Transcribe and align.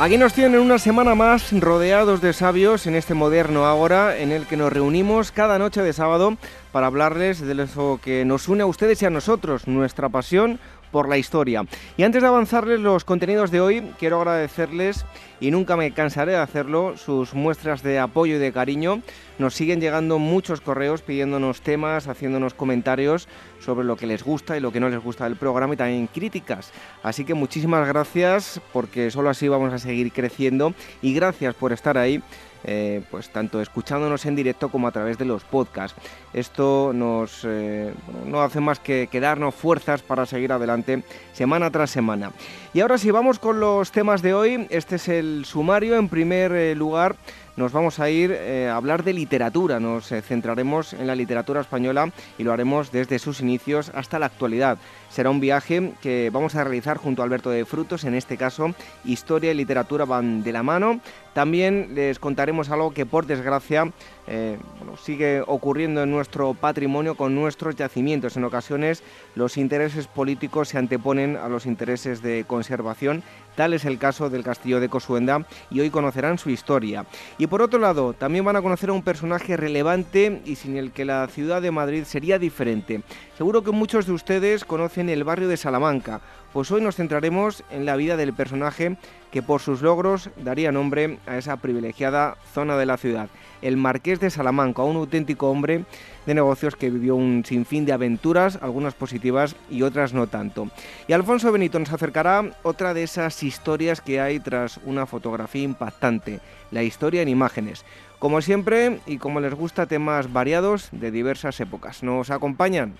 Aquí 0.00 0.16
nos 0.16 0.32
tienen 0.32 0.58
una 0.58 0.78
semana 0.78 1.14
más 1.14 1.52
rodeados 1.52 2.22
de 2.22 2.32
sabios 2.32 2.86
en 2.86 2.94
este 2.94 3.12
moderno 3.12 3.66
Ágora 3.66 4.16
en 4.16 4.32
el 4.32 4.46
que 4.46 4.56
nos 4.56 4.72
reunimos 4.72 5.30
cada 5.30 5.58
noche 5.58 5.82
de 5.82 5.92
sábado 5.92 6.38
para 6.72 6.86
hablarles 6.86 7.42
de 7.42 7.54
lo 7.54 8.00
que 8.02 8.24
nos 8.24 8.48
une 8.48 8.62
a 8.62 8.66
ustedes 8.66 9.02
y 9.02 9.04
a 9.04 9.10
nosotros, 9.10 9.68
nuestra 9.68 10.08
pasión 10.08 10.58
por 10.90 11.08
la 11.08 11.18
historia. 11.18 11.64
Y 11.96 12.02
antes 12.02 12.22
de 12.22 12.28
avanzarles 12.28 12.80
los 12.80 13.04
contenidos 13.04 13.50
de 13.50 13.60
hoy, 13.60 13.92
quiero 13.98 14.18
agradecerles, 14.18 15.04
y 15.40 15.50
nunca 15.50 15.76
me 15.76 15.92
cansaré 15.92 16.32
de 16.32 16.38
hacerlo, 16.38 16.96
sus 16.96 17.34
muestras 17.34 17.82
de 17.82 17.98
apoyo 17.98 18.36
y 18.36 18.38
de 18.38 18.52
cariño. 18.52 19.00
Nos 19.38 19.54
siguen 19.54 19.80
llegando 19.80 20.18
muchos 20.18 20.60
correos 20.60 21.00
pidiéndonos 21.00 21.62
temas, 21.62 22.08
haciéndonos 22.08 22.52
comentarios 22.52 23.26
sobre 23.58 23.86
lo 23.86 23.96
que 23.96 24.06
les 24.06 24.22
gusta 24.22 24.56
y 24.56 24.60
lo 24.60 24.70
que 24.70 24.80
no 24.80 24.90
les 24.90 25.02
gusta 25.02 25.24
del 25.24 25.36
programa 25.36 25.74
y 25.74 25.76
también 25.78 26.06
críticas. 26.08 26.72
Así 27.02 27.24
que 27.24 27.32
muchísimas 27.32 27.88
gracias 27.88 28.60
porque 28.72 29.10
solo 29.10 29.30
así 29.30 29.48
vamos 29.48 29.72
a 29.72 29.78
seguir 29.78 30.12
creciendo 30.12 30.74
y 31.00 31.14
gracias 31.14 31.54
por 31.54 31.72
estar 31.72 31.96
ahí 31.96 32.22
eh, 32.64 33.02
pues 33.10 33.30
tanto 33.30 33.60
escuchándonos 33.60 34.26
en 34.26 34.36
directo 34.36 34.68
como 34.68 34.88
a 34.88 34.92
través 34.92 35.18
de 35.18 35.24
los 35.24 35.44
podcasts. 35.44 35.98
Esto 36.32 36.92
nos 36.94 37.40
eh, 37.44 37.92
no 38.26 38.42
hace 38.42 38.60
más 38.60 38.78
que, 38.78 39.08
darnos 39.20 39.54
fuerzas 39.54 40.02
para 40.02 40.26
seguir 40.26 40.52
adelante 40.52 41.02
semana 41.32 41.70
tras 41.70 41.90
semana. 41.90 42.32
Y 42.72 42.80
ahora 42.80 42.98
sí, 42.98 43.10
vamos 43.10 43.38
con 43.38 43.60
los 43.60 43.92
temas 43.92 44.22
de 44.22 44.34
hoy. 44.34 44.66
Este 44.70 44.96
es 44.96 45.08
el 45.08 45.44
sumario. 45.44 45.96
En 45.96 46.08
primer 46.08 46.52
eh, 46.52 46.74
lugar, 46.74 47.16
nos 47.56 47.72
vamos 47.72 47.98
a 47.98 48.08
ir 48.08 48.32
a 48.32 48.76
hablar 48.76 49.04
de 49.04 49.12
literatura. 49.12 49.80
Nos 49.80 50.08
centraremos 50.08 50.92
en 50.92 51.06
la 51.06 51.14
literatura 51.14 51.60
española 51.60 52.10
y 52.38 52.44
lo 52.44 52.52
haremos 52.52 52.92
desde 52.92 53.18
sus 53.18 53.40
inicios 53.40 53.90
hasta 53.94 54.18
la 54.18 54.26
actualidad. 54.26 54.78
Será 55.10 55.30
un 55.30 55.40
viaje 55.40 55.92
que 56.00 56.30
vamos 56.32 56.54
a 56.54 56.62
realizar 56.62 56.96
junto 56.96 57.20
a 57.20 57.24
Alberto 57.24 57.50
de 57.50 57.64
Frutos, 57.64 58.04
en 58.04 58.14
este 58.14 58.36
caso 58.36 58.74
historia 59.04 59.50
y 59.50 59.54
literatura 59.54 60.04
van 60.04 60.42
de 60.42 60.52
la 60.52 60.62
mano. 60.62 61.00
También 61.32 61.94
les 61.94 62.18
contaremos 62.18 62.70
algo 62.70 62.92
que 62.92 63.06
por 63.06 63.26
desgracia 63.26 63.92
eh, 64.26 64.58
sigue 65.02 65.42
ocurriendo 65.46 66.02
en 66.02 66.10
nuestro 66.10 66.54
patrimonio 66.54 67.16
con 67.16 67.34
nuestros 67.34 67.76
yacimientos. 67.76 68.36
En 68.36 68.44
ocasiones 68.44 69.02
los 69.34 69.56
intereses 69.56 70.06
políticos 70.06 70.68
se 70.68 70.78
anteponen 70.78 71.36
a 71.36 71.48
los 71.48 71.66
intereses 71.66 72.22
de 72.22 72.44
conservación. 72.46 73.22
Tal 73.56 73.74
es 73.74 73.84
el 73.84 73.98
caso 73.98 74.30
del 74.30 74.44
castillo 74.44 74.80
de 74.80 74.88
Cosuenda 74.88 75.46
y 75.70 75.80
hoy 75.80 75.90
conocerán 75.90 76.38
su 76.38 76.50
historia. 76.50 77.06
Y 77.38 77.46
por 77.46 77.62
otro 77.62 77.78
lado, 77.78 78.12
también 78.12 78.44
van 78.44 78.56
a 78.56 78.62
conocer 78.62 78.90
a 78.90 78.92
un 78.92 79.02
personaje 79.02 79.56
relevante 79.56 80.42
y 80.44 80.56
sin 80.56 80.76
el 80.76 80.92
que 80.92 81.04
la 81.04 81.26
ciudad 81.28 81.62
de 81.62 81.70
Madrid 81.70 82.04
sería 82.04 82.38
diferente. 82.38 83.02
Seguro 83.36 83.62
que 83.62 83.70
muchos 83.70 84.06
de 84.06 84.12
ustedes 84.12 84.64
conocen 84.64 84.99
el 85.08 85.24
barrio 85.24 85.48
de 85.48 85.56
Salamanca, 85.56 86.20
pues 86.52 86.70
hoy 86.70 86.80
nos 86.80 86.96
centraremos 86.96 87.62
en 87.70 87.86
la 87.86 87.96
vida 87.96 88.16
del 88.16 88.34
personaje 88.34 88.96
que 89.30 89.42
por 89.42 89.60
sus 89.60 89.82
logros 89.82 90.30
daría 90.36 90.72
nombre 90.72 91.18
a 91.26 91.38
esa 91.38 91.56
privilegiada 91.58 92.36
zona 92.52 92.76
de 92.76 92.86
la 92.86 92.96
ciudad, 92.96 93.28
el 93.62 93.76
Marqués 93.76 94.18
de 94.20 94.30
Salamanca, 94.30 94.82
un 94.82 94.96
auténtico 94.96 95.48
hombre 95.48 95.84
de 96.26 96.34
negocios 96.34 96.76
que 96.76 96.90
vivió 96.90 97.14
un 97.14 97.44
sinfín 97.44 97.86
de 97.86 97.92
aventuras, 97.92 98.58
algunas 98.62 98.94
positivas 98.94 99.54
y 99.70 99.82
otras 99.82 100.12
no 100.12 100.26
tanto. 100.26 100.68
Y 101.06 101.12
Alfonso 101.12 101.52
Benito 101.52 101.78
nos 101.78 101.92
acercará 101.92 102.50
otra 102.62 102.94
de 102.94 103.04
esas 103.04 103.42
historias 103.42 104.00
que 104.00 104.20
hay 104.20 104.40
tras 104.40 104.78
una 104.84 105.06
fotografía 105.06 105.62
impactante, 105.62 106.40
la 106.70 106.82
historia 106.82 107.22
en 107.22 107.28
imágenes. 107.28 107.84
Como 108.18 108.42
siempre 108.42 109.00
y 109.06 109.18
como 109.18 109.40
les 109.40 109.54
gusta, 109.54 109.86
temas 109.86 110.32
variados 110.32 110.88
de 110.92 111.10
diversas 111.10 111.58
épocas. 111.60 112.02
¿Nos 112.02 112.30
acompañan? 112.30 112.96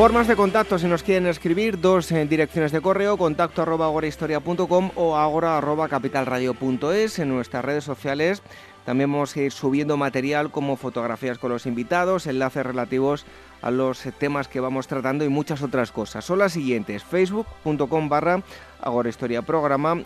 Formas 0.00 0.26
de 0.26 0.34
contacto, 0.34 0.78
si 0.78 0.86
nos 0.86 1.02
quieren 1.02 1.26
escribir, 1.26 1.78
dos 1.78 2.10
eh, 2.10 2.24
direcciones 2.24 2.72
de 2.72 2.80
correo, 2.80 3.18
contacto 3.18 3.60
arroba 3.60 3.84
agorahistoria.com 3.84 4.92
o 4.94 5.18
agora 5.18 5.58
arroba 5.58 5.90
capitalradio.es 5.90 7.18
en 7.18 7.28
nuestras 7.28 7.62
redes 7.62 7.84
sociales. 7.84 8.42
También 8.86 9.12
vamos 9.12 9.36
a 9.36 9.42
ir 9.42 9.52
subiendo 9.52 9.98
material 9.98 10.50
como 10.50 10.76
fotografías 10.76 11.36
con 11.36 11.50
los 11.50 11.66
invitados, 11.66 12.26
enlaces 12.26 12.64
relativos 12.64 13.26
a 13.60 13.70
los 13.70 14.00
temas 14.18 14.48
que 14.48 14.60
vamos 14.60 14.86
tratando 14.86 15.22
y 15.26 15.28
muchas 15.28 15.60
otras 15.60 15.92
cosas. 15.92 16.24
Son 16.24 16.38
las 16.38 16.54
siguientes, 16.54 17.04
facebook.com 17.04 18.08
barra 18.08 18.42
Agorahistoria 18.80 19.44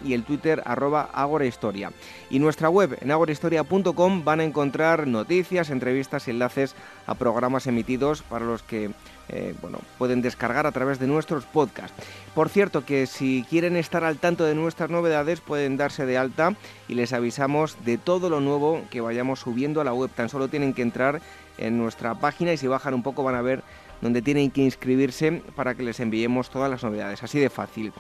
y 0.05 0.15
el 0.15 0.25
Twitter 0.25 0.61
arroba 0.67 1.09
Agorahistoria. 1.13 1.93
Y 2.31 2.41
nuestra 2.41 2.69
web 2.69 2.99
en 3.01 3.13
agorahistoria.com 3.13 4.25
van 4.25 4.41
a 4.41 4.45
encontrar 4.45 5.07
noticias, 5.07 5.71
entrevistas 5.71 6.27
y 6.27 6.33
enlaces 6.33 6.75
a 7.07 7.15
programas 7.15 7.69
emitidos 7.69 8.23
para 8.23 8.45
los 8.45 8.65
que 8.65 8.91
eh, 9.29 9.55
bueno, 9.61 9.79
pueden 9.99 10.23
descargar 10.23 10.67
a 10.67 10.73
través 10.73 10.99
de 10.99 11.07
nuestros 11.07 11.45
podcasts. 11.45 11.97
Por 12.35 12.49
cierto, 12.49 12.85
que 12.85 13.07
si 13.07 13.45
quieren 13.49 13.77
estar 13.77 14.05
al 14.05 14.19
tanto 14.19 14.45
de 14.45 14.55
nuestras 14.55 14.91
novedades, 14.91 15.41
pueden 15.41 15.77
darse 15.77 16.07
de 16.07 16.19
alta 16.19 16.55
y 16.89 16.95
les 16.95 17.13
avisamos 17.13 17.77
de 17.85 17.99
todo 17.99 18.29
lo 18.29 18.41
nuevo 18.41 18.83
que 18.91 19.01
vayamos 19.01 19.41
subiendo 19.41 19.81
a 19.81 19.85
la 19.85 19.95
web. 19.95 20.11
Tan 20.15 20.29
solo 20.29 20.49
tienen 20.49 20.75
que 20.75 20.83
entrar 20.83 21.21
en 21.59 21.79
nuestra 21.79 22.15
página 22.15 22.53
y 22.53 22.57
si 22.57 22.67
bajan 22.67 22.95
un 22.95 23.03
poco 23.03 23.23
van 23.23 23.35
a 23.35 23.43
ver 23.43 23.63
donde 24.01 24.23
tienen 24.23 24.51
que 24.51 24.63
inscribirse 24.63 25.43
para 25.57 25.75
que 25.75 25.83
les 25.83 25.99
enviemos 26.01 26.51
todas 26.51 26.71
las 26.71 26.83
novedades. 26.83 27.23
Así 27.23 27.39
de 27.39 27.51
fácil. 27.51 27.93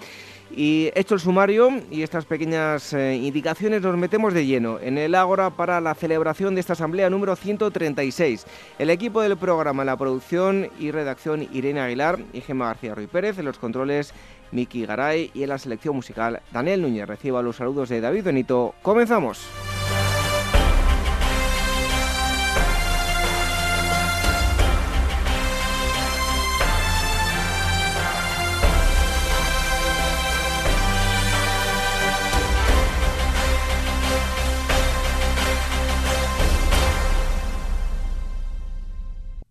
Y 0.54 0.90
hecho 0.94 1.14
el 1.14 1.20
sumario 1.20 1.70
y 1.90 2.02
estas 2.02 2.26
pequeñas 2.26 2.92
eh, 2.92 3.16
indicaciones, 3.16 3.82
nos 3.82 3.96
metemos 3.96 4.34
de 4.34 4.46
lleno 4.46 4.78
en 4.78 4.98
el 4.98 5.14
Ágora 5.14 5.50
para 5.50 5.80
la 5.80 5.94
celebración 5.94 6.54
de 6.54 6.60
esta 6.60 6.74
asamblea 6.74 7.10
número 7.10 7.34
136. 7.34 8.46
El 8.78 8.90
equipo 8.90 9.22
del 9.22 9.36
programa, 9.36 9.84
la 9.84 9.96
producción 9.96 10.68
y 10.78 10.90
redacción 10.90 11.48
Irene 11.52 11.80
Aguilar 11.80 12.20
y 12.32 12.40
Gemma 12.40 12.66
García 12.66 12.94
Ruiz 12.94 13.08
Pérez, 13.08 13.38
en 13.38 13.46
los 13.46 13.58
controles 13.58 14.12
Miki 14.52 14.86
Garay 14.86 15.30
y 15.34 15.42
en 15.42 15.48
la 15.48 15.58
selección 15.58 15.96
musical 15.96 16.40
Daniel 16.52 16.82
Núñez. 16.82 17.08
Reciba 17.08 17.42
los 17.42 17.56
saludos 17.56 17.88
de 17.88 18.00
David 18.00 18.24
Benito. 18.24 18.74
Comenzamos. 18.82 19.40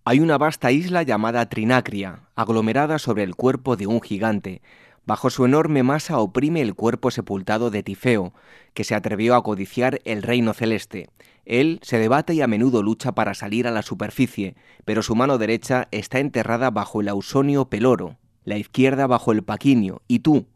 Hay 0.05 0.19
una 0.19 0.37
vasta 0.37 0.69
isla 0.73 1.03
llamada 1.03 1.47
Trinacria, 1.47 2.23
aglomerada 2.35 2.99
sobre 2.99 3.23
el 3.23 3.35
cuerpo 3.35 3.77
de 3.77 3.87
un 3.87 4.01
gigante. 4.01 4.61
Bajo 5.05 5.29
su 5.29 5.45
enorme 5.45 5.81
masa 5.81 6.19
oprime 6.19 6.59
el 6.59 6.75
cuerpo 6.75 7.09
sepultado 7.09 7.71
de 7.71 7.83
Tifeo, 7.83 8.33
que 8.73 8.83
se 8.83 8.95
atrevió 8.95 9.33
a 9.33 9.43
codiciar 9.43 10.01
el 10.03 10.21
reino 10.21 10.53
celeste. 10.53 11.09
Él 11.45 11.79
se 11.83 11.99
debate 11.99 12.33
y 12.33 12.41
a 12.41 12.47
menudo 12.47 12.83
lucha 12.83 13.13
para 13.13 13.33
salir 13.33 13.65
a 13.65 13.71
la 13.71 13.81
superficie, 13.81 14.57
pero 14.83 15.03
su 15.03 15.15
mano 15.15 15.37
derecha 15.37 15.87
está 15.91 16.19
enterrada 16.19 16.69
bajo 16.69 16.99
el 16.99 17.07
ausonio 17.07 17.69
peloro, 17.69 18.17
la 18.43 18.57
izquierda 18.57 19.07
bajo 19.07 19.31
el 19.31 19.41
paquinio, 19.41 20.01
y 20.09 20.19
tú, 20.19 20.47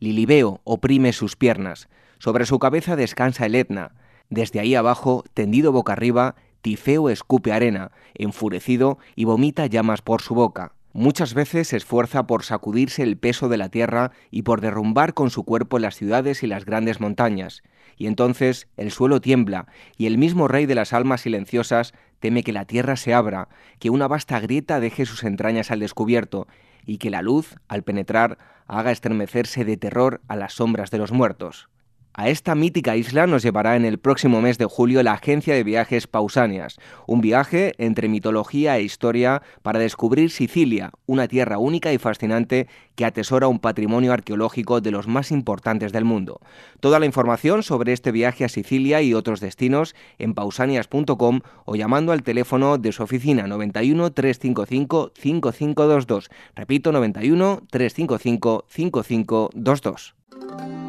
Lilibeo, 0.00 0.60
oprime 0.64 1.14
sus 1.14 1.36
piernas. 1.36 1.88
Sobre 2.18 2.44
su 2.44 2.58
cabeza 2.58 2.94
descansa 2.94 3.46
el 3.46 3.54
Etna. 3.54 3.94
Desde 4.28 4.60
ahí 4.60 4.74
abajo, 4.74 5.24
tendido 5.32 5.72
boca 5.72 5.94
arriba, 5.94 6.34
Tifeo 6.62 7.10
escupe 7.10 7.52
arena, 7.52 7.90
enfurecido, 8.14 8.98
y 9.16 9.24
vomita 9.24 9.66
llamas 9.66 10.00
por 10.00 10.22
su 10.22 10.34
boca. 10.34 10.72
Muchas 10.94 11.34
veces 11.34 11.68
se 11.68 11.76
esfuerza 11.76 12.26
por 12.26 12.44
sacudirse 12.44 13.02
el 13.02 13.16
peso 13.16 13.48
de 13.48 13.56
la 13.56 13.68
tierra 13.68 14.12
y 14.30 14.42
por 14.42 14.60
derrumbar 14.60 15.14
con 15.14 15.30
su 15.30 15.44
cuerpo 15.44 15.78
las 15.78 15.96
ciudades 15.96 16.42
y 16.42 16.46
las 16.46 16.64
grandes 16.64 17.00
montañas. 17.00 17.62
Y 17.96 18.06
entonces 18.06 18.68
el 18.76 18.90
suelo 18.90 19.20
tiembla, 19.20 19.66
y 19.96 20.06
el 20.06 20.18
mismo 20.18 20.48
rey 20.48 20.66
de 20.66 20.74
las 20.74 20.92
almas 20.92 21.22
silenciosas 21.22 21.94
teme 22.20 22.44
que 22.44 22.52
la 22.52 22.66
tierra 22.66 22.96
se 22.96 23.14
abra, 23.14 23.48
que 23.78 23.90
una 23.90 24.06
vasta 24.06 24.38
grieta 24.38 24.80
deje 24.80 25.06
sus 25.06 25.24
entrañas 25.24 25.70
al 25.70 25.80
descubierto, 25.80 26.46
y 26.84 26.98
que 26.98 27.10
la 27.10 27.22
luz, 27.22 27.56
al 27.68 27.82
penetrar, 27.82 28.38
haga 28.66 28.92
estremecerse 28.92 29.64
de 29.64 29.76
terror 29.76 30.20
a 30.28 30.36
las 30.36 30.54
sombras 30.54 30.90
de 30.90 30.98
los 30.98 31.10
muertos. 31.10 31.68
A 32.14 32.28
esta 32.28 32.54
mítica 32.54 32.94
isla 32.94 33.26
nos 33.26 33.42
llevará 33.42 33.74
en 33.74 33.86
el 33.86 33.98
próximo 33.98 34.42
mes 34.42 34.58
de 34.58 34.66
julio 34.66 35.02
la 35.02 35.14
agencia 35.14 35.54
de 35.54 35.64
viajes 35.64 36.06
Pausanias, 36.06 36.78
un 37.06 37.22
viaje 37.22 37.72
entre 37.78 38.08
mitología 38.08 38.76
e 38.76 38.82
historia 38.82 39.40
para 39.62 39.78
descubrir 39.78 40.30
Sicilia, 40.30 40.90
una 41.06 41.26
tierra 41.26 41.56
única 41.56 41.90
y 41.90 41.96
fascinante 41.96 42.68
que 42.96 43.06
atesora 43.06 43.48
un 43.48 43.60
patrimonio 43.60 44.12
arqueológico 44.12 44.82
de 44.82 44.90
los 44.90 45.08
más 45.08 45.30
importantes 45.30 45.90
del 45.90 46.04
mundo. 46.04 46.40
Toda 46.80 46.98
la 46.98 47.06
información 47.06 47.62
sobre 47.62 47.94
este 47.94 48.12
viaje 48.12 48.44
a 48.44 48.50
Sicilia 48.50 49.00
y 49.00 49.14
otros 49.14 49.40
destinos 49.40 49.94
en 50.18 50.34
pausanias.com 50.34 51.40
o 51.64 51.76
llamando 51.76 52.12
al 52.12 52.22
teléfono 52.22 52.76
de 52.76 52.92
su 52.92 53.02
oficina 53.02 53.46
91 53.46 54.12
355 54.12 55.12
5522. 55.16 56.30
Repito, 56.54 56.92
91 56.92 57.62
355 57.70 58.66
5522. 58.68 60.81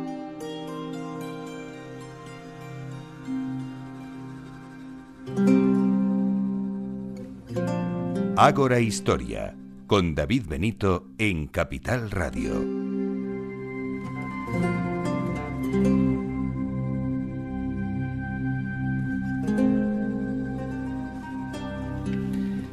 Ágora 8.36 8.80
Historia, 8.80 9.56
con 9.88 10.16
David 10.16 10.48
Benito 10.48 11.08
en 11.18 11.48
Capital 11.48 12.12
Radio. 12.12 12.54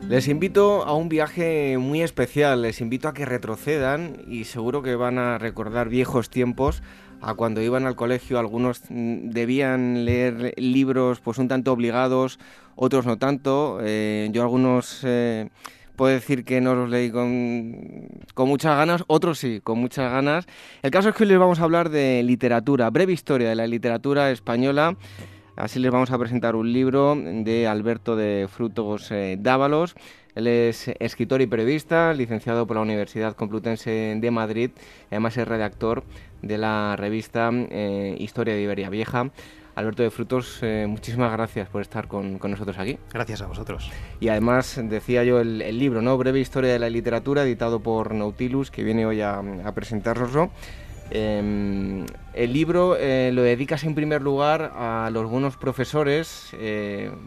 Les 0.09 0.27
invito 0.27 0.83
a 0.83 0.95
un 0.95 1.09
viaje 1.09 1.79
muy 1.79 2.03
especial, 2.03 2.63
les 2.63 2.81
invito 2.81 3.07
a 3.07 3.15
que 3.15 3.25
retrocedan 3.25 4.17
y 4.27 4.45
seguro 4.45 4.83
que 4.83 4.97
van 4.97 5.19
a 5.19 5.39
recordar 5.39 5.89
viejos 5.89 6.31
tiempos 6.31 6.83
a 7.21 7.35
cuando 7.35 7.61
iban 7.61 7.87
al 7.87 7.97
colegio 7.97 8.39
algunos 8.39 8.83
mm, 8.89 9.31
debían 9.31 10.05
leer 10.05 10.55
libros 10.57 11.21
pues 11.21 11.39
un 11.39 11.49
tanto 11.49 11.73
obligados, 11.73 12.39
otros 12.77 13.07
no 13.07 13.19
tanto. 13.19 13.79
Eh, 13.83 14.29
yo 14.33 14.43
algunos 14.43 15.01
eh, 15.05 15.49
puedo 15.97 16.15
decir 16.15 16.45
que 16.45 16.61
no 16.61 16.75
los 16.75 16.89
leí 16.89 17.11
con, 17.11 18.09
con, 18.35 18.49
muchas 18.49 18.77
ganas, 18.77 19.05
otros 19.07 19.39
sí, 19.39 19.61
con 19.63 19.79
muchas 19.79 20.11
ganas. 20.11 20.47
El 20.83 20.91
caso 20.91 21.11
es 21.11 21.15
que 21.15 21.25
hoy 21.25 21.29
les 21.29 21.39
vamos 21.39 21.61
a 21.61 21.65
hablar 21.65 21.91
de 21.91 22.23
literatura, 22.23 22.89
breve 22.91 23.13
historia 23.13 23.49
de 23.51 23.55
la 23.55 23.67
literatura 23.67 24.31
española. 24.31 24.97
Así 25.57 25.79
les 25.79 25.91
vamos 25.91 26.11
a 26.11 26.19
presentar 26.19 26.57
un 26.57 26.73
libro 26.73 27.15
de 27.15 27.67
Alberto 27.67 28.17
de 28.17 28.49
Frutos 28.51 29.11
eh, 29.11 29.37
Dávalos. 29.39 29.95
Él 30.35 30.47
es 30.47 30.89
escritor 31.01 31.41
y 31.41 31.47
periodista, 31.47 32.13
licenciado 32.15 32.67
por 32.67 32.77
la 32.77 32.83
Universidad 32.83 33.35
Complutense 33.35 34.17
de 34.21 34.31
Madrid, 34.31 34.71
además 35.11 35.37
es 35.37 35.47
redactor 35.47 36.05
de 36.43 36.59
la 36.59 36.97
revista 36.97 37.51
eh, 37.53 38.17
Historia 38.19 38.55
de 38.55 38.63
Iberia 38.63 38.91
Vieja. 38.91 39.31
Alberto 39.77 40.03
de 40.03 40.11
Frutos, 40.11 40.59
eh, 40.63 40.87
muchísimas 40.89 41.33
gracias 41.33 41.69
por 41.69 41.81
estar 41.81 42.09
con, 42.09 42.39
nosotros 42.43 42.77
aquí. 42.79 42.99
Gracias 43.13 43.41
a 43.41 43.47
vosotros. 43.47 43.91
Y 44.19 44.29
además, 44.29 44.81
decía 44.83 45.25
yo, 45.25 45.41
el, 45.41 45.79
libro, 45.79 46.03
¿no? 46.03 46.19
Breve 46.19 46.41
Historia 46.41 46.73
de 46.73 46.79
la 46.79 46.91
Literatura, 46.91 47.45
editado 47.45 47.81
por 47.81 48.13
Nautilus, 48.13 48.71
que 48.71 48.83
viene 48.83 49.07
hoy 49.07 49.21
a, 49.23 49.39
a 49.39 49.73
presentárnoslo. 49.73 50.51
Em, 51.11 52.07
el 52.35 52.53
libro 52.53 52.97
eh, 52.97 53.31
lo 53.33 53.43
dedicas 53.43 53.85
en 53.85 53.95
primer 53.95 54.23
lugar 54.23 54.73
a 54.75 55.11
los 55.13 55.29
buenos 55.29 55.57
profesores. 55.57 56.55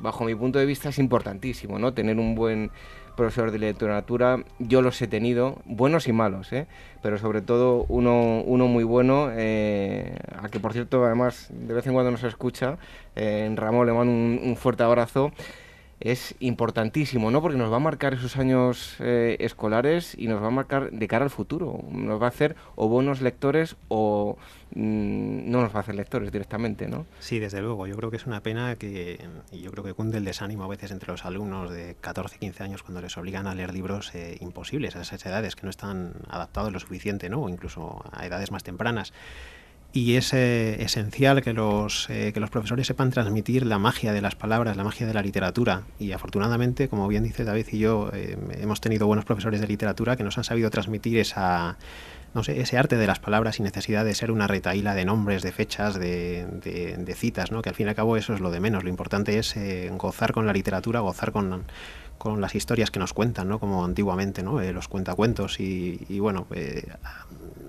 bajo 0.02 0.24
mi 0.26 0.36
punto 0.36 0.60
de 0.60 0.66
vista 0.66 0.90
es 0.90 1.00
importantísimo, 1.00 1.80
¿no? 1.80 1.94
Tener 1.94 2.18
un 2.18 2.36
buen 2.36 2.72
profesor 3.16 3.52
de 3.52 3.60
literatura, 3.60 4.44
yo 4.60 4.82
los 4.82 5.02
he 5.02 5.08
tenido, 5.08 5.62
buenos 5.66 6.08
y 6.08 6.14
malos, 6.14 6.52
¿eh? 6.52 6.68
pero 7.02 7.18
sobre 7.18 7.42
todo 7.42 7.86
uno, 7.90 8.42
uno 8.42 8.68
muy 8.68 8.84
bueno, 8.84 9.30
eh, 9.32 10.18
a 10.42 10.50
que 10.50 10.60
por 10.60 10.74
cierto 10.74 11.04
además 11.06 11.48
de 11.52 11.74
vez 11.74 11.86
en 11.88 11.94
cuando 11.94 12.12
nos 12.12 12.24
escucha, 12.24 12.78
eh, 13.16 13.46
en 13.46 13.58
Ramón 13.58 13.86
le 13.86 13.94
mando 13.94 14.12
un 14.12 14.56
fuerte 14.58 14.84
abrazo 14.84 15.32
es 16.04 16.36
importantísimo, 16.42 17.32
¿no? 17.32 17.42
Porque 17.42 17.58
nos 17.58 17.72
va 17.72 17.78
a 17.78 17.80
marcar 17.80 18.14
esos 18.14 18.36
años 18.36 18.98
eh, 19.00 19.38
escolares 19.40 20.14
y 20.18 20.28
nos 20.28 20.44
va 20.44 20.48
a 20.48 20.52
marcar 20.52 20.92
de 20.92 21.08
cara 21.08 21.24
al 21.24 21.30
futuro. 21.30 21.80
Nos 21.90 22.22
va 22.22 22.26
a 22.26 22.30
hacer 22.30 22.58
o 22.76 22.90
buenos 22.90 23.22
lectores 23.22 23.78
o 23.88 24.38
mm, 24.76 25.50
no 25.50 25.62
nos 25.62 25.74
va 25.74 25.78
a 25.78 25.80
hacer 25.80 25.96
lectores 25.96 26.30
directamente, 26.30 26.90
¿no? 26.90 27.06
Sí, 27.20 27.40
desde 27.40 27.62
luego. 27.62 27.88
Yo 27.88 27.96
creo 27.96 28.12
que 28.12 28.18
es 28.18 28.26
una 28.26 28.44
pena 28.44 28.76
que, 28.76 29.18
y 29.54 29.62
yo 29.62 29.72
creo 29.72 29.86
que 29.86 29.94
cunde 29.94 30.18
el 30.18 30.26
desánimo 30.26 30.66
a 30.66 30.68
veces 30.68 30.92
entre 30.92 31.10
los 31.10 31.24
alumnos 31.24 31.72
de 31.72 31.96
14, 32.02 32.38
15 32.38 32.64
años 32.64 32.84
cuando 32.84 33.02
les 33.02 33.18
obligan 33.18 33.48
a 33.48 33.56
leer 33.56 33.74
libros 33.74 34.14
eh, 34.14 34.38
imposibles 34.42 34.98
a 34.98 35.02
esas 35.02 35.26
edades 35.26 35.56
que 35.56 35.64
no 35.64 35.70
están 35.70 36.16
adaptados 36.28 36.74
lo 36.74 36.82
suficiente, 36.82 37.30
¿no? 37.30 37.44
O 37.44 37.50
incluso 37.50 38.04
a 38.12 38.26
edades 38.26 38.52
más 38.52 38.64
tempranas 38.64 39.14
y 39.94 40.16
es 40.16 40.34
eh, 40.34 40.82
esencial 40.84 41.44
que 41.44 41.54
los, 41.54 42.10
eh, 42.10 42.32
que 42.34 42.40
los 42.40 42.50
profesores 42.50 42.88
sepan 42.88 43.12
transmitir 43.12 43.64
la 43.64 43.78
magia 43.78 44.12
de 44.12 44.22
las 44.22 44.36
palabras, 44.36 44.76
la 44.76 44.84
magia 44.84 45.06
de 45.06 45.14
la 45.14 45.22
literatura. 45.22 45.84
Y 46.00 46.14
afortunadamente, 46.14 46.90
como 46.90 47.08
bien 47.08 47.24
dice 47.24 47.44
David 47.44 47.68
y 47.72 47.78
yo, 47.78 48.10
eh, 48.12 48.36
hemos 48.60 48.82
tenido 48.82 49.06
buenos 49.06 49.24
profesores 49.24 49.62
de 49.62 49.68
literatura 49.68 50.16
que 50.18 50.24
nos 50.24 50.36
han 50.40 50.46
sabido 50.46 50.72
transmitir 50.72 51.20
esa, 51.20 51.78
no 52.34 52.44
sé, 52.44 52.60
ese 52.60 52.80
arte 52.80 52.98
de 52.98 53.06
las 53.06 53.20
palabras 53.20 53.58
sin 53.58 53.66
necesidad 53.66 54.04
de 54.04 54.16
ser 54.16 54.32
una 54.32 54.48
retaíla 54.48 54.96
de 54.96 55.06
nombres, 55.06 55.44
de 55.44 55.52
fechas, 55.52 56.00
de, 56.00 56.48
de, 56.48 57.16
citas, 57.16 57.52
¿no? 57.52 57.62
que 57.62 57.70
al 57.70 57.76
fin 57.76 57.86
y 57.86 57.90
al 57.90 57.96
cabo 57.96 58.18
eso 58.18 58.34
es 58.34 58.40
lo 58.40 58.50
de 58.50 58.60
menos. 58.60 58.84
Lo 58.84 58.90
importante 58.90 59.38
es 59.38 59.56
gozar 59.92 60.34
con 60.34 60.48
la 60.48 60.54
literatura, 60.54 61.02
gozar 61.02 61.32
con 61.32 61.66
con 62.20 62.40
las 62.40 62.56
historias 62.56 62.90
que 62.90 63.00
nos 63.00 63.12
cuentan, 63.12 63.50
¿no? 63.50 63.60
como 63.60 63.84
antiguamente, 63.84 64.44
¿no? 64.44 64.62
los 64.62 64.88
cuentacuentos 64.88 65.60
y, 65.60 66.06
y 66.08 66.20
bueno, 66.20 66.48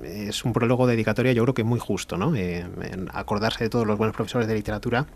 es 0.04 0.44
un 0.44 0.52
prólogo 0.52 0.86
dedicatoria 0.86 1.32
yo 1.32 1.42
creo 1.42 1.54
que 1.54 1.64
muy 1.64 1.80
justo, 1.80 2.16
¿no? 2.16 2.34
Eh, 2.34 2.64
acordarse 3.12 3.64
de 3.64 3.70
todos 3.70 3.86
los 3.86 3.98
buenos 3.98 4.14
profesores 4.14 4.48
de 4.48 4.54
literatura 4.54 5.06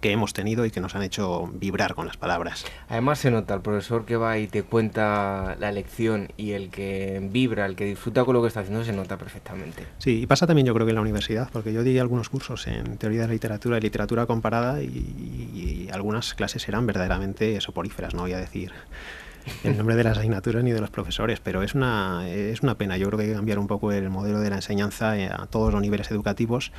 que 0.00 0.12
hemos 0.12 0.32
tenido 0.34 0.66
y 0.66 0.70
que 0.70 0.80
nos 0.80 0.94
han 0.94 1.02
hecho 1.02 1.50
vibrar 1.54 1.94
con 1.94 2.06
las 2.06 2.16
palabras. 2.16 2.64
Además 2.88 3.18
se 3.18 3.30
nota 3.30 3.54
el 3.54 3.60
profesor 3.60 4.04
que 4.04 4.16
va 4.16 4.38
y 4.38 4.46
te 4.46 4.62
cuenta 4.62 5.56
la 5.58 5.72
lección 5.72 6.28
y 6.36 6.52
el 6.52 6.70
que 6.70 7.26
vibra, 7.32 7.66
el 7.66 7.76
que 7.76 7.86
disfruta 7.86 8.24
con 8.24 8.34
lo 8.34 8.42
que 8.42 8.48
está 8.48 8.60
haciendo, 8.60 8.84
se 8.84 8.92
nota 8.92 9.16
perfectamente. 9.16 9.86
Sí, 9.98 10.20
y 10.22 10.26
pasa 10.26 10.46
también 10.46 10.66
yo 10.66 10.74
creo 10.74 10.86
que 10.86 10.90
en 10.90 10.96
la 10.96 11.02
universidad, 11.02 11.48
porque 11.50 11.72
yo 11.72 11.82
di 11.82 11.98
algunos 11.98 12.28
cursos 12.28 12.66
en 12.66 12.98
teoría 12.98 13.22
de 13.22 13.28
la 13.28 13.32
literatura 13.32 13.78
y 13.78 13.80
literatura 13.80 14.26
comparada 14.26 14.82
y, 14.82 14.86
y 14.86 15.88
algunas 15.92 16.34
clases 16.34 16.68
eran 16.68 16.86
verdaderamente 16.86 17.60
soporíferas, 17.60 18.14
no 18.14 18.22
voy 18.22 18.34
a 18.34 18.38
decir 18.38 18.72
el 19.64 19.76
nombre 19.76 19.96
de 19.96 20.04
las 20.04 20.18
asignaturas 20.18 20.62
ni 20.64 20.72
de 20.72 20.80
los 20.80 20.90
profesores, 20.90 21.40
pero 21.40 21.62
es 21.62 21.74
una, 21.74 22.28
es 22.28 22.62
una 22.62 22.76
pena. 22.76 22.96
Yo 22.96 23.06
creo 23.06 23.18
que 23.18 23.24
hay 23.24 23.30
que 23.30 23.36
cambiar 23.36 23.58
un 23.58 23.66
poco 23.66 23.92
el 23.92 24.10
modelo 24.10 24.40
de 24.40 24.50
la 24.50 24.56
enseñanza 24.56 25.18
eh, 25.18 25.28
a 25.32 25.46
todos 25.46 25.72
los 25.72 25.80
niveles 25.80 26.10
educativos 26.10 26.72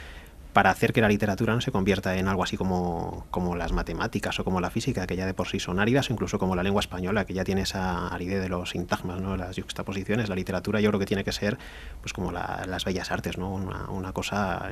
para 0.57 0.71
hacer 0.71 0.91
que 0.91 1.01
la 1.01 1.07
literatura 1.07 1.53
no 1.53 1.61
se 1.61 1.71
convierta 1.71 2.17
en 2.17 2.27
algo 2.27 2.41
así 2.41 2.57
como, 2.57 3.27
como 3.29 3.55
las 3.55 3.73
matemáticas 3.73 4.39
o 4.39 4.43
como 4.43 4.59
la 4.59 4.71
física, 4.71 5.05
que 5.05 5.15
ya 5.15 5.27
de 5.27 5.35
por 5.35 5.47
sí 5.47 5.59
son 5.59 5.79
áridas, 5.79 6.09
o 6.09 6.13
incluso 6.13 6.39
como 6.39 6.55
la 6.55 6.63
lengua 6.63 6.79
española, 6.79 7.25
que 7.25 7.35
ya 7.35 7.43
tiene 7.43 7.61
esa 7.61 8.07
aridez 8.07 8.41
de 8.41 8.49
los 8.49 8.71
sintagmas, 8.71 9.21
¿no? 9.21 9.37
las 9.37 9.55
juxtaposiciones. 9.55 10.29
La 10.29 10.35
literatura 10.35 10.81
yo 10.81 10.89
creo 10.89 10.99
que 10.99 11.05
tiene 11.05 11.23
que 11.23 11.31
ser 11.31 11.59
pues 12.01 12.11
como 12.11 12.31
las 12.31 12.85
bellas 12.85 13.11
artes, 13.11 13.37
¿no? 13.37 13.53
una, 13.53 14.13
cosa 14.13 14.71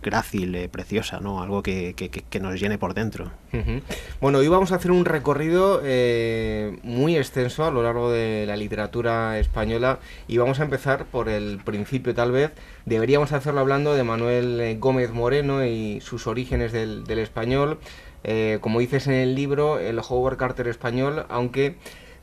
grácil, 0.00 0.54
eh, 0.54 0.68
preciosa, 0.68 1.18
¿no? 1.18 1.42
algo 1.42 1.64
que, 1.64 1.94
que, 1.96 2.38
nos 2.38 2.60
llene 2.60 2.78
por 2.78 2.94
dentro. 2.94 3.32
Bueno, 4.20 4.38
hoy 4.38 4.46
vamos 4.46 4.70
a 4.70 4.76
hacer 4.76 4.92
un 4.92 5.04
recorrido 5.04 5.80
eh, 5.82 6.78
muy 6.84 7.16
extenso 7.16 7.64
a 7.64 7.72
lo 7.72 7.82
largo 7.82 8.12
de 8.12 8.46
la 8.46 8.56
literatura 8.56 9.36
española 9.40 9.98
y 10.28 10.38
vamos 10.38 10.60
a 10.60 10.62
empezar 10.62 11.06
por 11.06 11.28
el 11.28 11.58
principio 11.64 12.14
tal 12.14 12.30
vez. 12.30 12.52
Deberíamos 12.86 13.32
hacerlo 13.32 13.60
hablando 13.60 13.94
de 13.94 14.04
Manuel 14.04 14.60
eh, 14.60 14.76
Moreno 15.12 15.64
y 15.64 16.00
sus 16.00 16.26
orígenes 16.26 16.72
del, 16.72 17.04
español. 17.18 17.78
Eh, 18.24 18.58
como 18.60 18.80
dices 18.80 19.06
en 19.06 19.14
el 19.14 19.34
libro, 19.34 19.78
el 19.78 19.98
Howard 19.98 20.36
Carter 20.36 20.68
español, 20.68 21.24
aunque 21.28 21.76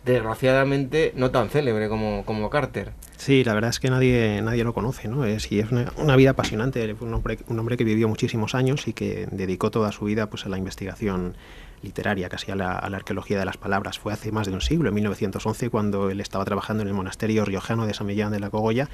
desgraciadamente 0.06 1.14
no 1.16 1.32
tan 1.32 1.50
célebre 1.50 1.90
como, 1.90 2.24
como 2.26 2.50
Carter. 2.50 2.94
Sí, 3.18 3.44
la 3.44 3.54
verdad 3.54 3.72
es 3.72 3.80
que 3.80 3.90
nadie, 3.90 4.42
nadie 4.42 4.64
lo 4.64 4.74
conoce, 4.74 5.08
¿no? 5.08 5.26
Es, 5.26 5.52
y 5.52 5.60
es 5.60 5.68
una, 5.72 6.16
vida 6.16 6.32
apasionante, 6.32 6.96
un 7.00 7.14
hombre, 7.14 7.40
un 7.48 7.58
hombre 7.58 7.76
que 7.76 7.84
vivió 7.84 8.08
muchísimos 8.08 8.54
años 8.56 8.88
y 8.88 8.94
que 8.94 9.28
dedicó 9.32 9.72
toda 9.72 9.92
su 9.92 10.06
vida 10.06 10.30
pues, 10.30 10.46
a 10.46 10.50
la 10.50 10.58
investigación 10.58 11.36
literaria, 11.82 12.30
casi 12.30 12.52
a 12.52 12.56
la, 12.56 12.74
a 12.74 12.90
la, 12.90 12.98
arqueología 12.98 13.40
de 13.40 13.46
las 13.46 13.58
palabras. 13.58 13.98
Fue 14.00 14.14
hace 14.14 14.32
más 14.32 14.48
de 14.48 14.54
un 14.54 14.62
siglo, 14.62 14.90
en 14.90 14.96
1911, 14.96 15.70
cuando 15.70 16.10
él 16.10 16.20
estaba 16.20 16.46
trabajando 16.46 16.84
en 16.84 16.90
el 16.90 16.94
monasterio 16.94 17.46
riojano 17.46 17.88
de 17.88 17.94
San 17.94 18.08
Millán 18.08 18.32
de 18.32 18.40
la 18.40 18.50
Cogolla 18.50 18.90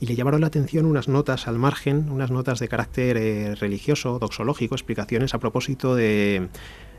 y 0.00 0.06
le 0.06 0.14
llamaron 0.14 0.40
la 0.40 0.46
atención 0.46 0.86
unas 0.86 1.08
notas 1.08 1.48
al 1.48 1.58
margen, 1.58 2.08
unas 2.10 2.30
notas 2.30 2.58
de 2.60 2.68
carácter 2.68 3.16
eh, 3.16 3.54
religioso, 3.56 4.18
doxológico, 4.18 4.74
explicaciones 4.74 5.34
a 5.34 5.38
propósito 5.38 5.96
de, 5.96 6.48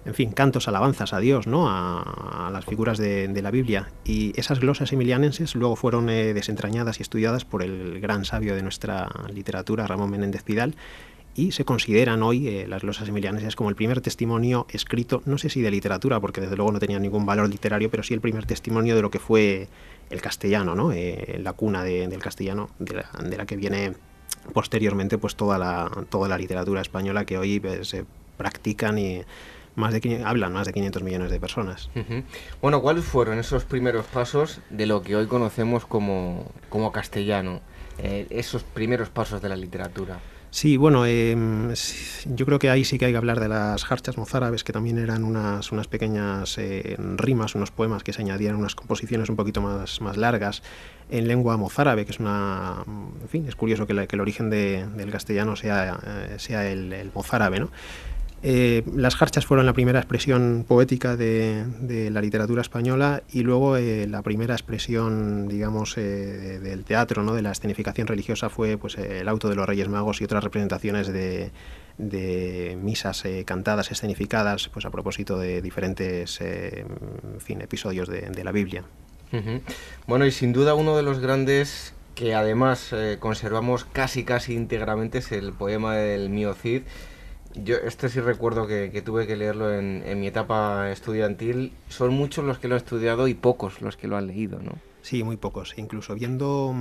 en 0.06 0.14
fin, 0.14 0.32
cantos, 0.32 0.68
alabanzas 0.68 1.14
a 1.14 1.20
Dios, 1.20 1.48
¿no? 1.48 1.68
A, 1.70 2.50
las 2.52 2.66
figuras 2.66 2.98
de, 2.98 3.42
la 3.42 3.52
Biblia. 3.52 3.92
Y 4.04 4.38
esas 4.40 4.60
glosas 4.60 4.92
emilianenses 4.92 5.56
luego 5.56 5.76
fueron 5.76 6.10
eh, 6.10 6.34
desentrañadas 6.34 7.00
y 7.00 7.04
estudiadas 7.04 7.46
por 7.46 7.64
el 7.64 8.02
gran 8.02 8.26
sabio 8.26 8.56
de 8.56 8.64
nuestra 8.64 9.08
literatura, 9.34 9.88
Ramón 9.88 10.10
Menéndez 10.10 10.44
Pidal, 10.44 10.76
y 11.36 11.52
se 11.52 11.66
consideran 11.66 12.24
hoy 12.24 12.48
eh, 12.48 12.68
las 12.68 12.82
glosas 12.82 13.08
emilianenses 13.08 13.56
como 13.56 13.70
el 13.70 13.76
primer 13.76 14.02
testimonio 14.02 14.68
escrito, 14.72 15.22
no 15.26 15.38
sé 15.38 15.50
si 15.50 15.62
de 15.62 15.72
literatura, 15.72 16.20
porque 16.20 16.42
desde 16.42 16.56
luego 16.56 16.72
no 16.72 16.80
tenían 16.80 17.02
ningún 17.02 17.26
valor 17.26 17.50
literario, 17.50 17.90
pero 17.90 18.04
sí 18.04 18.14
el 18.14 18.22
primer 18.22 18.46
testimonio 18.46 18.96
de 18.96 19.02
lo 19.02 19.10
que 19.10 19.20
fue 19.20 19.68
el 20.10 20.22
castellano, 20.22 20.76
¿no? 20.76 20.92
Eh, 20.92 21.40
la 21.42 21.54
cuna 21.54 21.84
del 21.84 22.20
castellano, 22.20 22.70
de 22.80 23.04
la, 23.38 23.46
que 23.46 23.56
viene 23.56 23.94
posteriormente 24.54 25.18
pues 25.18 25.36
toda 25.36 25.58
la, 25.58 25.90
toda 26.10 26.28
la 26.28 26.38
literatura 26.38 26.82
española 26.82 27.26
que 27.26 27.38
hoy 27.38 27.60
pues, 27.60 27.88
se 27.88 28.06
practican 28.38 28.98
y 28.98 29.22
más 29.76 29.94
de 29.94 30.24
hablan 30.26 30.54
más 30.54 30.68
de 30.68 30.74
500 30.74 31.04
millones 31.04 31.32
de 31.32 31.40
personas. 31.40 31.90
Bueno, 32.62 32.82
¿cuáles 32.82 33.06
fueron 33.06 33.40
esos 33.40 33.64
primeros 33.66 34.06
pasos 34.06 34.60
de 34.70 34.86
lo 34.86 35.02
que 35.02 35.16
hoy 35.16 35.28
conocemos 35.28 35.86
como, 35.86 36.52
como 36.70 36.92
castellano? 36.92 37.62
Eh, 37.98 38.28
esos 38.30 38.64
primeros 38.64 39.10
pasos 39.10 39.42
de 39.42 39.50
la 39.50 39.56
literatura. 39.56 40.20
Sí, 40.52 40.78
bueno, 40.78 41.06
em, 41.06 41.72
yo 42.26 42.46
creo 42.48 42.58
que 42.58 42.72
ahí 42.72 42.84
sí 42.84 42.98
que 42.98 43.06
hay 43.06 43.12
que 43.12 43.18
hablar 43.18 43.40
de 43.40 43.48
las 43.48 43.84
jarchas 43.86 44.18
mozárabes, 44.18 44.64
que 44.64 44.74
también 44.74 44.98
eran 44.98 45.24
unas, 45.24 45.72
unas 45.72 45.88
pequeñas 45.88 46.58
eh, 46.58 46.96
rimas, 47.18 47.54
unos 47.54 47.70
poemas 47.70 48.04
que 48.04 48.14
se 48.14 48.22
añadían, 48.24 48.56
unas 48.56 48.74
composiciones 48.74 49.30
un 49.30 49.36
poquito 49.36 49.62
más, 49.62 50.02
más 50.02 50.18
largas 50.18 50.64
en 51.12 51.28
lengua 51.28 51.56
mozárabe, 51.58 52.06
que 52.06 52.12
es 52.12 52.20
una... 52.20 52.84
En 53.22 53.30
fin, 53.30 53.46
es 53.48 53.56
curioso 53.56 53.86
que, 53.86 54.08
que 54.08 54.16
el 54.16 54.22
origen 54.22 54.50
del 54.50 55.12
castellano 55.12 55.56
sea, 55.56 56.00
eh, 56.06 56.40
sea 56.40 56.68
el, 56.68 56.94
el 56.94 57.12
mozárabe, 57.14 57.60
¿no? 57.60 57.70
Eh, 58.42 58.84
las 58.96 59.16
jarchas 59.16 59.46
fueron 59.46 59.66
la 59.66 59.74
primera 59.74 60.00
expresión 60.00 60.64
poética 60.68 61.18
de, 61.18 62.10
la 62.12 62.22
literatura 62.22 62.62
española 62.62 63.24
y 63.32 63.42
luego 63.42 63.76
eh, 63.76 64.08
la 64.08 64.22
primera 64.22 64.54
expresión, 64.54 65.48
digamos, 65.48 65.98
eh, 65.98 66.60
del 66.62 66.86
teatro, 66.86 67.24
¿no? 67.24 67.34
de 67.34 67.42
la 67.42 67.52
escenificación 67.52 68.08
religiosa 68.08 68.50
fue 68.50 68.78
pues, 68.78 68.98
el 68.98 69.28
auto 69.28 69.50
de 69.50 69.56
los 69.56 69.68
Reyes 69.68 69.90
Magos 69.90 70.22
y 70.22 70.24
otras 70.24 70.44
representaciones 70.44 71.08
de, 71.08 71.52
misas 72.82 73.24
cantadas, 73.44 73.92
escenificadas, 73.92 74.70
pues 74.70 74.86
a 74.86 74.90
propósito 74.90 75.38
de 75.38 75.62
diferentes 75.62 76.40
fin, 77.40 77.62
episodios 77.62 78.08
de, 78.08 78.44
la 78.44 78.54
Biblia. 78.54 78.84
Bueno, 80.08 80.26
y 80.26 80.32
sin 80.32 80.54
duda 80.54 80.76
uno 80.76 80.96
de 80.96 81.04
los 81.04 81.20
grandes 81.20 81.94
que 82.16 82.34
además 82.36 82.96
conservamos 83.20 83.84
casi 83.84 84.24
casi 84.24 84.54
íntegramente 84.54 85.18
es 85.18 85.34
el 85.34 85.52
poema 85.52 85.96
del 85.96 86.30
Mío 86.30 86.54
Cid 86.54 86.84
yo 87.56 87.78
este 87.78 88.10
sí 88.10 88.20
recuerdo 88.20 88.68
que, 88.68 89.02
tuve 89.04 89.26
que 89.26 89.36
leerlo 89.36 89.74
en, 89.74 90.20
mi 90.20 90.28
etapa 90.28 90.92
estudiantil. 90.92 91.74
Son 91.88 92.14
muchos 92.14 92.46
los 92.46 92.60
que 92.60 92.68
lo 92.68 92.76
han 92.76 92.82
estudiado 92.82 93.28
y 93.28 93.34
pocos 93.34 93.82
los 93.82 93.98
que 93.98 94.08
lo 94.08 94.18
han 94.18 94.28
leído, 94.28 94.60
¿no? 94.60 94.74
Sí, 95.02 95.24
muy 95.24 95.38
pocos. 95.38 95.74
Incluso 95.78 96.14
viendo, 96.14 96.76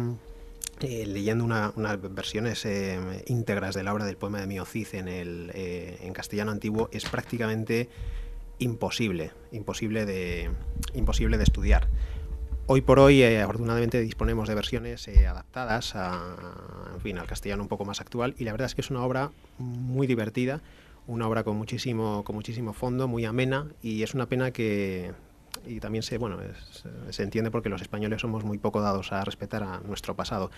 eh, 0.80 1.06
leyendo 1.06 1.44
unas 1.44 2.14
versiones 2.14 2.64
eh, 2.66 2.98
íntegras 3.26 3.74
de 3.74 3.82
la 3.82 3.94
obra 3.94 4.04
del 4.04 4.16
poema 4.16 4.40
de 4.40 4.46
Mio 4.46 4.66
en, 4.74 5.08
el, 5.08 5.50
eh, 5.54 5.98
en 6.02 6.12
castellano 6.12 6.50
antiguo, 6.50 6.90
es 6.92 7.04
prácticamente 7.06 7.88
imposible, 8.58 9.30
imposible 9.52 10.04
de, 10.04 10.50
imposible 10.94 11.38
de 11.38 11.44
estudiar. 11.44 11.88
Hoy 12.70 12.82
por 12.82 12.98
hoy, 12.98 13.22
eh, 13.22 13.40
afortunadamente, 13.40 13.98
disponemos 13.98 14.46
de 14.46 14.54
versiones 14.54 15.08
eh, 15.08 15.26
adaptadas 15.26 15.96
a, 15.96 16.36
en 16.92 17.00
fin, 17.00 17.16
al 17.16 17.26
castellano 17.26 17.62
un 17.62 17.68
poco 17.68 17.86
más 17.86 18.02
actual 18.02 18.34
y 18.36 18.44
la 18.44 18.52
verdad 18.52 18.66
es 18.66 18.74
que 18.74 18.82
es 18.82 18.90
una 18.90 19.02
obra 19.02 19.30
muy 19.56 20.06
divertida, 20.06 20.60
una 21.06 21.26
obra 21.26 21.44
con 21.44 21.56
muchísimo, 21.56 22.24
con 22.24 22.36
muchísimo 22.36 22.74
fondo, 22.74 23.08
muy 23.08 23.24
amena 23.24 23.68
y 23.80 24.02
es 24.02 24.12
una 24.12 24.26
pena 24.26 24.50
que, 24.50 25.12
y 25.66 25.80
también 25.80 26.02
se, 26.02 26.18
bueno, 26.18 26.40
se 27.08 27.22
entiende 27.22 27.50
porque 27.50 27.70
los 27.70 27.80
españoles 27.80 28.20
somos 28.20 28.44
muy 28.44 28.58
poco 28.58 28.82
dados 28.82 29.12
a 29.12 29.24
respetar 29.24 29.62
a 29.62 29.80
nuestro 29.80 30.14
pasado 30.14 30.50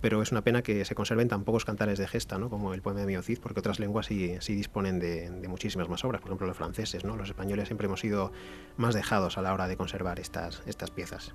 pero 0.00 0.22
es 0.22 0.32
una 0.32 0.42
pena 0.42 0.62
que 0.62 0.84
se 0.84 0.94
conserven 0.94 1.28
tan 1.28 1.44
pocos 1.44 1.64
cantares 1.64 1.98
de 1.98 2.06
gesta, 2.06 2.38
¿no? 2.38 2.50
como 2.50 2.74
el 2.74 2.82
poema 2.82 3.00
de 3.00 3.06
Miocid, 3.06 3.38
porque 3.38 3.60
otras 3.60 3.80
lenguas 3.80 4.06
sí, 4.06 4.36
sí 4.40 4.54
disponen 4.54 4.98
de, 4.98 5.30
muchísimas 5.48 5.88
más 5.88 6.04
obras, 6.04 6.20
por 6.20 6.30
ejemplo 6.30 6.46
los 6.46 6.56
franceses, 6.56 7.04
¿no? 7.04 7.16
los 7.16 7.28
españoles 7.28 7.68
siempre 7.68 7.86
hemos 7.86 8.00
sido 8.00 8.32
más 8.76 8.94
dejados 8.94 9.38
a 9.38 9.42
la 9.42 9.52
hora 9.52 9.66
de 9.66 9.76
conservar 9.76 10.20
estas, 10.20 10.62
estas 10.66 10.90
piezas. 10.90 11.32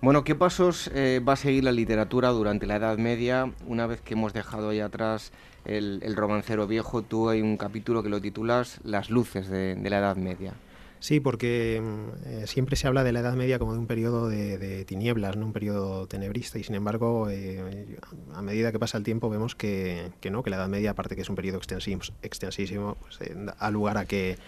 Bueno, 0.00 0.24
¿qué 0.24 0.34
pasos 0.34 0.90
eh, 0.94 1.20
va 1.26 1.34
a 1.34 1.36
seguir 1.36 1.64
la 1.64 1.72
literatura 1.72 2.30
durante 2.30 2.66
la 2.66 2.76
Edad 2.76 2.98
Media? 2.98 3.50
Una 3.66 3.86
vez 3.86 4.00
que 4.00 4.14
hemos 4.14 4.32
dejado 4.32 4.70
ahí 4.70 4.80
atrás 4.80 5.32
el, 5.64 6.14
romancero 6.16 6.66
viejo, 6.66 7.02
tú 7.02 7.28
hay 7.28 7.40
un 7.40 7.56
capítulo 7.56 8.02
que 8.02 8.08
lo 8.08 8.20
titulas 8.20 8.80
Las 8.84 9.10
luces 9.10 9.48
de 9.48 9.76
la 9.88 9.98
Edad 9.98 10.16
Media. 10.16 10.54
Sí, 11.02 11.18
porque 11.18 11.82
mm, 11.82 12.28
eh, 12.28 12.46
siempre 12.46 12.76
se 12.76 12.86
habla 12.86 13.02
de 13.02 13.10
la 13.10 13.18
Edad 13.18 13.34
Media 13.34 13.58
como 13.58 13.72
de 13.72 13.80
un 13.80 13.88
periodo 13.88 14.28
de, 14.28 14.84
tinieblas, 14.84 15.36
no 15.36 15.46
un 15.46 15.52
periodo 15.52 16.06
tenebrista, 16.06 16.60
y 16.60 16.62
sin 16.62 16.76
embargo, 16.76 17.28
eh, 17.28 17.98
a 18.32 18.40
medida 18.40 18.70
que 18.70 18.78
pasa 18.78 18.98
el 18.98 19.02
tiempo 19.02 19.28
vemos 19.28 19.56
que, 19.56 20.12
que, 20.20 20.30
no, 20.30 20.44
que 20.44 20.50
la 20.50 20.58
Edad 20.58 20.68
Media, 20.68 20.92
aparte 20.92 21.16
que 21.16 21.22
es 21.22 21.28
un 21.28 21.34
periodo 21.34 21.58
extensísimo, 21.58 22.94
pues, 23.00 23.20
eh, 23.20 23.34
lugar 23.72 23.98
a 23.98 24.04
que 24.04 24.38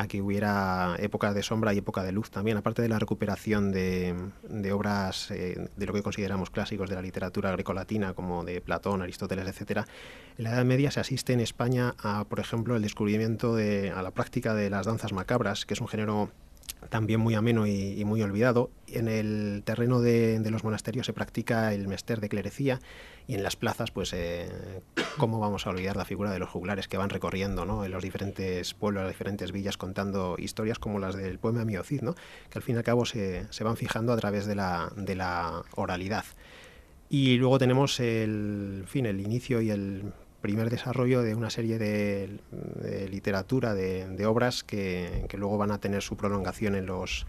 a 0.00 0.08
que 0.08 0.22
hubiera 0.22 0.96
épocas 0.98 1.34
de 1.34 1.42
sombra 1.42 1.74
y 1.74 1.78
época 1.78 2.02
de 2.02 2.12
luz 2.12 2.30
también, 2.30 2.56
aparte 2.56 2.80
de 2.82 2.88
la 2.88 2.98
recuperación 2.98 3.70
de, 3.70 4.14
obras 4.72 5.28
de 5.28 5.86
lo 5.86 5.92
que 5.92 6.02
consideramos 6.02 6.50
clásicos 6.50 6.88
de 6.88 6.96
la 6.96 7.02
literatura 7.02 7.52
grecolatina, 7.52 8.14
como 8.14 8.44
de 8.44 8.60
Platón, 8.60 9.02
Aristóteles, 9.02 9.46
etcétera. 9.46 9.86
En 10.38 10.44
la 10.44 10.50
Edad 10.54 10.64
Media 10.64 10.90
se 10.90 11.00
asiste 11.00 11.32
en 11.32 11.40
España 11.40 11.94
a, 12.02 12.24
por 12.24 12.40
ejemplo, 12.40 12.76
el 12.76 12.82
descubrimiento 12.82 13.54
de 13.54 13.90
a 13.90 14.02
la 14.02 14.10
práctica 14.10 14.54
de 14.54 14.70
las 14.70 14.86
danzas 14.86 15.12
macabras, 15.12 15.66
que 15.66 15.74
es 15.74 15.80
un 15.80 15.88
género 15.88 16.30
también 16.88 17.20
muy 17.20 17.34
ameno 17.34 17.66
y, 17.66 18.02
muy 18.04 18.22
olvidado. 18.22 18.70
En 18.86 19.08
el 19.08 19.62
terreno 19.64 20.00
de, 20.00 20.40
los 20.50 20.64
monasterios 20.64 21.06
se 21.06 21.12
practica 21.12 21.74
el 21.74 21.88
mester 21.88 22.20
de 22.20 22.28
clerecía 22.28 22.80
y 23.30 23.34
en 23.36 23.44
las 23.44 23.54
plazas, 23.54 23.92
pues, 23.92 24.12
eh, 24.12 24.48
¿cómo 25.16 25.38
vamos 25.38 25.64
a 25.64 25.70
olvidar 25.70 25.94
la 25.94 26.04
figura 26.04 26.32
de 26.32 26.40
los 26.40 26.48
juglares 26.48 26.88
que 26.88 26.96
van 26.96 27.10
recorriendo 27.10 27.64
¿no? 27.64 27.84
en 27.84 27.92
los 27.92 28.02
diferentes 28.02 28.74
pueblos, 28.74 29.04
las 29.04 29.12
diferentes 29.12 29.52
villas, 29.52 29.76
contando 29.76 30.34
historias 30.36 30.80
como 30.80 30.98
las 30.98 31.14
del 31.14 31.38
poema 31.38 31.64
Miocid, 31.64 32.02
¿no? 32.02 32.16
que 32.16 32.58
al 32.58 32.62
fin 32.62 32.74
y 32.74 32.78
al 32.78 32.82
cabo 32.82 33.06
se, 33.06 33.46
se 33.50 33.62
van 33.62 33.76
fijando 33.76 34.12
a 34.12 34.16
través 34.16 34.46
de 34.46 34.56
la, 34.56 34.90
de 34.96 35.14
la 35.14 35.62
oralidad. 35.76 36.24
Y 37.08 37.36
luego 37.36 37.60
tenemos 37.60 38.00
el, 38.00 38.82
fin, 38.88 39.06
el 39.06 39.20
inicio 39.20 39.60
y 39.60 39.70
el 39.70 40.12
primer 40.40 40.70
desarrollo 40.70 41.22
de 41.22 41.34
una 41.34 41.50
serie 41.50 41.78
de, 41.78 42.38
literatura, 43.10 43.74
de, 43.74 44.26
obras 44.26 44.64
que, 44.64 45.26
luego 45.36 45.58
van 45.58 45.70
a 45.70 45.78
tener 45.78 46.02
su 46.02 46.16
prolongación 46.16 46.74
en 46.74 46.86
los 46.86 47.26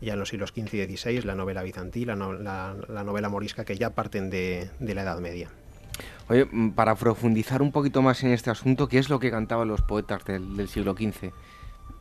ya 0.00 0.14
en 0.14 0.18
los 0.18 0.30
siglos 0.30 0.50
XV 0.50 0.74
y 0.74 0.96
XVI, 0.96 1.22
la 1.22 1.34
novela 1.34 1.62
bizantina, 1.62 2.16
la, 2.16 2.74
la, 2.88 3.04
novela 3.04 3.28
morisca, 3.28 3.64
que 3.64 3.76
ya 3.76 3.90
parten 3.90 4.30
de, 4.30 4.70
la 4.80 5.02
Edad 5.02 5.18
Media. 5.20 5.50
Oye, 6.28 6.46
mm, 6.50 6.70
para 6.70 6.94
profundizar 6.94 7.60
un 7.60 7.70
poquito 7.70 8.00
más 8.00 8.22
en 8.24 8.30
este 8.30 8.50
asunto, 8.50 8.88
¿qué 8.88 8.98
es 8.98 9.10
lo 9.10 9.18
que 9.18 9.30
cantaban 9.30 9.68
los 9.68 9.82
poetas 9.82 10.24
del, 10.24 10.56
del 10.56 10.68
siglo 10.68 10.94
XV? 10.94 11.32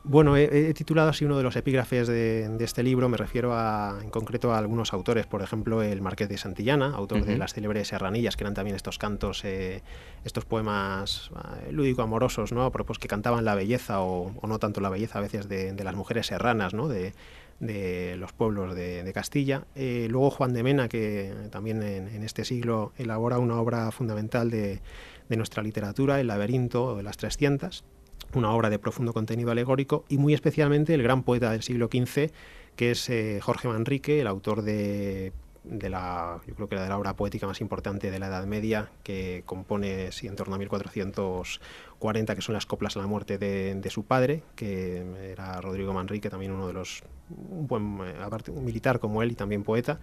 Bueno, 0.04 0.38
he, 0.38 0.74
titulado 0.74 1.10
así 1.10 1.26
uno 1.26 1.38
de 1.38 1.44
los 1.44 1.56
epígrafes 1.58 2.08
de, 2.08 2.56
este 2.62 2.84
libro, 2.84 3.10
me 3.10 3.18
refiero 3.18 3.54
a, 3.54 4.00
en 4.02 4.10
concreto 4.10 4.54
a 4.54 4.58
algunos 4.58 4.94
autores, 4.94 5.28
por 5.28 5.42
ejemplo 5.42 5.84
el 5.84 6.02
Marqués 6.02 6.30
de 6.30 6.38
Santillana, 6.38 6.96
autor 6.96 7.26
de 7.26 7.38
las 7.38 7.54
célebres 7.54 7.90
Serranillas, 7.90 8.38
que 8.38 8.44
eran 8.44 8.54
también 8.54 8.78
estos 8.78 8.98
cantos, 8.98 9.44
eh, 9.44 9.84
estos 10.24 10.46
poemas 10.46 11.32
eh, 11.68 11.74
lúdico-amorosos, 11.74 12.54
¿no? 12.54 12.72
Pues 12.72 12.98
que 12.98 13.10
cantaban 13.10 13.44
la 13.44 13.56
belleza 13.56 14.00
o, 14.00 14.32
no 14.48 14.58
tanto 14.58 14.80
la 14.80 14.90
belleza 14.90 15.20
a 15.20 15.22
veces 15.22 15.50
de, 15.50 15.76
las 15.84 15.96
mujeres 15.96 16.28
serranas, 16.28 16.74
¿no? 16.74 16.88
De, 16.88 17.14
los 18.18 18.32
pueblos 18.32 18.74
de, 18.76 19.12
Castilla. 19.14 19.66
Eh, 19.76 20.08
luego 20.10 20.30
Juan 20.32 20.54
de 20.54 20.64
Mena, 20.64 20.88
que 20.88 21.34
también 21.52 21.84
en, 21.84 22.24
este 22.24 22.46
siglo 22.46 22.94
elabora 22.98 23.38
una 23.38 23.60
obra 23.60 23.92
fundamental 23.92 24.50
de, 24.50 24.80
de 25.28 25.38
nuestra 25.38 25.62
literatura, 25.62 26.22
El 26.22 26.28
laberinto 26.28 26.96
de 26.96 27.04
las 27.04 27.18
300 27.18 27.84
una 28.34 28.52
obra 28.52 28.70
de 28.70 28.80
profundo 28.80 29.14
contenido 29.14 29.52
alegórico 29.52 30.06
y 30.10 30.18
muy 30.18 30.34
especialmente 30.34 30.94
el 30.94 31.04
gran 31.04 31.24
poeta 31.24 31.52
del 31.52 31.64
siglo 31.64 31.88
XV, 31.92 32.32
que 32.76 32.92
es 32.92 33.10
eh, 33.10 33.40
Jorge 33.42 33.68
Manrique, 33.68 34.22
el 34.22 34.28
autor 34.28 34.62
de, 34.62 35.34
de, 35.64 35.90
la, 35.90 36.40
yo 36.48 36.56
creo 36.56 36.68
que 36.68 36.76
de 36.76 36.88
la 36.88 36.98
obra 36.98 37.16
poética 37.16 37.48
más 37.48 37.62
importante 37.62 38.12
de 38.12 38.20
la 38.20 38.28
Edad 38.28 38.46
Media, 38.46 38.90
que 39.04 39.44
compone 39.46 40.12
sí, 40.12 40.28
en 40.28 40.36
torno 40.36 40.56
a 40.56 40.58
1440, 40.58 42.36
que 42.36 42.42
son 42.42 42.54
las 42.54 42.66
coplas 42.66 42.96
a 42.96 43.00
la 43.00 43.08
muerte 43.08 43.38
de, 43.38 43.90
su 43.90 44.04
padre, 44.04 44.44
que 44.56 45.32
era 45.32 45.60
Rodrigo 45.62 45.94
Manrique, 45.94 46.30
también 46.30 46.52
uno 46.52 46.68
de 46.68 46.74
los, 46.74 47.04
un 47.30 47.68
eh, 48.06 48.52
militar 48.52 49.00
como 49.00 49.24
él 49.24 49.32
y 49.32 49.36
también 49.36 49.64
poeta. 49.64 50.00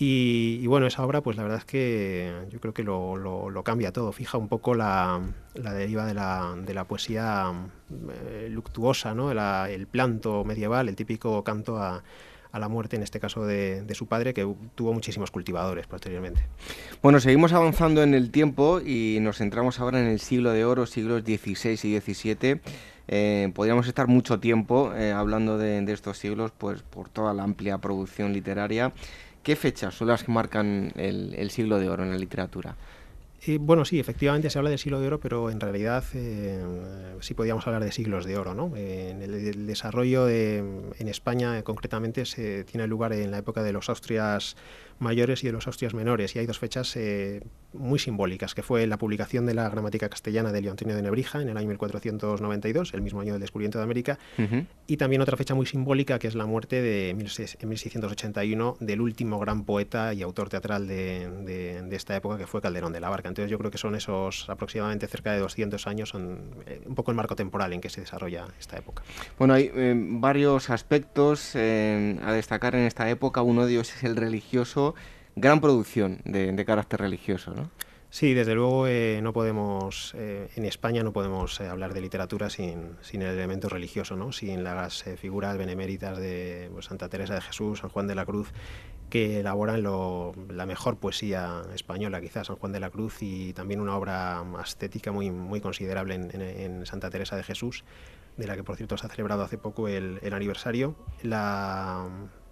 Y, 0.00 0.64
bueno, 0.68 0.86
esa 0.86 1.04
obra, 1.04 1.22
pues 1.22 1.36
la 1.36 1.42
verdad 1.42 1.58
es 1.58 1.64
que 1.64 2.32
yo 2.50 2.60
creo 2.60 2.72
que 2.72 2.84
lo, 2.84 3.62
cambia 3.64 3.92
todo, 3.92 4.12
fija 4.12 4.38
un 4.38 4.46
poco 4.46 4.76
la, 4.76 5.20
la 5.54 5.72
deriva 5.72 6.06
de 6.06 6.14
la, 6.14 6.54
de 6.56 6.72
la 6.72 6.84
poesía 6.84 7.52
eh, 7.90 8.48
luctuosa, 8.48 9.12
¿no? 9.14 9.32
el 9.32 9.86
planto 9.88 10.44
medieval, 10.44 10.88
el 10.88 10.94
típico 10.94 11.42
canto 11.42 11.78
a, 11.78 12.04
a 12.52 12.58
la 12.60 12.68
muerte, 12.68 12.94
en 12.94 13.02
este 13.02 13.18
caso 13.18 13.44
de, 13.44 13.82
de, 13.82 13.94
su 13.96 14.06
padre, 14.06 14.34
que 14.34 14.46
tuvo 14.76 14.92
muchísimos 14.92 15.32
cultivadores 15.32 15.88
posteriormente. 15.88 16.42
Bueno, 17.02 17.18
seguimos 17.18 17.52
avanzando 17.52 18.02
en 18.04 18.14
el 18.14 18.30
tiempo 18.30 18.80
y 18.80 19.18
nos 19.20 19.38
centramos 19.38 19.80
ahora 19.80 20.00
en 20.00 20.06
el 20.06 20.20
siglo 20.20 20.52
de 20.52 20.64
oro, 20.64 20.86
siglos 20.86 21.22
XVI 21.22 21.72
y 21.82 22.00
XVII. 22.00 22.60
Eh, 23.10 23.50
podríamos 23.54 23.88
estar 23.88 24.06
mucho 24.06 24.38
tiempo 24.38 24.92
eh, 24.94 25.12
hablando 25.12 25.58
de, 25.58 25.80
de, 25.80 25.92
estos 25.92 26.18
siglos, 26.18 26.52
pues 26.56 26.82
por 26.82 27.08
toda 27.08 27.32
la 27.34 27.42
amplia 27.42 27.78
producción 27.78 28.32
literaria. 28.32 28.92
¿Qué 29.48 29.56
fechas 29.56 29.94
son 29.94 30.08
las 30.08 30.24
que 30.24 30.30
marcan 30.30 30.92
el, 30.94 31.50
siglo 31.50 31.78
de 31.78 31.88
oro 31.88 32.02
en 32.02 32.10
la 32.10 32.18
literatura? 32.18 32.76
Eh, 33.46 33.56
bueno, 33.58 33.86
sí, 33.86 33.98
efectivamente 33.98 34.50
se 34.50 34.58
habla 34.58 34.68
del 34.68 34.78
siglo 34.78 35.00
de 35.00 35.06
oro, 35.06 35.20
pero 35.20 35.48
en 35.48 35.58
realidad 35.58 36.04
eh, 36.12 36.62
sí 37.20 37.32
podríamos 37.32 37.66
hablar 37.66 37.82
de 37.82 37.90
siglos 37.90 38.26
de 38.26 38.36
oro. 38.36 38.52
¿no? 38.52 38.70
Eh, 38.76 39.16
el, 39.18 39.66
desarrollo 39.66 40.28
en 40.28 41.08
España 41.08 41.62
concretamente 41.62 42.26
se 42.26 42.64
tiene 42.64 42.86
lugar 42.86 43.14
en 43.14 43.30
la 43.30 43.38
época 43.38 43.62
de 43.62 43.72
los 43.72 43.88
Austrias 43.88 44.54
mayores 44.98 45.44
y 45.44 45.46
de 45.46 45.52
los 45.52 45.66
Austrias 45.66 45.94
menores. 45.94 46.34
Y 46.34 46.38
hay 46.38 46.46
dos 46.46 46.58
fechas 46.58 46.96
eh, 46.96 47.42
muy 47.72 47.98
simbólicas, 47.98 48.54
que 48.54 48.62
fue 48.62 48.86
la 48.86 48.96
publicación 48.96 49.46
de 49.46 49.54
la 49.54 49.68
gramática 49.68 50.08
castellana 50.08 50.52
de 50.52 50.62
Leontinio 50.62 50.96
de 50.96 51.02
Nebrija 51.02 51.40
en 51.40 51.48
el 51.48 51.56
año 51.56 51.68
1492, 51.68 52.94
el 52.94 53.02
mismo 53.02 53.20
año 53.20 53.32
del 53.32 53.40
descubrimiento 53.40 53.78
de 53.78 53.84
América, 53.84 54.18
y 54.86 54.96
también 54.96 55.22
otra 55.22 55.36
fecha 55.36 55.54
muy 55.54 55.66
simbólica, 55.66 56.18
que 56.18 56.28
es 56.28 56.34
la 56.34 56.46
muerte 56.46 56.80
de 56.80 57.10
en 57.10 57.16
1681 57.68 58.76
del 58.80 59.00
último 59.00 59.38
gran 59.38 59.64
poeta 59.64 60.14
y 60.14 60.22
autor 60.22 60.48
teatral 60.48 60.86
de, 60.86 61.88
esta 61.92 62.16
época, 62.16 62.38
que 62.38 62.46
fue 62.46 62.60
Calderón 62.60 62.92
de 62.92 63.00
la 63.00 63.08
Barca. 63.08 63.28
Entonces 63.28 63.50
yo 63.50 63.58
creo 63.58 63.70
que 63.70 63.78
son 63.78 63.94
esos 63.94 64.48
aproximadamente 64.48 65.06
cerca 65.06 65.32
de 65.32 65.40
200 65.40 65.86
años, 65.86 66.08
son 66.08 66.40
eh, 66.66 66.80
un 66.86 66.94
poco 66.94 67.10
el 67.10 67.16
marco 67.16 67.36
temporal 67.36 67.72
en 67.72 67.80
que 67.80 67.90
se 67.90 68.00
desarrolla 68.00 68.46
esta 68.58 68.76
época. 68.76 69.02
Bueno, 69.38 69.54
hay 69.54 69.70
eh, 69.74 69.94
varios 69.96 70.70
aspectos 70.70 71.54
a 71.54 72.32
destacar 72.32 72.74
en 72.74 72.82
esta 72.82 73.08
época. 73.10 73.42
Uno 73.42 73.66
de 73.66 73.72
ellos 73.72 73.94
es 73.94 74.04
el 74.04 74.16
religioso 74.16 74.87
gran 75.36 75.60
producción 75.60 76.20
de, 76.24 76.64
carácter 76.64 77.00
religioso, 77.00 77.52
¿no? 77.54 77.70
Sí, 78.10 78.32
desde 78.32 78.54
luego 78.54 78.86
eh, 78.86 79.20
no 79.22 79.34
podemos, 79.34 80.14
eh, 80.16 80.48
en 80.56 80.64
España 80.64 81.02
no 81.02 81.12
podemos 81.12 81.60
eh, 81.60 81.68
hablar 81.68 81.92
de 81.92 82.00
literatura 82.00 82.48
sin, 82.48 82.96
sin, 83.02 83.20
el 83.20 83.34
elemento 83.34 83.68
religioso, 83.68 84.16
¿no? 84.16 84.32
sin 84.32 84.64
las 84.64 85.02
figuras 85.20 85.58
beneméritas 85.58 86.16
de 86.16 86.70
pues, 86.72 86.86
Santa 86.86 87.10
Teresa 87.10 87.34
de 87.34 87.42
Jesús, 87.42 87.80
San 87.80 87.90
Juan 87.90 88.06
de 88.06 88.14
la 88.14 88.24
Cruz, 88.24 88.50
que 89.10 89.40
elaboran 89.40 89.82
la 89.82 90.66
mejor 90.66 90.96
poesía 90.96 91.62
española, 91.74 92.22
quizás 92.22 92.46
San 92.46 92.56
Juan 92.56 92.72
de 92.72 92.80
la 92.80 92.88
Cruz, 92.88 93.18
y 93.20 93.52
también 93.52 93.80
una 93.80 93.94
obra 93.96 94.42
estética 94.64 95.12
muy, 95.12 95.30
muy 95.30 95.60
considerable 95.60 96.14
en, 96.14 96.86
Santa 96.86 97.10
Teresa 97.10 97.36
de 97.36 97.42
Jesús, 97.42 97.84
de 98.38 98.46
la 98.46 98.56
que 98.56 98.64
por 98.64 98.76
cierto 98.76 98.96
se 98.96 99.06
ha 99.06 99.10
celebrado 99.10 99.42
hace 99.42 99.58
poco 99.58 99.88
el, 99.88 100.18
el 100.22 100.32
aniversario. 100.32 100.94
La, 101.22 102.06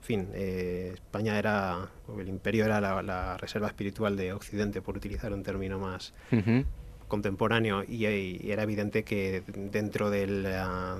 fin, 0.07 0.29
eh, 0.33 0.93
España 0.95 1.39
era, 1.39 1.91
el 2.19 2.29
imperio 2.29 2.65
era 2.65 2.81
la, 2.81 3.37
reserva 3.37 3.67
espiritual 3.67 4.17
de 4.17 4.33
Occidente, 4.33 4.81
por 4.81 4.97
utilizar 4.97 5.33
un 5.33 5.43
término 5.43 5.79
más 5.79 6.15
contemporáneo, 7.09 7.85
y, 7.87 8.05
era 8.51 8.63
evidente 8.63 9.03
que 9.03 9.43
dentro 9.47 10.11
del, 10.11 10.45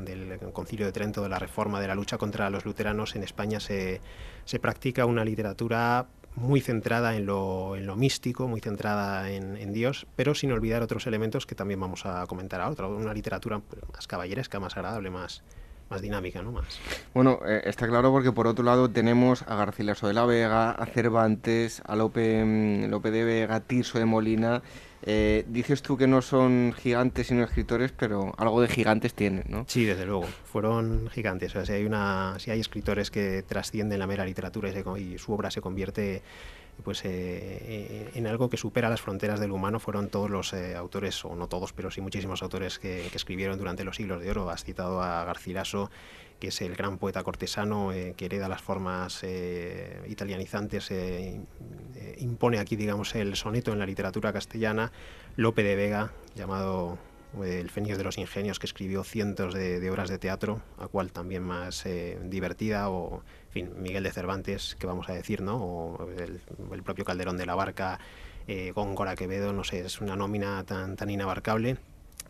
del, 0.05 0.39
Concilio 0.53 0.87
de 0.87 0.93
Trento, 0.93 1.23
de 1.23 1.29
la 1.29 1.39
reforma, 1.39 1.81
de 1.81 1.89
la 1.89 1.95
lucha 1.95 2.19
contra 2.19 2.51
los 2.51 2.65
luteranos, 2.65 3.17
en 3.17 3.23
España 3.23 3.61
se, 3.61 4.01
se 4.45 4.59
practica 4.59 5.07
una 5.07 5.25
literatura 5.25 6.07
muy 6.35 6.61
centrada 6.61 7.17
en 7.17 7.25
lo, 7.27 7.77
en 7.77 7.87
lo 7.87 7.97
místico, 7.97 8.47
muy 8.47 8.61
centrada 8.61 9.31
en, 9.31 9.57
en, 9.57 9.73
Dios, 9.73 10.07
pero 10.17 10.35
sin 10.35 10.53
olvidar 10.53 10.83
otros 10.83 11.07
elementos 11.07 11.47
que 11.47 11.55
también 11.55 11.81
vamos 11.81 12.05
a 12.05 12.27
comentar 12.27 12.61
ahora, 12.61 12.89
una 12.89 13.15
literatura 13.15 13.61
pues, 13.61 13.83
más 13.91 14.07
caballeresca, 14.07 14.61
más 14.61 14.77
agradable, 14.77 15.09
más, 15.11 15.43
más 15.89 16.03
dinámica, 16.03 16.43
¿no? 16.43 16.53
Más. 16.53 16.79
Bueno, 17.15 17.41
eh, 17.47 17.63
está 17.65 17.87
claro 17.87 18.11
porque 18.11 18.33
por 18.33 18.47
otro 18.47 18.65
lado 18.65 18.91
tenemos 18.91 19.43
a 19.43 19.55
Garcilaso 19.55 20.09
de 20.09 20.15
la 20.15 20.27
Vega, 20.27 20.71
a 20.71 20.87
Cervantes, 20.87 21.83
a 21.87 21.97
Lope, 21.97 22.45
mm, 22.45 22.91
Lope 22.91 23.11
de 23.11 23.25
Vega, 23.25 23.61
Tirso 23.61 23.99
de 23.99 24.05
Molina. 24.05 24.63
Eh, 25.03 25.45
dices 25.49 25.83
tú 25.83 25.97
que 25.97 26.09
no 26.09 26.21
son 26.21 26.75
gigantes 26.77 27.29
sino 27.29 27.45
escritores, 27.45 27.93
pero 27.93 28.35
algo 28.39 28.61
de 28.61 28.69
gigantes 28.69 29.15
tienen, 29.15 29.45
¿no? 29.49 29.65
Sí, 29.69 29.85
desde 29.85 30.05
luego, 30.05 30.25
fueron 30.25 31.09
gigantes. 31.11 31.51
O 31.51 31.53
sea, 31.53 31.67
si 31.67 31.73
hay, 31.73 31.85
una, 31.85 32.37
si 32.39 32.51
hay 32.51 32.61
escritores 32.61 33.11
que 33.11 33.45
trascienden 33.47 33.99
la 34.01 34.07
mera 34.07 34.25
literatura 34.25 34.71
y 34.99 35.19
su 35.19 35.33
obra 35.33 35.51
se 35.51 35.61
convierte 35.61 36.23
pues 36.83 37.05
eh, 37.05 37.09
eh, 37.11 38.11
en 38.15 38.27
algo 38.27 38.51
que 38.51 38.57
supera 38.57 38.89
las 38.89 39.01
fronteras 39.01 39.41
del 39.41 39.51
humano 39.51 39.81
fueron 39.81 40.09
todos 40.09 40.31
los 40.31 40.53
eh, 40.53 40.77
autores, 40.77 41.25
o 41.25 41.35
no 41.35 41.49
todos, 41.49 41.73
pero 41.73 41.91
sí 41.91 42.01
muchísimos 42.01 42.43
autores 42.43 42.79
que, 42.79 43.07
escribieron 43.17 43.59
durante 43.59 43.83
los 43.85 43.97
siglos 43.97 44.21
de 44.21 44.31
oro. 44.31 44.51
Has 44.51 44.65
citado 44.65 45.03
a 45.03 45.25
Garcilaso, 45.25 45.91
que 46.39 46.49
es 46.49 46.61
el 46.61 46.75
gran 46.77 46.99
poeta 46.99 47.23
cortesano 47.23 47.93
que 48.17 48.25
hereda 48.27 48.47
las 48.47 48.61
formas 48.61 49.25
italianizantes, 50.07 50.93
impone 52.19 52.59
aquí, 52.59 52.77
digamos, 52.77 53.15
el 53.15 53.37
soneto 53.37 53.73
en 53.73 53.79
la 53.79 53.87
literatura 53.87 54.35
castellana. 54.35 54.93
Lope 55.37 55.63
de 55.63 55.77
Vega, 55.77 56.13
llamado 56.35 56.99
el 57.45 57.71
Fenio 57.71 57.97
de 57.97 58.05
los 58.05 58.19
Ingenios, 58.19 58.59
que 58.59 58.67
escribió 58.67 59.05
cientos 59.05 59.55
de, 59.55 59.91
obras 59.91 60.09
de 60.09 60.19
teatro, 60.19 60.63
a 60.79 60.89
cual 60.89 61.13
también 61.13 61.43
más 61.43 61.85
divertida 62.25 62.89
o 62.91 63.23
Miguel 63.55 64.05
de 64.05 64.13
Cervantes, 64.13 64.77
que 64.79 64.87
vamos 64.87 65.09
a 65.09 65.13
decir, 65.13 65.43
¿no? 65.43 65.57
O 65.57 66.09
el, 66.19 66.83
propio 66.83 67.05
Calderón 67.05 67.37
de 67.37 67.47
la 67.47 67.55
Barca, 67.55 67.99
eh, 68.49 68.73
Góngora 68.75 69.17
Quevedo, 69.17 69.53
no 69.53 69.65
sé, 69.65 69.81
es 69.81 70.01
una 70.01 70.17
nómina 70.17 70.65
tan, 70.65 70.97
tan 70.97 71.11
inabarcable 71.11 71.77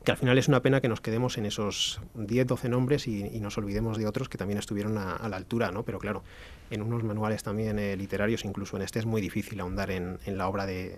que 0.05 0.13
al 0.13 0.19
final 0.19 0.39
es 0.39 0.47
una 0.47 0.63
pena 0.63 0.81
que 0.81 0.89
nos 0.89 1.01
quedemos 1.01 1.37
en 1.37 1.47
esos 1.47 2.01
10, 2.15 2.47
12 2.47 2.69
nombres 2.69 3.09
y, 3.09 3.25
nos 3.41 3.59
olvidemos 3.59 3.99
de 3.99 4.07
otros 4.07 4.29
que 4.29 4.39
también 4.39 4.57
estuvieron 4.57 4.97
a, 4.99 5.29
la 5.29 5.37
altura, 5.37 5.73
¿no? 5.73 5.83
Pero 5.83 5.99
claro, 5.99 6.23
en 6.71 6.83
unos 6.83 7.03
manuales 7.03 7.43
también 7.43 7.81
eh, 7.81 7.97
literarios, 7.97 8.45
incluso 8.45 8.77
en 8.77 8.85
este 8.85 9.01
es 9.01 9.05
muy 9.05 9.21
difícil 9.21 9.59
ahondar 9.59 9.91
en 9.91 10.19
la 10.25 10.47
obra 10.47 10.65
de, 10.65 10.97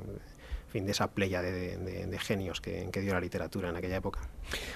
fin, 0.69 0.87
de 0.87 0.93
esa 0.93 1.09
playa 1.09 1.43
de, 1.43 2.19
genios 2.19 2.61
que, 2.61 2.89
dio 3.01 3.15
la 3.15 3.21
literatura 3.21 3.71
en 3.71 3.77
aquella 3.77 3.97
época. 3.97 4.21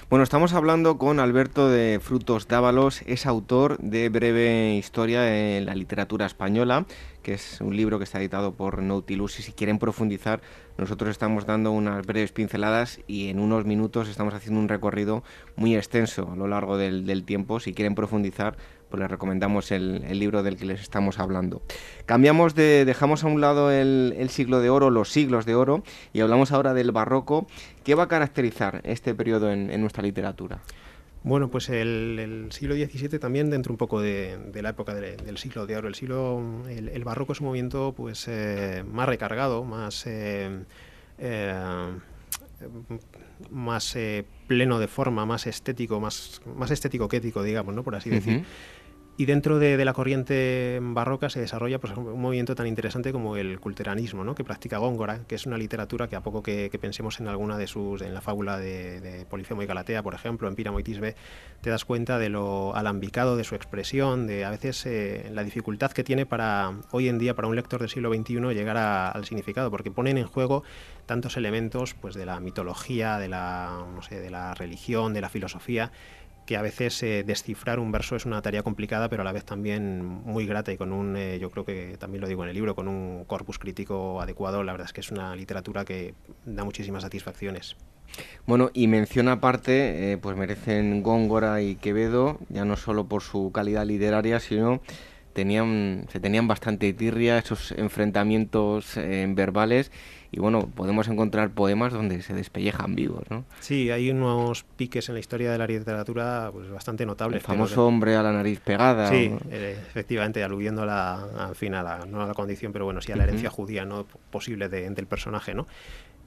Bueno, 0.09 0.23
estamos 0.23 0.53
hablando 0.53 0.97
con 0.97 1.19
Alberto 1.19 1.69
de 1.69 1.99
Frutos 2.01 2.47
Dávalos, 2.47 3.01
es 3.05 3.25
autor 3.25 3.77
de 3.79 4.09
Breve 4.09 4.75
Historia 4.75 5.57
en 5.57 5.65
la 5.65 5.75
Literatura 5.75 6.25
Española, 6.25 6.85
que 7.21 7.33
es 7.33 7.61
un 7.61 7.75
libro 7.75 7.97
que 7.97 8.03
está 8.03 8.19
editado 8.19 8.53
por 8.53 8.81
Nautilus 8.81 9.39
y 9.39 9.43
si 9.43 9.51
quieren 9.53 9.79
profundizar, 9.79 10.41
nosotros 10.77 11.11
estamos 11.11 11.45
dando 11.45 11.71
unas 11.71 12.05
breves 12.05 12.31
pinceladas 12.31 12.99
y 13.07 13.29
en 13.29 13.39
unos 13.39 13.65
minutos 13.65 14.09
estamos 14.09 14.33
haciendo 14.33 14.59
un 14.59 14.69
recorrido 14.69 15.23
muy 15.55 15.75
extenso 15.75 16.29
a 16.31 16.35
lo 16.35 16.47
largo 16.47 16.77
del 16.77 17.23
tiempo. 17.23 17.59
Si 17.59 17.73
quieren 17.73 17.93
profundizar, 17.95 18.57
pues 18.93 19.01
les 19.01 19.09
recomendamos 19.09 19.71
el, 19.71 20.03
libro 20.19 20.43
del 20.43 20.55
que 20.55 20.65
les 20.65 20.79
estamos 20.79 21.17
hablando. 21.17 21.63
Cambiamos 22.05 22.53
de, 22.53 22.85
dejamos 22.85 23.23
a 23.23 23.27
un 23.27 23.41
lado 23.41 23.71
el, 23.71 24.27
siglo 24.29 24.59
de 24.59 24.69
oro, 24.69 24.91
los 24.91 25.09
siglos 25.09 25.47
de 25.47 25.55
oro, 25.55 25.81
y 26.13 26.19
hablamos 26.19 26.51
ahora 26.51 26.75
del 26.75 26.91
barroco. 26.91 27.47
¿Qué 27.83 27.95
va 27.95 28.03
a 28.03 28.07
caracterizar 28.07 28.81
este 28.83 29.15
periodo 29.15 29.51
en, 29.51 29.81
nuestra 29.81 30.03
literatura? 30.03 30.59
Bueno, 31.23 31.49
pues 31.49 31.69
el, 31.69 32.49
siglo 32.51 32.75
XVII 32.75 33.17
también 33.17 33.49
dentro 33.49 33.73
un 33.73 33.77
poco 33.77 33.99
de, 33.99 34.37
la 34.53 34.69
época 34.69 34.93
del 34.93 35.39
siglo 35.39 35.65
de 35.65 35.75
oro. 35.75 35.87
El 35.87 35.95
siglo, 35.95 36.63
el, 36.69 37.03
barroco 37.03 37.33
es 37.33 37.41
un 37.41 37.47
movimiento 37.47 37.95
pues 37.97 38.27
eh, 38.27 38.83
más 38.87 39.09
recargado, 39.09 39.63
más 39.63 40.05
eh, 40.05 40.51
eh, 41.17 41.55
más 43.49 43.97
pleno 44.45 44.77
de 44.77 44.87
forma, 44.87 45.25
más 45.25 45.47
estético, 45.47 45.99
más, 45.99 46.43
más 46.55 46.69
estético 46.69 47.07
que 47.07 47.17
ético, 47.17 47.41
digamos, 47.41 47.73
¿no? 47.73 47.81
Por 47.81 47.95
así 47.95 48.11
decir. 48.11 48.45
Y 49.15 49.25
dentro 49.25 49.59
de, 49.59 49.83
la 49.85 49.93
corriente 49.93 50.79
barroca 50.81 51.29
se 51.29 51.39
desarrolla 51.39 51.79
pues, 51.79 51.95
un 51.95 52.19
movimiento 52.19 52.55
tan 52.55 52.65
interesante 52.65 53.11
como 53.11 53.37
el 53.37 53.59
culteranismo, 53.59 54.23
¿no? 54.23 54.33
que 54.33 54.43
practica 54.43 54.79
Góngora, 54.79 55.19
que 55.27 55.35
es 55.35 55.45
una 55.45 55.55
literatura 55.55 56.07
que 56.07 56.15
a 56.15 56.21
poco 56.21 56.41
que, 56.41 56.71
pensemos 56.81 57.19
en 57.19 57.27
alguna 57.27 57.59
de 57.59 57.67
sus, 57.67 58.01
en 58.01 58.15
la 58.15 58.21
fábula 58.21 58.57
de, 58.57 59.27
Polifemo 59.29 59.61
y 59.61 59.67
Galatea, 59.67 60.01
por 60.01 60.15
ejemplo, 60.15 60.47
en 60.47 60.55
Píramo 60.55 60.79
y 60.79 60.83
Tisbe, 60.83 61.15
te 61.61 61.69
das 61.69 61.85
cuenta 61.85 62.17
de 62.17 62.29
lo 62.29 62.75
alambicado 62.75 63.37
de 63.37 63.43
su 63.43 63.53
expresión, 63.53 64.25
de 64.25 64.45
a 64.45 64.49
veces 64.49 64.83
eh, 64.87 65.29
la 65.31 65.43
dificultad 65.43 65.91
que 65.91 66.03
tiene 66.03 66.25
para 66.25 66.73
hoy 66.89 67.07
en 67.07 67.19
día 67.19 67.35
para 67.35 67.47
un 67.47 67.55
lector 67.55 67.81
del 67.81 67.89
siglo 67.89 68.11
XXI 68.11 68.39
llegar 68.55 68.77
al 68.77 69.25
significado, 69.25 69.69
porque 69.69 69.91
ponen 69.91 70.17
en 70.17 70.25
juego 70.25 70.63
tantos 71.05 71.37
elementos 71.37 71.93
pues, 71.93 72.15
de 72.15 72.25
la 72.25 72.39
mitología, 72.39 73.19
de 73.19 73.27
la, 73.27 73.85
no 73.93 74.01
sé, 74.01 74.19
de 74.19 74.31
la 74.31 74.55
religión, 74.55 75.13
de 75.13 75.21
la 75.21 75.29
filosofía, 75.29 75.91
que 76.45 76.57
a 76.57 76.61
veces 76.61 77.01
eh, 77.03 77.23
descifrar 77.25 77.79
un 77.79 77.91
verso 77.91 78.15
es 78.15 78.25
una 78.25 78.41
tarea 78.41 78.63
complicada, 78.63 79.09
pero 79.09 79.21
a 79.21 79.25
la 79.25 79.31
vez 79.31 79.45
también 79.45 80.03
muy 80.03 80.45
grata 80.45 80.71
y 80.71 80.77
con 80.77 80.91
un, 80.91 81.15
eh, 81.15 81.39
yo 81.39 81.49
creo 81.49 81.65
que 81.65 81.97
también 81.97 82.21
lo 82.21 82.27
digo 82.27 82.43
en 82.43 82.49
el 82.49 82.55
libro, 82.55 82.75
con 82.75 82.87
un 82.87 83.25
corpus 83.25 83.59
crítico 83.59 84.21
adecuado. 84.21 84.63
La 84.63 84.73
verdad 84.73 84.87
es 84.87 84.93
que 84.93 85.01
es 85.01 85.11
una 85.11 85.35
literatura 85.35 85.85
que 85.85 86.13
da 86.45 86.63
muchísimas 86.63 87.03
satisfacciones. 87.03 87.75
Bueno, 88.45 88.69
y 88.73 88.87
menciona 88.87 89.33
aparte, 89.33 90.11
eh, 90.11 90.17
pues 90.17 90.37
merecen 90.37 91.01
Góngora 91.01 91.61
y 91.61 91.75
Quevedo, 91.75 92.37
ya 92.49 92.65
no 92.65 92.75
solo 92.75 93.05
por 93.07 93.23
su 93.23 93.51
calidad 93.51 93.85
literaria, 93.85 94.39
sino 94.39 94.81
tenían, 95.33 96.07
se 96.11 96.19
tenían 96.19 96.47
bastante 96.47 96.93
tirria, 96.93 97.39
esos 97.39 97.71
enfrentamientos 97.71 98.95
verbales 98.95 99.91
y 100.33 100.39
bueno, 100.39 100.67
podemos 100.75 101.07
encontrar 101.07 101.51
poemas 101.51 101.93
donde 101.93 102.23
se 102.23 102.33
despellejan 102.33 102.95
vivos, 102.95 103.23
¿no? 103.29 103.45
Sí, 103.59 103.91
hay 103.91 104.09
unos 104.09 104.63
piques 104.63 105.07
en 105.07 105.13
la 105.13 105.19
historia 105.19 105.51
de 105.51 105.59
la 105.59 105.67
literatura 105.67 106.49
pues, 106.51 106.71
bastante 106.71 107.05
notables. 107.05 107.41
El 107.41 107.45
famoso 107.45 107.85
hombre 107.85 108.15
a 108.15 108.23
la 108.23 108.33
nariz 108.33 108.59
pegada. 108.59 109.09
Sí, 109.09 109.31
eh, 109.51 109.77
efectivamente, 109.87 110.43
aludiendo 110.43 110.81
a 110.81 110.85
la, 110.87 111.23
al 111.37 111.55
fin, 111.55 111.75
a 111.75 111.83
la, 111.83 112.05
no 112.07 112.23
a 112.23 112.25
la 112.25 112.33
condición, 112.33 112.73
pero 112.73 112.85
bueno, 112.85 112.99
sí 112.99 113.11
a 113.11 113.15
la 113.15 113.25
herencia 113.25 113.51
judía 113.51 113.85
no 113.85 114.07
posible 114.31 114.69
de, 114.69 114.89
del 114.89 115.05
personaje, 115.05 115.53
¿no? 115.53 115.67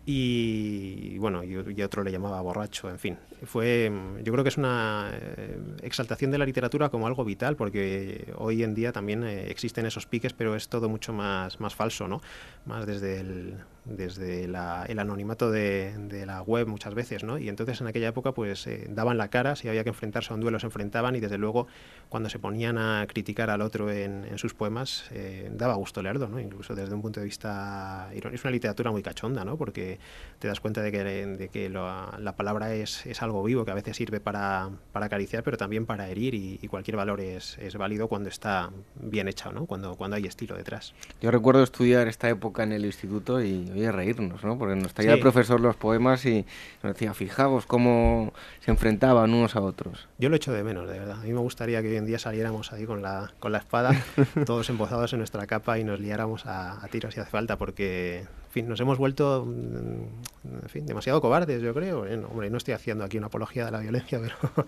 Y 0.08 1.18
bueno, 1.18 1.42
y, 1.42 1.56
otro 1.82 2.04
le 2.04 2.12
llamaba 2.12 2.40
borracho, 2.40 2.88
en 2.88 3.00
fin. 3.00 3.18
Fue, 3.42 3.90
yo 4.22 4.32
creo 4.32 4.44
que 4.44 4.50
es 4.50 4.56
una 4.56 5.10
eh, 5.12 5.58
exaltación 5.82 6.30
de 6.30 6.38
la 6.38 6.46
literatura 6.46 6.90
como 6.90 7.08
algo 7.08 7.24
vital, 7.24 7.56
porque 7.56 8.32
hoy 8.36 8.62
en 8.62 8.76
día 8.76 8.92
también 8.92 9.24
eh, 9.24 9.50
existen 9.50 9.84
esos 9.84 10.06
piques, 10.06 10.32
pero 10.32 10.54
es 10.54 10.68
todo 10.68 10.88
mucho 10.88 11.12
más, 11.12 11.58
más 11.58 11.74
falso, 11.74 12.06
¿no? 12.06 12.22
Más 12.66 12.86
desde 12.86 13.18
el, 13.18 13.56
desde 13.86 14.44
el 14.44 14.98
anonimato 14.98 15.50
de, 15.50 16.24
la 16.26 16.42
web 16.42 16.66
muchas 16.66 16.94
veces, 16.94 17.22
¿no? 17.22 17.38
Y 17.38 17.48
entonces 17.48 17.80
en 17.80 17.86
aquella 17.86 18.08
época 18.08 18.32
pues 18.32 18.66
eh, 18.66 18.86
daban 18.88 19.16
la 19.16 19.28
cara, 19.28 19.54
si 19.54 19.68
había 19.68 19.84
que 19.84 19.90
enfrentarse 19.90 20.32
a 20.32 20.34
un 20.34 20.40
duelo 20.40 20.58
se 20.58 20.66
enfrentaban 20.66 21.14
y 21.14 21.20
desde 21.20 21.38
luego 21.38 21.68
cuando 22.08 22.28
se 22.28 22.38
ponían 22.38 22.78
a 22.78 23.06
criticar 23.06 23.50
al 23.50 23.60
otro 23.60 23.90
en, 23.90 24.26
sus 24.38 24.54
poemas 24.54 25.04
eh, 25.12 25.50
daba 25.52 25.74
gusto 25.74 26.02
leerlo, 26.02 26.28
¿no? 26.28 26.40
Incluso 26.40 26.74
desde 26.74 26.94
un 26.94 27.02
punto 27.02 27.20
de 27.20 27.26
vista 27.26 28.10
es 28.12 28.44
una 28.44 28.50
literatura 28.50 28.90
muy 28.90 29.02
cachonda, 29.02 29.44
¿no? 29.44 29.56
Porque 29.56 29.95
te 30.38 30.48
das 30.48 30.60
cuenta 30.60 30.82
de 30.82 30.92
que, 30.92 31.02
de 31.02 31.48
que 31.48 31.68
la, 31.68 32.34
palabra 32.36 32.74
es, 32.74 33.06
es, 33.06 33.22
algo 33.22 33.42
vivo 33.42 33.64
que 33.64 33.70
a 33.70 33.74
veces 33.74 33.96
sirve 33.96 34.20
para, 34.20 34.70
para 34.92 35.06
acariciar 35.06 35.42
pero 35.42 35.56
también 35.56 35.86
para 35.86 36.08
herir 36.08 36.34
y, 36.34 36.66
cualquier 36.68 36.96
valor 36.96 37.20
es, 37.20 37.56
es, 37.58 37.76
válido 37.76 38.08
cuando 38.08 38.28
está 38.28 38.70
bien 38.96 39.28
hecho, 39.28 39.52
¿no? 39.52 39.66
Cuando, 39.66 39.94
cuando 39.94 40.16
hay 40.16 40.26
estilo 40.26 40.56
detrás. 40.56 40.94
Yo 41.20 41.30
recuerdo 41.30 41.62
estudiar 41.62 42.08
esta 42.08 42.28
época 42.28 42.64
en 42.64 42.72
el 42.72 42.84
instituto 42.84 43.40
y 43.40 43.70
oye, 43.70 43.90
reírnos, 43.92 44.42
¿no? 44.44 44.58
Porque 44.58 44.74
nos 44.74 44.92
traía 44.92 45.14
el 45.14 45.20
profesor 45.20 45.60
los 45.60 45.76
poemas 45.76 46.26
y 46.26 46.44
nos 46.82 46.94
decía, 46.94 47.14
fijaos 47.14 47.66
cómo 47.66 48.32
se 48.60 48.72
enfrentaban 48.72 49.32
unos 49.32 49.56
a 49.56 49.60
otros. 49.60 50.08
Yo 50.18 50.28
lo 50.28 50.36
echo 50.36 50.52
de 50.52 50.64
menos, 50.64 50.88
de 50.88 50.98
verdad. 50.98 51.20
A 51.20 51.24
mí 51.24 51.32
me 51.32 51.40
gustaría 51.40 51.80
que 51.82 51.88
hoy 51.88 51.96
en 51.96 52.06
día 52.06 52.18
saliéramos 52.18 52.72
ahí 52.72 52.84
con 52.84 53.00
la, 53.00 53.32
con 53.38 53.52
la 53.52 53.58
espada, 53.58 53.92
todos 54.44 54.68
embozados 54.68 55.12
en 55.12 55.20
nuestra 55.20 55.46
capa 55.46 55.78
y 55.78 55.84
nos 55.84 56.00
liáramos 56.00 56.46
a, 56.46 56.84
a 56.84 56.88
tiros 56.88 57.14
si 57.14 57.20
hace 57.20 57.30
falta, 57.30 57.56
porque 57.56 58.24
fin, 58.56 58.68
nos 58.68 58.80
hemos 58.80 58.96
vuelto 58.96 59.44
mm, 59.46 60.62
en 60.62 60.68
fin, 60.70 60.86
demasiado 60.86 61.20
cobardes, 61.20 61.60
yo 61.60 61.74
creo. 61.74 62.06
hombre, 62.30 62.48
no 62.48 62.56
estoy 62.56 62.72
haciendo 62.72 63.04
aquí 63.04 63.18
una 63.18 63.26
apología 63.26 63.66
de 63.66 63.70
la 63.70 63.80
violencia, 63.80 64.18
pero, 64.22 64.66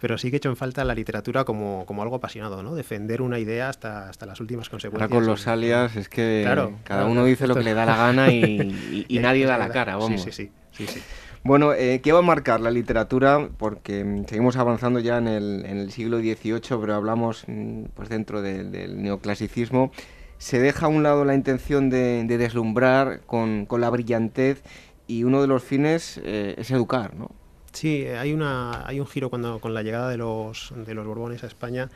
pero 0.00 0.16
sí 0.16 0.30
que 0.30 0.36
he 0.36 0.38
hecho 0.38 0.48
en 0.48 0.56
falta 0.56 0.82
la 0.82 0.94
literatura 0.94 1.44
como, 1.44 1.84
como 1.84 2.02
algo 2.02 2.16
apasionado, 2.16 2.62
¿no? 2.62 2.74
Defender 2.74 3.20
una 3.20 3.38
idea 3.38 3.68
hasta, 3.68 4.08
hasta 4.08 4.24
las 4.24 4.40
últimas 4.40 4.70
consecuencias. 4.70 5.10
Ahora 5.10 5.14
con 5.14 5.26
los 5.26 5.46
alias 5.46 5.94
es 5.96 6.08
que 6.08 6.48
cada 6.84 7.04
uno 7.04 7.26
dice 7.26 7.46
lo 7.46 7.54
que 7.54 7.64
le 7.64 7.74
da 7.74 7.84
la 7.84 7.96
gana 7.96 8.32
y, 8.32 9.06
nadie 9.20 9.44
da 9.44 9.58
la 9.58 9.68
cara, 9.68 9.96
vamos. 9.96 10.22
Sí, 10.22 10.32
sí, 10.32 10.50
sí. 10.72 10.86
sí, 10.86 11.02
Bueno, 11.44 11.74
eh, 11.74 12.00
¿qué 12.02 12.12
va 12.12 12.20
a 12.20 12.22
marcar 12.22 12.60
la 12.60 12.70
literatura? 12.70 13.46
Porque 13.58 14.04
mm, 14.04 14.24
seguimos 14.24 14.56
avanzando 14.56 15.00
ya 15.00 15.18
en 15.18 15.28
el, 15.28 15.66
en 15.66 15.76
el 15.76 15.92
siglo 15.92 16.18
XVIII, 16.18 16.78
pero 16.80 16.94
hablamos 16.94 17.44
mm, 17.46 17.84
pues 17.94 18.08
dentro 18.08 18.40
del 18.40 19.02
neoclasicismo 19.02 19.92
se 20.38 20.60
deja 20.60 20.86
a 20.86 20.88
un 20.88 21.02
lado 21.02 21.24
la 21.24 21.34
intención 21.34 21.90
de, 21.90 22.24
deslumbrar 22.26 23.20
con, 23.26 23.66
la 23.70 23.90
brillantez 23.90 24.62
y 25.06 25.24
uno 25.24 25.42
de 25.42 25.48
los 25.48 25.62
fines 25.62 26.20
eh, 26.24 26.54
es 26.56 26.70
educar, 26.70 27.14
¿no? 27.14 27.30
Sí, 27.72 28.06
hay, 28.06 28.32
un 28.32 29.06
giro 29.06 29.30
cuando, 29.30 29.60
con 29.60 29.74
la 29.74 29.82
llegada 29.82 30.08
de 30.08 30.16
los, 30.16 30.72
de 30.74 30.94
los 30.94 31.06
Borbones 31.06 31.44
a 31.44 31.46
España 31.46 31.90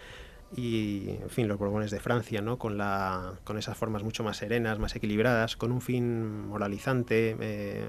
y, 0.54 1.10
en 1.22 1.30
fin, 1.30 1.48
los 1.48 1.58
Borbones 1.58 1.90
de 1.90 1.98
Francia, 1.98 2.42
¿no? 2.42 2.58
Con, 2.58 2.76
la, 2.76 3.32
con 3.44 3.58
esas 3.58 3.76
formas 3.76 4.02
mucho 4.02 4.22
más 4.22 4.36
serenas, 4.36 4.78
más 4.78 4.94
equilibradas, 4.94 5.56
con 5.56 5.72
un 5.72 5.80
fin 5.80 6.46
moralizante, 6.48 7.36
eh, 7.40 7.86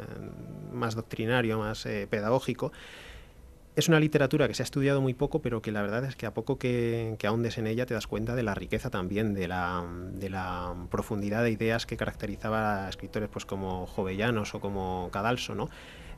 más 0.72 0.96
doctrinario, 0.96 1.60
más 1.60 1.86
eh, 1.86 2.08
pedagógico 2.10 2.72
es 3.76 3.88
una 3.88 4.00
literatura 4.00 4.48
que 4.48 4.54
se 4.54 4.64
ha 4.64 4.66
estudiado 4.66 5.02
muy 5.02 5.14
poco, 5.14 5.42
pero 5.42 5.62
que 5.62 5.72
la 5.72 5.82
verdad 5.82 6.06
es 6.06 6.16
que 6.16 6.26
a 6.26 6.34
poco 6.34 6.58
que, 6.58 7.16
que 7.18 7.28
ahondes 7.28 7.58
en 7.58 7.68
ella 7.68 7.86
te 7.86 7.94
das 7.94 8.08
cuenta 8.08 8.36
de 8.36 8.44
la 8.44 8.54
riqueza 8.54 8.90
también, 8.90 9.34
de 9.34 9.48
la, 9.48 9.84
de 10.14 10.30
la 10.30 10.76
profundidad 10.92 11.44
de 11.44 11.52
ideas 11.52 11.86
que 11.86 11.98
caracterizaba 11.98 12.86
a 12.86 12.90
escritores 12.90 13.30
pues, 13.30 13.46
como 13.46 13.88
Jovellanos 13.88 14.54
o 14.56 14.60
como 14.60 15.10
Cadalso, 15.12 15.56
¿no? 15.56 15.70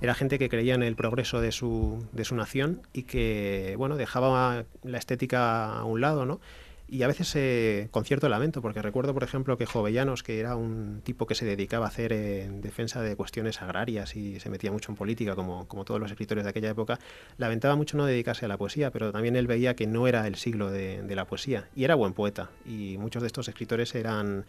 Era 0.01 0.13
gente 0.13 0.37
que 0.37 0.49
creía 0.49 0.75
en 0.75 0.83
el 0.83 0.95
progreso 0.95 1.39
de 1.39 1.53
su, 1.53 2.05
de 2.11 2.25
su 2.25 2.35
nación 2.35 2.81
y 2.91 3.03
que, 3.03 3.75
bueno, 3.77 3.95
dejaba 3.95 4.65
la 4.83 4.97
estética 4.97 5.77
a 5.77 5.85
un 5.85 6.01
lado, 6.01 6.25
¿no? 6.25 6.41
Y 6.87 7.01
a 7.01 7.07
veces 7.07 7.35
eh, 7.35 7.87
con 7.89 8.05
cierto 8.05 8.29
lamento, 8.29 8.61
porque 8.61 8.81
recuerdo, 8.81 9.13
por 9.13 9.23
ejemplo, 9.23 9.57
que 9.57 9.65
Jovellanos, 9.65 10.21
que 10.21 10.39
era 10.39 10.55
un 10.55 11.01
tipo 11.03 11.25
que 11.25 11.33
se 11.33 11.45
dedicaba 11.45 11.85
a 11.85 11.89
hacer 11.89 12.13
en 12.13 12.61
defensa 12.61 13.01
de 13.01 13.15
cuestiones 13.15 13.61
agrarias 13.61 14.15
y 14.15 14.39
se 14.39 14.49
metía 14.49 14.71
mucho 14.71 14.91
en 14.91 14.95
política, 14.95 15.35
como, 15.35 15.67
como 15.67 15.83
todos 15.83 15.99
los 15.99 16.11
escritores 16.11 16.43
de 16.43 16.51
aquella 16.51 16.69
época, 16.69 16.99
lamentaba 17.37 17.75
mucho 17.75 17.97
no 17.97 18.05
dedicarse 18.05 18.45
a 18.45 18.47
la 18.47 18.57
poesía, 18.57 18.91
pero 18.91 19.11
también 19.11 19.35
él 19.35 19.47
veía 19.47 19.75
que 19.75 19.87
no 19.87 20.07
era 20.07 20.27
el 20.27 20.35
siglo 20.35 20.69
de, 20.69 21.03
la 21.15 21.25
poesía, 21.25 21.69
y 21.75 21.85
era 21.85 21.95
buen 21.95 22.13
poeta, 22.13 22.49
y 22.65 22.97
muchos 22.99 23.23
de 23.23 23.27
estos 23.27 23.47
escritores 23.47 23.95
eran 23.95 24.45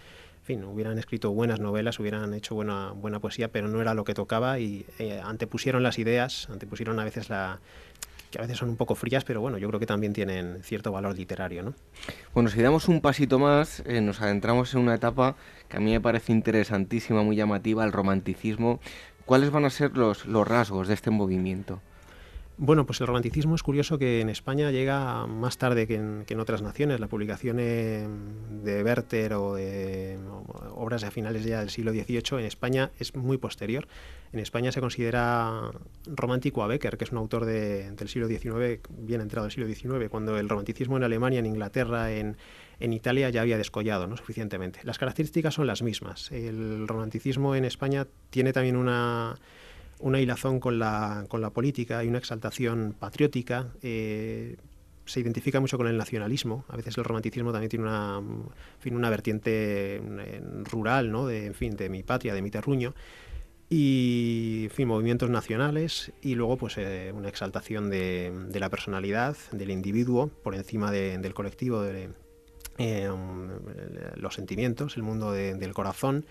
en 0.47 0.47
fin, 0.47 0.65
hubieran 0.65 0.97
escrito 0.97 1.33
buenas 1.33 1.59
novelas, 1.59 1.99
hubieran 1.99 2.33
hecho 2.33 2.55
buena, 2.55 2.93
buena 2.93 3.19
poesía, 3.19 3.49
pero 3.49 3.67
no 3.67 3.81
era 3.81 3.95
lo 3.95 4.05
que 4.05 4.15
tocaba 4.15 4.61
y 4.61 4.87
eh, 5.01 5.21
antepusieron 5.25 5.83
las 5.83 5.99
ideas, 5.99 6.49
antepusieron 6.51 7.01
a 7.01 7.05
veces 7.05 7.29
la, 7.31 7.59
a 8.39 8.43
veces 8.43 8.59
son 8.59 8.69
un 8.69 8.77
poco 8.77 8.95
frías, 8.95 9.25
pero 9.25 9.41
bueno, 9.41 9.59
yo 9.59 9.69
creo 9.69 9.81
que 9.81 9.87
también 9.87 10.13
tienen 10.13 10.63
cierto 10.63 10.93
valor 10.93 11.17
literario, 11.17 11.63
¿no? 11.63 11.75
Bueno, 12.35 12.49
si 12.49 12.61
damos 12.63 12.89
un 12.89 13.01
pasito 13.01 13.39
más, 13.39 13.83
eh, 13.87 14.01
nos 14.01 14.21
adentramos 14.21 14.75
en 14.75 14.81
una 14.81 14.95
etapa 14.95 15.37
que 15.69 15.77
a 15.77 15.81
mí 15.81 15.93
me 15.93 16.01
parece 16.01 16.33
interesantísima, 16.33 17.23
muy 17.23 17.37
llamativa, 17.37 17.85
el 17.85 17.93
romanticismo. 17.93 18.81
¿Cuáles 19.25 19.51
van 19.51 19.65
a 19.65 19.71
ser 19.71 19.97
los, 19.97 20.27
los 20.27 20.47
rasgos 20.47 20.89
de 20.89 20.95
este 20.95 21.11
movimiento? 21.11 21.81
Bueno, 22.59 22.87
pues 22.87 23.03
el 23.03 23.07
romanticismo 23.07 23.55
es 23.55 23.63
curioso 23.63 23.99
que 23.99 24.23
en 24.23 24.31
España 24.31 24.71
llega 24.71 25.27
más 25.27 25.59
tarde 25.59 25.87
que 25.87 25.97
en, 25.97 26.41
otras 26.41 26.63
naciones. 26.63 27.01
La 27.01 27.07
publicación 27.07 27.59
de 27.59 28.83
Werther 28.83 29.35
o 29.35 29.55
de 29.57 30.19
obras 30.75 31.05
a 31.05 31.11
finales 31.11 31.45
ya 31.45 31.61
del 31.61 31.69
siglo 31.69 31.93
XVIII 31.93 32.39
en 32.39 32.47
España 32.47 32.93
es 32.99 33.15
muy 33.15 33.37
posterior. 33.37 33.87
En 34.33 34.41
España 34.41 34.73
se 34.73 34.81
considera 34.81 35.71
romántico 36.07 36.63
a 36.63 36.67
Becker, 36.67 36.97
que 36.97 37.05
es 37.05 37.13
un 37.13 37.19
autor 37.19 37.45
del 37.45 38.09
siglo 38.09 38.27
XIX, 38.27 38.81
bien 38.91 39.21
entrado 39.21 39.45
del 39.45 39.53
siglo 39.53 39.67
XIX, 39.67 40.09
cuando 40.09 40.39
el 40.39 40.49
romanticismo 40.49 40.97
en 40.97 41.05
Alemania, 41.05 41.41
en 41.41 41.47
Inglaterra, 41.47 42.11
en, 42.11 42.39
en 42.81 42.93
Italia 42.95 43.29
ya 43.29 43.43
había 43.43 43.59
descollado 43.59 44.07
¿no? 44.07 44.17
suficientemente. 44.17 44.81
Las 44.83 44.99
características 44.99 45.53
son 45.53 45.67
las 45.67 45.83
mismas. 45.83 46.33
El 46.33 46.89
romanticismo 46.89 47.55
en 47.55 47.67
España 47.67 48.07
tiene 48.31 48.55
también 48.55 48.77
una 48.77 49.37
una 50.01 50.21
hilazón 50.21 50.61
con 50.61 50.79
la, 50.79 51.25
con 51.29 51.41
la 51.41 51.51
política 51.51 52.05
y 52.05 52.09
una 52.09 52.19
exaltación 52.19 52.95
patriótica. 52.99 53.69
Eh, 53.83 54.57
se 55.05 55.21
identifica 55.21 55.61
mucho 55.61 55.79
con 55.79 55.87
el 55.87 55.97
nacionalismo. 55.97 56.65
A 56.69 56.77
veces 56.77 56.99
el 56.99 57.05
romanticismo 57.05 57.53
también 57.53 57.71
tiene 57.71 57.85
una, 57.85 58.21
fin, 58.81 58.97
una 58.97 59.09
vertiente 59.09 59.97
eh, 59.97 60.43
rural, 60.65 61.13
¿no? 61.13 61.27
de, 61.27 61.47
en 61.47 61.55
fin, 61.55 61.77
de 61.77 61.89
mi 61.89 62.03
patria, 62.03 62.35
de 62.35 62.43
mi 62.43 62.51
terruño. 62.51 62.95
Y, 63.69 64.69
fin, 64.73 64.87
movimientos 64.87 65.31
nacionales 65.31 66.13
y 66.23 66.35
luego 66.35 66.57
pues 66.57 66.77
eh, 66.79 67.13
una 67.15 67.29
exaltación 67.29 67.91
de, 67.91 68.33
de, 68.49 68.61
la 68.61 68.69
personalidad, 68.69 69.37
del 69.51 69.71
individuo, 69.71 70.29
por 70.29 70.55
encima 70.55 70.93
del 70.93 71.35
colectivo, 71.35 71.83
de 71.83 72.11
los 74.17 74.35
sentimientos, 74.35 74.97
el 74.97 75.03
mundo 75.03 75.33
del 75.33 75.73
corazón 75.73 76.27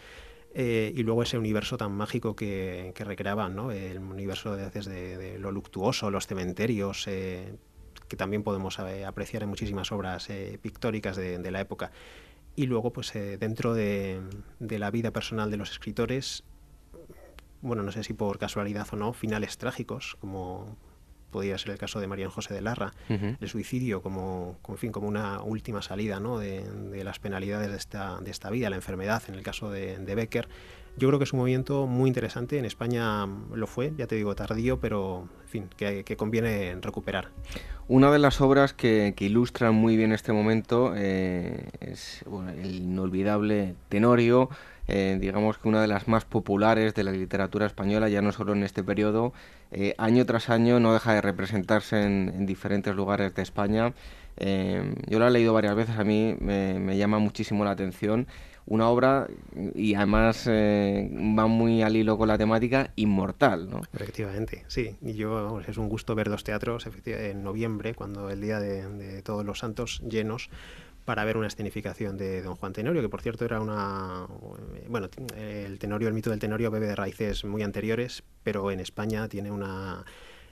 eh, 0.58 0.94
y 0.96 1.04
luego 1.04 1.22
ese 1.22 1.38
universo 1.38 1.76
tan 1.76 1.92
mágico 1.92 2.34
que, 2.34 2.94
recreaban, 2.98 3.58
¿no? 3.58 3.72
el 3.72 4.00
universo 4.00 4.56
de, 4.56 4.70
de, 4.70 5.38
lo 5.38 5.52
luctuoso, 5.52 6.10
los 6.10 6.28
cementerios, 6.28 7.08
eh, 7.10 7.58
que 8.08 8.16
también 8.16 8.42
podemos 8.42 8.80
eh, 8.80 9.04
apreciar 9.04 9.44
en 9.44 9.50
muchísimas 9.50 9.92
obras 9.92 10.30
pictóricas 10.62 11.18
de, 11.18 11.52
la 11.52 11.60
época. 11.60 11.92
Y 12.56 12.68
luego, 12.68 12.94
pues 12.94 13.12
dentro 13.38 13.74
de, 13.74 14.22
la 14.62 14.92
vida 14.92 15.12
personal 15.12 15.52
de 15.52 15.58
los 15.58 15.72
escritores, 15.72 16.46
bueno, 17.60 17.84
no 17.84 17.92
sé 17.92 18.06
si 18.06 18.14
por 18.14 18.40
casualidad 18.40 18.88
o 18.94 18.96
no, 18.96 19.12
finales 19.12 19.58
trágicos, 19.58 20.16
como 20.22 20.78
podría 21.36 21.58
ser 21.58 21.72
el 21.72 21.78
caso 21.78 22.00
de 22.00 22.08
María 22.08 22.30
José 22.30 22.54
de 22.54 22.62
Larra, 22.62 22.94
el 23.10 23.50
suicidio 23.50 24.02
como, 24.02 24.56
como, 24.62 24.78
fin, 24.78 24.94
como 24.94 25.06
una 25.06 25.42
última 25.42 25.82
salida 25.82 26.22
¿no? 26.22 26.40
de, 26.40 26.64
las 27.04 27.20
penalidades 27.20 27.70
de 27.72 27.76
esta, 27.76 28.22
de 28.22 28.32
esta 28.32 28.50
vida, 28.50 28.70
la 28.70 28.78
enfermedad, 28.78 29.22
en 29.28 29.36
el 29.36 29.44
caso 29.44 29.70
de, 29.70 29.98
Becker. 30.16 30.48
Yo 30.96 31.10
creo 31.10 31.20
que 31.20 31.26
es 31.26 31.34
un 31.34 31.40
movimiento 31.40 31.88
muy 31.88 32.08
interesante. 32.08 32.58
En 32.58 32.64
España 32.64 33.28
lo 33.54 33.68
fue, 33.68 33.92
ya 33.98 34.08
te 34.08 34.16
digo, 34.16 34.34
tardío, 34.34 34.80
pero 34.80 35.28
en 35.44 35.50
fin, 35.50 35.70
que, 35.76 36.06
que 36.06 36.16
conviene 36.16 36.74
recuperar. 36.80 37.32
Una 37.90 38.10
de 38.12 38.20
las 38.20 38.40
obras 38.40 38.72
que, 38.72 39.14
que 39.14 39.26
ilustran 39.26 39.76
muy 39.76 39.98
bien 39.98 40.14
este 40.14 40.32
momento 40.32 40.94
eh, 40.96 41.68
es 41.82 42.24
bueno, 42.28 42.52
el 42.52 42.76
inolvidable 42.76 43.76
Tenorio, 43.90 44.50
eh, 44.88 45.18
digamos 45.20 45.58
que 45.58 45.68
una 45.68 45.82
de 45.82 45.88
las 45.88 46.08
más 46.08 46.26
populares 46.26 46.94
de 46.94 47.04
la 47.04 47.12
literatura 47.12 47.66
española, 47.66 48.10
ya 48.10 48.22
no 48.22 48.32
solo 48.32 48.54
en 48.54 48.64
este 48.64 48.84
periodo, 48.84 49.34
eh, 49.72 49.96
año 49.98 50.26
tras 50.26 50.50
año 50.50 50.80
no 50.80 50.94
deja 50.94 51.14
de 51.14 51.22
representarse 51.22 52.04
en, 52.04 52.46
diferentes 52.46 52.96
lugares 52.96 53.34
de 53.34 53.42
España. 53.42 53.94
Eh, 54.38 54.94
yo 55.08 55.20
la 55.20 55.28
he 55.28 55.32
leído 55.32 55.54
varias 55.54 55.76
veces, 55.76 55.98
a 55.98 56.04
mí 56.04 56.36
me, 56.40 56.98
llama 56.98 57.20
muchísimo 57.20 57.64
la 57.64 57.72
atención. 57.72 58.28
Una 58.68 58.90
obra, 58.90 59.28
y 59.76 59.94
además 59.94 60.48
va 60.48 61.46
muy 61.46 61.84
al 61.84 61.96
hilo 61.96 62.18
con 62.18 62.28
la 62.28 62.36
temática, 62.36 62.90
inmortal, 62.96 63.70
¿no? 63.70 63.84
Efectivamente, 63.94 64.66
sí. 64.68 64.96
Y 65.04 65.14
yo, 65.14 65.62
es 65.62 65.78
un 65.78 65.88
gusto 65.88 66.16
ver 66.16 66.30
dos 66.30 66.44
teatros 66.44 66.88
en 67.06 67.44
noviembre, 67.44 67.94
cuando 67.94 68.32
el 68.32 68.42
Día 68.42 68.60
de 68.60 69.22
Todos 69.22 69.46
los 69.46 69.60
Santos 69.60 70.02
llenos, 70.10 70.50
para 71.06 71.24
ver 71.24 71.38
una 71.38 71.48
escenificación 71.48 72.18
de 72.18 72.42
Don 72.42 72.56
Juan 72.56 72.74
Tenorio, 72.74 73.02
que 73.02 73.10
por 73.10 73.22
cierto 73.22 73.46
era 73.46 73.62
una... 73.62 74.28
Bueno, 74.88 75.08
el 75.38 75.78
Tenorio, 75.78 76.08
el 76.08 76.14
mito 76.16 76.32
del 76.32 76.40
Tenorio 76.40 76.72
bebe 76.72 76.88
de 76.88 76.96
raíces 76.96 77.46
muy 77.46 77.62
anteriores, 77.62 78.24
pero 78.44 78.72
en 78.72 78.80
España 78.80 79.28
tiene 79.30 79.52
una... 79.52 80.04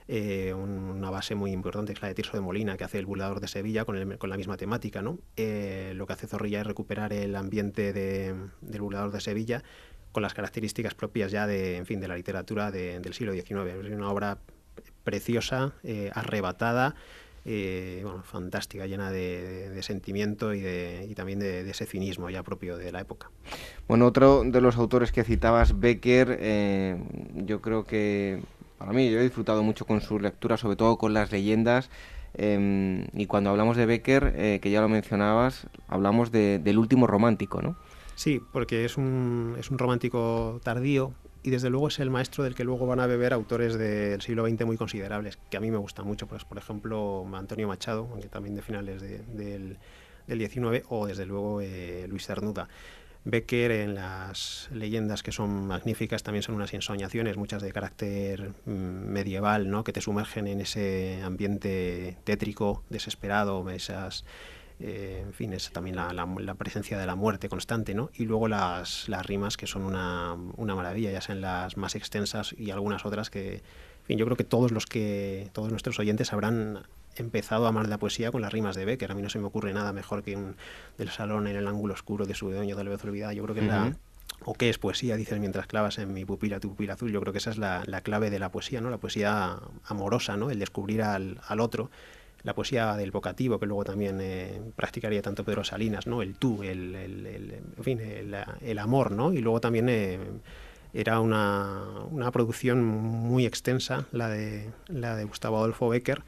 Eh, 0.06 0.52
una 0.52 1.08
base 1.08 1.34
muy 1.34 1.50
importante, 1.50 1.94
es 1.94 2.02
la 2.02 2.08
de 2.08 2.14
Tirso 2.14 2.32
de 2.34 2.42
Molina, 2.42 2.76
que 2.76 2.84
hace 2.84 2.98
el 2.98 3.06
burlador 3.06 3.40
de 3.40 3.48
Sevilla 3.48 3.86
con, 3.86 4.18
con 4.18 4.28
la 4.28 4.36
misma 4.36 4.58
temática. 4.58 5.00
¿no? 5.00 5.18
Eh, 5.36 5.92
lo 5.96 6.06
que 6.06 6.12
hace 6.12 6.26
Zorrilla 6.26 6.60
es 6.60 6.66
recuperar 6.66 7.14
el 7.14 7.34
ambiente 7.34 7.94
de, 7.94 8.34
del 8.60 8.82
burlador 8.82 9.12
de 9.12 9.22
Sevilla 9.22 9.62
con 10.12 10.22
las 10.22 10.34
características 10.34 10.94
propias 10.94 11.32
ya 11.32 11.46
de, 11.46 11.78
en 11.78 11.86
fin, 11.86 12.00
de 12.00 12.08
la 12.08 12.16
literatura 12.16 12.70
del 12.70 13.14
siglo 13.14 13.32
XIX. 13.32 13.50
Es 13.50 13.92
una 13.92 14.10
obra 14.10 14.38
preciosa, 15.04 15.72
eh, 15.82 16.10
arrebatada, 16.14 16.94
eh, 17.44 18.00
bueno, 18.02 18.22
fantástica, 18.22 18.86
llena 18.86 19.10
de, 19.10 19.78
sentimiento 19.82 20.54
y, 20.54 20.60
de, 20.60 21.06
y 21.08 21.14
también 21.14 21.38
de, 21.38 21.68
ese 21.68 21.86
cinismo 21.86 22.30
ya 22.30 22.42
propio 22.42 22.76
de 22.78 22.90
la 22.90 23.00
época. 23.00 23.30
Bueno, 23.86 24.06
otro 24.06 24.44
de 24.44 24.60
los 24.60 24.76
autores 24.76 25.12
que 25.12 25.24
citabas, 25.24 25.78
Becker, 25.78 26.38
eh, 26.40 26.96
yo 27.34 27.60
creo 27.60 27.84
que 27.84 28.40
para 28.78 28.92
mí 28.92 29.10
yo 29.10 29.18
he 29.18 29.22
disfrutado 29.22 29.62
mucho 29.62 29.84
con 29.84 30.00
su 30.00 30.18
lectura, 30.18 30.56
sobre 30.56 30.76
todo 30.76 30.96
con 30.96 31.12
las 31.12 31.32
leyendas. 31.32 31.90
Em, 32.36 33.06
y 33.12 33.26
cuando 33.26 33.50
hablamos 33.50 33.76
de 33.76 33.86
Becker, 33.86 34.34
eh, 34.36 34.58
que 34.60 34.70
ya 34.70 34.80
lo 34.80 34.88
mencionabas, 34.88 35.66
hablamos 35.86 36.32
del 36.32 36.78
último 36.78 37.06
romántico, 37.06 37.62
¿no? 37.62 37.76
Sí, 38.16 38.40
porque 38.52 38.84
es 38.84 38.96
un, 38.96 39.56
es 39.58 39.70
un 39.70 39.78
romántico 39.78 40.60
tardío, 40.62 41.12
y 41.44 41.50
desde 41.50 41.68
luego 41.68 41.88
es 41.88 42.00
el 42.00 42.08
maestro 42.08 42.42
del 42.42 42.54
que 42.54 42.64
luego 42.64 42.86
van 42.86 43.00
a 43.00 43.06
beber 43.06 43.34
autores 43.34 43.74
del 43.78 44.22
siglo 44.22 44.48
XX 44.48 44.64
muy 44.64 44.78
considerables, 44.78 45.38
que 45.50 45.58
a 45.58 45.60
mí 45.60 45.70
me 45.70 45.76
gustan 45.76 46.06
mucho, 46.06 46.26
pues 46.26 46.42
por 46.46 46.56
ejemplo 46.56 47.26
Antonio 47.34 47.68
Machado, 47.68 48.08
aunque 48.10 48.28
también 48.28 48.54
de 48.56 48.62
finales 48.62 49.02
del, 49.02 49.76
del, 50.26 50.50
XIX, 50.50 50.86
o 50.88 51.06
desde 51.06 51.26
luego 51.26 51.60
eh, 51.60 52.06
Luis 52.08 52.26
Cernuda. 52.26 52.66
Becker 53.26 53.72
en 53.72 53.94
las 53.94 54.68
leyendas 54.72 55.22
que 55.22 55.32
son 55.32 55.66
magníficas 55.66 56.22
también 56.22 56.42
son 56.42 56.54
unas 56.54 56.72
ensoñaciones, 56.72 57.36
muchas 57.36 57.60
de 57.62 57.72
carácter 57.72 58.52
mm, 58.64 58.70
medieval, 58.70 59.70
¿no? 59.70 59.84
que 59.84 59.92
te 59.92 60.00
sumergen 60.00 60.46
en 60.46 60.62
ese 60.62 61.20
ambiente 61.22 62.16
tétrico, 62.24 62.82
desesperado, 62.88 63.68
esas 63.68 64.24
eh, 64.80 65.22
en 65.24 65.32
fin, 65.32 65.52
es 65.52 65.70
también 65.70 65.96
la, 65.96 66.54
presencia 66.56 66.98
de 66.98 67.06
la 67.06 67.14
muerte 67.14 67.48
constante, 67.48 67.94
¿no? 67.94 68.10
Y 68.14 68.24
luego 68.24 68.48
las, 68.48 69.08
las 69.08 69.24
rimas 69.24 69.56
que 69.56 69.66
son 69.66 69.82
una, 69.82 70.36
una, 70.56 70.74
maravilla, 70.74 71.12
ya 71.12 71.20
sean 71.20 71.40
las 71.40 71.76
más 71.76 71.94
extensas 71.94 72.54
y 72.58 72.70
algunas 72.70 73.06
otras 73.06 73.30
que, 73.30 73.54
en 73.56 74.04
fin, 74.04 74.18
yo 74.18 74.24
creo 74.24 74.36
que 74.36 74.44
todos 74.44 74.72
los 74.72 74.86
que, 74.86 75.50
todos 75.52 75.70
nuestros 75.70 75.98
oyentes 75.98 76.32
habrán 76.32 76.86
empezado 77.16 77.66
a 77.66 77.68
amar 77.68 77.88
la 77.88 77.98
poesía 77.98 78.32
con 78.32 78.42
las 78.42 78.52
rimas 78.52 78.74
de 78.74 78.84
Becker. 78.84 79.12
A 79.12 79.14
mí 79.14 79.22
no 79.22 79.30
se 79.30 79.38
me 79.38 79.46
ocurre 79.46 79.72
nada 79.72 79.92
mejor 79.92 80.24
que 80.24 80.36
un 80.36 80.56
del 80.98 81.10
salón 81.10 81.46
en 81.46 81.56
el 81.56 81.68
ángulo 81.68 81.94
oscuro 81.94 82.26
de 82.26 82.34
su 82.34 82.50
dueño 82.50 82.74
de 82.76 82.84
la 82.84 82.90
vez 82.90 83.04
olvidada. 83.04 83.32
Yo 83.32 83.44
creo 83.44 83.54
que 83.54 83.62
la 83.62 83.96
o 84.44 84.54
qué 84.54 84.68
es 84.68 84.78
poesía, 84.78 85.16
dices 85.16 85.38
mientras 85.38 85.66
clavas 85.66 85.98
en 85.98 86.12
mi 86.12 86.24
pupila 86.24 86.60
tu 86.60 86.70
pupila 86.70 86.94
azul. 86.94 87.12
Yo 87.12 87.20
creo 87.20 87.32
que 87.32 87.38
esa 87.38 87.50
es 87.50 87.58
la, 87.58 87.82
la 87.86 88.00
clave 88.00 88.30
de 88.30 88.38
la 88.38 88.50
poesía, 88.50 88.80
¿no? 88.80 88.90
La 88.90 88.98
poesía 88.98 89.58
amorosa, 89.84 90.36
¿no? 90.36 90.50
El 90.50 90.58
descubrir 90.58 91.02
al, 91.02 91.40
al 91.46 91.60
otro 91.60 91.90
la 92.44 92.54
poesía 92.54 92.94
del 92.94 93.10
vocativo, 93.10 93.58
que 93.58 93.66
luego 93.66 93.84
también 93.84 94.18
eh, 94.20 94.60
practicaría 94.76 95.22
tanto 95.22 95.44
Pedro 95.44 95.64
Salinas, 95.64 96.06
¿no? 96.06 96.22
El 96.22 96.36
tú, 96.36 96.62
el, 96.62 96.94
en 96.94 97.82
fin, 97.84 98.00
el, 98.00 98.78
amor, 98.78 99.10
¿no? 99.10 99.32
Y 99.32 99.38
luego 99.38 99.60
también 99.60 99.88
eh, 99.88 100.18
era 100.92 101.20
una, 101.20 101.82
una, 102.10 102.30
producción 102.30 102.84
muy 102.84 103.46
extensa, 103.46 104.06
la 104.12 104.28
de, 104.28 104.70
la 104.88 105.16
de 105.16 105.24
Gustavo 105.24 105.56
Adolfo 105.56 105.88
Becker, 105.88 106.22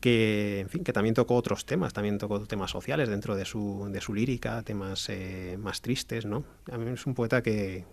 que, 0.00 0.60
en 0.60 0.68
fin, 0.68 0.84
que 0.84 0.92
también 0.92 1.16
tocó 1.16 1.34
otros 1.34 1.66
temas, 1.66 1.92
también 1.92 2.18
tocó 2.18 2.40
temas 2.46 2.70
sociales 2.70 3.08
dentro 3.08 3.34
de 3.34 3.44
su, 3.44 3.88
de 3.90 4.00
su 4.00 4.14
lírica, 4.14 4.62
temas 4.62 5.08
eh, 5.08 5.58
más 5.60 5.82
tristes, 5.82 6.24
¿no? 6.24 6.44
A 6.70 6.78
mí 6.78 6.88
es 6.92 7.04
un 7.04 7.14
poeta 7.14 7.42
que, 7.42 7.84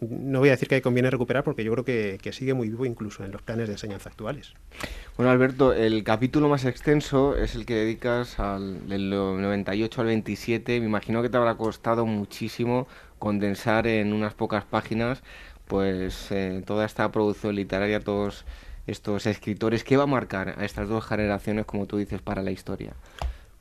no 0.00 0.40
voy 0.40 0.48
a 0.48 0.52
decir 0.52 0.68
que 0.68 0.82
conviene 0.82 1.10
recuperar 1.10 1.44
porque 1.44 1.64
yo 1.64 1.72
creo 1.72 1.84
que, 1.84 2.32
sigue 2.32 2.54
muy 2.54 2.68
vivo 2.68 2.84
incluso 2.84 3.24
en 3.24 3.32
los 3.32 3.42
planes 3.42 3.68
de 3.68 3.74
enseñanza 3.74 4.08
actuales. 4.10 4.54
Bueno, 5.16 5.30
Alberto, 5.30 5.72
el 5.72 6.02
capítulo 6.04 6.48
más 6.48 6.64
extenso 6.64 7.36
es 7.36 7.54
el 7.54 7.64
que 7.64 7.74
dedicas 7.74 8.38
al, 8.40 8.88
del 8.88 9.10
98 9.10 10.00
al 10.00 10.06
27. 10.08 10.80
Me 10.80 10.86
imagino 10.86 11.22
que 11.22 11.28
te 11.28 11.36
habrá 11.36 11.56
costado 11.56 12.06
muchísimo 12.06 12.88
condensar 13.18 13.86
en 13.86 14.12
unas 14.12 14.34
pocas 14.34 14.64
páginas 14.64 15.22
pues 15.66 16.30
eh, 16.30 16.62
toda 16.66 16.84
esta 16.84 17.10
producción 17.10 17.54
literaria, 17.54 18.00
todos 18.00 18.44
estos 18.86 19.26
escritores. 19.26 19.84
¿Qué 19.84 19.96
va 19.96 20.04
a 20.04 20.06
marcar 20.06 20.56
a 20.58 20.64
estas 20.64 20.88
dos 20.88 21.06
generaciones, 21.06 21.64
como 21.64 21.86
tú 21.86 21.96
dices, 21.96 22.20
para 22.20 22.42
la 22.42 22.50
historia? 22.50 22.94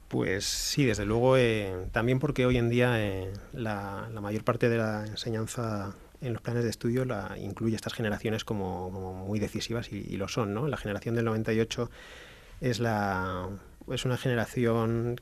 Pues 0.10 0.46
sí, 0.46 0.86
desde 0.86 1.06
luego, 1.06 1.38
eh, 1.38 1.74
también 1.92 2.20
porque 2.20 2.46
hoy 2.46 2.58
en 2.58 2.70
día 2.70 3.02
eh, 3.02 3.32
la, 3.54 4.10
la, 4.14 4.22
mayor 4.22 4.44
parte 4.44 4.70
de 4.70 4.78
la 4.78 5.06
enseñanza 5.08 5.96
en 6.24 6.34
los 6.34 6.42
planes 6.42 6.64
de 6.64 6.70
estudio 6.70 7.06
la 7.06 7.36
incluye 7.38 7.76
estas 7.76 7.94
generaciones 7.94 8.44
como, 8.46 8.90
muy 9.14 9.40
decisivas 9.40 9.92
y, 9.92 10.18
lo 10.18 10.28
son, 10.28 10.54
¿no? 10.54 10.68
La 10.68 10.78
generación 10.78 11.16
del 11.16 11.26
98 11.26 11.90
es 12.62 12.80
la 12.80 13.50
es 13.92 14.06
una 14.06 14.16
generación 14.16 15.20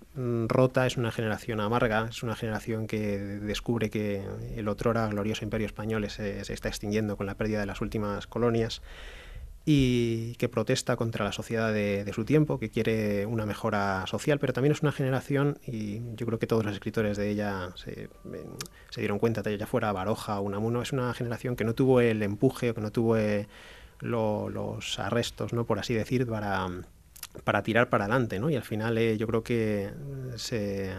rota, 0.48 0.86
es 0.86 0.96
una 0.96 1.12
generación 1.12 1.60
amarga, 1.62 2.08
es 2.12 2.22
una 2.22 2.36
generación 2.36 2.86
que 2.86 3.18
descubre 3.18 3.90
que 3.90 4.24
el 4.56 4.68
otrora 4.68 5.08
glorioso 5.08 5.44
imperio 5.44 5.66
español 5.66 6.08
se, 6.12 6.46
se 6.46 6.54
está 6.54 6.70
extinguiendo 6.70 7.18
con 7.18 7.26
la 7.26 7.34
pérdida 7.34 7.60
de 7.60 7.66
las 7.66 7.82
últimas 7.82 8.28
colonias 8.28 8.84
y 9.65 10.34
que 10.36 10.50
protesta 10.50 10.95
contra 10.95 11.24
la 11.24 11.32
sociedad 11.32 11.71
de, 11.71 12.10
su 12.13 12.26
tiempo, 12.26 12.58
que 12.58 12.69
quiere 12.69 13.26
una 13.26 13.45
mejora 13.45 14.06
social, 14.08 14.39
pero 14.39 14.54
también 14.54 14.71
es 14.71 14.82
una 14.82 14.91
generación, 14.91 15.60
y 15.65 16.02
yo 16.15 16.26
creo 16.26 16.39
que 16.39 16.47
todos 16.47 16.65
los 16.65 16.74
escritores 16.74 17.17
de 17.17 17.30
ella 17.30 17.69
se, 17.76 18.10
dieron 18.95 19.19
cuenta, 19.19 19.41
ya 19.47 19.67
fuera 19.67 19.91
Baroja 19.91 20.39
o 20.39 20.43
Unamuno, 20.43 20.82
es 20.82 20.93
una 20.93 21.13
generación 21.13 21.56
que 21.56 21.63
no 21.63 21.76
tuvo 21.76 22.02
el 22.02 22.24
empuje 22.24 22.71
o 22.71 22.76
que 22.76 22.82
no 22.82 22.91
tuvo 22.91 23.17
eh, 23.17 23.47
los 24.00 25.00
arrestos, 25.00 25.54
¿no? 25.54 25.65
por 25.65 25.78
así 25.78 25.93
decir, 25.93 26.26
para, 26.26 26.67
para 27.43 27.62
tirar 27.62 27.89
para 27.89 28.06
adelante, 28.06 28.39
¿no? 28.39 28.50
y 28.50 28.56
al 28.56 28.63
final 28.63 28.97
eh, 28.97 29.17
yo 29.17 29.28
creo 29.28 29.43
que 29.43 29.91
se 30.38 30.91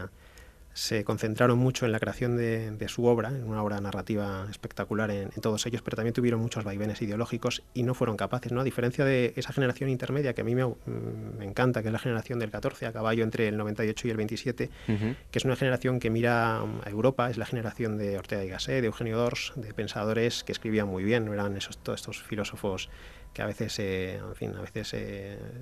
se 0.74 1.04
concentraron 1.04 1.58
mucho 1.58 1.84
en 1.84 1.92
la 1.92 2.00
creación 2.00 2.36
de, 2.36 2.86
su 2.88 3.04
obra, 3.04 3.28
en 3.28 3.44
una 3.44 3.62
obra 3.62 3.80
narrativa 3.80 4.46
espectacular 4.50 5.10
en, 5.10 5.30
todos 5.40 5.66
ellos, 5.66 5.82
pero 5.82 5.96
también 5.96 6.14
tuvieron 6.14 6.40
muchos 6.40 6.64
vaivenes 6.64 7.00
ideológicos 7.02 7.62
y 7.74 7.82
no 7.82 7.94
fueron 7.94 8.16
capaces, 8.16 8.52
¿no? 8.52 8.60
A 8.60 8.64
diferencia 8.64 9.04
de 9.04 9.34
esa 9.36 9.52
generación 9.52 9.90
intermedia 9.90 10.34
que 10.34 10.40
a 10.40 10.44
mí 10.44 10.54
me, 10.54 10.64
mm, 10.64 11.42
encanta, 11.42 11.82
que 11.82 11.88
es 11.88 11.92
la 11.92 11.98
generación 11.98 12.38
del 12.38 12.50
14, 12.50 12.86
a 12.86 12.92
caballo 12.92 13.22
entre 13.22 13.48
el 13.48 13.56
98 13.56 14.08
y 14.08 14.10
el 14.10 14.16
27, 14.16 14.70
que 14.86 15.38
es 15.38 15.44
una 15.44 15.56
generación 15.56 16.00
que 16.00 16.10
mira 16.10 16.60
a 16.60 16.90
Europa, 16.90 17.30
es 17.30 17.36
la 17.36 17.46
generación 17.46 17.98
de 17.98 18.18
Ortega 18.18 18.44
y 18.44 18.48
Gasset, 18.48 18.80
de 18.80 18.86
Eugenio 18.86 19.16
Dors, 19.18 19.52
de 19.56 19.74
pensadores 19.74 20.44
que 20.44 20.52
escribían 20.52 20.88
muy 20.88 21.04
bien, 21.04 21.24
no 21.24 21.34
eran 21.34 21.56
esos, 21.56 21.78
todos 21.78 22.00
estos 22.00 22.22
filósofos 22.22 22.88
que 23.34 23.40
a 23.40 23.46
veces, 23.46 23.78
en 23.78 24.34
fin, 24.34 24.54
a 24.54 24.60
veces 24.60 24.88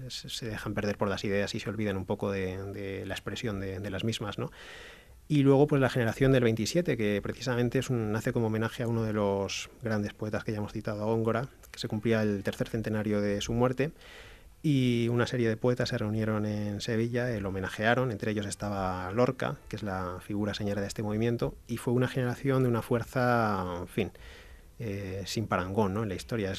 se 0.08 0.46
dejan 0.46 0.74
perder 0.74 0.98
por 0.98 1.08
las 1.08 1.24
ideas 1.24 1.54
y 1.54 1.60
se 1.60 1.70
olvidan 1.70 1.96
un 1.96 2.04
poco 2.04 2.32
de, 2.32 3.04
la 3.06 3.14
expresión 3.14 3.60
de, 3.60 3.78
de 3.78 3.90
las 3.90 4.02
mismas, 4.02 4.38
¿no? 4.38 4.50
Y 5.30 5.44
luego 5.44 5.68
pues 5.68 5.80
la 5.80 5.88
generación 5.88 6.32
del 6.32 6.42
27, 6.42 6.96
que 6.96 7.20
precisamente 7.22 7.78
es 7.78 7.88
un, 7.88 8.10
nace 8.10 8.32
como 8.32 8.48
homenaje 8.48 8.82
a 8.82 8.88
uno 8.88 9.04
de 9.04 9.12
los 9.12 9.70
grandes 9.80 10.12
poetas 10.12 10.42
que 10.42 10.50
ya 10.50 10.58
hemos 10.58 10.72
citado, 10.72 11.06
Góngora, 11.06 11.46
que 11.70 11.78
se 11.78 11.86
cumplía 11.86 12.20
el 12.22 12.42
tercer 12.42 12.68
centenario 12.68 13.20
de 13.20 13.40
su 13.40 13.52
muerte. 13.52 13.92
Y 14.60 15.06
una 15.08 15.28
serie 15.28 15.48
de 15.48 15.56
poetas 15.56 15.90
se 15.90 15.98
reunieron 15.98 16.46
en 16.46 16.80
Sevilla, 16.80 17.28
lo 17.38 17.50
homenajearon, 17.50 18.10
entre 18.10 18.32
ellos 18.32 18.44
estaba 18.44 19.08
Lorca, 19.12 19.56
que 19.68 19.76
es 19.76 19.84
la 19.84 20.18
figura 20.20 20.52
señora 20.52 20.80
de 20.80 20.88
este 20.88 21.04
movimiento, 21.04 21.54
y 21.68 21.76
fue 21.76 21.92
una 21.92 22.08
generación 22.08 22.64
de 22.64 22.68
una 22.68 22.82
fuerza, 22.82 23.82
en 23.82 23.86
fin, 23.86 24.10
eh, 24.80 25.22
sin 25.26 25.46
parangón 25.46 25.94
¿no? 25.94 26.02
en 26.02 26.08
la 26.08 26.16
historia. 26.16 26.54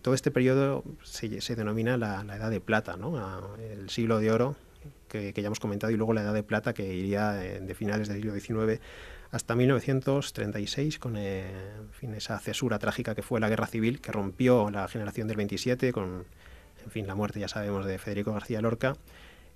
todo 0.00 0.14
este 0.14 0.30
periodo 0.30 0.84
se, 1.02 1.56
denomina 1.56 1.96
la, 1.96 2.22
la, 2.22 2.36
Edad 2.36 2.50
de 2.50 2.60
Plata, 2.60 2.96
¿no? 2.96 3.56
el 3.56 3.90
siglo 3.90 4.20
de 4.20 4.30
oro 4.30 4.54
que, 5.12 5.32
ya 5.34 5.46
hemos 5.46 5.60
comentado, 5.60 5.92
y 5.92 5.96
luego 5.96 6.14
la 6.14 6.22
Edad 6.22 6.34
de 6.34 6.42
Plata, 6.42 6.72
que 6.72 6.94
iría 6.94 7.44
eh, 7.44 7.60
de 7.60 7.74
finales 7.74 8.08
del 8.08 8.22
siglo 8.22 8.34
XIX 8.38 8.80
hasta 9.30 9.54
1936, 9.54 10.98
con 10.98 11.16
eh, 11.16 11.44
fin, 11.92 12.14
esa 12.14 12.38
cesura 12.38 12.78
trágica 12.78 13.14
que 13.14 13.22
fue 13.22 13.40
la 13.40 13.48
Guerra 13.48 13.66
Civil, 13.66 14.00
que 14.00 14.12
rompió 14.12 14.70
la 14.70 14.88
generación 14.88 15.28
del 15.28 15.36
27, 15.36 15.92
con 15.92 16.24
en 16.94 17.06
la 17.06 17.14
muerte, 17.14 17.38
ya 17.38 17.48
sabemos, 17.48 17.86
de 17.86 17.96
Federico 17.98 18.32
García 18.32 18.60
Lorca, 18.60 18.96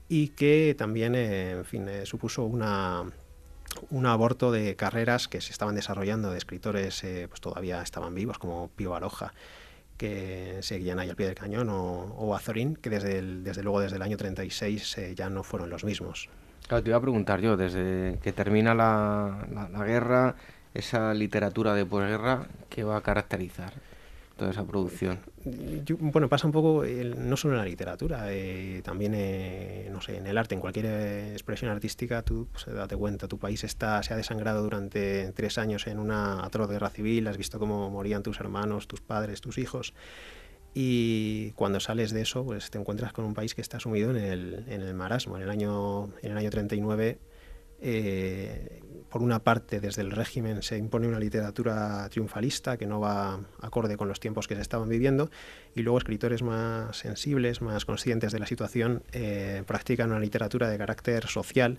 y 0.09 0.29
que 0.29 0.75
también 0.79 1.15
eh, 1.15 1.51
en 1.53 1.65
fin, 1.65 1.89
supuso 2.05 2.45
una, 2.45 3.05
un 3.91 4.07
aborto 4.07 4.53
de 4.53 4.77
carreras 4.77 5.27
que 5.27 5.41
se 5.41 5.51
estaban 5.51 5.75
desarrollando 5.75 6.31
de 6.31 6.39
escritores 6.39 7.05
pues 7.29 7.41
todavía 7.41 7.83
estaban 7.83 8.15
vivos, 8.15 8.39
como 8.39 8.69
Pío 8.69 8.91
Baroja 8.91 9.33
que 9.97 10.59
seguían 10.61 10.99
ahí 10.99 11.09
al 11.09 11.17
pie 11.17 11.27
del 11.27 11.35
cañón, 11.35 11.69
o, 11.71 12.35
Azorín, 12.35 12.77
que 12.77 12.91
desde, 12.91 13.23
desde 13.23 13.63
luego 13.63 13.81
desde 13.81 13.97
el 13.97 14.03
año 14.03 14.17
36 14.17 14.99
eh, 14.99 15.15
ya 15.15 15.29
no 15.31 15.43
fueron 15.43 15.71
los 15.71 15.85
mismos. 15.85 16.29
Te 16.69 16.83
iba 16.85 16.97
a 16.97 17.01
preguntar 17.01 17.41
yo, 17.41 17.57
desde 17.57 18.19
que 18.23 18.33
termina 18.33 18.75
la, 18.75 19.47
la 19.73 19.85
guerra, 19.85 20.35
esa 20.75 21.15
literatura 21.15 21.75
de 21.75 21.87
posguerra, 21.87 22.47
¿qué 22.69 22.85
va 22.85 22.97
a 22.97 23.01
caracterizar? 23.01 23.73
Toda 24.37 24.51
esa 24.51 24.65
producción? 24.65 25.19
bueno, 25.99 26.29
pasa 26.29 26.47
un 26.47 26.53
poco, 26.53 26.85
no 26.85 27.37
solo 27.37 27.55
en 27.55 27.59
la 27.61 27.65
literatura, 27.65 28.27
eh, 28.31 28.83
también 28.85 29.15
eh, 29.15 29.89
no 29.91 30.01
sé, 30.01 30.19
en 30.19 30.27
el 30.27 30.37
arte, 30.37 30.55
en 30.55 30.61
cualquier 30.61 30.87
eh, 30.87 31.33
expresión 31.33 31.71
artística, 31.71 32.23
tú 32.23 32.49
pues, 32.53 32.67
date 32.67 32.97
cuenta, 32.97 33.29
tu 33.29 33.39
país 33.39 33.65
está, 33.65 34.03
se 34.03 34.13
ha 34.13 34.17
desangrado 34.17 34.63
durante 34.63 35.33
tres 35.33 35.59
años 35.59 35.87
en 35.87 35.99
una 35.99 36.45
atroz 36.45 36.69
guerra 36.69 36.91
civil, 36.91 37.27
has 37.29 37.39
visto 37.39 37.59
cómo 37.59 37.91
morían 37.91 38.23
tus 38.23 38.39
hermanos, 38.41 38.89
tus 38.89 39.01
padres, 39.01 39.41
tus 39.41 39.59
hijos. 39.59 39.95
Y 40.75 41.53
cuando 41.53 41.81
sales 41.81 42.11
de 42.11 42.21
eso, 42.21 42.45
pues 42.45 42.71
te 42.71 42.79
encuentras 42.79 43.15
con 43.15 43.25
un 43.25 43.33
país 43.33 43.55
que 43.55 43.63
está 43.63 43.81
sumido 43.81 44.11
en 44.11 44.19
el, 44.19 44.65
en 44.69 44.83
el 44.83 44.93
marasmo. 44.93 45.37
En 45.37 45.43
el 45.43 45.49
año, 45.49 46.11
en 46.21 46.33
el 46.33 46.37
año 46.37 46.51
39 46.51 47.19
por 49.09 49.23
una 49.23 49.41
parte, 49.41 49.81
desde 49.81 50.03
el 50.03 50.11
régimen 50.11 50.63
se 50.63 50.79
impone 50.79 51.09
una 51.09 51.19
literatura 51.19 52.09
triunfalista 52.11 52.77
que 52.77 52.87
no 52.87 53.01
va 53.01 53.41
acorde 53.61 53.97
con 53.97 54.09
los 54.09 54.21
tiempos 54.21 54.49
que 54.49 54.55
se 54.55 54.61
estaban 54.61 54.89
viviendo, 54.89 55.31
y 55.75 55.83
luego 55.83 55.99
escritores 55.99 56.43
más 56.43 56.97
sensibles, 56.97 57.63
más 57.63 57.85
conscientes 57.85 58.33
de 58.33 58.39
la 58.39 58.47
situación, 58.47 59.03
eh, 59.13 59.63
practican 59.67 60.11
una 60.11 60.21
literatura 60.21 60.69
de 60.69 60.79
carácter 60.79 61.27
social 61.27 61.79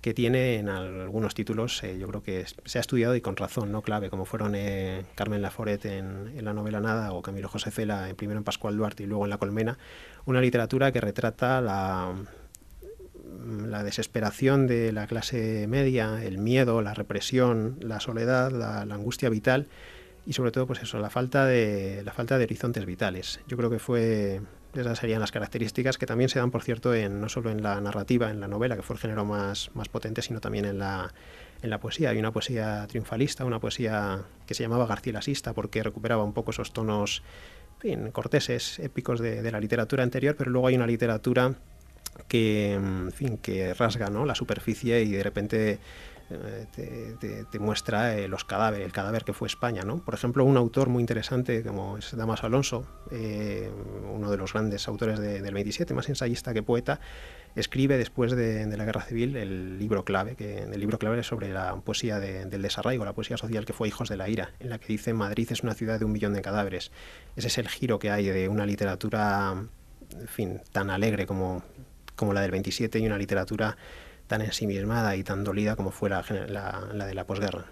que 0.00 0.12
tiene 0.12 0.56
en 0.58 0.68
algunos 0.68 1.32
títulos, 1.32 1.82
eh, 1.82 1.98
yo 1.98 2.06
creo 2.08 2.22
que 2.22 2.44
se 2.66 2.78
ha 2.78 2.80
estudiado 2.82 3.16
y 3.16 3.22
con 3.22 3.36
razón, 3.36 3.72
no 3.72 3.80
clave, 3.80 4.10
como 4.10 4.26
fueron 4.26 4.54
eh, 4.54 5.06
Carmen 5.14 5.40
Laforet 5.40 5.82
en, 5.86 6.30
en, 6.36 6.44
la 6.44 6.52
novela 6.52 6.78
Nada 6.80 7.12
o 7.12 7.22
Camilo 7.22 7.48
José 7.48 7.70
Cela, 7.70 8.12
primero 8.14 8.36
en 8.36 8.44
Pascual 8.44 8.76
Duarte 8.76 9.04
y 9.04 9.06
luego 9.06 9.24
en 9.24 9.30
La 9.30 9.38
Colmena, 9.38 9.78
una 10.26 10.42
literatura 10.42 10.92
que 10.92 11.00
retrata 11.00 11.62
la, 11.62 12.14
la 13.66 13.82
desesperación 13.82 14.66
de 14.66 14.92
la 14.92 15.06
clase 15.06 15.66
media, 15.68 16.22
el 16.24 16.38
miedo, 16.38 16.82
la 16.82 16.94
represión, 16.94 17.76
la 17.80 18.00
soledad, 18.00 18.50
la, 18.50 18.82
angustia 18.82 19.28
vital 19.28 19.66
y 20.26 20.32
sobre 20.32 20.50
todo 20.50 20.66
pues 20.66 20.82
eso, 20.82 20.98
la 20.98 21.10
falta 21.10 21.46
de 21.46 22.02
la 22.04 22.12
falta 22.12 22.38
de 22.38 22.44
horizontes 22.44 22.86
vitales. 22.86 23.40
Yo 23.46 23.56
creo 23.56 23.70
que 23.70 23.78
fue 23.78 24.40
esas 24.74 24.98
serían 24.98 25.20
las 25.20 25.30
características 25.30 25.98
que 25.98 26.06
también 26.06 26.28
se 26.28 26.40
dan, 26.40 26.50
por 26.50 26.62
cierto, 26.62 26.94
en, 26.94 27.20
no 27.20 27.28
solo 27.28 27.50
en 27.50 27.62
la 27.62 27.80
narrativa, 27.80 28.30
en 28.30 28.40
la 28.40 28.48
novela, 28.48 28.74
que 28.74 28.82
fue 28.82 28.96
el 28.96 29.00
género 29.00 29.24
más, 29.24 29.70
más 29.74 29.88
potente, 29.88 30.20
sino 30.20 30.40
también 30.40 30.64
en 30.64 30.78
la, 30.78 31.14
en 31.62 31.70
la 31.70 31.78
poesía. 31.78 32.10
Hay 32.10 32.18
una 32.18 32.32
poesía 32.32 32.84
triunfalista, 32.88 33.44
una 33.44 33.60
poesía 33.60 34.22
que 34.46 34.54
se 34.54 34.64
llamaba 34.64 34.86
garcilasista 34.86 35.52
porque 35.52 35.82
recuperaba 35.82 36.24
un 36.24 36.32
poco 36.32 36.50
esos 36.50 36.72
tonos 36.72 37.22
corteses, 38.12 38.78
épicos 38.78 39.20
de 39.20 39.52
la 39.52 39.60
literatura 39.60 40.02
anterior, 40.02 40.34
pero 40.38 40.50
luego 40.50 40.68
hay 40.68 40.74
una 40.74 40.86
literatura 40.86 41.54
que, 42.28 42.74
en 42.74 43.12
fin, 43.12 43.38
que 43.38 43.74
rasga 43.74 44.10
¿no? 44.10 44.24
la 44.26 44.34
superficie 44.34 45.02
y 45.02 45.12
de 45.12 45.22
repente 45.22 45.78
eh, 46.30 47.44
te, 47.50 47.58
muestra 47.58 48.16
eh, 48.16 48.28
los 48.28 48.44
cadáveres, 48.44 48.86
el 48.86 48.92
cadáver 48.92 49.24
que 49.24 49.32
fue 49.32 49.46
España. 49.46 49.82
¿no? 49.82 49.98
Por 49.98 50.14
ejemplo, 50.14 50.44
un 50.44 50.56
autor 50.56 50.88
muy 50.88 51.00
interesante 51.00 51.62
como 51.62 51.98
es 51.98 52.16
Damaso 52.16 52.46
Alonso, 52.46 52.86
eh, 53.10 53.70
uno 54.12 54.30
de 54.30 54.36
los 54.36 54.52
grandes 54.52 54.88
autores 54.88 55.18
del 55.18 55.52
27, 55.52 55.92
más 55.94 56.08
ensayista 56.08 56.54
que 56.54 56.62
poeta, 56.62 57.00
escribe 57.54 57.98
después 57.98 58.32
de, 58.32 58.66
la 58.76 58.84
Guerra 58.84 59.02
Civil 59.02 59.36
el 59.36 59.78
libro 59.78 60.04
clave, 60.04 60.34
que 60.34 60.60
el 60.60 60.80
libro 60.80 60.98
clave 60.98 61.20
es 61.20 61.26
sobre 61.26 61.52
la 61.52 61.76
poesía 61.76 62.18
del 62.18 62.62
desarraigo, 62.62 63.04
la 63.04 63.12
poesía 63.12 63.36
social 63.36 63.64
que 63.64 63.72
fue 63.72 63.86
Hijos 63.88 64.08
de 64.08 64.16
la 64.16 64.28
Ira, 64.28 64.52
en 64.60 64.70
la 64.70 64.78
que 64.78 64.88
dice 64.88 65.12
Madrid 65.12 65.48
es 65.50 65.62
una 65.62 65.74
ciudad 65.74 65.98
de 65.98 66.04
un 66.04 66.12
millón 66.12 66.32
de 66.34 66.42
cadáveres. 66.42 66.90
Ese 67.36 67.48
es 67.48 67.58
el 67.58 67.68
giro 67.68 67.98
que 67.98 68.10
hay 68.10 68.26
de 68.26 68.48
una 68.48 68.66
literatura, 68.66 69.54
en 70.18 70.28
fin, 70.28 70.60
tan 70.72 70.90
alegre 70.90 71.26
como 71.26 71.62
como 72.16 72.32
la 72.32 72.40
del 72.40 72.50
27 72.50 72.98
y 72.98 73.06
una 73.06 73.18
literatura 73.18 73.76
tan 74.26 74.42
ensimismada 74.42 75.16
y 75.16 75.22
tan 75.22 75.44
dolida 75.44 75.76
como 75.76 75.90
fue 75.90 76.10
la, 76.10 76.22
de 76.22 77.14
la 77.14 77.24
posguerra. 77.26 77.66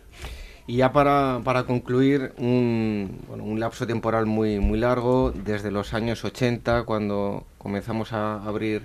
Y 0.66 0.76
ya 0.76 0.92
para, 0.92 1.40
para 1.42 1.64
concluir, 1.64 2.32
un, 2.38 3.20
bueno, 3.26 3.44
un, 3.44 3.58
lapso 3.58 3.86
temporal 3.86 4.26
muy, 4.26 4.60
muy 4.60 4.78
largo, 4.78 5.32
desde 5.32 5.72
los 5.72 5.92
años 5.92 6.24
80, 6.24 6.84
cuando 6.84 7.46
comenzamos 7.58 8.12
a 8.12 8.44
abrir 8.44 8.82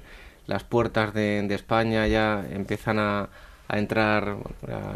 las 0.47 0.63
puertas 0.63 1.13
de, 1.13 1.45
España, 1.53 2.07
ya 2.07 2.43
empiezan 2.49 2.97
a, 2.97 3.29
a 3.67 3.77
entrar, 3.77 4.37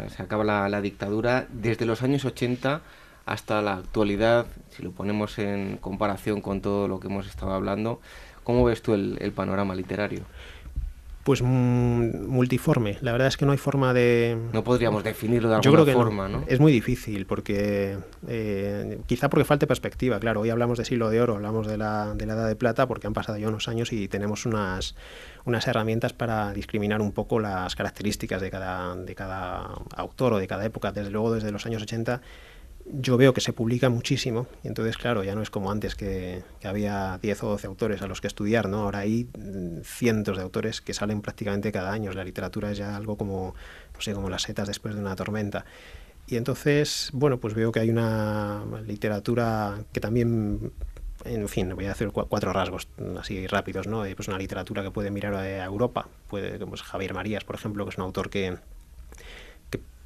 se 0.08 0.22
acaba 0.22 0.42
la, 0.42 0.68
la, 0.68 0.80
dictadura, 0.80 1.46
desde 1.50 1.86
los 1.86 2.02
años 2.02 2.24
80 2.24 2.80
hasta 3.26 3.62
la 3.62 3.74
actualidad, 3.74 4.46
si 4.70 4.82
lo 4.82 4.90
ponemos 4.90 5.38
en 5.38 5.76
comparación 5.76 6.40
con 6.40 6.60
todo 6.60 6.88
lo 6.88 6.98
que 6.98 7.06
hemos 7.06 7.28
estado 7.28 7.52
hablando, 7.52 8.00
¿cómo 8.42 8.64
ves 8.64 8.82
tú 8.82 8.94
el 8.94 9.32
panorama 9.32 9.76
literario? 9.76 10.24
Pues 11.24 11.40
multiforme. 11.42 12.98
La 13.00 13.12
verdad 13.12 13.28
es 13.28 13.36
que 13.36 13.46
no 13.46 13.52
hay 13.52 13.58
forma 13.58 13.94
de... 13.94 14.36
No 14.52 14.64
podríamos 14.64 15.04
definirlo 15.04 15.48
de 15.48 15.54
alguna 15.56 15.84
forma, 15.92 16.28
no, 16.28 16.44
Es 16.48 16.58
muy 16.58 16.72
difícil 16.72 17.26
porque 17.26 17.96
eh, 18.26 19.00
quizá 19.06 19.30
porque 19.30 19.44
falte 19.44 19.66
perspectiva. 19.66 20.18
Claro, 20.18 20.40
hoy 20.40 20.50
hablamos 20.50 20.78
de 20.78 20.84
siglo 20.84 21.10
de 21.10 21.20
oro, 21.20 21.34
hablamos 21.34 21.66
de 21.66 21.78
la, 21.78 22.14
de 22.14 22.26
la 22.26 22.34
edad 22.34 22.48
de 22.48 22.56
plata 22.56 22.88
porque 22.88 23.06
han 23.06 23.12
pasado 23.12 23.38
ya 23.38 23.48
unos 23.48 23.68
años 23.68 23.92
y 23.92 24.08
tenemos 24.08 24.46
unas, 24.46 24.96
unas 25.44 25.66
herramientas 25.68 26.12
para 26.12 26.52
discriminar 26.52 27.00
un 27.00 27.12
poco 27.12 27.38
las 27.38 27.76
características 27.76 28.40
de 28.40 28.50
cada, 28.50 28.96
de 28.96 29.14
cada 29.14 29.70
autor 29.96 30.34
o 30.34 30.38
de 30.38 30.48
cada 30.48 30.64
época. 30.64 30.90
Desde 30.90 31.10
luego, 31.10 31.32
desde 31.32 31.52
los 31.52 31.66
años 31.66 31.82
80 31.82 32.20
yo 32.86 33.16
veo 33.16 33.32
que 33.32 33.40
se 33.40 33.52
publica 33.52 33.88
muchísimo 33.88 34.46
y 34.62 34.68
entonces, 34.68 34.96
claro, 34.96 35.24
ya 35.24 35.34
no 35.34 35.42
es 35.42 35.50
como 35.50 35.70
antes 35.70 35.94
que, 35.94 36.42
había 36.64 37.18
10 37.22 37.42
o 37.44 37.48
12 37.50 37.66
autores 37.66 38.02
a 38.02 38.06
los 38.06 38.20
que 38.20 38.26
estudiar, 38.26 38.68
¿no? 38.68 38.82
Ahora 38.82 39.00
hay 39.00 39.28
mm, 39.38 39.82
cientos 39.82 40.36
de 40.36 40.42
autores 40.42 40.80
que 40.80 40.94
salen 40.94 41.22
prácticamente 41.22 41.72
cada 41.72 41.92
año. 41.92 42.12
La 42.12 42.24
literatura 42.24 42.70
es 42.70 42.78
ya 42.78 42.96
algo 42.96 43.16
como, 43.16 43.54
no 43.94 44.00
sé, 44.00 44.12
como 44.12 44.28
las 44.30 44.42
setas 44.42 44.68
después 44.68 44.94
de 44.94 45.00
una 45.00 45.16
tormenta. 45.16 45.64
Y 46.26 46.36
entonces, 46.36 47.10
bueno, 47.12 47.38
pues 47.38 47.54
veo 47.54 47.72
que 47.72 47.80
hay 47.80 47.90
una 47.90 48.64
literatura 48.86 49.84
que 49.92 50.00
también 50.00 50.72
en 51.24 51.48
fin, 51.48 51.72
voy 51.74 51.86
a 51.86 51.92
hacer 51.92 52.10
cuatro 52.10 52.52
rasgos 52.52 52.88
así 53.18 53.46
rápidos, 53.46 53.86
¿no? 53.86 54.04
Pues 54.16 54.28
una 54.28 54.38
literatura 54.38 54.82
que 54.82 54.90
puede 54.90 55.10
mirar 55.10 55.34
a 55.34 55.64
Europa, 55.64 56.08
puede, 56.28 56.58
como 56.58 56.76
Javier 56.76 57.14
Marías, 57.14 57.44
por 57.44 57.54
ejemplo, 57.54 57.84
que 57.84 57.90
es 57.90 57.96
un 57.96 58.04
autor 58.04 58.28
que, 58.28 58.56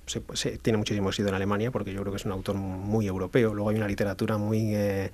se, 0.07 0.59
tiene 0.59 0.77
muchísimo 0.77 1.09
éxito 1.09 1.29
en 1.29 1.35
Alemania 1.35 1.71
porque 1.71 1.93
yo 1.93 2.01
creo 2.01 2.13
que 2.13 2.17
es 2.17 2.25
un 2.25 2.33
autor 2.33 2.57
muy 2.57 3.07
europeo. 3.07 3.53
Luego 3.53 3.71
hay 3.71 3.77
una 3.77 3.89
literatura 3.89 4.39
muy 4.39 4.75
eh, 4.75 5.11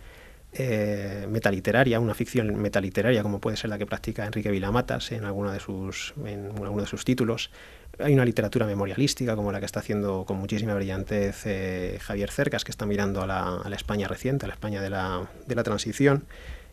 eh, 0.53 1.27
metaliteraria, 1.31 1.99
una 1.99 2.15
ficción 2.15 2.55
metaliteraria 2.57 3.23
como 3.23 3.41
puede 3.41 3.57
ser 3.57 3.71
la 3.71 3.79
que 3.79 3.87
practica 3.87 4.27
Enrique 4.27 4.51
Vilamatas 4.51 5.13
en, 5.13 5.25
alguna 5.25 5.53
de 5.53 5.61
sus, 5.61 6.15
en 6.25 6.47
alguno 6.63 6.83
de 6.83 6.87
sus 6.87 7.05
títulos. 7.05 7.51
Hay 7.99 8.15
una 8.15 8.25
literatura 8.25 8.67
memorialística 8.67 9.35
como 9.35 9.53
la 9.53 9.61
que 9.61 9.67
está 9.67 9.81
haciendo 9.81 10.25
con 10.25 10.39
muchísima 10.39 10.75
brillantez 10.75 11.43
eh, 11.47 11.99
Javier 12.01 12.31
Cercas, 12.31 12.65
que 12.65 12.71
está 12.71 12.87
mirando 12.87 13.23
a 13.23 13.27
la, 13.27 13.77
España 13.77 14.09
reciente, 14.09 14.47
a 14.47 14.49
la 14.49 14.55
España 14.55 14.83
de 14.83 14.91
la, 14.91 15.31
de 15.47 15.55
la 15.55 15.63
transición 15.63 16.25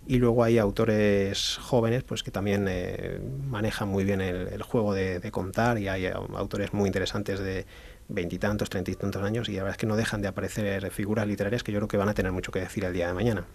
y 0.07 0.17
luego 0.17 0.43
hay 0.43 0.57
autores 0.57 1.57
jóvenes 1.57 2.03
pues 2.03 2.23
que 2.23 2.31
también 2.31 2.67
manejan 3.49 3.89
muy 3.89 4.05
bien 4.05 4.21
el, 4.21 4.63
juego 4.63 4.93
de, 4.93 5.19
de, 5.19 5.29
contar 5.29 5.77
y 5.77 5.89
hay 5.89 6.07
autores 6.07 6.73
muy 6.73 6.87
interesantes 6.87 7.39
de, 7.39 7.65
veintitantos, 8.09 8.69
treinta 8.69 8.91
y 8.91 8.95
tantos 8.95 9.23
años 9.23 9.47
y 9.47 9.53
la 9.53 9.63
verdad 9.63 9.75
es 9.75 9.77
que 9.77 9.87
no 9.87 9.95
dejan 9.95 10.21
de 10.21 10.27
aparecer 10.27 10.91
figuras 10.91 11.27
literarias 11.27 11.63
que 11.63 11.71
yo 11.71 11.79
creo 11.79 11.87
que 11.87 11.97
van 11.97 12.09
a 12.09 12.13
tener 12.13 12.31
mucho 12.31 12.51
que 12.51 12.59
decir 12.59 12.83
el 12.83 12.93
día 12.93 13.07
de 13.07 13.13
mañana. 13.13 13.45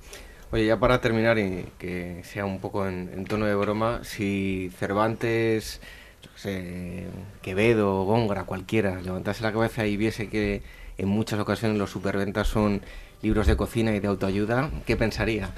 Oye, 0.53 0.67
ya 0.67 0.79
para 0.79 1.01
terminar 1.01 1.39
y 1.39 1.67
que 1.79 2.23
sea 2.23 2.45
un 2.45 2.61
poco 2.61 2.87
en, 2.87 3.25
tono 3.25 3.47
de 3.47 3.55
broma, 3.57 4.05
si 4.05 4.71
Cervantes, 4.79 5.81
yo 6.23 6.31
sé, 6.37 7.07
Quevedo, 7.43 8.05
Góngora, 8.05 8.45
cualquiera, 8.45 9.01
levantase 9.01 9.43
la 9.43 9.53
cabeza 9.53 9.87
y 9.87 9.97
viese 9.97 10.29
que 10.29 10.63
en 10.97 11.09
muchas 11.09 11.41
ocasiones 11.41 11.77
los 11.77 11.91
superventas 11.91 12.47
son 12.47 12.83
libros 13.23 13.49
de 13.49 13.57
cocina 13.57 13.95
y 13.97 14.01
de 14.01 14.07
autoayuda, 14.07 14.71
¿qué 14.87 14.97
pensaría? 14.97 15.51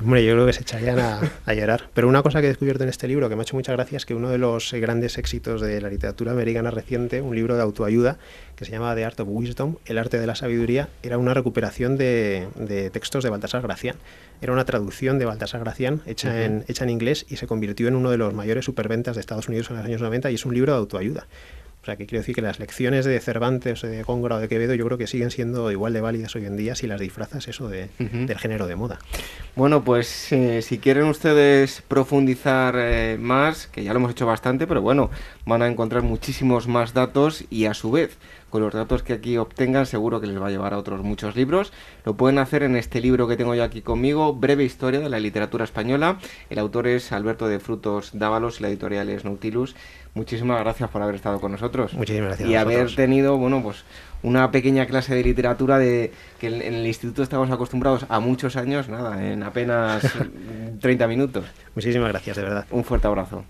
Hombre, 0.00 0.24
yo 0.24 0.32
creo 0.32 0.46
que 0.46 0.52
se 0.52 0.62
echarían 0.62 0.98
a, 0.98 1.54
llorar. 1.54 1.88
Pero 1.94 2.08
una 2.08 2.22
cosa 2.22 2.40
que 2.40 2.46
he 2.46 2.48
descubierto 2.48 2.82
en 2.82 2.88
este 2.88 3.06
libro 3.06 3.28
que 3.28 3.36
me 3.36 3.42
ha 3.42 3.44
hecho 3.44 3.56
mucha 3.56 3.72
gracia 3.72 3.96
es 3.96 4.06
que 4.06 4.14
uno 4.14 4.30
de 4.30 4.38
los 4.38 4.72
grandes 4.72 5.16
éxitos 5.16 5.60
de 5.60 5.80
la 5.80 5.88
literatura 5.88 6.32
americana 6.32 6.70
reciente, 6.70 7.22
un 7.22 7.36
libro 7.36 7.54
de 7.54 7.62
autoayuda 7.62 8.18
que 8.56 8.64
se 8.64 8.72
llama 8.72 8.94
The 8.94 9.04
Art 9.04 9.20
of 9.20 9.28
Wisdom, 9.30 9.76
El 9.86 9.98
arte 9.98 10.18
de 10.18 10.26
la 10.26 10.34
sabiduría, 10.34 10.88
era 11.02 11.18
una 11.18 11.34
recuperación 11.34 11.96
de, 11.96 12.90
textos 12.92 13.22
de 13.22 13.30
Baltasar 13.30 13.62
Gracián. 13.62 13.96
Era 14.40 14.52
una 14.52 14.64
traducción 14.64 15.20
de 15.20 15.24
Baltasar 15.24 15.60
Gracián 15.60 16.02
hecha, 16.06 16.44
en, 16.44 16.64
hecha 16.66 16.82
en 16.82 16.90
inglés 16.90 17.24
y 17.28 17.36
se 17.36 17.46
convirtió 17.46 17.86
en 17.86 17.94
uno 17.94 18.10
de 18.10 18.16
los 18.16 18.34
mayores 18.34 18.64
superventas 18.64 19.14
de 19.14 19.20
Estados 19.20 19.48
Unidos 19.48 19.70
en 19.70 19.76
los 19.76 19.84
años 19.84 20.00
90 20.00 20.32
y 20.32 20.34
es 20.34 20.44
un 20.44 20.54
libro 20.54 20.72
de 20.72 20.78
autoayuda. 20.78 21.26
O 21.82 21.84
sea, 21.84 21.96
que 21.96 22.06
quiero 22.06 22.20
decir 22.20 22.36
que 22.36 22.42
las 22.42 22.60
lecciones 22.60 23.04
de 23.04 23.18
Cervantes, 23.18 23.82
de 23.82 24.04
Góngora 24.04 24.36
o 24.36 24.38
de 24.38 24.48
Quevedo, 24.48 24.74
yo 24.74 24.84
creo 24.86 24.98
que 24.98 25.08
siguen 25.08 25.32
siendo 25.32 25.72
igual 25.72 25.92
de 25.92 26.00
válidas 26.00 26.36
hoy 26.36 26.46
en 26.46 26.56
día 26.56 26.76
si 26.76 26.86
las 26.86 27.00
disfrazas 27.00 27.48
eso 27.48 27.68
de, 27.68 27.88
del 27.98 28.38
género 28.38 28.68
de 28.68 28.76
moda. 28.76 29.00
Bueno, 29.56 29.82
pues 29.82 30.32
eh, 30.32 30.62
si 30.62 30.78
quieren 30.78 31.06
ustedes 31.06 31.82
profundizar 31.88 32.76
eh, 32.78 33.18
más, 33.20 33.66
que 33.66 33.82
ya 33.82 33.92
lo 33.92 33.98
hemos 33.98 34.12
hecho 34.12 34.26
bastante, 34.26 34.68
pero 34.68 34.80
bueno, 34.80 35.10
van 35.44 35.62
a 35.62 35.66
encontrar 35.66 36.04
muchísimos 36.04 36.68
más 36.68 36.94
datos 36.94 37.44
y 37.50 37.64
a 37.64 37.74
su 37.74 37.90
vez 37.90 38.16
con 38.52 38.60
los 38.60 38.74
datos 38.74 39.02
que 39.02 39.14
aquí 39.14 39.38
obtengan 39.38 39.86
seguro 39.86 40.20
que 40.20 40.26
les 40.26 40.40
va 40.40 40.48
a 40.48 40.50
llevar 40.50 40.74
a 40.74 40.78
otros 40.78 41.02
muchos 41.02 41.34
libros. 41.34 41.72
Lo 42.04 42.18
pueden 42.18 42.38
hacer 42.38 42.62
en 42.62 42.76
este 42.76 43.00
libro 43.00 43.26
que 43.26 43.38
tengo 43.38 43.54
yo 43.54 43.64
aquí 43.64 43.80
conmigo, 43.80 44.34
Breve 44.34 44.62
Historia 44.62 45.00
de 45.00 45.08
la 45.08 45.18
Literatura 45.18 45.64
Española. 45.64 46.18
El 46.50 46.58
autor 46.58 46.86
es 46.86 47.12
Alberto 47.12 47.48
de 47.48 47.60
Frutos 47.60 48.10
Dávalos 48.12 48.60
y 48.60 48.62
la 48.64 48.68
editorial 48.68 49.08
es 49.08 49.24
Nautilus. 49.24 49.74
Muchísimas 50.14 50.60
gracias 50.60 50.90
por 50.90 51.00
haber 51.02 51.14
estado 51.14 51.40
con 51.40 51.52
nosotros. 51.52 51.94
Muchísimas 51.94 52.28
gracias. 52.28 52.48
Y 52.48 52.54
haber 52.54 52.94
tenido, 52.94 53.38
bueno, 53.38 53.62
pues 53.62 53.84
una 54.22 54.50
pequeña 54.50 54.86
clase 54.86 55.14
de 55.14 55.22
literatura 55.24 55.78
de 55.78 56.12
que 56.38 56.48
en 56.48 56.74
el 56.74 56.86
instituto 56.86 57.22
estamos 57.22 57.50
acostumbrados 57.50 58.04
a 58.08 58.20
muchos 58.20 58.56
años, 58.56 58.88
nada, 58.88 59.26
en 59.26 59.42
apenas 59.42 60.02
30 60.80 61.06
minutos. 61.06 61.44
Muchísimas 61.74 62.10
gracias, 62.10 62.36
de 62.36 62.42
verdad. 62.42 62.66
Un 62.70 62.84
fuerte 62.84 63.06
abrazo. 63.06 63.44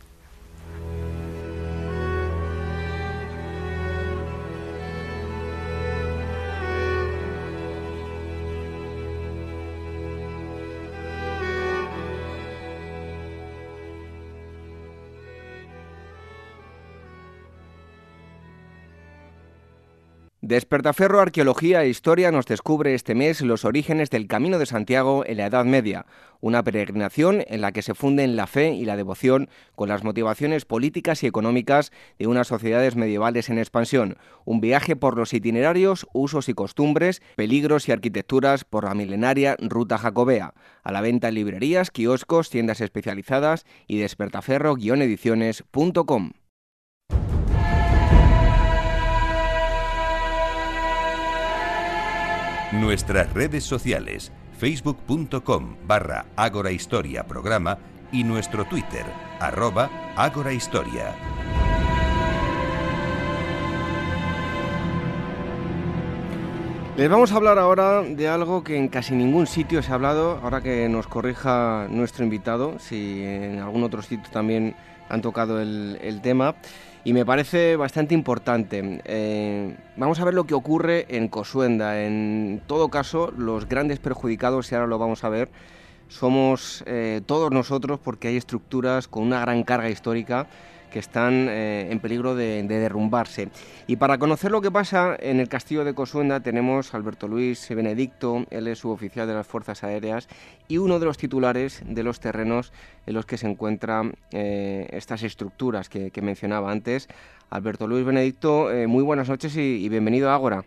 Despertaferro 20.44 21.20
Arqueología 21.20 21.84
e 21.84 21.88
Historia 21.88 22.32
nos 22.32 22.46
descubre 22.46 22.94
este 22.94 23.14
mes 23.14 23.42
los 23.42 23.64
orígenes 23.64 24.10
del 24.10 24.26
Camino 24.26 24.58
de 24.58 24.66
Santiago 24.66 25.22
en 25.24 25.36
la 25.36 25.46
Edad 25.46 25.64
Media, 25.64 26.04
una 26.40 26.64
peregrinación 26.64 27.44
en 27.46 27.60
la 27.60 27.70
que 27.70 27.82
se 27.82 27.94
funden 27.94 28.34
la 28.34 28.48
fe 28.48 28.72
y 28.72 28.84
la 28.84 28.96
devoción 28.96 29.48
con 29.76 29.88
las 29.88 30.02
motivaciones 30.02 30.64
políticas 30.64 31.22
y 31.22 31.28
económicas 31.28 31.92
de 32.18 32.26
unas 32.26 32.48
sociedades 32.48 32.96
medievales 32.96 33.50
en 33.50 33.58
expansión, 33.58 34.16
un 34.44 34.60
viaje 34.60 34.96
por 34.96 35.16
los 35.16 35.32
itinerarios, 35.32 36.08
usos 36.12 36.48
y 36.48 36.54
costumbres, 36.54 37.22
peligros 37.36 37.88
y 37.88 37.92
arquitecturas 37.92 38.64
por 38.64 38.82
la 38.82 38.94
milenaria 38.94 39.56
ruta 39.60 39.96
jacobea, 39.96 40.54
a 40.82 40.90
la 40.90 41.02
venta 41.02 41.28
en 41.28 41.36
librerías, 41.36 41.92
kioscos, 41.92 42.50
tiendas 42.50 42.80
especializadas 42.80 43.64
y 43.86 43.98
despertaferro-ediciones.com. 43.98 46.32
Nuestras 52.72 53.30
redes 53.34 53.64
sociales, 53.64 54.32
facebook.com 54.58 55.76
barra 55.86 56.24
Ágora 56.36 56.70
Historia 56.70 57.26
Programa 57.26 57.78
y 58.10 58.24
nuestro 58.24 58.64
Twitter, 58.64 59.04
arroba 59.40 59.90
Ágora 60.16 60.54
Historia. 60.54 61.14
Les 66.94 67.08
vamos 67.08 67.32
a 67.32 67.36
hablar 67.36 67.58
ahora 67.58 68.02
de 68.02 68.28
algo 68.28 68.62
que 68.62 68.76
en 68.76 68.88
casi 68.88 69.14
ningún 69.14 69.46
sitio 69.46 69.82
se 69.82 69.90
ha 69.90 69.94
hablado, 69.94 70.38
ahora 70.42 70.60
que 70.60 70.90
nos 70.90 71.06
corrija 71.06 71.86
nuestro 71.88 72.22
invitado, 72.22 72.78
si 72.78 73.24
en 73.24 73.60
algún 73.60 73.82
otro 73.82 74.02
sitio 74.02 74.30
también 74.30 74.76
han 75.08 75.22
tocado 75.22 75.62
el, 75.62 75.98
el 76.02 76.20
tema 76.20 76.54
y 77.02 77.14
me 77.14 77.24
parece 77.24 77.76
bastante 77.76 78.14
importante. 78.14 79.00
Eh, 79.06 79.74
vamos 79.96 80.20
a 80.20 80.24
ver 80.26 80.34
lo 80.34 80.44
que 80.44 80.52
ocurre 80.52 81.06
en 81.08 81.28
Cosuenda. 81.28 82.02
En 82.02 82.60
todo 82.66 82.90
caso, 82.90 83.32
los 83.38 83.66
grandes 83.66 83.98
perjudicados, 83.98 84.70
y 84.70 84.74
ahora 84.74 84.86
lo 84.86 84.98
vamos 84.98 85.24
a 85.24 85.30
ver, 85.30 85.48
somos 86.08 86.84
eh, 86.86 87.22
todos 87.24 87.50
nosotros 87.50 88.00
porque 88.00 88.28
hay 88.28 88.36
estructuras 88.36 89.08
con 89.08 89.22
una 89.22 89.40
gran 89.40 89.62
carga 89.62 89.88
histórica 89.88 90.46
que 90.92 90.98
están 90.98 91.48
eh, 91.48 91.90
en 91.90 91.98
peligro 91.98 92.34
de, 92.34 92.62
derrumbarse. 92.62 93.48
Y 93.86 93.96
para 93.96 94.18
conocer 94.18 94.50
lo 94.50 94.60
que 94.60 94.70
pasa 94.70 95.16
en 95.18 95.40
el 95.40 95.48
castillo 95.48 95.84
de 95.84 95.94
Cosuenda 95.94 96.40
tenemos 96.40 96.94
a 96.94 96.98
Alberto 96.98 97.26
Luis 97.26 97.68
Benedicto, 97.74 98.44
él 98.50 98.68
es 98.68 98.78
suboficial 98.78 99.26
de 99.26 99.34
las 99.34 99.46
Fuerzas 99.46 99.82
Aéreas 99.82 100.28
y 100.68 100.78
uno 100.78 100.98
de 100.98 101.06
los 101.06 101.18
titulares 101.18 101.82
de 101.84 102.02
los 102.02 102.20
terrenos 102.20 102.72
en 103.06 103.14
los 103.14 103.26
que 103.26 103.38
se 103.38 103.48
encuentran 103.48 104.12
eh, 104.32 104.86
estas 104.90 105.22
estructuras 105.22 105.88
que, 105.88 106.12
mencionaba 106.22 106.70
antes. 106.70 107.08
Alberto 107.50 107.88
Luis 107.88 108.04
Benedicto, 108.04 108.70
eh, 108.70 108.86
muy 108.86 109.02
buenas 109.02 109.28
noches 109.28 109.56
y, 109.56 109.88
bienvenido 109.88 110.30
a 110.30 110.34
Ágora. 110.34 110.62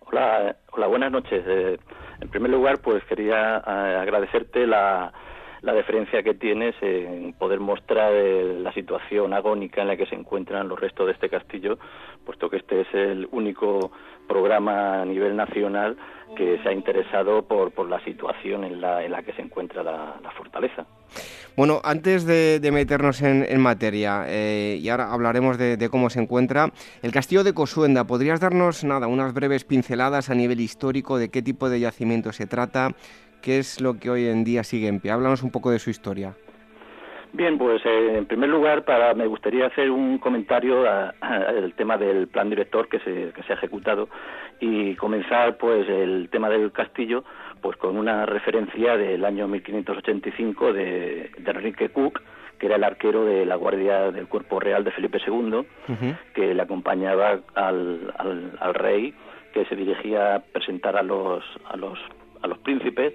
Hola, 0.00 0.56
hola, 0.72 0.86
buenas 0.86 1.12
noches. 1.12 1.44
en 2.20 2.28
primer 2.30 2.50
lugar, 2.50 2.78
pues 2.78 3.04
quería 3.04 3.56
agradecerte 3.58 4.66
la, 4.66 5.12
la 5.62 5.72
deferencia 5.72 6.22
que 6.22 6.34
tienes 6.34 6.74
en 6.80 7.32
poder 7.34 7.60
mostrar 7.60 8.12
la 8.12 8.72
situación 8.72 9.32
agónica 9.32 9.82
en 9.82 9.88
la 9.88 9.96
que 9.96 10.06
se 10.06 10.14
encuentran 10.14 10.68
los 10.68 10.80
restos 10.80 11.06
de 11.06 11.12
este 11.12 11.28
castillo, 11.28 11.78
puesto 12.24 12.48
que 12.48 12.58
este 12.58 12.82
es 12.82 12.88
el 12.94 13.28
único 13.32 13.90
programa 14.28 15.02
a 15.02 15.04
nivel 15.04 15.36
nacional 15.36 15.96
que 16.36 16.58
se 16.62 16.68
ha 16.68 16.72
interesado 16.72 17.42
por, 17.42 17.72
por 17.72 17.88
la 17.88 18.02
situación 18.04 18.62
en 18.64 18.80
la, 18.80 19.04
en 19.04 19.10
la 19.10 19.22
que 19.22 19.32
se 19.32 19.42
encuentra 19.42 19.82
la, 19.82 20.20
fortaleza. 20.36 20.86
Bueno, 21.56 21.80
antes 21.82 22.24
de, 22.24 22.70
meternos 22.72 23.20
en, 23.22 23.60
materia, 23.60 24.24
eh, 24.28 24.78
y 24.80 24.88
ahora 24.88 25.12
hablaremos 25.12 25.58
de, 25.58 25.76
de, 25.76 25.88
cómo 25.88 26.08
se 26.08 26.20
encuentra, 26.20 26.70
el 27.02 27.10
castillo 27.10 27.42
de 27.42 27.52
Cosuenda, 27.52 28.04
¿podrías 28.04 28.38
darnos 28.38 28.84
nada, 28.84 29.08
unas 29.08 29.34
breves 29.34 29.64
pinceladas 29.64 30.30
a 30.30 30.34
nivel 30.34 30.60
histórico 30.60 31.18
de 31.18 31.30
qué 31.30 31.42
tipo 31.42 31.68
de 31.68 31.80
yacimiento 31.80 32.32
se 32.32 32.46
trata? 32.46 32.92
¿Qué 33.42 33.58
es 33.58 33.80
lo 33.80 33.98
que 33.98 34.10
hoy 34.10 34.26
en 34.26 34.44
día 34.44 34.64
sigue 34.64 34.88
en 34.88 35.00
pie? 35.00 35.12
Háblanos 35.12 35.42
un 35.42 35.50
poco 35.50 35.70
de 35.70 35.78
su 35.78 35.90
historia. 35.90 36.34
Bien, 37.32 37.58
pues 37.58 37.80
eh, 37.86 38.18
en 38.18 38.26
primer 38.26 38.48
lugar, 38.48 38.84
para, 38.84 39.14
me 39.14 39.26
gustaría 39.26 39.66
hacer 39.66 39.90
un 39.90 40.18
comentario 40.18 40.84
al 41.20 41.72
tema 41.74 41.96
del 41.96 42.26
plan 42.26 42.50
director 42.50 42.88
que 42.88 42.98
se, 43.00 43.32
que 43.32 43.42
se 43.44 43.52
ha 43.52 43.56
ejecutado 43.56 44.08
y 44.58 44.96
comenzar, 44.96 45.56
pues, 45.56 45.88
el 45.88 46.28
tema 46.30 46.50
del 46.50 46.72
castillo, 46.72 47.24
pues, 47.60 47.76
con 47.76 47.96
una 47.96 48.26
referencia 48.26 48.96
del 48.96 49.24
año 49.24 49.46
1585 49.46 50.72
de, 50.72 51.30
de 51.38 51.50
Enrique 51.50 51.90
Cook, 51.90 52.20
que 52.58 52.66
era 52.66 52.76
el 52.76 52.84
arquero 52.84 53.24
de 53.24 53.46
la 53.46 53.54
Guardia 53.54 54.10
del 54.10 54.26
Cuerpo 54.26 54.58
Real 54.58 54.82
de 54.84 54.90
Felipe 54.90 55.18
II, 55.24 55.64
que 56.34 56.52
le 56.52 56.62
acompañaba 56.62 57.40
al, 57.54 58.12
al, 58.18 58.58
al, 58.60 58.74
rey, 58.74 59.14
que 59.54 59.64
se 59.66 59.76
dirigía 59.76 60.34
a 60.34 60.40
presentar 60.40 60.96
a 60.96 61.02
los, 61.02 61.42
a 61.70 61.76
los, 61.76 61.98
a 62.42 62.48
los 62.48 62.58
príncipes 62.58 63.14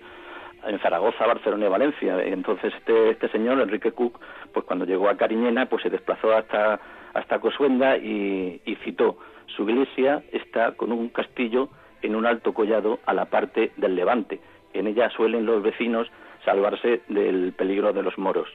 en 0.67 0.79
Zaragoza, 0.79 1.25
Barcelona 1.25 1.65
y 1.65 1.69
Valencia. 1.69 2.23
Entonces 2.23 2.73
este, 2.73 3.11
este 3.11 3.29
señor, 3.29 3.59
Enrique 3.59 3.91
Cook, 3.91 4.19
pues 4.53 4.65
cuando 4.65 4.85
llegó 4.85 5.09
a 5.09 5.17
Cariñena, 5.17 5.67
pues 5.67 5.83
se 5.83 5.89
desplazó 5.89 6.33
hasta, 6.33 6.79
hasta 7.13 7.39
Cosuenda 7.39 7.97
y, 7.97 8.61
citó, 8.83 9.17
su 9.47 9.69
iglesia 9.69 10.23
está 10.31 10.73
con 10.73 10.91
un 10.91 11.09
castillo 11.09 11.69
en 12.01 12.15
un 12.15 12.25
alto 12.25 12.53
collado 12.53 12.99
a 13.05 13.13
la 13.13 13.25
parte 13.25 13.71
del 13.77 13.95
levante. 13.95 14.39
En 14.73 14.87
ella 14.87 15.09
suelen 15.09 15.45
los 15.45 15.63
vecinos 15.63 16.09
salvarse 16.43 17.01
del 17.07 17.53
peligro 17.53 17.93
de 17.93 18.03
los 18.03 18.17
moros. 18.17 18.47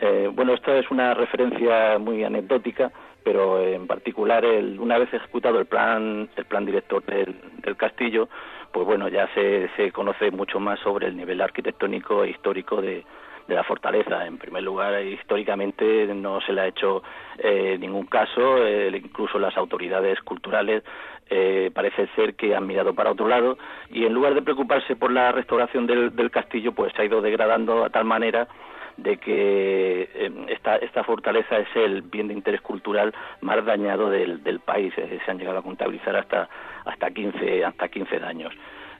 Eh, 0.00 0.30
bueno, 0.32 0.54
esto 0.54 0.72
es 0.72 0.90
una 0.90 1.14
referencia 1.14 1.98
muy 1.98 2.24
anecdótica, 2.24 2.90
pero 3.22 3.60
en 3.60 3.86
particular, 3.86 4.44
el, 4.44 4.78
una 4.80 4.98
vez 4.98 5.12
ejecutado 5.12 5.58
el 5.58 5.66
plan, 5.66 6.28
el 6.36 6.44
plan 6.44 6.64
director 6.64 7.04
del, 7.04 7.34
del 7.62 7.76
castillo, 7.76 8.28
pues 8.72 8.86
bueno, 8.86 9.08
ya 9.08 9.28
se, 9.34 9.68
se 9.76 9.90
conoce 9.92 10.30
mucho 10.30 10.60
más 10.60 10.78
sobre 10.80 11.08
el 11.08 11.16
nivel 11.16 11.40
arquitectónico 11.40 12.24
e 12.24 12.30
histórico 12.30 12.80
de, 12.80 13.04
la 13.48 13.64
fortaleza. 13.64 14.26
En 14.26 14.38
primer 14.38 14.62
lugar, 14.62 15.02
históricamente 15.04 16.06
no 16.14 16.40
se 16.40 16.52
le 16.52 16.60
ha 16.60 16.66
hecho 16.68 17.02
eh, 17.38 17.76
ningún 17.78 18.06
caso, 18.06 18.64
eh, 18.64 18.90
incluso 18.94 19.38
las 19.38 19.56
autoridades 19.56 20.20
culturales 20.20 20.84
eh, 21.28 21.70
parece 21.74 22.08
ser 22.14 22.34
que 22.34 22.54
han 22.54 22.66
mirado 22.66 22.94
para 22.94 23.12
otro 23.12 23.28
lado 23.28 23.56
y 23.90 24.04
en 24.04 24.14
lugar 24.14 24.34
de 24.34 24.42
preocuparse 24.42 24.96
por 24.96 25.12
la 25.12 25.32
restauración 25.32 25.86
del, 25.86 26.14
del 26.14 26.30
castillo, 26.30 26.72
pues 26.72 26.92
se 26.94 27.02
ha 27.02 27.04
ido 27.04 27.20
degradando 27.20 27.84
a 27.84 27.90
tal 27.90 28.04
manera 28.04 28.48
de 28.96 29.16
que 29.16 30.32
esta, 30.48 30.76
esta 30.76 31.04
fortaleza 31.04 31.58
es 31.58 31.68
el 31.74 32.02
bien 32.02 32.28
de 32.28 32.34
interés 32.34 32.60
cultural 32.60 33.14
más 33.40 33.64
dañado 33.64 34.10
del, 34.10 34.42
del 34.42 34.60
país. 34.60 34.92
se 34.94 35.30
han 35.30 35.38
llegado 35.38 35.58
a 35.58 35.62
contabilizar 35.62 36.16
hasta 36.16 36.48
hasta 36.84 37.10
15, 37.10 37.64
hasta 37.64 37.88
15 37.88 38.18
daños. 38.18 38.52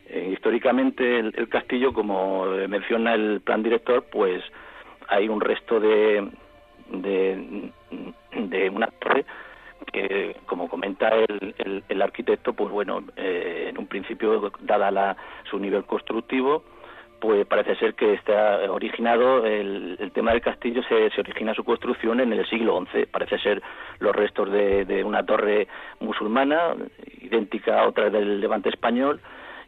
Eh, 0.09 0.30
históricamente 0.32 1.18
el, 1.18 1.49
castillo, 1.49 1.93
como 1.93 2.47
menciona 2.68 3.14
el 3.14 3.41
plan 3.41 3.62
director, 3.62 4.07
pues 4.11 4.43
hay 5.09 5.28
un 5.28 5.41
resto 5.41 5.78
de, 5.78 6.28
de, 6.88 8.70
una 8.70 8.88
torre 8.88 9.24
que, 9.93 10.36
como 10.47 10.68
comenta 10.68 11.11
el, 11.11 11.84
el, 11.88 12.03
arquitecto, 12.03 12.53
pues 12.53 12.70
bueno, 12.70 13.05
eh, 13.16 13.66
en 13.70 13.78
un 13.78 13.86
principio, 13.86 14.53
dada 14.61 14.91
la, 14.91 15.16
su 15.49 15.59
nivel 15.59 15.84
constructivo, 15.84 16.64
pues 17.20 17.46
parece 17.46 17.76
ser 17.76 17.94
que 17.94 18.14
está 18.14 18.70
originado, 18.70 19.44
el, 19.44 20.10
tema 20.14 20.32
del 20.32 20.40
castillo 20.40 20.82
se, 20.82 21.20
origina 21.20 21.54
su 21.54 21.64
construcción 21.64 22.20
en 22.20 22.32
el 22.32 22.48
siglo 22.48 22.84
XI, 22.92 23.06
parece 23.06 23.38
ser 23.38 23.62
los 23.98 24.14
restos 24.14 24.50
de, 24.50 25.02
una 25.04 25.24
torre 25.24 25.68
musulmana, 26.00 26.74
idéntica 27.20 27.80
a 27.80 27.88
otra 27.88 28.10
del 28.10 28.40
levante 28.40 28.70
español, 28.70 29.20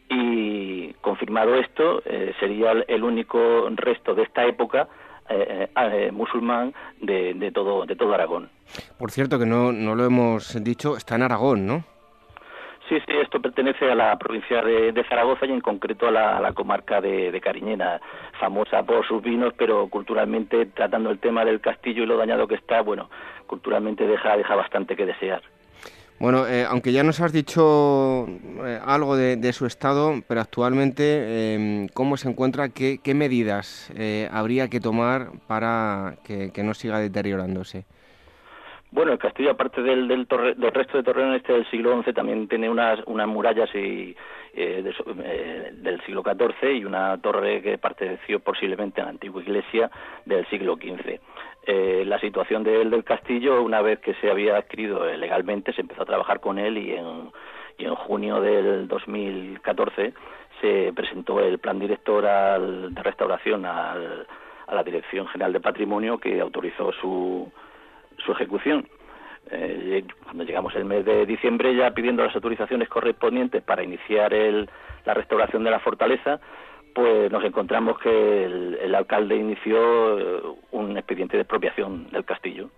y 0.09 0.93
confirmado 0.95 1.55
esto, 1.55 2.03
eh, 2.05 2.35
sería 2.41 2.73
el 2.73 3.05
único 3.05 3.69
resto 3.71 4.15
de 4.15 4.25
esta 4.25 4.45
época 4.45 4.89
eh, 5.29 5.69
eh, 5.75 6.11
musulmán 6.13 6.75
de, 7.01 7.35
de, 7.35 7.53
todo, 7.53 7.87
de 7.87 7.97
todo 7.97 8.13
Aragón. 8.13 8.51
Por 8.99 9.11
cierto, 9.11 9.39
que 9.39 9.47
no, 9.47 9.73
no 9.73 9.95
lo 9.95 10.05
hemos 10.05 10.63
dicho, 10.63 10.97
está 10.97 11.15
en 11.17 11.23
Aragón, 11.23 11.67
¿no? 11.67 11.92
Sí, 12.93 12.99
sí, 13.07 13.15
esto 13.23 13.41
pertenece 13.41 13.91
a 13.91 13.95
la 13.95 14.19
provincia 14.19 14.61
de, 14.61 14.93
Zaragoza 15.09 15.47
y 15.47 15.51
en 15.51 15.63
concreto 15.63 16.09
a 16.09 16.11
la, 16.11 16.53
comarca 16.53 17.01
de, 17.01 17.41
Cariñena, 17.43 17.99
famosa 18.39 18.83
por 18.83 19.07
sus 19.09 19.23
vinos, 19.23 19.55
pero 19.57 19.89
culturalmente, 19.89 20.67
tratando 20.67 21.09
el 21.11 21.19
tema 21.19 21.43
del 21.43 21.63
castillo 21.63 22.03
y 22.03 22.07
lo 22.07 22.19
dañado 22.19 22.47
que 22.47 22.57
está, 22.57 22.83
bueno, 22.83 23.09
culturalmente 23.47 24.07
deja, 24.07 24.37
deja 24.37 24.55
bastante 24.57 24.95
que 24.95 25.07
desear. 25.07 25.41
Bueno, 26.19 26.47
eh, 26.47 26.67
aunque 26.69 26.93
ya 26.93 27.03
nos 27.03 27.19
has 27.23 27.33
dicho 27.33 28.27
eh, 28.63 28.79
algo 28.85 29.17
de, 29.17 29.53
su 29.55 29.65
estado, 29.65 30.13
pero 30.29 30.43
actualmente, 30.43 31.55
em, 31.55 31.89
¿cómo 31.95 32.19
se 32.19 32.29
encuentra? 32.29 32.69
¿Qué, 32.69 33.15
medidas 33.15 33.91
eh, 33.97 34.29
habría 34.31 34.69
que 34.69 34.81
tomar 34.81 35.31
para 35.47 36.17
que 36.25 36.63
no 36.63 36.75
siga 36.75 36.99
deteriorándose? 36.99 37.87
Bueno, 38.93 39.13
el 39.13 39.19
castillo, 39.19 39.53
aparte 39.53 39.83
del, 39.83 40.07
del, 40.07 40.27
del 40.27 40.71
resto 40.71 40.99
de 40.99 41.03
torreones 41.03 41.39
este 41.41 41.55
del 41.55 41.71
siglo 41.71 42.03
XI, 42.03 42.13
también 42.13 42.47
tiene 42.47 42.69
unas, 42.69 43.01
unas 43.07 43.27
murallas 43.27 43.75
y, 43.75 44.15
eh, 44.53 44.85
eh, 45.25 45.71
del 45.73 45.99
siglo 46.03 46.23
XIV 46.23 46.73
y 46.77 46.85
una 46.85 47.17
torre 47.23 47.63
que 47.63 47.79
perteneció 47.79 48.41
posiblemente 48.41 49.01
a 49.01 49.05
la 49.05 49.11
antigua 49.11 49.41
iglesia 49.41 49.91
del 50.27 50.47
siglo 50.49 50.77
XV. 50.77 51.19
eh, 51.65 52.05
la 52.07 52.19
situación 52.19 52.65
de 52.65 52.85
del 52.85 53.03
castillo, 53.03 53.63
una 53.63 53.81
vez 53.81 53.99
que 54.01 54.13
se 54.15 54.31
había 54.31 54.59
adquirido 54.59 55.07
legalmente, 55.17 55.73
se 55.73 55.81
empezó 55.81 56.03
a 56.03 56.07
trabajar 56.07 56.41
con 56.41 56.59
él 56.59 56.77
y 56.77 56.93
en, 56.93 57.31
y 57.79 57.87
en 57.87 57.95
junio 57.95 58.43
del 58.43 58.89
2014 58.89 60.13
se 60.61 60.93
presentó 60.95 61.41
el 61.41 61.59
plan 61.59 61.79
director 61.79 62.25
de 62.25 63.03
restauración 63.03 63.65
a 63.65 63.97
la 64.71 64.85
Dirección 64.85 65.27
General 65.29 65.53
de 65.55 65.61
Patrimonio 65.61 66.19
que 66.19 66.41
autorizó 66.41 66.93
su, 66.93 67.51
su 68.25 68.33
ejecución. 68.33 68.89
Eh, 69.51 70.05
cuando 70.23 70.45
llegamos 70.45 70.75
el 70.77 70.85
mes 70.85 71.05
de 71.05 71.27
diciembre 71.27 71.75
ya 71.75 71.91
pidiendo 71.91 72.25
las 72.25 72.35
autorizaciones 72.35 72.89
correspondientes 72.89 73.63
para 73.63 73.83
iniciar 73.83 74.33
el, 74.33 74.71
la 75.05 75.15
restauración 75.15 75.65
de 75.65 75.71
la 75.71 75.81
fortaleza, 75.81 76.41
pues 76.95 77.31
nos 77.31 77.45
encontramos 77.45 77.99
que 77.99 78.45
el, 78.45 78.95
alcalde 78.95 79.37
inició 79.37 80.19
eh, 80.19 80.43
un 80.73 80.97
expediente 80.97 81.37
de 81.37 81.43
expropiación 81.43 82.11
del 82.11 82.25
castillo. 82.25 82.71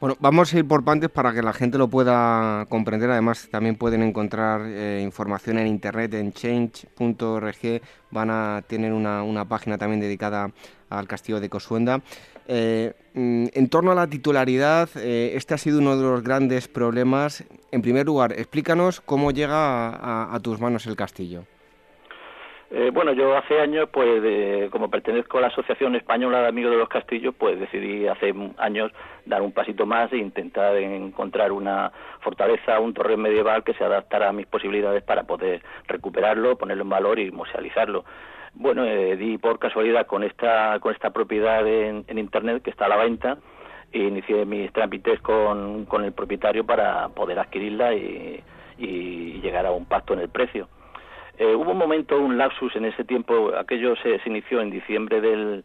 Bueno, 0.00 0.16
vamos 0.18 0.52
a 0.52 0.58
ir 0.58 0.66
por 0.66 0.84
partes 0.84 1.08
para 1.08 1.32
que 1.32 1.42
la 1.42 1.52
gente 1.52 1.78
lo 1.78 1.88
pueda 1.88 2.66
comprender. 2.68 3.10
Además, 3.10 3.48
también 3.50 3.76
pueden 3.76 4.02
encontrar 4.02 4.62
eh, 4.64 5.00
información 5.02 5.58
en 5.58 5.68
internet 5.68 6.12
en 6.14 6.32
change.org. 6.32 7.80
Van 8.10 8.30
a 8.30 8.62
tener 8.66 8.92
una, 8.92 9.22
una, 9.22 9.44
página 9.44 9.78
también 9.78 10.00
dedicada 10.00 10.50
al 10.90 11.06
castillo 11.06 11.40
de 11.40 11.48
Cosuenda. 11.48 12.00
Eh, 12.48 12.92
mm, 13.14 13.46
en 13.52 13.68
torno 13.68 13.92
a 13.92 13.94
la 13.94 14.06
titularidad, 14.06 14.88
este 14.96 15.54
ha 15.54 15.58
sido 15.58 15.78
uno 15.78 15.96
de 15.96 16.02
los 16.02 16.22
grandes 16.22 16.68
problemas. 16.68 17.44
En 17.70 17.82
primer 17.82 18.06
lugar, 18.06 18.32
explícanos 18.32 19.00
cómo 19.00 19.30
llega 19.30 20.34
a 20.34 20.40
tus 20.40 20.60
manos 20.60 20.86
el 20.86 20.96
castillo. 20.96 21.44
Eh, 22.74 22.90
bueno, 22.90 23.12
yo 23.12 23.36
hace 23.36 23.60
años, 23.60 23.90
pues, 23.92 24.70
como 24.70 24.88
pertenezco 24.88 25.36
a 25.36 25.42
la 25.42 25.48
Asociación 25.48 25.94
Española 25.94 26.40
de 26.40 26.48
Amigos 26.48 26.72
de 26.72 26.78
los 26.78 26.88
Castillos, 26.88 27.34
pues 27.36 27.60
decidí 27.60 28.08
hace 28.08 28.32
años 28.56 28.90
dar 29.26 29.42
un 29.42 29.52
pasito 29.52 29.84
más 29.84 30.10
e 30.10 30.16
intentar 30.16 30.74
encontrar 30.78 31.52
una 31.52 31.92
fortaleza, 32.20 32.80
un 32.80 32.94
torre 32.94 33.18
medieval 33.18 33.62
que 33.62 33.74
se 33.74 33.84
adaptara 33.84 34.30
a 34.30 34.32
mis 34.32 34.46
posibilidades 34.46 35.02
para 35.02 35.24
poder 35.24 35.62
recuperarlo, 35.86 36.56
ponerlo 36.56 36.84
en 36.84 36.88
valor 36.88 37.18
y 37.18 37.30
musealizarlo. 37.30 38.06
Bueno, 38.54 38.84
eh, 38.84 39.16
di 39.16 39.38
por 39.38 39.58
casualidad 39.58 40.06
con 40.06 40.22
esta, 40.22 40.78
con 40.80 40.92
esta 40.92 41.10
propiedad 41.10 41.66
en, 41.66 42.04
Internet 42.18 42.62
que 42.62 42.70
está 42.70 42.86
a 42.86 42.88
la 42.88 42.96
venta 42.96 43.38
e 43.90 43.98
inicié 43.98 44.44
mis 44.46 44.72
trámites 44.72 45.20
con, 45.20 45.84
con 45.86 46.04
el 46.04 46.12
propietario 46.12 46.64
para 46.64 47.08
poder 47.08 47.38
adquirirla 47.38 47.94
y 47.94 48.42
llegar 49.42 49.66
a 49.66 49.72
un 49.72 49.86
pacto 49.86 50.14
en 50.14 50.20
el 50.20 50.28
precio. 50.28 50.68
Eh, 51.38 51.54
hubo 51.54 51.72
un 51.72 51.78
momento, 51.78 52.18
un 52.18 52.36
lapsus 52.36 52.76
en 52.76 52.84
ese 52.84 53.04
tiempo, 53.04 53.52
aquello 53.56 53.96
se, 53.96 54.20
inició 54.26 54.60
en 54.60 54.70
diciembre 54.70 55.20
del, 55.20 55.64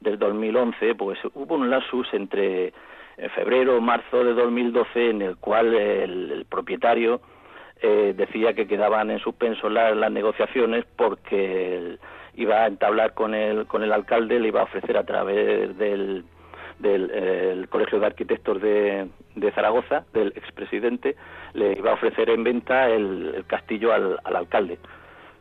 del 0.00 0.18
2011, 0.18 0.94
pues 0.94 1.18
hubo 1.34 1.54
un 1.54 1.70
lapsus 1.70 2.06
entre 2.12 2.66
eh, 2.66 2.72
febrero 3.34 3.80
marzo 3.80 4.22
de 4.22 4.34
2012 4.34 5.10
en 5.10 5.22
el 5.22 5.36
cual 5.36 5.74
el, 5.74 6.46
propietario 6.48 7.22
eh, 7.80 8.14
decía 8.16 8.52
que 8.52 8.66
quedaban 8.66 9.10
en 9.10 9.18
suspenso 9.18 9.70
las, 9.70 9.96
las 9.96 10.12
negociaciones 10.12 10.84
porque 10.96 11.98
iba 12.36 12.64
a 12.64 12.66
entablar 12.66 13.14
con 13.14 13.34
el, 13.34 13.66
con 13.66 13.82
el 13.82 13.92
alcalde, 13.92 14.38
le 14.38 14.48
iba 14.48 14.60
a 14.60 14.64
ofrecer 14.64 14.96
a 14.96 15.04
través 15.04 15.76
del, 15.78 16.24
del 16.78 17.68
Colegio 17.68 17.98
de 17.98 18.06
Arquitectos 18.06 18.60
de, 18.60 19.08
de, 19.34 19.52
Zaragoza, 19.52 20.04
del 20.12 20.28
expresidente, 20.28 21.16
le 21.54 21.72
iba 21.72 21.90
a 21.90 21.94
ofrecer 21.94 22.30
en 22.30 22.44
venta 22.44 22.88
el, 22.88 23.44
castillo 23.46 23.92
al, 23.92 24.18
al 24.24 24.36
alcalde. 24.36 24.78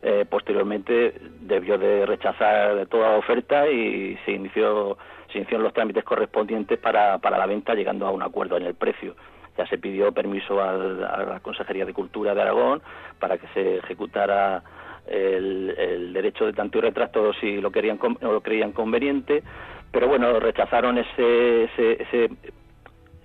Eh, 0.01 0.25
posteriormente 0.29 1.15
debió 1.41 1.77
de 1.77 2.05
rechazar 2.05 2.85
toda 2.87 3.17
oferta 3.17 3.67
y 3.69 4.17
se 4.25 4.31
inició 4.33 4.97
se 5.31 5.39
iniciaron 5.39 5.63
los 5.63 5.73
trámites 5.73 6.03
correspondientes 6.03 6.77
para, 6.77 7.17
para 7.17 7.39
la 7.39 7.47
venta 7.47 7.73
llegando 7.73 8.05
a 8.05 8.11
un 8.11 8.21
acuerdo 8.21 8.55
en 8.55 8.67
el 8.67 8.75
precio 8.75 9.15
ya 9.57 9.65
se 9.67 9.77
pidió 9.77 10.11
permiso 10.11 10.61
a 10.61 10.73
la 10.73 11.39
Consejería 11.41 11.85
de 11.85 11.93
Cultura 11.93 12.35
de 12.35 12.41
Aragón 12.41 12.81
para 13.19 13.37
que 13.37 13.47
se 13.53 13.77
ejecutara 13.77 14.63
el, 15.07 16.13
derecho 16.13 16.45
de 16.45 16.53
tanto 16.53 16.77
y 16.77 16.81
retracto 16.81 17.33
si 17.33 17.61
lo 17.61 17.71
querían 17.71 17.99
lo 18.21 18.41
creían 18.41 18.71
conveniente 18.71 19.43
pero 19.91 20.07
bueno 20.07 20.39
rechazaron 20.39 20.97
ese, 20.97 21.63
ese, 21.65 22.29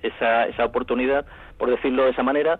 esa, 0.03 0.47
esa 0.47 0.65
oportunidad 0.65 1.25
por 1.59 1.71
decirlo 1.71 2.05
de 2.05 2.11
esa 2.11 2.23
manera 2.23 2.59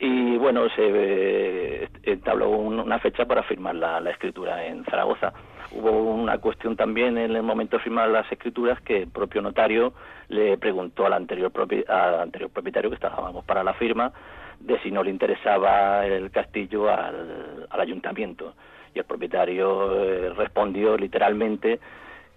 y 0.00 0.36
bueno, 0.36 0.68
se 0.76 0.82
eh, 0.84 1.88
entabló 2.04 2.50
una 2.50 3.00
fecha 3.00 3.24
para 3.24 3.42
firmar 3.42 3.74
la, 3.74 4.10
escritura 4.10 4.64
en 4.64 4.84
Zaragoza. 4.84 5.32
Hubo 5.72 5.90
una 5.90 6.38
cuestión 6.38 6.76
también 6.76 7.18
en 7.18 7.34
el 7.34 7.42
momento 7.42 7.76
de 7.76 7.82
firmar 7.82 8.08
las 8.08 8.30
escrituras 8.30 8.80
que 8.82 9.02
el 9.02 9.10
propio 9.10 9.42
notario 9.42 9.92
le 10.28 10.56
preguntó 10.56 11.04
al 11.04 11.14
anterior, 11.14 11.52
al 11.88 12.20
anterior 12.20 12.50
propietario 12.50 12.90
que 12.90 12.94
estábamos 12.94 13.44
para 13.44 13.64
la 13.64 13.74
firma 13.74 14.12
de 14.60 14.80
si 14.82 14.90
no 14.90 15.02
le 15.02 15.10
interesaba 15.10 16.06
el 16.06 16.30
castillo 16.30 16.88
al, 16.90 17.66
al 17.68 17.80
ayuntamiento. 17.80 18.54
Y 18.94 18.98
el 18.98 19.04
propietario 19.04 20.02
eh, 20.02 20.30
respondió 20.30 20.96
literalmente 20.96 21.78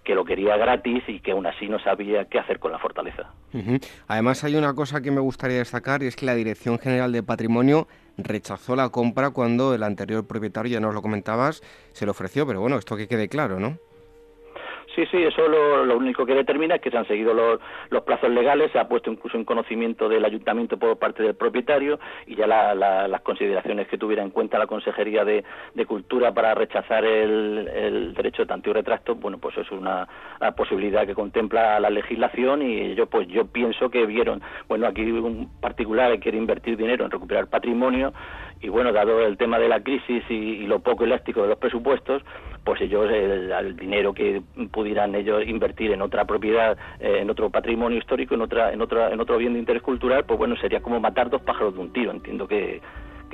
que 0.04 0.14
lo 0.14 0.24
quería 0.24 0.56
gratis 0.56 1.04
y 1.06 1.20
que 1.20 1.32
aún 1.32 1.46
así 1.46 1.68
no 1.68 1.78
sabía 1.78 2.24
qué 2.24 2.38
hacer 2.38 2.58
con 2.58 2.72
la 2.72 2.78
fortaleza. 2.78 3.30
Además 4.08 4.42
hay 4.42 4.56
una 4.56 4.74
cosa 4.74 5.00
que 5.00 5.10
me 5.10 5.20
gustaría 5.20 5.58
destacar 5.58 6.02
y 6.02 6.06
es 6.06 6.16
que 6.16 6.26
la 6.26 6.34
Dirección 6.34 6.78
General 6.78 7.12
de 7.12 7.22
Patrimonio 7.22 7.86
rechazó 8.18 8.74
la 8.74 8.88
compra 8.88 9.30
cuando 9.30 9.74
el 9.74 9.82
anterior 9.82 10.26
propietario, 10.26 10.72
ya 10.72 10.80
nos 10.80 10.94
lo 10.94 11.02
comentabas, 11.02 11.62
se 11.92 12.04
lo 12.04 12.10
ofreció, 12.10 12.46
pero 12.46 12.60
bueno, 12.60 12.78
esto 12.78 12.96
que 12.96 13.06
quede 13.06 13.28
claro, 13.28 13.60
¿no? 13.60 13.78
Sí, 14.94 15.06
sí, 15.10 15.22
eso 15.22 15.48
lo, 15.48 15.86
lo, 15.86 15.96
único 15.96 16.26
que 16.26 16.34
determina 16.34 16.74
es 16.74 16.82
que 16.82 16.90
se 16.90 16.98
han 16.98 17.06
seguido 17.06 17.32
los, 17.32 17.58
los, 17.88 18.02
plazos 18.02 18.28
legales, 18.28 18.70
se 18.72 18.78
ha 18.78 18.88
puesto 18.88 19.10
incluso 19.10 19.38
en 19.38 19.44
conocimiento 19.44 20.06
del 20.06 20.22
ayuntamiento 20.22 20.76
por 20.76 20.98
parte 20.98 21.22
del 21.22 21.34
propietario 21.34 21.98
y 22.26 22.36
ya 22.36 22.46
las 22.46 23.20
consideraciones 23.22 23.88
que 23.88 23.96
tuviera 23.96 24.22
en 24.22 24.30
cuenta 24.30 24.58
la 24.58 24.66
Consejería 24.66 25.24
de, 25.24 25.44
Cultura 25.86 26.32
para 26.32 26.54
rechazar 26.54 27.04
el, 27.04 28.14
derecho 28.14 28.42
de 28.42 28.46
tanto 28.46 28.70
y 28.70 28.72
retracto, 28.72 29.14
bueno, 29.14 29.38
pues 29.38 29.56
es 29.58 29.70
una, 29.70 30.06
posibilidad 30.56 31.06
que 31.06 31.14
contempla 31.14 31.80
la 31.80 31.90
legislación 31.90 32.62
y 32.62 32.94
yo 32.94 33.06
pues 33.06 33.26
yo 33.28 33.46
pienso 33.46 33.90
que 33.90 34.06
vieron, 34.06 34.42
bueno, 34.68 34.86
aquí 34.86 35.02
un 35.10 35.48
particular 35.60 36.18
quiere 36.20 36.38
invertir 36.38 36.76
dinero 36.76 37.04
en 37.04 37.10
recuperar 37.10 37.48
patrimonio 37.48 38.12
y 38.62 38.68
bueno, 38.68 38.92
dado 38.92 39.20
el 39.26 39.36
tema 39.36 39.58
de 39.58 39.68
la 39.68 39.82
crisis 39.82 40.22
y, 40.30 40.66
lo 40.66 40.78
poco 40.78 41.04
elástico 41.04 41.42
de 41.42 41.48
los 41.48 41.58
presupuestos, 41.58 42.22
pues 42.64 42.80
ellos 42.80 43.10
el, 43.10 43.76
dinero 43.76 44.14
que 44.14 44.40
pudieran 44.70 45.14
ellos 45.16 45.42
invertir 45.46 45.90
en 45.90 46.00
otra 46.00 46.24
propiedad, 46.24 46.78
eh, 47.00 47.18
en 47.20 47.28
otro 47.28 47.50
patrimonio 47.50 47.98
histórico, 47.98 48.36
en 48.36 48.42
otra, 48.42 48.72
en 48.72 48.80
otra, 48.80 49.12
en 49.12 49.20
otro 49.20 49.36
bien 49.36 49.54
de 49.54 49.58
interés 49.58 49.82
cultural, 49.82 50.24
pues 50.24 50.38
bueno, 50.38 50.56
sería 50.56 50.80
como 50.80 51.00
matar 51.00 51.28
dos 51.28 51.42
pájaros 51.42 51.74
de 51.74 51.80
un 51.80 51.92
tiro. 51.92 52.12
Entiendo 52.12 52.46
que, 52.46 52.80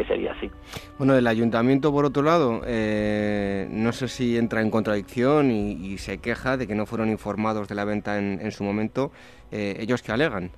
sería 0.07 0.33
así. 0.33 0.49
Bueno, 0.97 1.17
el 1.17 1.27
ayuntamiento, 1.27 1.93
por 1.93 2.05
otro 2.05 2.23
lado, 2.23 2.63
eh, 2.65 3.67
no 3.69 3.93
sé 3.93 4.07
si 4.07 4.39
entra 4.39 4.63
en 4.63 4.71
contradicción 4.71 5.51
y, 5.51 5.99
se 5.99 6.19
queja 6.19 6.57
de 6.57 6.67
que 6.69 6.77
no 6.77 6.87
fueron 6.87 7.11
informados 7.11 7.69
de 7.69 7.75
la 7.75 7.85
venta 7.85 8.17
en, 8.17 8.53
su 8.53 8.63
momento. 8.63 9.11
Eh, 9.51 9.77
¿Ellos 9.81 10.03
qué 10.03 10.13
alegan? 10.13 10.53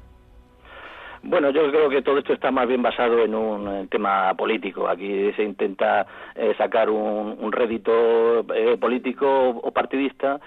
Bueno, 1.23 1.51
yo 1.51 1.71
creo 1.71 1.91
que 1.91 2.03
todo 2.03 2.18
esto 2.18 2.33
está 2.33 2.51
más 2.51 2.66
bien 2.66 2.83
basado 2.83 3.23
en 3.23 3.35
un 3.35 3.89
tema 3.89 4.33
político. 4.35 4.89
Aquí 4.89 5.31
se 5.37 5.43
intenta 5.43 6.07
eh, 6.35 6.55
sacar 6.57 6.89
un, 6.89 7.53
rédito 7.53 8.41
eh, 8.55 8.79
político 8.81 9.51
o 9.51 9.71
partidista 9.71 10.41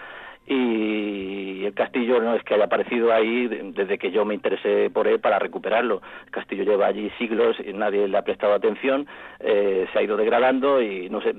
y 0.48 1.64
el 1.64 1.74
castillo 1.74 2.20
no 2.20 2.36
es 2.36 2.44
que 2.44 2.56
haya 2.56 2.66
aparecido 2.66 3.14
ahí 3.14 3.48
desde 3.48 3.98
que 3.98 4.12
yo 4.12 4.26
me 4.26 4.34
interesé 4.34 4.90
por 4.90 5.08
él 5.08 5.20
para 5.20 5.38
recuperarlo. 5.38 6.02
El 6.26 6.32
castillo 6.32 6.64
lleva 6.64 6.88
allí 6.88 7.10
siglos 7.20 7.56
y 7.64 7.72
nadie 7.72 8.08
le 8.08 8.18
ha 8.18 8.24
prestado 8.24 8.54
atención, 8.54 9.08
eh, 9.40 9.88
se 9.94 10.00
ha 10.00 10.02
ido 10.02 10.18
degradando 10.18 10.82
y 10.82 11.08
no 11.10 11.22
se, 11.22 11.34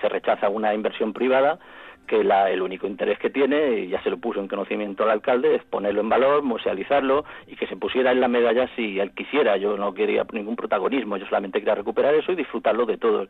se 0.00 0.08
rechaza 0.08 0.48
una 0.48 0.72
inversión 0.74 1.12
privada 1.12 1.58
que 2.06 2.24
la, 2.24 2.50
el 2.50 2.62
único 2.62 2.86
interés 2.86 3.18
que 3.18 3.30
tiene, 3.30 3.80
y 3.80 3.88
ya 3.88 4.02
se 4.02 4.10
lo 4.10 4.18
puso 4.18 4.40
en 4.40 4.48
conocimiento 4.48 5.04
al 5.04 5.10
alcalde, 5.10 5.56
es 5.56 5.64
ponerlo 5.64 6.00
en 6.00 6.08
valor, 6.08 6.42
musealizarlo 6.42 7.24
y 7.46 7.56
que 7.56 7.66
se 7.66 7.76
pusiera 7.76 8.12
en 8.12 8.20
la 8.20 8.28
medalla 8.28 8.68
si 8.76 8.98
él 8.98 9.12
quisiera. 9.12 9.56
Yo 9.56 9.76
no 9.76 9.92
quería 9.94 10.26
ningún 10.32 10.56
protagonismo, 10.56 11.16
yo 11.16 11.26
solamente 11.26 11.58
quería 11.58 11.74
recuperar 11.74 12.14
eso 12.14 12.32
y 12.32 12.36
disfrutarlo 12.36 12.86
de 12.86 12.96
todos. 12.96 13.28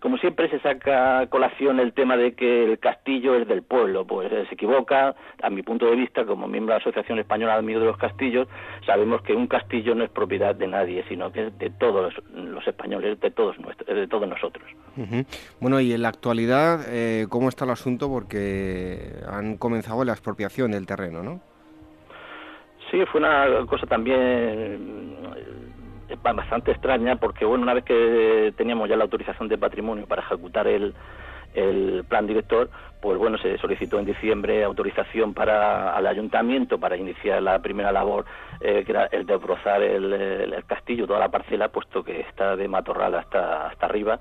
Como 0.00 0.18
siempre 0.18 0.48
se 0.50 0.60
saca 0.60 1.20
a 1.20 1.26
colación 1.26 1.80
el 1.80 1.92
tema 1.92 2.16
de 2.16 2.34
que 2.34 2.64
el 2.64 2.78
castillo 2.78 3.34
es 3.34 3.48
del 3.48 3.62
pueblo, 3.62 4.06
pues 4.06 4.30
se 4.30 4.54
equivoca, 4.54 5.14
a 5.42 5.50
mi 5.50 5.62
punto 5.62 5.86
de 5.86 5.96
vista, 5.96 6.24
como 6.24 6.46
miembro 6.46 6.74
de 6.74 6.78
la 6.78 6.82
Asociación 6.82 7.18
Española 7.18 7.54
de 7.54 7.58
Amigos 7.60 7.82
de 7.82 7.88
los 7.88 7.98
Castillos, 7.98 8.48
sabemos 8.84 9.22
que 9.22 9.32
un 9.32 9.46
castillo 9.46 9.94
no 9.94 10.04
es 10.04 10.10
propiedad 10.10 10.54
de 10.54 10.66
nadie, 10.66 11.04
sino 11.08 11.32
que 11.32 11.46
es 11.46 11.58
de 11.58 11.70
todos 11.70 12.14
los 12.34 12.66
españoles, 12.66 13.20
de 13.20 13.30
todos, 13.30 13.56
de 13.86 14.06
todos 14.06 14.28
nosotros. 14.28 14.64
Bueno, 15.60 15.80
y 15.80 15.92
en 15.92 16.02
la 16.02 16.08
actualidad, 16.08 16.80
eh, 16.88 17.26
¿cómo 17.28 17.48
está 17.48 17.64
el 17.64 17.70
asunto? 17.70 18.08
Porque 18.08 19.14
han 19.28 19.56
comenzado 19.56 20.04
la 20.04 20.12
expropiación 20.12 20.70
del 20.72 20.86
terreno, 20.86 21.22
¿no? 21.22 21.40
Sí, 22.90 22.98
fue 23.10 23.20
una 23.20 23.66
cosa 23.66 23.86
también 23.86 25.16
bastante 26.22 26.72
extraña 26.72 27.16
porque 27.16 27.44
bueno 27.44 27.62
una 27.62 27.74
vez 27.74 27.84
que 27.84 28.52
teníamos 28.56 28.88
ya 28.88 28.96
la 28.96 29.04
autorización 29.04 29.48
de 29.48 29.58
patrimonio 29.58 30.06
para 30.06 30.22
ejecutar 30.22 30.66
el, 30.66 30.94
el 31.56 32.04
plan 32.04 32.26
director, 32.26 32.68
pues 33.00 33.18
bueno, 33.18 33.38
se 33.38 33.56
solicitó 33.58 33.98
en 33.98 34.04
diciembre 34.04 34.62
autorización 34.62 35.34
para 35.34 35.96
al 35.96 36.06
ayuntamiento 36.06 36.78
para 36.78 36.96
iniciar 36.96 37.42
la 37.42 37.58
primera 37.60 37.90
labor, 37.90 38.26
eh, 38.60 38.82
que 38.84 38.92
era 38.92 39.06
el 39.06 39.26
de 39.26 39.36
brozar 39.36 39.82
el, 39.82 40.64
castillo, 40.66 41.06
toda 41.06 41.18
la 41.18 41.30
parcela, 41.30 41.68
puesto 41.68 42.04
que 42.04 42.20
está 42.20 42.56
de 42.56 42.68
matorral 42.68 43.14
hasta, 43.14 43.68
hasta 43.68 43.86
arriba 43.86 44.18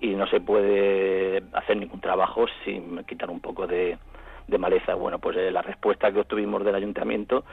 y 0.00 0.14
no 0.14 0.26
se 0.26 0.40
puede 0.40 1.42
hacer 1.52 1.76
ningún 1.76 2.00
trabajo 2.00 2.46
sin 2.64 3.02
quitar 3.04 3.30
un 3.30 3.40
poco 3.40 3.66
de, 3.66 3.98
de 4.46 4.58
maleza. 4.58 4.94
Bueno, 4.94 5.18
pues 5.18 5.36
eh, 5.36 5.50
la 5.50 5.62
respuesta 5.62 6.12
que 6.12 6.20
obtuvimos 6.20 6.64
del 6.64 6.74
ayuntamiento 6.74 7.44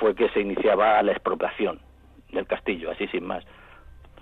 fue 0.00 0.14
que 0.14 0.28
se 0.30 0.40
iniciaba 0.40 1.02
la 1.02 1.12
expropiación 1.12 1.80
del 2.32 2.46
castillo, 2.46 2.90
así 2.90 3.06
sin 3.08 3.26
más. 3.26 3.44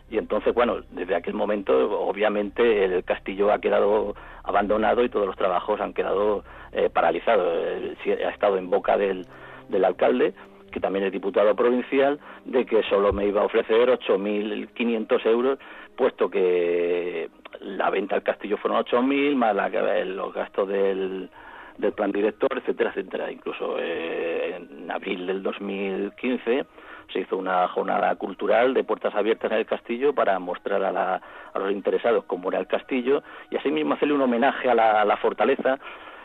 Y 0.09 0.19
entonces, 0.19 0.55
bueno, 0.55 0.83
desde 0.91 1.17
aquel 1.17 1.35
momento, 1.35 2.01
obviamente, 2.01 2.85
el 2.85 3.03
castillo 3.05 3.53
ha 3.53 3.61
quedado 3.61 4.15
abandonado 4.45 5.03
y 5.03 5.09
todos 5.09 5.27
los 5.27 5.37
trabajos 5.37 5.81
han 5.81 5.93
quedado 5.93 6.45
eh, 6.73 6.89
paralizados. 6.91 7.47
Eh, 7.49 8.25
ha 8.25 8.31
estado 8.31 8.57
en 8.57 8.71
boca 8.71 8.97
del, 8.97 9.27
del 9.69 9.85
alcalde, 9.85 10.33
que 10.71 10.79
también 10.79 11.07
es 11.07 11.13
diputado 11.13 11.57
provincial, 11.57 12.21
de 12.45 12.65
que 12.65 12.85
solo 12.85 13.13
me 13.13 13.27
iba 13.27 13.43
a 13.43 13.47
ofrecer 13.47 13.89
8.500 13.89 15.27
euros, 15.27 15.59
puesto 15.97 16.31
que 16.31 17.29
la 17.61 17.91
venta 17.91 18.15
del 18.15 18.23
castillo 18.23 18.59
fueron 18.59 18.85
8.000, 18.85 19.35
más 19.35 19.57
los 20.07 20.33
gastos 20.33 20.69
del, 20.69 21.31
del 21.79 21.93
plan 21.93 22.13
director, 22.13 22.51
etcétera, 22.57 22.91
etcétera. 22.91 23.33
Incluso 23.33 23.77
eh, 23.81 24.57
en 24.57 24.89
abril 24.89 25.27
del 25.27 25.43
2015 25.43 26.65
se 27.13 27.21
hizo 27.21 27.37
una 27.37 27.67
jornada 27.69 28.15
cultural 28.17 28.75
de 28.75 28.85
puertas 28.85 29.15
abiertas 29.15 29.51
en 29.53 29.59
el 29.59 29.67
castillo 29.67 30.15
para 30.15 30.39
mostrar 30.39 30.83
a, 30.83 31.21
los 31.55 31.73
interesados 31.73 32.25
cómo 32.25 32.51
era 32.51 32.59
el 32.59 32.67
castillo 32.67 33.23
y 33.51 33.57
asimismo 33.57 33.95
hacerle 33.95 34.15
un 34.15 34.23
homenaje 34.23 34.71
a 34.71 34.75
la 34.75 35.17
fortaleza 35.17 35.79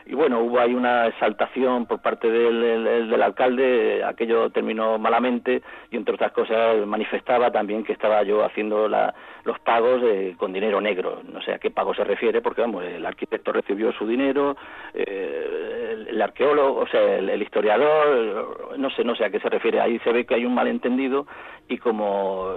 y 0.06 0.16
bueno, 0.16 0.40
hubo 0.42 0.60
ahí 0.60 0.74
una 0.74 1.08
exaltación 1.08 1.86
por 1.86 2.02
parte 2.02 2.30
del, 2.30 3.22
alcalde, 3.22 4.04
aquello 4.04 4.50
terminó 4.50 4.98
malamente 4.98 5.62
y 5.92 5.98
entre 5.98 6.16
otras 6.16 6.32
cosas 6.32 6.86
manifestaba 6.88 7.52
también 7.52 7.84
que 7.84 7.94
estaba 7.94 8.24
yo 8.24 8.44
haciendo 8.44 8.88
los 8.88 9.60
pagos 9.64 10.02
con 10.38 10.54
dinero 10.54 10.82
negro, 10.82 11.22
no 11.32 11.42
sé 11.42 11.54
a 11.54 11.60
qué 11.60 11.72
pago 11.72 11.94
se 11.94 12.04
refiere, 12.04 12.42
porque 12.42 12.62
vamos, 12.62 12.84
el 12.84 13.06
arquitecto 13.06 13.52
recibió 13.52 13.92
su 13.94 14.08
dinero, 14.08 14.56
eh, 14.94 16.06
el, 16.10 16.22
arqueólogo, 16.22 16.82
o 16.82 16.88
sea, 16.88 17.18
el, 17.18 17.42
historiador, 17.42 18.78
no 18.78 18.90
sé, 18.92 19.04
no 19.04 19.16
sé 19.16 19.26
a 19.26 19.30
qué 19.30 19.40
se 19.40 19.50
refiere, 19.50 19.80
ahí 19.80 20.00
se 20.00 20.12
ve 20.12 20.26
que 20.26 20.36
hay 20.36 20.46
un 20.46 20.54
malentendido 20.54 21.28
y 21.68 21.78
como 21.78 22.50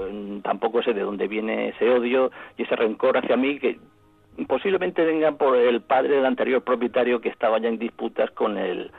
tampoco 0.43 0.83
sé 0.83 0.93
de 0.93 1.03
dónde 1.03 1.29
viene 1.29 1.69
ese 1.69 1.89
odio 1.91 2.31
y 2.57 2.63
ese 2.63 2.77
rencor 2.77 3.17
hacia 3.17 3.37
mí 3.37 3.59
que 3.59 3.79
posiblemente 4.47 5.05
vengan 5.05 5.37
por 5.37 5.57
el 5.57 5.81
padre 5.81 6.17
del 6.17 6.27
anterior 6.27 6.63
propietario 6.63 7.21
que 7.21 7.29
estaba 7.29 7.59
ya 7.59 7.69
en 7.69 7.79
disputas 7.79 8.31
con 8.33 8.59
el 8.59 8.91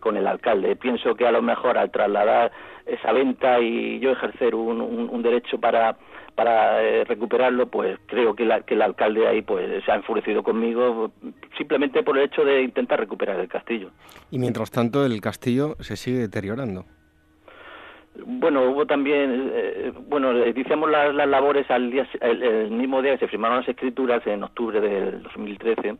con 0.00 0.16
el 0.16 0.26
alcalde. 0.26 0.76
Pienso 0.76 1.14
que 1.16 1.26
a 1.26 1.32
lo 1.32 1.42
mejor 1.42 1.76
al 1.76 1.90
trasladar 1.90 2.52
esa 2.86 3.12
venta 3.12 3.60
y 3.60 3.98
yo 3.98 4.12
ejercer 4.12 4.54
un, 4.54 4.80
un, 4.80 5.22
derecho 5.22 5.58
para 5.58 5.96
para 6.34 6.84
eh, 6.84 7.04
recuperarlo, 7.04 7.66
pues 7.66 7.98
creo 8.06 8.36
que, 8.36 8.44
la, 8.44 8.60
que 8.60 8.74
el 8.74 8.82
alcalde 8.82 9.26
ahí 9.26 9.42
pues 9.42 9.84
se 9.84 9.90
ha 9.90 9.96
enfurecido 9.96 10.44
conmigo 10.44 11.10
simplemente 11.56 12.04
por 12.04 12.16
el 12.16 12.26
hecho 12.26 12.44
de 12.44 12.62
intentar 12.62 13.00
recuperar 13.00 13.40
el 13.40 13.48
castillo. 13.48 13.90
Y 14.30 14.38
mientras 14.38 14.70
tanto 14.70 15.04
el 15.04 15.20
castillo 15.20 15.74
se 15.80 15.96
sigue 15.96 16.18
deteriorando. 16.18 16.84
Bueno, 18.26 18.64
hubo 18.64 18.86
también, 18.86 19.52
eh, 19.54 19.92
bueno, 20.08 20.46
iniciamos 20.46 20.90
las, 20.90 21.14
las 21.14 21.28
labores 21.28 21.70
al 21.70 21.90
día, 21.90 22.06
el, 22.20 22.70
mismo 22.70 23.00
día 23.00 23.12
que 23.12 23.26
se 23.26 23.28
firmaron 23.28 23.58
las 23.58 23.68
escrituras 23.68 24.26
en 24.26 24.42
octubre 24.42 24.80
del 24.80 25.22
2013. 25.22 25.96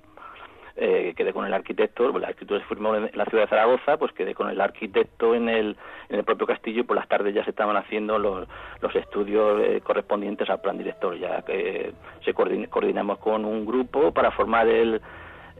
Eh, 0.80 1.12
quedé 1.16 1.32
con 1.32 1.44
el 1.44 1.52
arquitecto, 1.52 2.16
la 2.18 2.30
escritura 2.30 2.60
se 2.60 2.66
firmó 2.66 2.94
en 2.94 3.10
la 3.12 3.24
ciudad 3.24 3.44
de 3.44 3.48
Zaragoza, 3.48 3.96
pues 3.96 4.12
quedé 4.12 4.32
con 4.32 4.48
el 4.48 4.60
arquitecto 4.60 5.34
en 5.34 5.48
el, 5.48 5.76
en 6.08 6.18
el 6.20 6.24
propio 6.24 6.46
castillo 6.46 6.82
y 6.82 6.84
por 6.84 6.96
las 6.96 7.08
tardes 7.08 7.34
ya 7.34 7.42
se 7.42 7.50
estaban 7.50 7.76
haciendo 7.76 8.16
los, 8.16 8.46
los 8.80 8.94
estudios 8.94 9.60
eh, 9.60 9.80
correspondientes 9.82 10.48
al 10.48 10.60
plan 10.60 10.78
director, 10.78 11.18
ya 11.18 11.42
que 11.42 11.92
se 12.24 12.32
coordinamos 12.32 13.18
con 13.18 13.44
un 13.44 13.66
grupo 13.66 14.12
para 14.12 14.30
formar 14.30 14.68
el, 14.68 15.00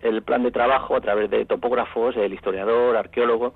el 0.03 0.23
plan 0.23 0.45
de 0.45 0.53
trabajo 0.53 0.95
a 0.95 1.01
través 1.01 1.29
de 1.31 1.45
topógrafos, 1.47 2.17
el 2.17 2.33
historiador, 2.33 2.97
arqueólogo, 2.97 3.55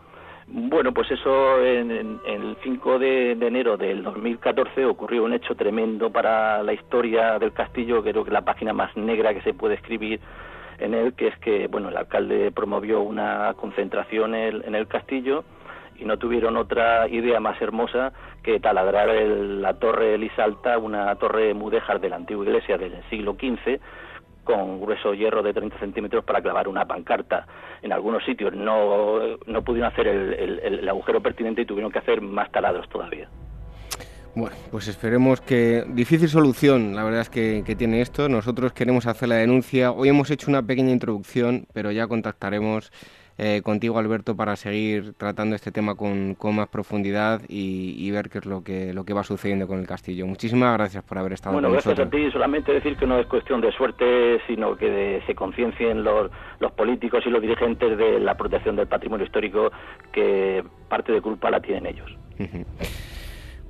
bueno, 0.54 0.92
pues 0.92 1.10
eso 1.10 1.64
en, 1.64 1.90
el 1.90 2.56
5 2.62 2.98
de, 2.98 3.32
enero 3.32 3.78
del 3.78 4.02
2014 4.02 4.84
ocurrió 4.84 5.24
un 5.24 5.32
hecho 5.32 5.54
tremendo 5.54 6.10
para 6.10 6.62
la 6.62 6.74
historia 6.74 7.38
del 7.38 7.54
castillo, 7.54 8.02
creo 8.02 8.22
que 8.22 8.30
la 8.30 8.42
página 8.42 8.74
más 8.74 8.94
negra 8.94 9.32
que 9.32 9.40
se 9.40 9.54
puede 9.54 9.76
escribir 9.76 10.20
en 10.78 10.92
él, 10.92 11.14
que 11.14 11.28
es 11.28 11.38
que 11.38 11.68
bueno, 11.68 11.88
el 11.88 11.96
alcalde 11.96 12.52
promovió 12.52 13.00
una 13.00 13.54
concentración 13.54 14.34
en, 14.34 14.74
el 14.74 14.86
castillo 14.88 15.44
y 15.98 16.04
no 16.04 16.18
tuvieron 16.18 16.58
otra 16.58 17.08
idea 17.08 17.40
más 17.40 17.58
hermosa 17.62 18.12
que 18.42 18.60
taladrar 18.60 19.08
la 19.08 19.72
torre 19.78 20.16
Elisalta, 20.16 20.76
una 20.76 21.14
torre 21.14 21.54
mudéjar 21.54 21.98
de 21.98 22.10
la 22.10 22.16
antigua 22.16 22.44
iglesia 22.44 22.76
del 22.76 23.02
siglo 23.08 23.36
XV, 23.40 23.80
con 24.44 24.80
grueso 24.80 25.14
hierro 25.14 25.42
de 25.42 25.52
30 25.52 25.78
centímetros 25.78 26.24
para 26.24 26.42
clavar 26.42 26.68
una 26.68 26.84
pancarta. 26.86 27.46
En 27.82 27.92
algunos 27.92 28.24
sitios 28.24 28.54
no, 28.54 29.38
no 29.46 29.62
pudieron 29.62 29.92
hacer 29.92 30.06
el, 30.06 30.88
agujero 30.88 31.20
pertinente 31.20 31.62
y 31.62 31.66
tuvieron 31.66 31.92
que 31.92 31.98
hacer 31.98 32.20
más 32.20 32.50
taladros 32.50 32.88
todavía. 32.88 33.28
Bueno, 34.34 34.56
pues 34.70 34.88
esperemos 34.88 35.42
que 35.42 35.84
difícil 35.88 36.28
solución, 36.28 36.96
la 36.96 37.04
verdad 37.04 37.20
es 37.20 37.28
que, 37.28 37.62
que, 37.66 37.76
tiene 37.76 38.00
esto. 38.00 38.30
Nosotros 38.30 38.72
queremos 38.72 39.06
hacer 39.06 39.28
la 39.28 39.34
denuncia. 39.36 39.92
Hoy 39.92 40.08
hemos 40.08 40.30
hecho 40.30 40.50
una 40.50 40.62
pequeña 40.62 40.90
introducción, 40.90 41.66
pero 41.74 41.90
ya 41.92 42.06
contactaremos 42.06 42.90
eh, 43.38 43.62
contigo, 43.62 43.98
Alberto, 43.98 44.36
para 44.36 44.56
seguir 44.56 45.14
tratando 45.14 45.56
este 45.56 45.72
tema 45.72 45.94
con, 45.94 46.36
más 46.52 46.68
profundidad 46.68 47.40
y, 47.48 48.10
ver 48.10 48.28
qué 48.28 48.38
es 48.38 48.46
lo 48.46 48.62
que, 48.62 48.92
lo 48.92 49.04
que 49.04 49.14
va 49.14 49.22
sucediendo 49.22 49.66
con 49.66 49.78
el 49.78 49.86
castillo. 49.86 50.26
Muchísimas 50.26 50.76
gracias 50.76 51.02
por 51.02 51.16
haber 51.16 51.32
estado 51.32 51.54
bueno, 51.54 51.68
con 51.68 51.76
nosotros. 51.76 51.96
Bueno, 51.96 52.10
gracias 52.10 52.26
a 52.26 52.30
ti. 52.30 52.32
Solamente 52.32 52.72
decir 52.72 52.96
que 52.96 53.06
no 53.06 53.18
es 53.18 53.26
cuestión 53.26 53.60
de 53.62 53.72
suerte, 53.72 54.40
sino 54.46 54.76
que 54.76 55.22
se 55.26 55.34
conciencien 55.34 56.04
los, 56.04 56.30
los 56.60 56.72
políticos 56.72 57.22
y 57.26 57.30
los 57.30 57.40
dirigentes 57.40 57.96
de 57.96 58.20
la 58.20 58.36
protección 58.36 58.76
del 58.76 58.86
patrimonio 58.86 59.24
histórico, 59.24 59.70
que 60.12 60.62
parte 60.88 61.12
de 61.12 61.22
culpa 61.22 61.50
la 61.50 61.60
tienen 61.60 61.86
ellos. 61.86 62.16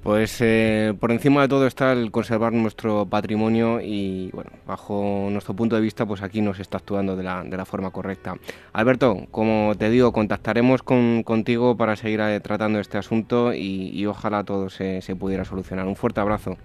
Pues 0.02 0.40
eh, 0.40 0.94
por 0.98 1.12
encima 1.12 1.42
de 1.42 1.48
todo 1.48 1.64
está 1.64 1.92
el 1.92 2.10
conservar 2.10 2.52
nuestro 2.52 3.06
patrimonio 3.06 3.80
y, 3.80 4.30
bueno, 4.32 4.50
bajo 4.66 5.28
nuestro 5.30 5.54
punto 5.54 5.76
de 5.76 5.82
vista, 5.82 6.04
pues 6.04 6.22
aquí 6.22 6.40
nos 6.40 6.58
está 6.58 6.78
actuando 6.78 7.14
de 7.14 7.22
la, 7.22 7.44
de 7.44 7.56
la 7.56 7.64
forma 7.64 7.92
correcta. 7.92 8.34
Alberto, 8.72 9.26
como 9.30 9.74
te 9.78 9.90
digo, 9.90 10.12
contactaremos 10.12 10.82
con, 10.82 11.22
contigo 11.22 11.76
para 11.76 11.94
seguir 11.94 12.18
eh, 12.20 12.40
tratando 12.40 12.80
este 12.80 12.98
asunto 12.98 13.54
y, 13.54 14.04
ojalá 14.06 14.42
todo 14.42 14.70
se, 14.70 15.00
se 15.02 15.14
pudiera 15.14 15.44
solucionar. 15.44 15.86
Un 15.86 15.94
fuerte 15.94 16.20
abrazo. 16.20 16.56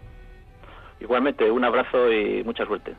Igualmente, 0.99 1.51
un 1.51 1.63
abrazo 1.63 2.11
y 2.11 2.43
mucha 2.43 2.65
suerte. 2.65 2.95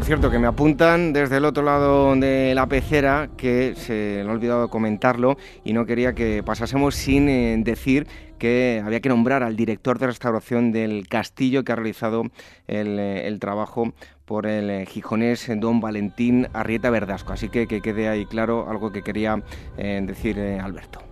Por 0.00 0.06
cierto, 0.06 0.30
que 0.30 0.38
me 0.38 0.46
apuntan 0.46 1.12
desde 1.12 1.36
el 1.36 1.44
otro 1.44 1.62
lado 1.62 2.16
de 2.16 2.54
la 2.54 2.66
pecera 2.66 3.28
que 3.36 3.74
se 3.76 4.22
me 4.24 4.30
ha 4.30 4.32
olvidado 4.32 4.70
comentarlo 4.70 5.36
y 5.62 5.74
no 5.74 5.84
quería 5.84 6.14
que 6.14 6.42
pasásemos 6.42 6.94
sin 6.94 7.28
eh, 7.28 7.54
decir 7.58 8.06
que 8.38 8.82
había 8.82 9.00
que 9.00 9.10
nombrar 9.10 9.42
al 9.42 9.56
director 9.56 9.98
de 9.98 10.06
restauración 10.06 10.72
del 10.72 11.06
castillo 11.06 11.64
que 11.64 11.72
ha 11.72 11.76
realizado 11.76 12.22
el, 12.66 12.98
eh, 12.98 13.36
trabajo 13.38 13.92
por 14.24 14.46
el 14.46 14.70
eh, 14.70 14.86
gijonés 14.86 15.46
don 15.56 15.80
Valentín 15.82 16.48
Arrieta 16.54 16.88
Verdasco. 16.88 17.34
Así 17.34 17.50
que 17.50 17.66
que 17.66 17.82
quede 17.82 18.08
ahí 18.08 18.24
claro 18.24 18.70
algo 18.70 18.92
que 18.92 19.02
quería 19.02 19.42
decir 19.76 20.40
Alberto. 20.40 21.09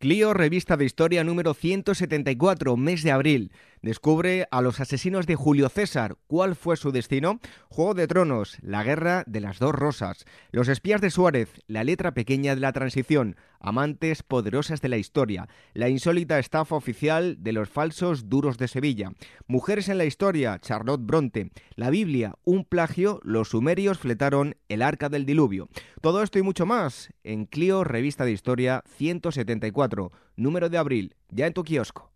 Clio, 0.00 0.32
revista 0.32 0.76
de 0.76 0.84
historia 0.84 1.24
número 1.24 1.54
174, 1.54 2.76
mes 2.76 3.02
de 3.02 3.10
abril. 3.10 3.50
Descubre 3.82 4.46
a 4.52 4.60
los 4.60 4.78
asesinos 4.78 5.26
de 5.26 5.34
Julio 5.34 5.68
César. 5.68 6.16
¿Cuál 6.28 6.54
fue 6.54 6.76
su 6.76 6.92
destino? 6.92 7.40
Juego 7.68 7.94
de 7.94 8.06
Tronos, 8.06 8.58
la 8.60 8.84
guerra 8.84 9.24
de 9.26 9.40
las 9.40 9.58
dos 9.58 9.72
rosas. 9.72 10.24
Los 10.52 10.68
espías 10.68 11.00
de 11.00 11.10
Suárez, 11.10 11.50
la 11.66 11.82
letra 11.82 12.12
pequeña 12.12 12.54
de 12.54 12.60
la 12.60 12.72
transición. 12.72 13.36
Amantes 13.60 14.22
poderosas 14.22 14.80
de 14.80 14.88
la 14.88 14.98
historia. 14.98 15.48
La 15.74 15.88
insólita 15.88 16.38
estafa 16.38 16.76
oficial 16.76 17.36
de 17.40 17.52
los 17.52 17.68
falsos 17.68 18.28
duros 18.28 18.56
de 18.56 18.68
Sevilla. 18.68 19.12
Mujeres 19.48 19.88
en 19.88 19.98
la 19.98 20.04
historia, 20.04 20.58
Charlotte 20.60 21.04
Bronte. 21.04 21.50
La 21.74 21.90
Biblia, 21.90 22.36
un 22.44 22.64
plagio, 22.64 23.20
los 23.24 23.48
sumerios 23.48 23.98
fletaron 23.98 24.56
el 24.68 24.82
arca 24.82 25.08
del 25.08 25.26
diluvio. 25.26 25.68
Todo 26.00 26.22
esto 26.22 26.38
y 26.38 26.42
mucho 26.42 26.64
más 26.64 27.12
en 27.24 27.44
Clio 27.44 27.82
Revista 27.82 28.24
de 28.24 28.30
Historia 28.30 28.84
174, 28.86 30.12
número 30.36 30.68
de 30.68 30.78
abril, 30.78 31.16
ya 31.28 31.46
en 31.46 31.52
tu 31.52 31.64
kiosco. 31.64 32.12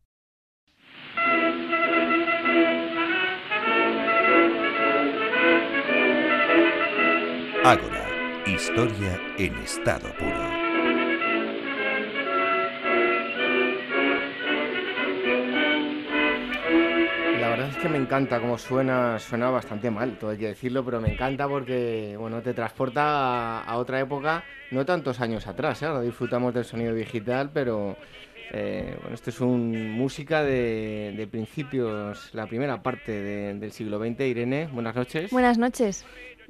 Ágora, 7.65 8.09
historia 8.47 9.21
en 9.39 9.55
estado 9.57 10.13
puro. 10.17 10.62
Que 17.83 17.89
me 17.89 17.99
encanta 17.99 18.39
cómo 18.41 18.57
suena, 18.59 19.19
suena 19.19 19.51
bastante 19.51 19.91
mal, 19.91 20.17
todo 20.17 20.31
hay 20.31 20.39
que 20.39 20.47
decirlo, 20.49 20.85
pero 20.85 21.01
me 21.01 21.13
encanta 21.13 21.49
porque 21.49 22.15
bueno, 22.17 22.41
te 22.41 22.55
transporta 22.55 23.63
a, 23.63 23.77
otra 23.77 23.99
época, 23.99 24.45
no 24.71 24.87
tantos 24.87 25.21
años 25.21 25.49
atrás, 25.49 25.83
¿eh? 25.83 25.89
disfrutamos 26.05 26.55
del 26.55 26.65
sonido 26.65 26.95
digital, 26.95 27.51
pero 27.53 27.97
eh, 28.53 28.97
bueno, 29.01 29.15
esto 29.15 29.31
es 29.31 29.41
un 29.41 29.91
música 29.91 30.45
de, 30.45 31.13
de 31.17 31.27
principios, 31.27 32.33
la 32.35 32.47
primera 32.47 32.81
parte 32.83 33.11
de- 33.11 33.55
del 33.55 33.73
siglo 33.73 33.99
XX. 33.99 34.21
Irene, 34.29 34.69
buenas 34.73 34.95
noches. 34.95 35.33
Buenas 35.33 35.59
noches. 35.59 36.05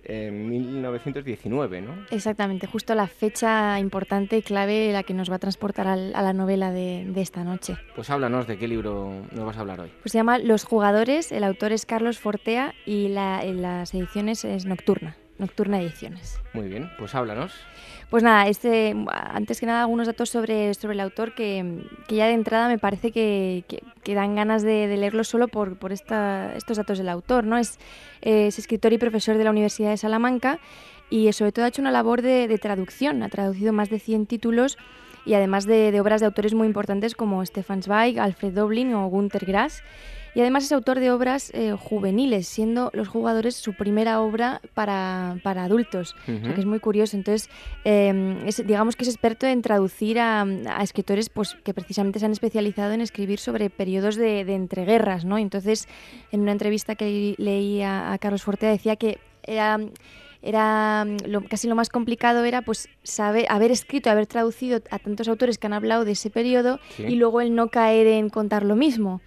En 0.04 0.48
1919, 0.48 1.80
¿no? 1.80 1.94
Exactamente, 2.10 2.66
justo 2.66 2.94
la 2.94 3.06
fecha 3.06 3.78
importante 3.78 4.36
y 4.38 4.42
clave 4.42 4.92
la 4.92 5.02
que 5.02 5.14
nos 5.14 5.30
va 5.30 5.36
a 5.36 5.38
transportar 5.38 5.86
al- 5.86 6.12
a 6.14 6.22
la 6.22 6.32
novela 6.32 6.72
de, 6.72 7.04
de 7.06 7.20
esta 7.20 7.44
noche. 7.44 7.76
Pues 7.94 8.10
háblanos 8.10 8.46
de 8.46 8.58
qué 8.58 8.66
libro 8.68 9.12
nos 9.32 9.44
vas 9.44 9.56
a 9.56 9.60
hablar 9.60 9.80
hoy. 9.80 9.90
Pues 10.02 10.12
se 10.12 10.18
llama 10.18 10.38
Los 10.38 10.64
Jugadores, 10.64 11.30
el 11.32 11.44
autor 11.44 11.72
es 11.72 11.86
Carlos 11.86 12.18
Fortea 12.18 12.74
y 12.86 13.08
la, 13.08 13.44
en 13.44 13.62
las 13.62 13.94
ediciones 13.94 14.44
es 14.44 14.64
Nocturna, 14.66 15.16
Nocturna 15.38 15.80
Ediciones. 15.80 16.38
Muy 16.52 16.68
bien, 16.68 16.90
pues 16.98 17.14
háblanos. 17.14 17.52
Pues 18.10 18.22
nada, 18.22 18.46
este, 18.48 18.94
antes 19.10 19.58
que 19.58 19.66
nada 19.66 19.80
algunos 19.80 20.06
datos 20.06 20.28
sobre, 20.30 20.74
sobre 20.74 20.94
el 20.94 21.00
autor 21.00 21.34
que, 21.34 21.82
que 22.06 22.16
ya 22.16 22.26
de 22.26 22.34
entrada 22.34 22.68
me 22.68 22.78
parece 22.78 23.10
que, 23.10 23.64
que- 23.68 23.82
que 24.04 24.14
dan 24.14 24.34
ganas 24.34 24.62
de, 24.62 24.86
de 24.88 24.96
leerlo 24.96 25.24
solo 25.24 25.48
por, 25.48 25.78
por 25.78 25.92
esta- 25.92 26.52
estos 26.54 26.76
datos 26.76 26.98
del 26.98 27.08
autor. 27.08 27.44
¿no? 27.44 27.56
Es, 27.56 27.78
es 28.20 28.58
escritor 28.58 28.92
y 28.92 28.98
profesor 28.98 29.38
de 29.38 29.44
la 29.44 29.50
Universidad 29.50 29.90
de 29.90 29.96
Salamanca 29.96 30.58
y 31.08 31.32
sobre 31.32 31.52
todo 31.52 31.64
ha 31.64 31.68
hecho 31.68 31.80
una 31.82 31.90
labor 31.90 32.20
de, 32.22 32.46
de 32.48 32.58
traducción. 32.58 33.22
Ha 33.22 33.28
traducido 33.28 33.72
más 33.72 33.88
de 33.90 33.98
100 33.98 34.26
títulos 34.26 34.76
y 35.24 35.34
además 35.34 35.64
de, 35.66 35.92
de 35.92 36.00
obras 36.00 36.20
de 36.20 36.26
autores 36.26 36.52
muy 36.52 36.66
importantes 36.66 37.14
como 37.14 37.44
Stefan 37.46 37.82
Zweig, 37.82 38.18
Alfred 38.18 38.52
Doblin 38.52 38.92
o 38.94 39.06
Günter 39.08 39.44
Grass. 39.46 39.82
Y 40.34 40.40
además 40.40 40.64
es 40.64 40.72
autor 40.72 40.98
de 40.98 41.10
obras 41.10 41.50
eh, 41.54 41.72
juveniles, 41.78 42.48
siendo 42.48 42.90
Los 42.94 43.08
Jugadores 43.08 43.54
su 43.54 43.74
primera 43.74 44.20
obra 44.20 44.60
para, 44.72 45.36
para 45.42 45.64
adultos. 45.64 46.14
O 46.26 46.40
sea, 46.44 46.54
que 46.54 46.60
es 46.60 46.66
muy 46.66 46.80
curioso. 46.80 47.16
Entonces, 47.18 47.50
eh, 47.84 48.42
es- 48.46 48.66
digamos 48.66 48.96
que 48.96 49.02
es 49.04 49.08
experto 49.10 49.46
en 49.46 49.60
traducir 49.60 50.18
a, 50.18 50.42
a 50.42 50.82
escritores 50.82 51.28
pues, 51.28 51.54
que 51.64 51.74
precisamente 51.74 52.18
se 52.18 52.24
han 52.24 52.32
especializado 52.32 52.92
en 52.92 53.02
escribir 53.02 53.38
sobre 53.38 53.68
periodos 53.68 54.16
de, 54.16 54.44
de 54.46 54.54
entreguerras. 54.54 55.24
¿no? 55.26 55.36
Entonces, 55.36 55.86
en 56.30 56.40
una 56.40 56.52
entrevista 56.52 56.94
que 56.94 57.34
leí 57.36 57.82
a, 57.82 58.12
a 58.12 58.18
Carlos 58.18 58.42
Fortea 58.42 58.70
decía 58.70 58.96
que 58.96 59.18
era 59.42 59.78
era 60.44 61.04
lo- 61.26 61.44
casi 61.44 61.68
lo 61.68 61.76
más 61.76 61.88
complicado 61.88 62.44
era 62.44 62.62
pues 62.62 62.88
saber 63.04 63.46
haber 63.48 63.70
escrito 63.70 64.10
haber 64.10 64.26
traducido 64.26 64.80
a 64.90 64.98
tantos 64.98 65.28
autores 65.28 65.56
que 65.56 65.68
han 65.68 65.72
hablado 65.72 66.04
de 66.04 66.12
ese 66.12 66.30
periodo 66.30 66.80
Sí. 66.96 67.04
y 67.04 67.14
luego 67.14 67.40
el 67.40 67.54
no 67.54 67.68
caer 67.68 68.08
en 68.08 68.28
contar 68.28 68.64
lo 68.64 68.74
mismo 68.74 69.20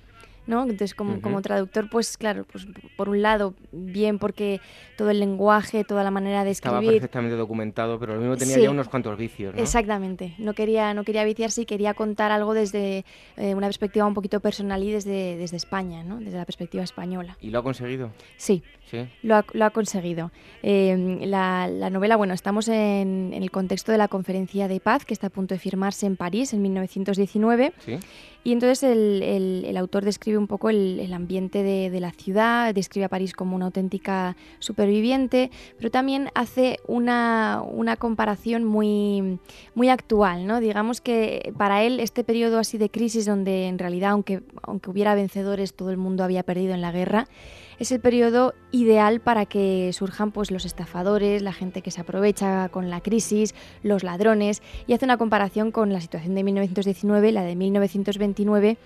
¿no? 0.48 0.64
Entonces, 0.64 0.94
como, 0.94 1.14
Ujú. 1.14 1.22
como 1.22 1.42
traductor, 1.42 1.90
pues 1.90 2.18
claro, 2.18 2.46
pues 2.52 2.68
por 2.96 3.10
un 3.10 3.22
lado, 3.22 3.54
bien 3.72 4.20
porque 4.20 4.62
todo 4.98 5.10
el 5.10 5.20
lenguaje, 5.20 5.84
toda 5.84 6.04
la 6.04 6.12
manera 6.12 6.44
de 6.44 6.52
Estaba 6.52 6.78
escribir, 6.78 7.02
perfectamente 7.02 7.36
documentado, 7.36 8.00
pero 8.00 8.16
lo 8.16 8.22
mismo 8.22 8.38
tenía 8.38 8.56
Sí. 8.56 8.62
ya 8.62 8.70
unos 8.72 8.88
cuantos 8.90 9.18
vicios, 9.18 9.54
¿no? 9.56 9.62
Exactamente. 9.62 10.36
No 10.38 10.54
quería, 10.54 10.94
no 10.94 11.04
quería 11.04 11.24
viciarse 11.24 11.62
y 11.62 11.66
quería 11.66 11.94
contar 11.94 12.32
algo 12.32 12.54
desde 12.54 13.06
eh, 13.38 13.56
una 13.56 13.68
perspectiva 13.68 14.06
un 14.06 14.14
poquito 14.14 14.40
personal 14.40 14.82
y 14.84 14.92
desde, 14.92 15.38
desde 15.38 15.58
España, 15.58 16.04
¿no? 16.04 16.20
Desde 16.20 16.38
la 16.38 16.46
perspectiva 16.46 16.84
española. 16.84 17.38
¿Y 17.42 17.50
lo 17.50 17.60
ha 17.60 17.64
conseguido? 17.64 18.12
Sí, 18.38 18.64
Sí. 18.90 19.00
lo 19.24 19.36
ha, 19.38 19.46
lo 19.54 19.66
ha 19.66 19.72
conseguido. 19.72 20.32
Eh, 20.62 21.18
la, 21.24 21.68
la 21.68 21.90
novela, 21.90 22.16
bueno, 22.18 22.34
estamos 22.36 22.68
en, 22.68 23.32
en 23.34 23.42
el 23.42 23.50
contexto 23.52 23.92
de 23.92 23.98
la 23.98 24.08
conferencia 24.08 24.68
de 24.68 24.80
paz 24.80 25.06
que 25.06 25.14
está 25.14 25.28
a 25.28 25.30
punto 25.32 25.56
de 25.56 25.60
firmarse 25.60 26.06
en 26.06 26.16
París 26.18 26.54
en 26.54 26.62
1919. 26.62 27.74
¿Sí? 27.80 27.98
Y 28.46 28.52
entonces 28.52 28.84
el, 28.84 29.24
el- 29.66 29.76
autor 29.76 30.06
describe 30.06 30.38
un 30.38 30.46
poco 30.46 30.70
el, 30.70 31.00
el 31.00 31.14
ambiente 31.14 31.64
de, 31.64 31.90
de 31.90 32.00
la 32.00 32.12
ciudad, 32.12 32.76
describe 32.76 33.06
a 33.06 33.10
París 33.10 33.34
como 33.34 33.56
una 33.56 33.66
auténtica 33.66 34.38
superviviente, 34.60 35.50
pero 35.78 35.90
también 35.90 36.30
hace 36.36 36.78
una, 36.88 37.64
una 37.68 37.98
comparación 37.98 38.64
muy, 38.64 39.40
muy 39.74 39.90
actual. 39.90 40.46
¿no? 40.46 40.60
Digamos 40.60 41.02
que 41.02 41.54
para 41.58 41.82
él 41.84 42.00
este 42.00 42.24
periodo 42.24 42.60
así 42.60 42.78
de 42.78 42.92
crisis 42.92 43.26
donde 43.26 43.68
en 43.68 43.80
realidad 43.80 44.12
aunque, 44.12 44.44
aunque 44.62 44.92
hubiera 44.92 45.16
vencedores 45.16 45.74
todo 45.74 45.90
el 45.90 45.98
mundo 45.98 46.24
había 46.24 46.44
perdido 46.44 46.76
en 46.76 46.82
la 46.82 46.92
guerra, 46.92 47.28
es 47.80 47.92
el 47.92 48.00
periodo 48.00 48.54
ideal 48.72 49.20
para 49.20 49.46
que 49.46 49.92
surjan 49.94 50.32
pues 50.32 50.52
los 50.52 50.66
estafadores, 50.66 51.42
la 51.42 51.54
gente 51.54 51.82
que 51.82 51.92
se 51.92 52.02
aprovecha 52.02 52.70
con 52.70 52.90
la 52.90 53.02
crisis, 53.02 53.54
los 53.84 54.04
ladrones 54.04 54.62
y 54.88 54.94
hace 54.94 55.06
una 55.06 55.18
comparación 55.18 55.72
con 55.72 55.92
la 55.94 56.02
situación 56.02 56.36
de 56.36 56.44
1919, 56.44 57.32
la 57.32 57.44
de 57.44 57.56
1929 57.56 58.78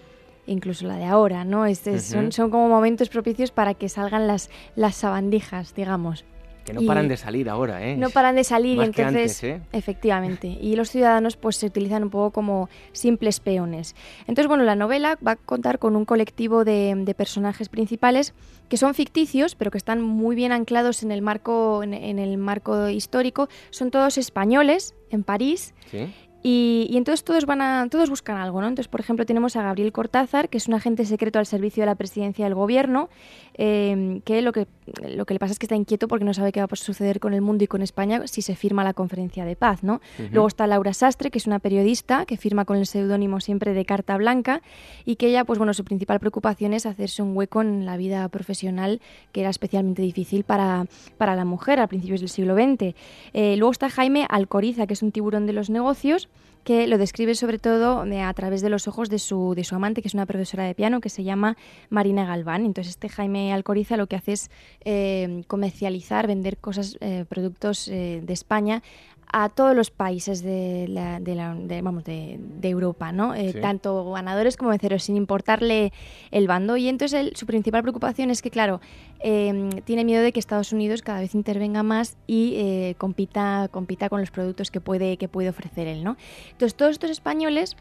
e 0.48 0.52
incluso 0.52 0.88
la 0.88 0.96
de 0.96 1.06
ahora, 1.06 1.46
¿no? 1.46 1.66
Este- 1.66 2.00
son, 2.00 2.32
son 2.32 2.50
como 2.50 2.70
momentos 2.70 3.10
propicios 3.10 3.52
para 3.52 3.74
que 3.74 3.90
salgan 3.90 4.28
las, 4.28 4.50
las 4.76 4.96
sabandijas, 4.96 5.76
digamos. 5.76 6.26
Que 6.70 6.74
no 6.74 6.86
paran 6.86 7.08
de 7.08 7.18
salir 7.18 7.50
ahora, 7.50 7.84
¿eh? 7.86 7.98
No 7.98 8.10
paran 8.12 8.36
de 8.36 8.44
salir 8.44 8.78
Más 8.78 8.92
que 8.92 9.02
entonces, 9.02 9.44
antes, 9.44 9.44
¿eh? 9.44 9.62
efectivamente, 9.72 10.48
y 10.48 10.76
los 10.76 10.92
ciudadanos 10.92 11.36
pues 11.36 11.56
se 11.56 11.66
utilizan 11.66 12.04
un 12.04 12.10
poco 12.12 12.32
como 12.32 12.70
simples 12.92 13.40
peones. 13.40 13.96
Entonces, 14.28 14.48
bueno, 14.48 14.64
la 14.64 14.76
novela 14.76 15.18
va 15.26 15.32
a 15.32 15.36
contar 15.36 15.80
con 15.80 15.96
un 15.96 16.06
colectivo 16.06 16.64
de, 16.66 16.94
de 16.96 17.14
personajes 17.16 17.70
principales 17.70 18.34
que 18.68 18.78
son 18.78 18.94
ficticios, 18.94 19.56
pero 19.56 19.72
que 19.72 19.80
están 19.80 20.02
muy 20.02 20.36
bien 20.36 20.52
anclados 20.52 21.02
en 21.02 21.12
el 21.12 21.24
marco 21.24 21.82
en, 21.82 21.94
en 21.96 22.20
el 22.20 22.38
marco 22.38 22.88
histórico. 22.90 23.50
Son 23.72 23.90
todos 23.90 24.18
españoles 24.18 24.94
en 25.10 25.24
París 25.24 25.74
Sí. 25.90 26.08
Y, 26.42 26.88
y 26.90 26.98
entonces 26.98 27.24
todos 27.24 27.46
van 27.46 27.62
a, 27.62 27.88
todos 27.90 28.10
buscan 28.10 28.38
algo, 28.38 28.62
¿no? 28.62 28.68
Entonces, 28.68 28.88
por 28.88 29.00
ejemplo, 29.00 29.26
tenemos 29.26 29.56
a 29.56 29.64
Gabriel 29.64 29.92
Cortázar, 29.92 30.50
que 30.50 30.58
es 30.58 30.68
un 30.68 30.74
agente 30.74 31.06
secreto 31.06 31.40
al 31.40 31.46
servicio 31.46 31.82
de 31.82 31.88
la 31.88 31.96
presidencia 31.96 32.46
del 32.46 32.56
gobierno, 32.56 33.10
eh, 33.56 34.22
que 34.24 34.42
lo 34.42 34.54
que 34.54 34.68
lo 35.08 35.26
que 35.26 35.34
le 35.34 35.40
pasa 35.40 35.54
es 35.54 35.60
que 35.60 35.66
está 35.66 35.76
inquieto 35.76 36.08
porque 36.08 36.26
no 36.26 36.34
sabe 36.34 36.52
qué 36.52 36.60
va 36.60 36.68
a 36.70 36.76
suceder 36.76 37.20
con 37.20 37.34
el 37.34 37.42
mundo 37.42 37.64
y 37.64 37.68
con 37.68 37.82
España 37.82 38.26
si 38.28 38.42
se 38.42 38.56
firma 38.56 38.84
la 38.84 38.94
conferencia 38.94 39.46
de 39.46 39.56
paz, 39.56 39.84
¿no? 39.84 40.02
Luego 40.32 40.48
está 40.48 40.68
Laura 40.68 40.94
Sastre, 40.94 41.30
que 41.30 41.38
es 41.38 41.48
una 41.48 41.60
periodista 41.60 42.26
que 42.26 42.38
firma 42.38 42.66
con 42.66 42.78
el 42.78 42.86
seudónimo 42.86 43.40
siempre 43.40 43.74
de 43.74 43.86
Carta 43.86 44.18
Blanca 44.18 44.62
y 45.06 45.16
que 45.18 45.28
ella, 45.28 45.44
pues 45.46 45.60
bueno, 45.60 45.74
su 45.74 45.84
principal 45.84 46.20
preocupación 46.20 46.74
es 46.74 46.86
hacerse 46.86 47.22
un 47.22 47.36
hueco 47.36 47.62
en 47.62 47.86
la 47.86 47.98
vida 47.98 48.28
profesional 48.30 49.02
que 49.32 49.42
era 49.42 49.50
especialmente 49.50 50.02
difícil 50.02 50.44
para, 50.44 50.86
para 51.18 51.36
la 51.36 51.46
mujer 51.46 51.80
a 51.80 51.88
principios 51.88 52.22
del 52.22 52.30
siglo 52.30 52.56
XX. 52.56 52.96
Eh, 53.34 53.56
luego 53.58 53.72
está 53.72 53.90
Jaime 53.90 54.26
Alcoriza, 54.30 54.88
que 54.88 54.94
es 54.94 55.04
un 55.04 55.12
tiburón 55.12 55.46
de 55.46 55.54
los 55.54 55.70
negocios 55.70 56.29
que 56.70 56.86
lo 56.86 57.00
describe 57.00 57.34
sobre 57.34 57.58
todo 57.58 58.06
eh, 58.06 58.22
a 58.22 58.32
través 58.36 58.62
de 58.62 58.70
los 58.70 58.88
ojos 58.88 59.10
de 59.10 59.18
su, 59.18 59.56
de 59.56 59.64
su 59.64 59.74
amante, 59.74 60.04
que 60.04 60.08
es 60.08 60.14
una 60.14 60.28
profesora 60.28 60.66
de 60.66 60.76
piano 60.76 61.02
que 61.02 61.10
se 61.10 61.24
llama 61.24 61.58
Marina 61.90 62.26
Galván. 62.26 62.64
Entonces 62.64 62.92
este 62.92 63.10
Jaime 63.10 63.52
Alcoriza 63.52 63.98
lo 63.98 64.06
que 64.06 64.16
hace 64.16 64.34
es 64.34 64.52
eh, 64.86 65.42
comercializar, 65.48 66.28
vender 66.28 66.58
cosas, 66.58 66.96
eh, 67.02 67.26
productos 67.28 67.88
de 67.88 68.24
España 68.28 68.84
a 69.32 69.50
todos 69.50 69.76
los 69.76 69.92
países 69.92 70.42
de, 70.42 70.88
la, 70.90 71.20
de, 71.20 71.36
la- 71.36 71.54
de, 71.54 71.82
vamos, 71.82 72.04
de, 72.04 72.40
Europa, 72.64 73.12
¿no? 73.12 73.36
Eh, 73.36 73.54
Sí. 73.54 73.62
Tanto 73.62 74.12
ganadores 74.12 74.58
como 74.58 74.72
venceros, 74.72 75.04
sin 75.04 75.16
importarle 75.18 75.92
el 76.32 76.48
bando. 76.48 76.78
Y 76.78 76.88
entonces 76.88 77.20
él- 77.20 77.32
su 77.36 77.46
principal 77.46 77.82
preocupación 77.84 78.32
es 78.32 78.42
que, 78.42 78.50
claro, 78.50 78.82
eh, 79.20 79.70
tiene 79.86 80.04
miedo 80.04 80.24
de 80.24 80.32
que 80.32 80.40
Estados 80.40 80.74
Unidos 80.74 81.02
cada 81.02 81.20
vez 81.20 81.36
intervenga 81.36 81.84
más 81.84 82.18
y 82.28 82.54
eh, 82.58 82.96
compita, 82.98 83.68
compita 83.72 84.10
con 84.10 84.20
los 84.20 84.32
productos 84.32 84.72
que 84.72 84.82
puede, 84.82 85.18
que 85.18 85.28
puede 85.28 85.50
ofrecer 85.50 85.88
él, 85.88 86.04
¿no? 86.04 86.18
Entonces 86.52 86.76
todos 86.76 86.92
estos 86.92 87.10
españoles 87.12 87.76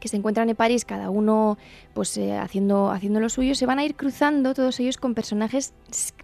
que 0.00 0.08
se 0.08 0.16
encuentran 0.16 0.48
en 0.48 0.56
París, 0.56 0.84
cada 0.86 1.10
uno 1.10 1.58
pues 2.00 2.16
eh, 2.16 2.34
haciendo, 2.38 2.90
haciendo 2.90 3.20
lo 3.20 3.28
suyo, 3.28 3.54
se 3.54 3.66
van 3.66 3.78
a 3.78 3.84
ir 3.84 3.94
cruzando 3.94 4.54
todos 4.54 4.80
ellos 4.80 4.96
con 4.96 5.12
personajes 5.12 5.74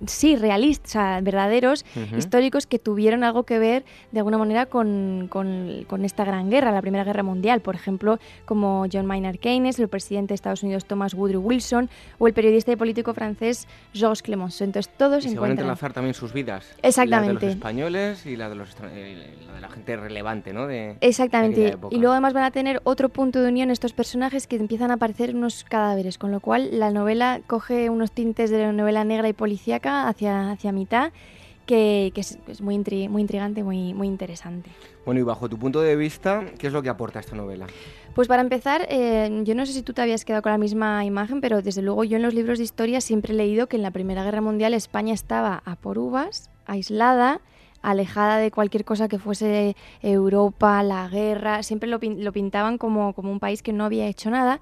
sí 0.06 0.34
realistas, 0.34 0.88
o 0.88 0.92
sea, 0.92 1.20
verdaderos, 1.20 1.84
históricos 2.16 2.66
que 2.66 2.78
tuvieron 2.78 3.24
algo 3.24 3.42
que 3.42 3.58
ver 3.58 3.84
de 4.10 4.20
alguna 4.20 4.38
manera 4.38 4.64
con, 4.64 5.26
con- 5.28 5.84
con 5.86 6.06
esta 6.06 6.24
gran 6.24 6.48
guerra, 6.48 6.72
la 6.72 6.80
Primera 6.80 7.04
Guerra 7.04 7.22
Mundial. 7.22 7.60
Por 7.60 7.74
ejemplo, 7.74 8.18
como 8.46 8.86
John 8.90 9.04
Maynard 9.04 9.36
Keynes, 9.38 9.78
el 9.78 9.88
presidente 9.88 10.28
de 10.28 10.36
Estados 10.36 10.62
Unidos 10.62 10.86
Thomas 10.86 11.12
Woodrow 11.12 11.42
Wilson 11.42 11.90
o 12.18 12.26
el 12.26 12.32
periodista 12.32 12.72
y 12.72 12.76
político 12.76 13.12
francés 13.12 13.68
Georges 13.92 14.22
Clemenceau. 14.22 14.64
Entonces 14.64 14.90
todos 14.96 15.26
Y 15.26 15.28
se 15.28 15.38
van 15.38 15.50
a 15.50 15.52
entrelazar 15.52 15.92
también 15.92 16.14
sus 16.14 16.32
vidas. 16.32 16.64
Exactamente. 16.82 17.34
La 17.34 17.40
de 17.40 17.46
los 17.48 17.54
españoles 17.56 18.24
y 18.24 18.36
la 18.36 18.48
de, 18.48 18.54
los, 18.54 18.80
la 18.80 18.88
de 18.88 19.60
la 19.60 19.68
gente 19.68 19.94
relevante, 19.98 20.54
¿no? 20.54 20.66
De, 20.66 20.96
Exactamente. 21.02 21.76
Y 21.90 21.98
luego 21.98 22.12
además 22.12 22.32
van 22.32 22.44
a 22.44 22.50
tener 22.50 22.80
otro 22.84 23.10
punto 23.10 23.42
de 23.42 23.50
unión 23.50 23.70
estos 23.70 23.92
personajes 23.92 24.46
que 24.46 24.56
empiezan 24.56 24.90
a 24.90 24.94
aparecer 24.94 25.34
unos 25.34 25.65
cadáveres, 25.66 26.18
con 26.18 26.30
lo 26.30 26.40
cual 26.40 26.78
la 26.78 26.90
novela 26.90 27.40
coge 27.46 27.90
unos 27.90 28.12
tintes 28.12 28.50
de 28.50 28.58
la 28.58 28.72
novela 28.72 29.04
negra 29.04 29.28
y 29.28 29.32
policíaca 29.32 30.08
hacia, 30.08 30.52
hacia 30.52 30.72
mitad, 30.72 31.12
que, 31.66 32.12
que 32.14 32.20
es, 32.20 32.38
es 32.46 32.60
muy, 32.60 32.76
intri- 32.76 33.08
muy 33.08 33.22
intrigante, 33.22 33.64
muy, 33.64 33.92
muy 33.92 34.06
interesante. 34.06 34.70
Bueno, 35.04 35.20
y 35.20 35.24
bajo 35.24 35.48
tu 35.48 35.58
punto 35.58 35.80
de 35.80 35.96
vista, 35.96 36.44
¿qué 36.58 36.68
es 36.68 36.72
lo 36.72 36.82
que 36.82 36.88
aporta 36.88 37.18
esta 37.18 37.34
novela? 37.34 37.66
Pues 38.14 38.28
para 38.28 38.40
empezar, 38.40 38.86
eh, 38.88 39.42
yo 39.44 39.54
no 39.54 39.66
sé 39.66 39.72
si 39.72 39.82
tú 39.82 39.92
te 39.92 40.00
habías 40.00 40.24
quedado 40.24 40.42
con 40.42 40.52
la 40.52 40.58
misma 40.58 41.04
imagen, 41.04 41.40
pero 41.40 41.62
desde 41.62 41.82
luego 41.82 42.04
yo 42.04 42.16
en 42.16 42.22
los 42.22 42.34
libros 42.34 42.58
de 42.58 42.64
historia 42.64 43.00
siempre 43.00 43.32
he 43.34 43.36
leído 43.36 43.66
que 43.66 43.76
en 43.76 43.82
la 43.82 43.90
Primera 43.90 44.24
Guerra 44.24 44.40
Mundial 44.40 44.74
España 44.74 45.12
estaba 45.12 45.62
a 45.64 45.76
por 45.76 45.98
uvas, 45.98 46.50
aislada, 46.66 47.40
alejada 47.82 48.38
de 48.38 48.50
cualquier 48.50 48.84
cosa 48.84 49.08
que 49.08 49.18
fuese 49.18 49.76
Europa, 50.02 50.82
la 50.82 51.08
guerra, 51.08 51.62
siempre 51.62 51.88
lo, 51.88 51.98
pintaban 51.98 52.78
como, 52.78 53.12
como, 53.12 53.30
un 53.30 53.40
país 53.40 53.62
que 53.62 53.72
no 53.72 53.84
había 53.84 54.06
hecho 54.06 54.30
nada. 54.30 54.60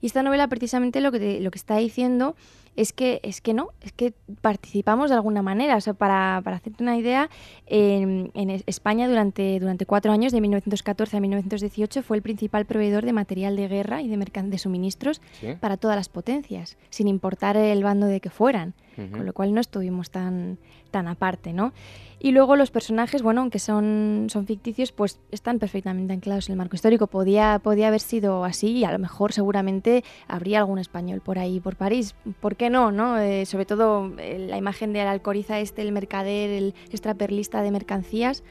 Y 0.00 0.06
esta 0.06 0.22
novela 0.22 0.48
precisamente 0.48 1.00
lo 1.00 1.12
que, 1.12 1.40
lo 1.40 1.50
que 1.50 1.58
está 1.58 1.76
diciendo 1.76 2.34
es 2.76 2.92
que, 2.92 3.20
es 3.22 3.40
que 3.40 3.52
no, 3.52 3.68
es 3.82 3.92
que 3.92 4.14
participamos 4.40 5.10
de 5.10 5.16
alguna 5.16 5.42
manera. 5.42 5.76
O 5.76 5.80
sea, 5.80 5.94
para, 5.94 6.40
para 6.42 6.56
hacerte 6.56 6.82
una 6.82 6.96
idea, 6.96 7.28
en, 7.66 8.30
España 8.66 9.08
durante, 9.08 9.58
durante 9.60 9.86
cuatro 9.86 10.12
años, 10.12 10.32
de 10.32 10.40
1914 10.40 11.16
a 11.16 11.20
1918, 11.20 12.02
fue 12.02 12.16
el 12.16 12.22
principal 12.22 12.64
proveedor 12.64 13.04
de 13.04 13.12
material 13.12 13.56
de 13.56 13.68
guerra 13.68 14.00
y 14.02 14.08
de, 14.08 14.16
de 14.16 14.58
suministros 14.58 15.20
para 15.60 15.76
todas 15.76 15.96
las 15.96 16.08
potencias, 16.08 16.78
sin 16.90 17.08
importar 17.08 17.56
el 17.56 17.82
bando 17.82 18.06
de 18.06 18.20
que 18.20 18.30
fueran. 18.30 18.74
Con 19.10 19.24
lo 19.24 19.32
cual 19.32 19.54
no 19.54 19.60
estuvimos 19.60 20.10
tan, 20.10 20.58
tan 20.92 21.08
aparte, 21.08 21.52
¿no? 21.52 21.72
Y 22.20 22.30
luego 22.30 22.54
los 22.54 22.70
personajes, 22.70 23.20
bueno, 23.20 23.40
aunque 23.40 23.58
son, 23.58 24.28
son 24.30 24.46
ficticios, 24.46 24.92
pues 24.92 25.18
están 25.32 25.58
perfectamente 25.58 26.12
anclados 26.12 26.48
en 26.48 26.52
el 26.52 26.58
marco 26.58 26.76
histórico. 26.76 27.08
Podía, 27.08 27.58
podía 27.60 27.88
haber 27.88 27.98
sido 27.98 28.44
así 28.44 28.70
y 28.70 28.84
a 28.84 28.92
lo 28.92 29.00
mejor 29.00 29.32
seguramente 29.32 30.04
habría 30.28 30.60
algún 30.60 30.78
español 30.78 31.20
por 31.20 31.40
ahí, 31.40 31.58
por 31.58 31.74
París. 31.74 32.14
¿Por 32.38 32.54
qué 32.54 32.70
no? 32.70 32.92
no? 32.92 33.18
Eh, 33.18 33.44
sobre 33.44 33.66
todo 33.66 34.12
eh, 34.18 34.46
la 34.48 34.56
imagen 34.56 34.92
del 34.92 35.08
Alcoriza 35.08 35.58
este, 35.58 35.82
el 35.82 35.90
mercader, 35.90 36.50
el 36.50 36.74
extraperlista 36.92 37.60
de 37.60 37.72
mercancías, 37.72 38.44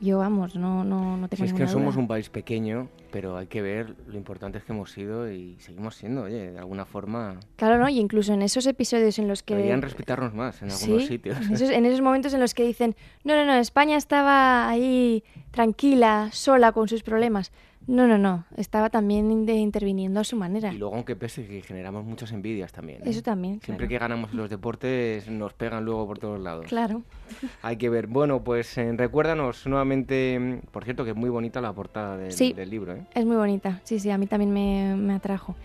yo, 0.00 0.18
vamos, 0.18 0.54
no, 0.54 0.84
no, 0.84 1.16
no 1.16 1.28
tengo 1.28 1.44
si 1.44 1.50
es 1.50 1.52
que 1.52 1.66
somos 1.66 1.96
un 1.96 2.06
país 2.06 2.28
pequeño, 2.30 2.88
pero 3.10 3.36
hay 3.36 3.46
que 3.46 3.62
ver 3.62 3.94
lo 4.06 4.16
importante 4.16 4.58
es 4.58 4.64
que 4.64 4.72
hemos 4.72 4.92
sido 4.92 5.30
y 5.30 5.56
seguimos 5.58 5.96
siendo, 5.96 6.22
oye, 6.22 6.52
de 6.52 6.58
alguna 6.58 6.84
forma... 6.84 7.40
Claro, 7.56 7.78
¿no? 7.78 7.88
Y 7.88 7.98
incluso 7.98 8.32
en 8.32 8.42
esos 8.42 8.66
episodios 8.66 9.18
en 9.18 9.28
los 9.28 9.42
que... 9.42 9.54
Deberían 9.54 9.82
respetarnos 9.82 10.34
más 10.34 10.62
en 10.62 10.70
algunos 10.70 11.06
sitios. 11.06 11.36
En 11.38 11.54
esos, 11.54 11.70
en 11.70 11.86
esos 11.86 12.00
momentos 12.00 12.32
en 12.34 12.40
los 12.40 12.54
que 12.54 12.64
dicen, 12.64 12.96
no, 13.24 13.34
no, 13.34 13.44
no, 13.44 13.54
España 13.54 13.96
estaba 13.96 14.68
ahí 14.68 15.24
tranquila, 15.50 16.28
sola 16.32 16.72
con 16.72 16.88
sus 16.88 17.02
problemas. 17.02 17.50
No, 17.88 18.06
no, 18.06 18.18
no. 18.18 18.44
Estaba 18.54 18.90
también 18.90 19.48
interviniendo 19.48 20.20
a 20.20 20.24
su 20.24 20.36
manera. 20.36 20.72
Y 20.74 20.76
luego, 20.76 20.94
aunque 20.94 21.16
pese, 21.16 21.46
que 21.46 21.62
generamos 21.62 22.04
muchas 22.04 22.32
envidias 22.32 22.70
también. 22.70 22.98
¿eh? 22.98 23.10
Eso 23.10 23.22
también. 23.22 23.62
Siempre 23.62 23.88
que 23.88 23.96
ganamos 23.96 24.34
los 24.34 24.50
deportes, 24.50 25.26
nos 25.30 25.54
pegan 25.54 25.86
luego 25.86 26.06
por 26.06 26.18
todos 26.18 26.38
lados. 26.38 26.66
Claro. 26.66 27.02
Hay 27.62 27.78
que 27.78 27.88
ver. 27.88 28.06
Bueno, 28.06 28.44
pues 28.44 28.76
eh, 28.76 28.92
recuérdanos 28.94 29.66
nuevamente, 29.66 30.60
por 30.70 30.84
cierto, 30.84 31.02
que 31.04 31.10
es 31.10 31.16
muy 31.16 31.30
bonita 31.30 31.62
la 31.62 31.72
portada 31.72 32.18
del, 32.18 32.36
del 32.54 32.70
libro. 32.70 32.94
¿eh? 32.94 33.06
Es 33.14 33.24
muy 33.24 33.36
bonita. 33.36 33.80
Sí, 33.84 33.98
sí, 33.98 34.10
a 34.10 34.18
mí 34.18 34.26
también 34.26 34.52
me, 34.52 34.94
me 34.94 35.14
atrajo 35.14 35.56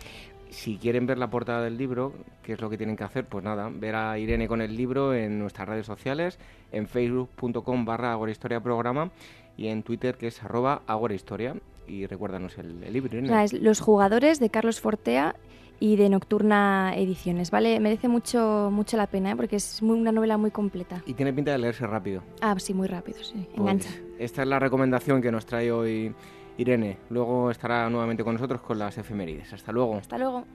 si 0.50 0.78
quieren 0.78 1.08
ver 1.08 1.18
la 1.18 1.32
portada 1.32 1.64
del 1.64 1.80
libro, 1.80 2.14
¿qué 2.44 2.54
es 2.54 2.62
lo 2.62 2.70
que 2.70 2.78
tienen 2.78 2.96
que 2.96 3.04
hacer? 3.04 3.26
Pues 3.26 3.44
nada, 3.44 3.72
ver 3.74 3.96
a 3.96 4.20
Irene 4.20 4.48
con 4.48 4.62
el 4.62 4.78
libro 4.78 5.16
en 5.16 5.40
nuestras 5.40 5.68
redes 5.68 5.88
sociales, 5.88 6.38
en 6.72 6.88
facebook.com 6.88 7.86
barra 7.86 8.20
Historia 8.30 8.62
Programa 8.62 9.10
y 9.58 9.68
en 9.68 9.82
Twitter 9.82 10.16
que 10.16 10.28
es 10.28 10.44
arroba 10.44 10.84
Historia 11.12 11.56
y 11.88 12.06
recuérdanos 12.06 12.58
el, 12.58 12.80
libro. 12.92 13.20
Los 13.60 13.80
jugadores 13.80 14.40
de 14.40 14.50
Carlos 14.50 14.80
Fortea 14.80 15.36
y 15.80 15.96
de 15.96 16.10
Nocturna 16.10 16.94
Ediciones, 16.96 17.52
¿vale? 17.52 17.80
Merece 17.80 18.08
mucho 18.08 18.70
mucho 18.72 18.96
la 18.98 19.08
pena, 19.08 19.32
¿eh? 19.32 19.36
porque 19.36 19.58
es 19.58 19.82
muy, 19.82 20.00
una 20.00 20.12
novela 20.12 20.38
muy 20.38 20.52
completa. 20.52 21.02
Y 21.06 21.14
tiene 21.14 21.34
pinta 21.34 21.52
de 21.52 21.58
leerse 21.58 21.86
rápido. 21.86 22.24
Ah, 22.42 22.56
sí, 22.58 22.74
muy 22.74 22.88
rápido, 22.88 23.20
sí. 23.24 23.48
Pues 23.50 23.58
Engancha. 23.58 23.90
esta 24.18 24.44
es 24.44 24.48
la 24.48 24.60
recomendación 24.60 25.22
que 25.22 25.32
nos 25.32 25.46
trae 25.46 25.72
hoy 25.72 26.14
Irene. 26.58 26.98
Luego 27.10 27.52
estará 27.52 27.90
nuevamente 27.90 28.24
con 28.24 28.34
nosotros 28.34 28.62
con 28.62 28.80
las 28.80 28.98
efemérides. 28.98 29.52
Hasta 29.54 29.72
luego. 29.72 29.98
Hasta 29.98 30.18
luego. 30.18 30.46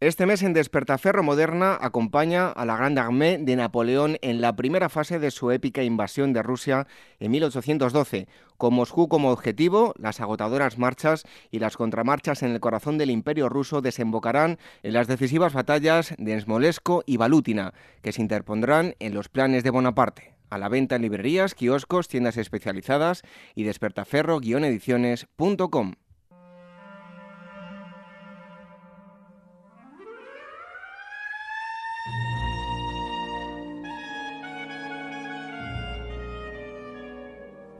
Este 0.00 0.24
mes 0.24 0.42
en 0.42 0.54
Despertaferro 0.54 1.22
Moderna 1.22 1.76
acompaña 1.78 2.48
a 2.48 2.64
la 2.64 2.74
Grande 2.74 3.02
Armée 3.02 3.36
de 3.36 3.54
Napoleón 3.54 4.16
en 4.22 4.40
la 4.40 4.56
primera 4.56 4.88
fase 4.88 5.18
de 5.18 5.30
su 5.30 5.50
épica 5.50 5.82
invasión 5.82 6.32
de 6.32 6.42
Rusia 6.42 6.86
en 7.18 7.30
1812, 7.32 8.26
con 8.56 8.72
Moscú 8.72 9.08
como 9.08 9.30
objetivo, 9.30 9.92
las 9.98 10.22
agotadoras 10.22 10.78
marchas 10.78 11.24
y 11.50 11.58
las 11.58 11.76
contramarchas 11.76 12.42
en 12.42 12.52
el 12.52 12.60
corazón 12.60 12.96
del 12.96 13.10
imperio 13.10 13.50
ruso 13.50 13.82
desembocarán 13.82 14.56
en 14.82 14.94
las 14.94 15.06
decisivas 15.06 15.52
batallas 15.52 16.14
de 16.16 16.40
Smolensk 16.40 16.88
y 17.04 17.18
Balutina, 17.18 17.74
que 18.00 18.12
se 18.12 18.22
interpondrán 18.22 18.94
en 19.00 19.12
los 19.12 19.28
planes 19.28 19.64
de 19.64 19.70
Bonaparte. 19.70 20.32
A 20.48 20.56
la 20.56 20.70
venta 20.70 20.96
en 20.96 21.02
librerías, 21.02 21.54
kioscos, 21.54 22.08
tiendas 22.08 22.38
especializadas 22.38 23.20
y 23.54 23.64
despertaferro-ediciones.com. 23.64 25.92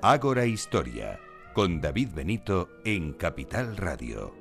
Ágora 0.02 0.46
Historia, 0.46 1.20
con 1.52 1.82
David 1.82 2.08
Benito 2.14 2.70
en 2.86 3.12
Capital 3.12 3.76
Radio. 3.76 4.32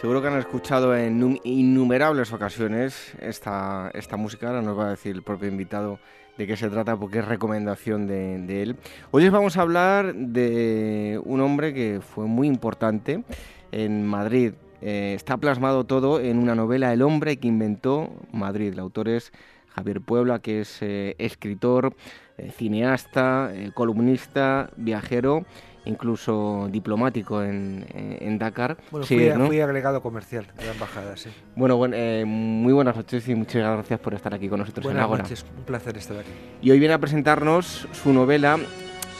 Seguro 0.00 0.20
que 0.20 0.26
han 0.26 0.38
escuchado 0.38 0.96
en 0.96 1.40
innumerables 1.44 2.32
ocasiones 2.32 3.14
esta, 3.20 3.92
esta 3.94 4.16
música, 4.16 4.48
ahora 4.48 4.62
nos 4.62 4.76
va 4.76 4.86
a 4.88 4.90
decir 4.90 5.14
el 5.14 5.22
propio 5.22 5.48
invitado 5.48 6.00
de 6.36 6.46
qué 6.46 6.56
se 6.56 6.68
trata 6.68 6.96
porque 6.96 7.20
es 7.20 7.24
recomendación 7.24 8.06
de, 8.06 8.62
él. 8.62 8.76
Hoy 9.10 9.22
les 9.22 9.32
vamos 9.32 9.56
a 9.56 9.62
hablar 9.62 10.14
de 10.14 11.20
un 11.24 11.40
hombre 11.40 11.72
que 11.72 12.00
fue 12.00 12.26
muy 12.26 12.46
importante 12.46 13.24
en 13.72 14.06
Madrid. 14.06 14.52
Eh, 14.82 15.14
está 15.14 15.38
plasmado 15.38 15.84
todo 15.84 16.20
en 16.20 16.38
una 16.38 16.54
novela 16.54 16.92
El 16.92 17.02
hombre 17.02 17.38
que 17.38 17.48
inventó 17.48 18.12
Madrid. 18.32 18.72
El 18.72 18.80
autor 18.80 19.08
es 19.08 19.32
Javier 19.68 20.00
Puebla, 20.00 20.38
que 20.38 20.60
es 20.60 20.78
eh, 20.82 21.16
escritor, 21.18 21.94
eh, 22.36 22.50
cineasta, 22.50 23.50
columnista, 23.74 24.70
viajero 24.76 25.46
incluso 25.86 26.68
diplomático 26.70 27.42
en, 27.42 27.86
en 27.94 28.38
Dakar. 28.38 28.76
Bueno, 28.90 29.06
fui, 29.06 29.60
agregado 29.60 30.02
comercial 30.02 30.46
de 30.58 30.66
la 30.66 30.72
embajada, 30.72 31.16
sí. 31.16 31.30
Bueno, 31.54 31.76
bueno 31.76 31.96
eh, 31.96 32.24
muy 32.26 32.72
buenas 32.72 32.96
noches 32.96 33.26
y 33.28 33.34
muchas 33.34 33.62
gracias 33.62 34.00
por 34.00 34.14
estar 34.14 34.34
aquí 34.34 34.48
con 34.48 34.60
nosotros 34.60 34.84
buenas 34.84 35.08
noches, 35.08 35.46
un 35.56 35.64
placer 35.64 35.96
estar 35.96 36.18
aquí. 36.18 36.30
Y 36.60 36.70
hoy 36.70 36.78
viene 36.78 36.94
a 36.94 36.98
presentarnos 36.98 37.88
su 37.92 38.12
novela 38.12 38.58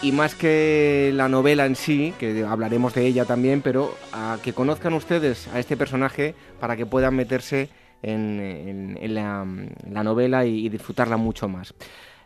y 0.02 0.12
más 0.12 0.34
que 0.34 1.10
la 1.14 1.28
novela 1.28 1.64
en 1.64 1.76
sí, 1.76 2.12
que 2.18 2.44
hablaremos 2.44 2.94
de 2.94 3.06
ella 3.06 3.24
también, 3.24 3.62
pero 3.62 3.94
a 4.12 4.38
que 4.42 4.52
conozcan 4.52 4.92
ustedes 4.92 5.48
a 5.48 5.58
este 5.58 5.76
personaje 5.76 6.34
para 6.60 6.76
que 6.76 6.84
puedan 6.84 7.14
meterse 7.14 7.70
en, 8.02 8.98
la, 9.14 9.44
novela 10.02 10.44
y, 10.44 10.68
disfrutarla 10.68 11.16
mucho 11.16 11.48
más. 11.48 11.74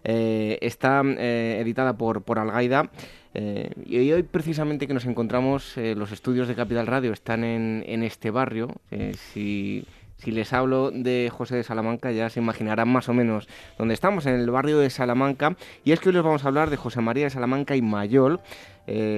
Eh, 0.02 0.58
está 0.62 1.02
eh, 1.04 1.58
editada 1.60 1.92
por, 1.92 2.22
por 2.22 2.38
Algaida 2.38 2.90
eh, 3.34 3.70
y 3.86 4.10
hoy 4.10 4.22
precisamente 4.22 4.86
que 4.86 4.94
nos 4.94 5.04
encontramos, 5.04 5.76
eh, 5.76 5.94
los 5.94 6.12
estudios 6.12 6.48
de 6.48 6.54
Capital 6.54 6.86
Radio 6.86 7.12
están 7.12 7.44
en, 7.44 8.02
este 8.02 8.30
barrio. 8.30 8.68
Eh, 8.90 9.14
si, 9.32 9.86
les 10.26 10.52
hablo 10.52 10.90
de 10.90 11.30
José 11.32 11.56
de 11.56 11.62
Salamanca 11.62 12.12
ya 12.12 12.28
se 12.28 12.40
imaginarán 12.40 12.88
más 12.88 13.08
o 13.08 13.14
menos 13.14 13.48
dónde 13.78 13.94
estamos, 13.94 14.26
en 14.26 14.34
el 14.34 14.50
barrio 14.50 14.78
de 14.78 14.90
Salamanca. 14.90 15.56
Y 15.84 15.92
es 15.92 16.00
que 16.00 16.08
hoy 16.08 16.14
les 16.14 16.24
vamos 16.24 16.44
a 16.44 16.48
hablar 16.48 16.70
de 16.70 16.76
José 16.76 17.00
María 17.00 17.24
de 17.24 17.30
Salamanca 17.30 17.76
y 17.76 17.82
Mayol. 17.82 18.40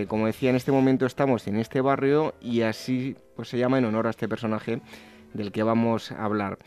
como 0.08 0.26
decía, 0.26 0.50
en 0.50 0.56
este 0.56 0.72
momento 0.72 1.06
estamos 1.06 1.46
en 1.48 1.56
este 1.56 1.80
barrio 1.80 2.34
y 2.40 2.60
así 2.60 3.16
pues, 3.34 3.48
se 3.48 3.58
llama 3.58 3.78
en 3.78 3.86
honor 3.86 4.06
a 4.06 4.10
este 4.10 4.28
personaje 4.28 4.80
del 5.32 5.50
que 5.52 5.62
vamos 5.62 6.12
a 6.12 6.24
hablar. 6.24 6.58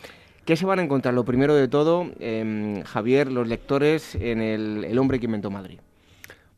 ¿Qué 0.44 0.56
se 0.56 0.66
van 0.66 0.80
a 0.80 0.84
encontrar? 0.84 1.14
Lo 1.14 1.26
primero 1.26 1.56
de 1.56 1.68
todo, 1.68 2.12
em, 2.20 2.84
Javier, 2.84 3.32
los 3.32 3.48
lectores 3.48 4.16
en 4.16 4.42
el 4.42 5.00
hombre 5.00 5.20
que 5.20 5.26
inventó 5.26 5.50
Madrid. 5.50 5.80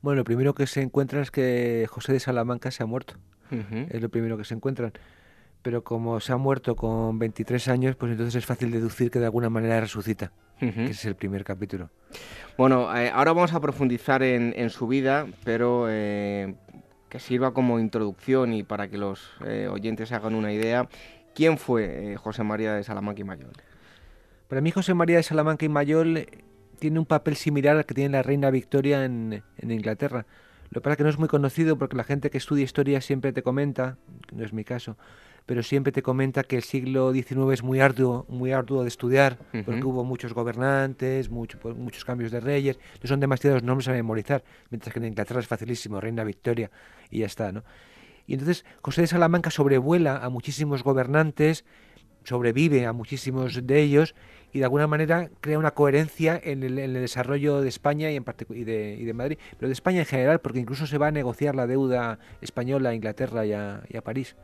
Bueno, 0.01 0.17
lo 0.17 0.23
primero 0.23 0.53
que 0.53 0.67
se 0.67 0.81
encuentra 0.81 1.21
es 1.21 1.31
que 1.31 1.87
José 1.89 2.13
de 2.13 2.19
Salamanca 2.19 2.71
se 2.71 2.83
ha 2.83 2.85
muerto. 2.85 3.15
Es 3.89 4.01
lo 4.01 4.09
primero 4.09 4.37
que 4.37 4.43
se 4.43 4.53
encuentran. 4.53 4.93
Pero 5.61 5.83
como 5.83 6.19
se 6.19 6.33
ha 6.33 6.37
muerto 6.37 6.75
con 6.75 7.17
23 7.19 7.67
años, 7.69 7.95
pues 7.95 8.11
entonces 8.11 8.35
es 8.35 8.45
fácil 8.45 8.71
deducir 8.71 9.09
que 9.09 9.19
de 9.19 9.25
alguna 9.25 9.49
manera 9.49 9.79
resucita. 9.81 10.31
ese 10.59 10.91
es 10.91 11.05
el 11.05 11.15
primer 11.15 11.43
capítulo. 11.43 11.89
Bueno, 12.57 12.95
eh, 12.95 13.09
ahora 13.13 13.33
vamos 13.33 13.53
a 13.53 13.59
profundizar 13.59 14.23
en, 14.23 14.69
su 14.69 14.87
vida, 14.87 15.27
pero 15.43 15.87
eh, 15.89 16.55
que 17.09 17.19
sirva 17.19 17.53
como 17.53 17.79
introducción 17.79 18.53
y 18.53 18.63
para 18.63 18.87
que 18.87 18.97
los 18.97 19.31
eh, 19.45 19.67
oyentes 19.69 20.11
hagan 20.11 20.35
una 20.35 20.51
idea. 20.53 20.87
¿Quién 21.33 21.57
fue 21.57 22.15
José 22.17 22.43
María 22.43 22.73
de 22.73 22.83
Salamanca 22.83 23.21
y 23.21 23.23
Mayol? 23.23 23.51
Para 24.47 24.61
mí 24.61 24.71
José 24.71 24.93
María 24.93 25.17
de 25.17 25.23
Salamanca 25.23 25.65
y 25.65 25.69
Mayol 25.69 26.25
tiene 26.79 26.99
un 26.99 27.05
papel 27.05 27.35
similar 27.35 27.77
al 27.77 27.85
que 27.85 27.93
tiene 27.93 28.09
la 28.09 28.23
reina 28.23 28.49
Victoria 28.49 29.05
en, 29.05 29.43
Inglaterra. 29.61 30.25
Lo 30.69 30.81
que 30.81 30.83
pasa 30.83 30.91
es 30.93 30.97
que 30.97 31.03
no 31.03 31.09
es 31.09 31.19
muy 31.19 31.27
conocido 31.27 31.77
porque 31.77 31.95
la 31.95 32.03
gente 32.03 32.29
que 32.29 32.37
estudia 32.37 32.63
historia 32.63 33.01
siempre 33.01 33.31
te 33.31 33.41
comenta, 33.41 33.97
no 34.33 34.43
es 34.43 34.53
mi 34.53 34.63
caso, 34.63 34.97
pero 35.45 35.63
siempre 35.63 35.93
te 35.93 36.01
comenta 36.01 36.43
que 36.43 36.57
el 36.57 36.63
siglo 36.63 37.13
XIX 37.13 37.53
es 37.53 37.63
muy 37.63 37.79
arduo, 37.79 38.25
muy 38.27 38.51
arduo 38.51 38.81
de 38.81 38.89
estudiar, 38.89 39.37
porque 39.65 39.83
hubo 39.85 40.03
muchos 40.03 40.33
gobernantes, 40.33 41.29
mucho, 41.29 41.57
pues, 41.57 41.75
muchos 41.75 42.03
cambios 42.03 42.31
de 42.31 42.41
reyes, 42.41 42.77
no 43.01 43.07
son 43.07 43.21
demasiados 43.21 43.63
nombres 43.63 43.87
a 43.87 43.93
memorizar, 43.93 44.43
mientras 44.69 44.91
que 44.93 44.99
en 44.99 45.05
Inglaterra 45.05 45.39
es 45.39 45.47
facilísimo, 45.47 46.01
Reina 46.01 46.25
Victoria 46.25 46.69
y 47.09 47.19
ya 47.19 47.27
está, 47.27 47.53
¿no? 47.53 47.63
Y 48.27 48.33
entonces 48.33 48.65
José 48.81 49.01
de 49.01 49.07
Salamanca 49.07 49.49
sobrevuela 49.49 50.17
a 50.17 50.29
muchísimos 50.29 50.83
gobernantes, 50.83 51.63
sobrevive 52.25 52.85
a 52.85 52.91
muchísimos 52.91 53.65
de 53.65 53.81
ellos 53.81 54.15
y 54.53 54.59
de 54.59 54.65
alguna 54.65 54.87
manera 54.87 55.29
crea 55.41 55.59
una 55.59 55.71
coherencia 55.71 56.39
en 56.41 56.63
el, 56.63 56.93
desarrollo 56.93 57.61
de 57.61 57.69
España 57.69 58.11
y, 58.11 58.15
en 58.15 58.25
y, 58.49 58.63
de, 58.63 58.97
y 58.99 59.03
de 59.05 59.13
Madrid, 59.13 59.37
pero 59.57 59.67
de 59.67 59.73
España 59.73 59.99
en 59.99 60.05
general, 60.05 60.39
porque 60.39 60.59
incluso 60.59 60.87
se 60.87 60.97
va 60.97 61.07
a 61.07 61.11
negociar 61.11 61.55
la 61.55 61.67
deuda 61.67 62.19
española 62.41 62.89
a 62.89 62.93
Inglaterra 62.93 63.45
y 63.45 63.53
a, 63.53 63.81
París. 64.03 64.35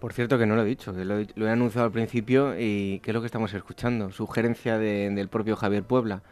Por 0.00 0.12
cierto, 0.12 0.38
que 0.38 0.46
no 0.46 0.56
lo 0.56 0.62
he 0.62 0.66
dicho, 0.66 0.92
que 0.94 1.04
lo, 1.04 1.20
he 1.20 1.50
anunciado 1.50 1.86
al 1.86 1.92
principio 1.92 2.58
y 2.58 3.00
¿qué 3.00 3.10
es 3.10 3.14
lo 3.14 3.20
que 3.20 3.26
estamos 3.26 3.54
escuchando? 3.54 4.10
Sugerencia 4.10 4.78
del 4.78 5.28
propio 5.28 5.54
Javier 5.54 5.84
Puebla. 5.84 6.22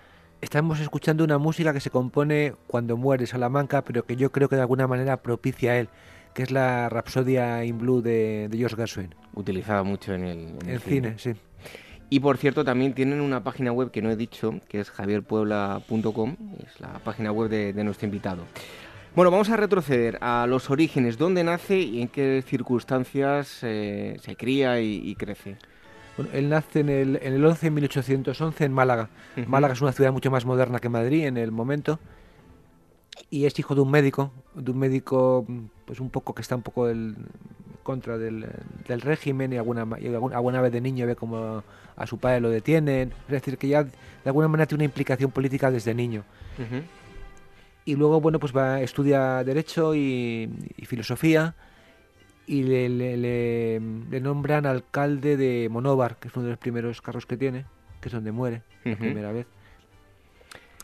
Estamos 0.41 0.81
escuchando 0.81 1.23
una 1.23 1.39
música 1.39 1.73
que 1.73 1.81
se 1.81 1.91
compone 1.91 2.55
cuando 2.67 2.97
muere 2.97 3.27
Salamanca, 3.27 3.83
pero 3.83 4.07
que 4.07 4.17
yo 4.17 4.33
creo 4.33 4.49
que 4.49 4.57
de 4.57 4.63
alguna 4.63 4.87
manera 4.87 5.19
propicia 5.19 5.73
a 5.73 5.79
él 5.79 5.89
que 6.35 6.45
es 6.45 6.51
la 6.51 6.89
Rapsodia 6.89 7.65
in 7.65 7.79
Blue 7.79 8.03
de, 8.03 8.49
George 8.53 8.77
Gershwin. 8.77 9.15
Utilizada 9.35 9.83
mucho 9.83 10.15
en 10.15 10.25
el, 10.25 10.59
en 10.65 10.81
cine, 10.81 11.15
sí. 11.19 11.35
Y 12.13 12.19
por 12.19 12.37
cierto, 12.39 12.65
también 12.65 12.93
tienen 12.93 13.21
una 13.21 13.45
página 13.45 13.71
web 13.71 13.93
que 13.93 14.03
no 14.03 14.11
he 14.11 14.17
dicho, 14.17 14.59
que 14.69 14.81
es 14.81 14.91
javierpuebla.com, 14.91 16.37
es 16.67 16.81
la 16.81 16.99
página 16.99 17.31
web 17.31 17.49
de, 17.49 17.85
nuestro 17.85 18.07
invitado. 18.07 18.43
Bueno, 19.15 19.31
vamos 19.31 19.49
a 19.49 19.57
retroceder 19.57 20.19
a 20.21 20.47
los 20.49 20.71
orígenes, 20.71 21.19
dónde 21.19 21.45
nace 21.45 21.79
y 21.79 22.03
en 22.03 22.09
qué 22.09 22.43
circunstancias 22.45 23.61
eh, 23.63 24.17
se 24.21 24.35
cría 24.35 24.81
y, 24.81 25.15
crece. 25.15 25.57
Bueno, 26.17 26.33
él 26.35 26.49
nace 26.49 26.81
en 26.81 26.89
el, 26.89 27.21
en 27.23 27.33
el 27.35 27.45
11 27.45 27.71
1811 27.71 28.65
en 28.65 28.73
Málaga. 28.73 29.09
Málaga 29.47 29.75
es 29.75 29.81
una 29.81 29.93
ciudad 29.93 30.13
mucho 30.13 30.33
más 30.33 30.45
moderna 30.45 30.81
que 30.81 30.89
Madrid 30.89 31.27
en 31.27 31.37
el 31.37 31.53
momento 31.53 32.01
y 33.31 33.47
es 33.47 33.59
hijo 33.59 33.75
de 33.75 33.83
un 33.83 33.91
médico, 33.91 34.33
de 34.55 34.71
un 34.71 34.79
médico 34.79 35.47
pues 35.85 36.01
un 36.01 36.11
poco 36.11 36.35
que 36.35 36.43
está 36.43 36.57
un 36.57 36.63
poco 36.63 36.89
en 36.89 37.17
contra 37.83 38.19
del, 38.19 38.47
régimen 38.87 39.53
y 39.53 39.57
alguna, 39.57 39.83
alguna 40.33 40.61
vez 40.61 40.73
de 40.73 40.81
niño 40.81 41.07
ve 41.07 41.17
como 41.17 41.63
a 42.01 42.07
su 42.07 42.19
padre 42.19 42.41
lo 42.41 42.49
detienen, 42.49 43.13
es 43.27 43.31
decir, 43.31 43.59
que 43.59 43.69
ya 43.69 43.85
de 43.85 43.93
alguna 44.25 44.49
manera 44.49 44.67
tiene 44.67 44.85
una 44.85 44.87
implicación 44.87 45.31
política 45.31 45.71
desde 45.71 45.95
niño. 45.95 46.25
Y 47.85 47.95
luego, 47.95 48.21
bueno, 48.21 48.39
pues 48.39 48.57
va, 48.57 48.81
estudia 48.81 49.45
Derecho 49.45 49.95
y, 49.95 50.51
Filosofía 50.85 51.55
y 52.47 52.63
le, 52.63 52.89
le, 52.89 54.21
nombran 54.21 54.67
alcalde 54.67 55.37
de 55.37 55.69
Monóvar, 55.71 56.17
que 56.17 56.29
es 56.29 56.35
uno 56.35 56.45
de 56.45 56.51
los 56.51 56.59
primeros 56.59 57.03
carros 57.03 57.27
que 57.27 57.37
tiene, 57.37 57.67
que 58.01 58.09
es 58.09 58.13
donde 58.13 58.33
muere 58.33 58.63
la 58.85 58.97
primera 58.97 59.33
vez. 59.33 59.47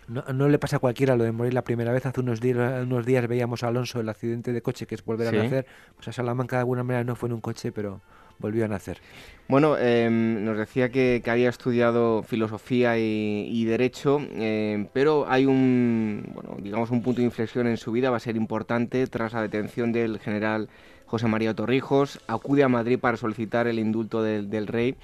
No, 0.08 0.48
le 0.48 0.58
pasa 0.58 0.76
a 0.76 0.78
cualquiera 0.78 1.16
lo 1.16 1.24
de 1.24 1.32
morir 1.32 1.52
la 1.52 1.64
primera 1.64 1.92
vez. 1.92 2.06
Hace 2.06 2.20
unos 2.20 2.40
días, 2.40 2.84
unos 2.84 3.04
días 3.04 3.26
veíamos 3.26 3.64
a 3.64 3.68
Alonso 3.68 4.00
el 4.00 4.08
accidente 4.08 4.52
de 4.52 4.62
coche, 4.62 4.86
que 4.86 4.94
es 4.94 5.04
volver 5.04 5.28
a 5.28 5.32
nacer. 5.32 5.66
Pues 5.96 6.08
a 6.08 6.12
Salamanca 6.12 6.56
de 6.56 6.60
alguna 6.60 6.84
manera 6.84 7.04
no 7.04 7.16
fue 7.16 7.28
en 7.28 7.32
un 7.32 7.40
coche, 7.40 7.72
pero 7.72 8.02
volvió 8.38 8.64
a 8.64 8.68
nacer. 8.68 9.00
Bueno, 9.48 9.78
em, 9.78 10.44
nos 10.44 10.58
decía 10.58 10.90
que, 10.90 11.22
había 11.26 11.48
estudiado 11.48 12.22
filosofía 12.22 12.98
y, 12.98 13.64
derecho, 13.64 14.20
em, 14.34 14.86
pero 14.92 15.26
hay 15.28 15.46
un, 15.46 16.30
bueno, 16.34 16.56
digamos 16.60 16.90
un 16.90 17.02
punto 17.02 17.20
de 17.20 17.26
inflexión 17.26 17.66
en 17.66 17.76
su 17.76 17.92
vida, 17.92 18.10
va 18.10 18.16
a 18.16 18.20
ser 18.20 18.36
importante 18.36 19.06
tras 19.06 19.32
la 19.32 19.42
detención 19.42 19.92
del 19.92 20.18
general 20.18 20.68
José 21.06 21.28
María 21.28 21.54
Torrijos. 21.54 22.20
Acude 22.26 22.64
a 22.64 22.68
Madrid 22.68 22.98
para 22.98 23.16
solicitar 23.16 23.68
el 23.68 23.78
indulto 23.78 24.22
del, 24.22 24.50
del 24.50 24.66
rey 24.66 24.96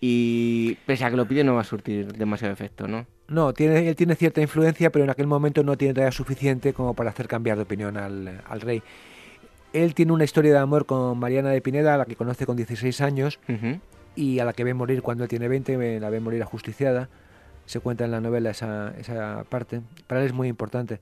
y 0.00 0.74
pese 0.86 1.04
a 1.04 1.10
que 1.10 1.16
lo 1.16 1.26
pide 1.26 1.44
no 1.44 1.54
va 1.54 1.62
a 1.62 1.64
surtir 1.64 2.12
demasiado 2.12 2.52
efecto, 2.52 2.86
¿no? 2.86 3.06
No, 3.28 3.54
tiene, 3.54 3.88
él 3.88 3.96
tiene 3.96 4.14
cierta 4.16 4.42
influencia, 4.42 4.90
pero 4.90 5.04
en 5.04 5.10
aquel 5.10 5.26
momento 5.26 5.62
no 5.62 5.78
tiene 5.78 5.94
todavía 5.94 6.12
suficiente 6.12 6.74
como 6.74 6.92
para 6.92 7.08
hacer 7.08 7.26
cambiar 7.26 7.56
de 7.56 7.62
opinión 7.62 7.96
al, 7.96 8.60
rey. 8.60 8.82
Él 9.74 9.92
tiene 9.94 10.12
una 10.12 10.22
historia 10.22 10.52
de 10.52 10.58
amor 10.58 10.86
con 10.86 11.18
Mariana 11.18 11.50
de 11.50 11.60
Pineda, 11.60 11.94
a 11.94 11.98
la 11.98 12.04
que 12.06 12.14
conoce 12.14 12.46
con 12.46 12.56
16 12.56 13.00
años, 13.00 13.40
y 14.14 14.38
a 14.38 14.44
la 14.44 14.52
que 14.52 14.62
ve 14.62 14.72
morir 14.72 15.02
cuando 15.02 15.24
él 15.24 15.28
tiene 15.28 15.48
20, 15.48 15.98
la 15.98 16.10
ve 16.10 16.20
morir 16.20 16.40
ajusticiada. 16.42 17.08
Se 17.66 17.80
cuenta 17.80 18.04
en 18.04 18.12
la 18.12 18.20
novela 18.20 18.50
esa, 18.50 18.94
esa 18.98 19.44
parte. 19.48 19.80
Para 20.06 20.20
él 20.20 20.26
es 20.28 20.32
muy 20.32 20.46
importante. 20.46 21.00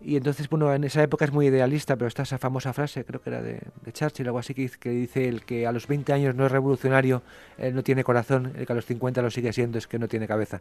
Y 0.00 0.16
entonces, 0.16 0.48
bueno, 0.48 0.74
en 0.74 0.82
esa 0.82 1.00
época 1.00 1.24
es 1.24 1.30
muy 1.30 1.46
idealista, 1.46 1.94
pero 1.94 2.08
está 2.08 2.24
esa 2.24 2.38
famosa 2.38 2.72
frase, 2.72 3.04
creo 3.04 3.22
que 3.22 3.30
era 3.30 3.40
de, 3.40 3.60
Churchill, 3.92 4.26
algo 4.26 4.40
así, 4.40 4.52
que, 4.52 4.68
que, 4.68 4.90
dice 4.90 5.28
el 5.28 5.44
que 5.44 5.68
a 5.68 5.70
los 5.70 5.86
20 5.86 6.12
años 6.12 6.34
no 6.34 6.44
es 6.44 6.50
revolucionario, 6.50 7.22
no 7.72 7.84
tiene 7.84 8.02
corazón, 8.02 8.52
el 8.56 8.66
que 8.66 8.72
a 8.72 8.74
los 8.74 8.86
50 8.86 9.22
lo 9.22 9.30
sigue 9.30 9.52
siendo 9.52 9.78
es 9.78 9.86
que 9.86 10.00
no 10.00 10.08
tiene 10.08 10.26
cabeza. 10.26 10.60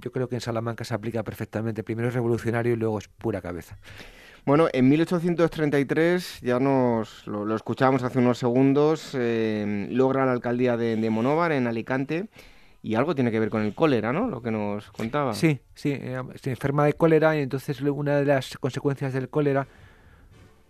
Yo 0.00 0.12
creo 0.12 0.30
que 0.30 0.36
en 0.36 0.40
Salamanca 0.40 0.84
se 0.84 0.94
aplica 0.94 1.22
perfectamente. 1.22 1.82
Primero 1.82 2.08
es 2.08 2.14
revolucionario 2.14 2.72
y 2.72 2.76
luego 2.76 2.98
es 2.98 3.08
pura 3.08 3.42
cabeza. 3.42 3.76
Bueno, 4.48 4.66
en 4.72 4.88
1833, 4.88 6.40
ya 6.40 6.58
nos 6.58 7.26
lo, 7.26 7.54
escuchamos 7.54 8.02
hace 8.02 8.18
unos 8.18 8.38
segundos, 8.38 9.10
eh, 9.12 9.88
logra 9.90 10.24
la 10.24 10.32
alcaldía 10.32 10.78
de, 10.78 10.96
de 10.96 11.10
Monóvar, 11.10 11.52
en 11.52 11.66
Alicante, 11.66 12.30
y 12.82 12.94
algo 12.94 13.14
tiene 13.14 13.30
que 13.30 13.40
ver 13.40 13.50
con 13.50 13.60
el 13.60 13.74
cólera, 13.74 14.10
¿no? 14.10 14.26
Lo 14.26 14.40
que 14.40 14.50
nos 14.50 14.90
contaba. 14.92 15.34
Sí, 15.34 15.60
sí, 15.74 15.90
eh, 15.92 16.18
se 16.36 16.48
enferma 16.48 16.86
de 16.86 16.94
cólera 16.94 17.36
y 17.36 17.42
entonces 17.42 17.82
una 17.82 18.16
de 18.16 18.24
las 18.24 18.56
consecuencias 18.56 19.12
del 19.12 19.28
cólera, 19.28 19.66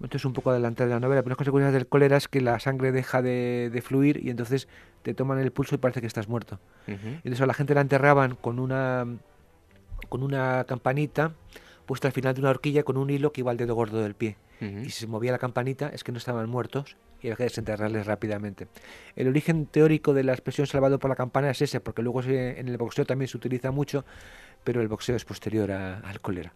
esto 0.03 0.17
es 0.17 0.25
un 0.25 0.33
poco 0.33 0.51
adelante 0.51 0.85
de 0.85 0.91
la 0.91 0.99
novela, 0.99 1.23
pero 1.23 1.31
las 1.31 1.39
consecuencias 1.39 1.73
del 1.73 1.87
cólera 1.87 2.17
es 2.17 2.27
que 2.27 2.41
la 2.41 2.59
sangre 2.59 2.91
deja 2.91 3.23
de, 3.23 3.81
fluir 3.87 4.19
y 4.21 4.31
entonces 4.31 4.67
te 5.05 5.15
toman 5.15 5.39
el 5.39 5.53
pulso 5.53 5.77
y 5.77 5.79
parece 5.79 6.01
que 6.01 6.09
estás 6.09 6.27
muerto. 6.27 6.59
Entonces 6.89 7.41
a 7.41 7.47
la 7.47 7.55
gente 7.55 7.77
la 7.77 7.83
enterraban 7.83 8.35
con 8.35 8.59
una, 8.59 9.07
con 10.09 10.25
una 10.25 10.65
campanita 10.67 11.31
puesta 11.89 12.07
al 12.07 12.13
final 12.13 12.35
de 12.35 12.41
una 12.43 12.51
horquilla 12.51 12.85
con 12.85 12.99
un 12.99 13.09
hilo 13.09 13.33
que 13.33 13.41
iba 13.41 13.51
al 13.51 13.57
dedo 13.57 13.75
gordo 13.75 14.01
del 14.01 14.15
pie. 14.15 14.37
Y 14.61 14.91
si 14.91 15.01
se 15.01 15.07
movía 15.07 15.33
la 15.33 15.39
campanita 15.39 15.89
es 15.89 16.05
que 16.05 16.13
no 16.13 16.19
estaban 16.19 16.49
muertos 16.49 16.97
y 17.21 17.29
había 17.29 17.37
que 17.37 17.45
desenterrarles 17.45 18.07
rápidamente. 18.07 18.69
El 19.17 19.29
origen 19.29 19.67
teórico 19.67 20.13
de 20.13 20.23
la 20.23 20.33
expresión 20.33 20.67
salvado 20.67 20.99
por 20.99 21.09
la 21.09 21.17
campana 21.17 21.51
es 21.51 21.63
ese, 21.63 21.81
porque 21.81 22.03
luego 22.03 22.23
en 22.23 22.69
el 22.69 22.77
boxeo 22.77 23.07
también 23.07 23.29
se 23.29 23.37
utiliza 23.37 23.71
mucho, 23.71 24.05
pero 24.65 24.83
el 24.83 24.89
boxeo 24.89 25.17
es 25.17 25.25
posterior 25.25 25.71
al 25.71 26.21
cólera. 26.21 26.53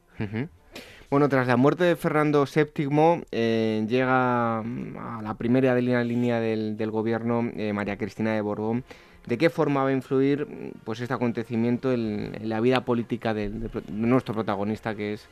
Bueno, 1.11 1.29
tras 1.29 1.47
la 1.47 1.57
muerte 1.57 1.85
de 1.85 1.97
Fernando 1.97 2.45
VII, 2.47 3.25
eh, 3.31 3.85
llega 3.89 4.63
mm, 4.63 4.97
a 4.97 5.23
la 5.23 5.35
primera 5.35 5.75
línea 5.75 6.41
del, 6.41 6.91
gobierno 6.91 7.51
eh, 7.57 7.73
María 7.73 7.97
Cristina 7.97 8.33
de 8.35 8.41
Borbón. 8.41 8.85
¿De 9.27 9.39
qué 9.39 9.51
forma 9.51 9.85
va 9.85 9.91
a 9.91 9.93
influir 9.93 10.73
pues, 10.85 11.01
este 11.01 11.15
acontecimiento 11.15 11.93
en, 11.93 12.49
la 12.49 12.61
vida 12.61 12.85
política 12.85 13.35
de 13.35 13.51
nuestro 13.89 14.35
protagonista, 14.35 14.95
que 14.95 15.15
es 15.15 15.29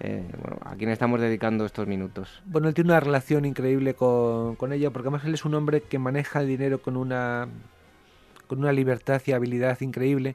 eh, 0.00 0.28
bueno, 0.40 0.58
a 0.64 0.74
quien 0.74 0.90
estamos 0.90 1.20
dedicando 1.20 1.64
estos 1.64 1.86
minutos. 1.86 2.42
Bueno, 2.46 2.68
él 2.68 2.74
tiene 2.74 2.90
una 2.90 3.00
relación 3.00 3.44
increíble 3.44 3.94
con, 3.94 4.56
con, 4.56 4.72
ella, 4.72 4.90
porque 4.90 5.08
además 5.08 5.24
él 5.24 5.34
es 5.34 5.44
un 5.44 5.54
hombre 5.54 5.82
que 5.82 5.98
maneja 5.98 6.40
el 6.40 6.48
dinero 6.48 6.82
con 6.82 6.96
una, 6.96 7.48
con 8.48 8.58
una 8.58 8.72
libertad 8.72 9.22
y 9.24 9.32
habilidad 9.32 9.80
increíble. 9.80 10.34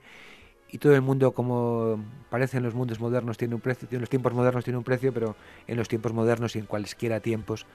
Y 0.72 0.78
todo 0.78 0.94
el 0.94 1.02
mundo, 1.02 1.32
como 1.32 2.04
parece 2.30 2.58
en 2.58 2.64
los 2.64 2.74
mundos 2.74 3.00
modernos, 3.00 3.38
tiene 3.38 3.56
un 3.56 3.62
precio, 3.62 3.88
en 3.92 4.00
los 4.00 4.10
tiempos 4.10 4.34
modernos 4.34 4.64
tiene 4.64 4.78
un 4.78 4.84
precio, 4.84 5.14
pero 5.14 5.36
en 5.68 5.78
los 5.78 5.88
tiempos 5.88 6.14
modernos 6.14 6.56
y 6.56 6.60
en 6.60 6.66
cualesquiera 6.66 7.20
tiempos, 7.20 7.66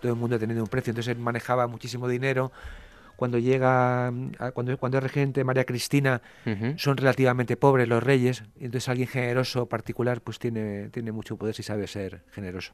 todo 0.00 0.12
el 0.12 0.18
mundo 0.18 0.36
ha 0.36 0.38
tenido 0.38 0.62
un 0.62 0.68
precio. 0.68 0.90
Entonces 0.90 1.16
él 1.16 1.22
manejaba 1.22 1.66
muchísimo 1.66 2.08
dinero, 2.08 2.52
cuando 3.16 3.38
llega, 3.38 4.12
cuando, 4.54 4.76
cuando 4.78 4.98
es 4.98 5.04
regente 5.04 5.44
María 5.44 5.64
Cristina, 5.64 6.22
son 6.76 6.96
relativamente 6.96 7.56
pobres 7.56 7.88
los 7.88 8.02
reyes, 8.02 8.44
entonces 8.56 8.88
alguien 8.88 9.08
generoso, 9.08 9.66
particular, 9.66 10.20
pues 10.20 10.38
tiene, 10.38 10.88
tiene 10.90 11.12
mucho 11.12 11.36
poder 11.36 11.54
si 11.54 11.62
sabe 11.62 11.86
ser 11.86 12.22
generoso. 12.30 12.72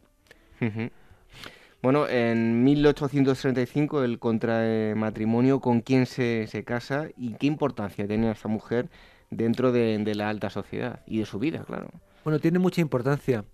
Bueno, 1.80 2.08
en 2.08 2.64
1835 2.64 4.02
el 4.02 4.18
contrae 4.18 4.94
matrimonio, 4.96 5.60
¿con 5.60 5.80
quién 5.80 6.06
se, 6.06 6.46
se 6.48 6.64
casa 6.64 7.08
y 7.16 7.34
qué 7.34 7.46
importancia 7.46 8.06
tenía 8.08 8.32
esta 8.32 8.48
mujer 8.48 8.88
dentro 9.30 9.70
de, 9.70 9.98
de 9.98 10.14
la 10.16 10.28
alta 10.28 10.50
sociedad 10.50 11.02
y 11.06 11.20
de 11.20 11.26
su 11.26 11.38
vida, 11.38 11.62
claro? 11.64 11.88
Bueno, 12.24 12.40
tiene 12.40 12.58
mucha 12.58 12.80
importancia. 12.80 13.44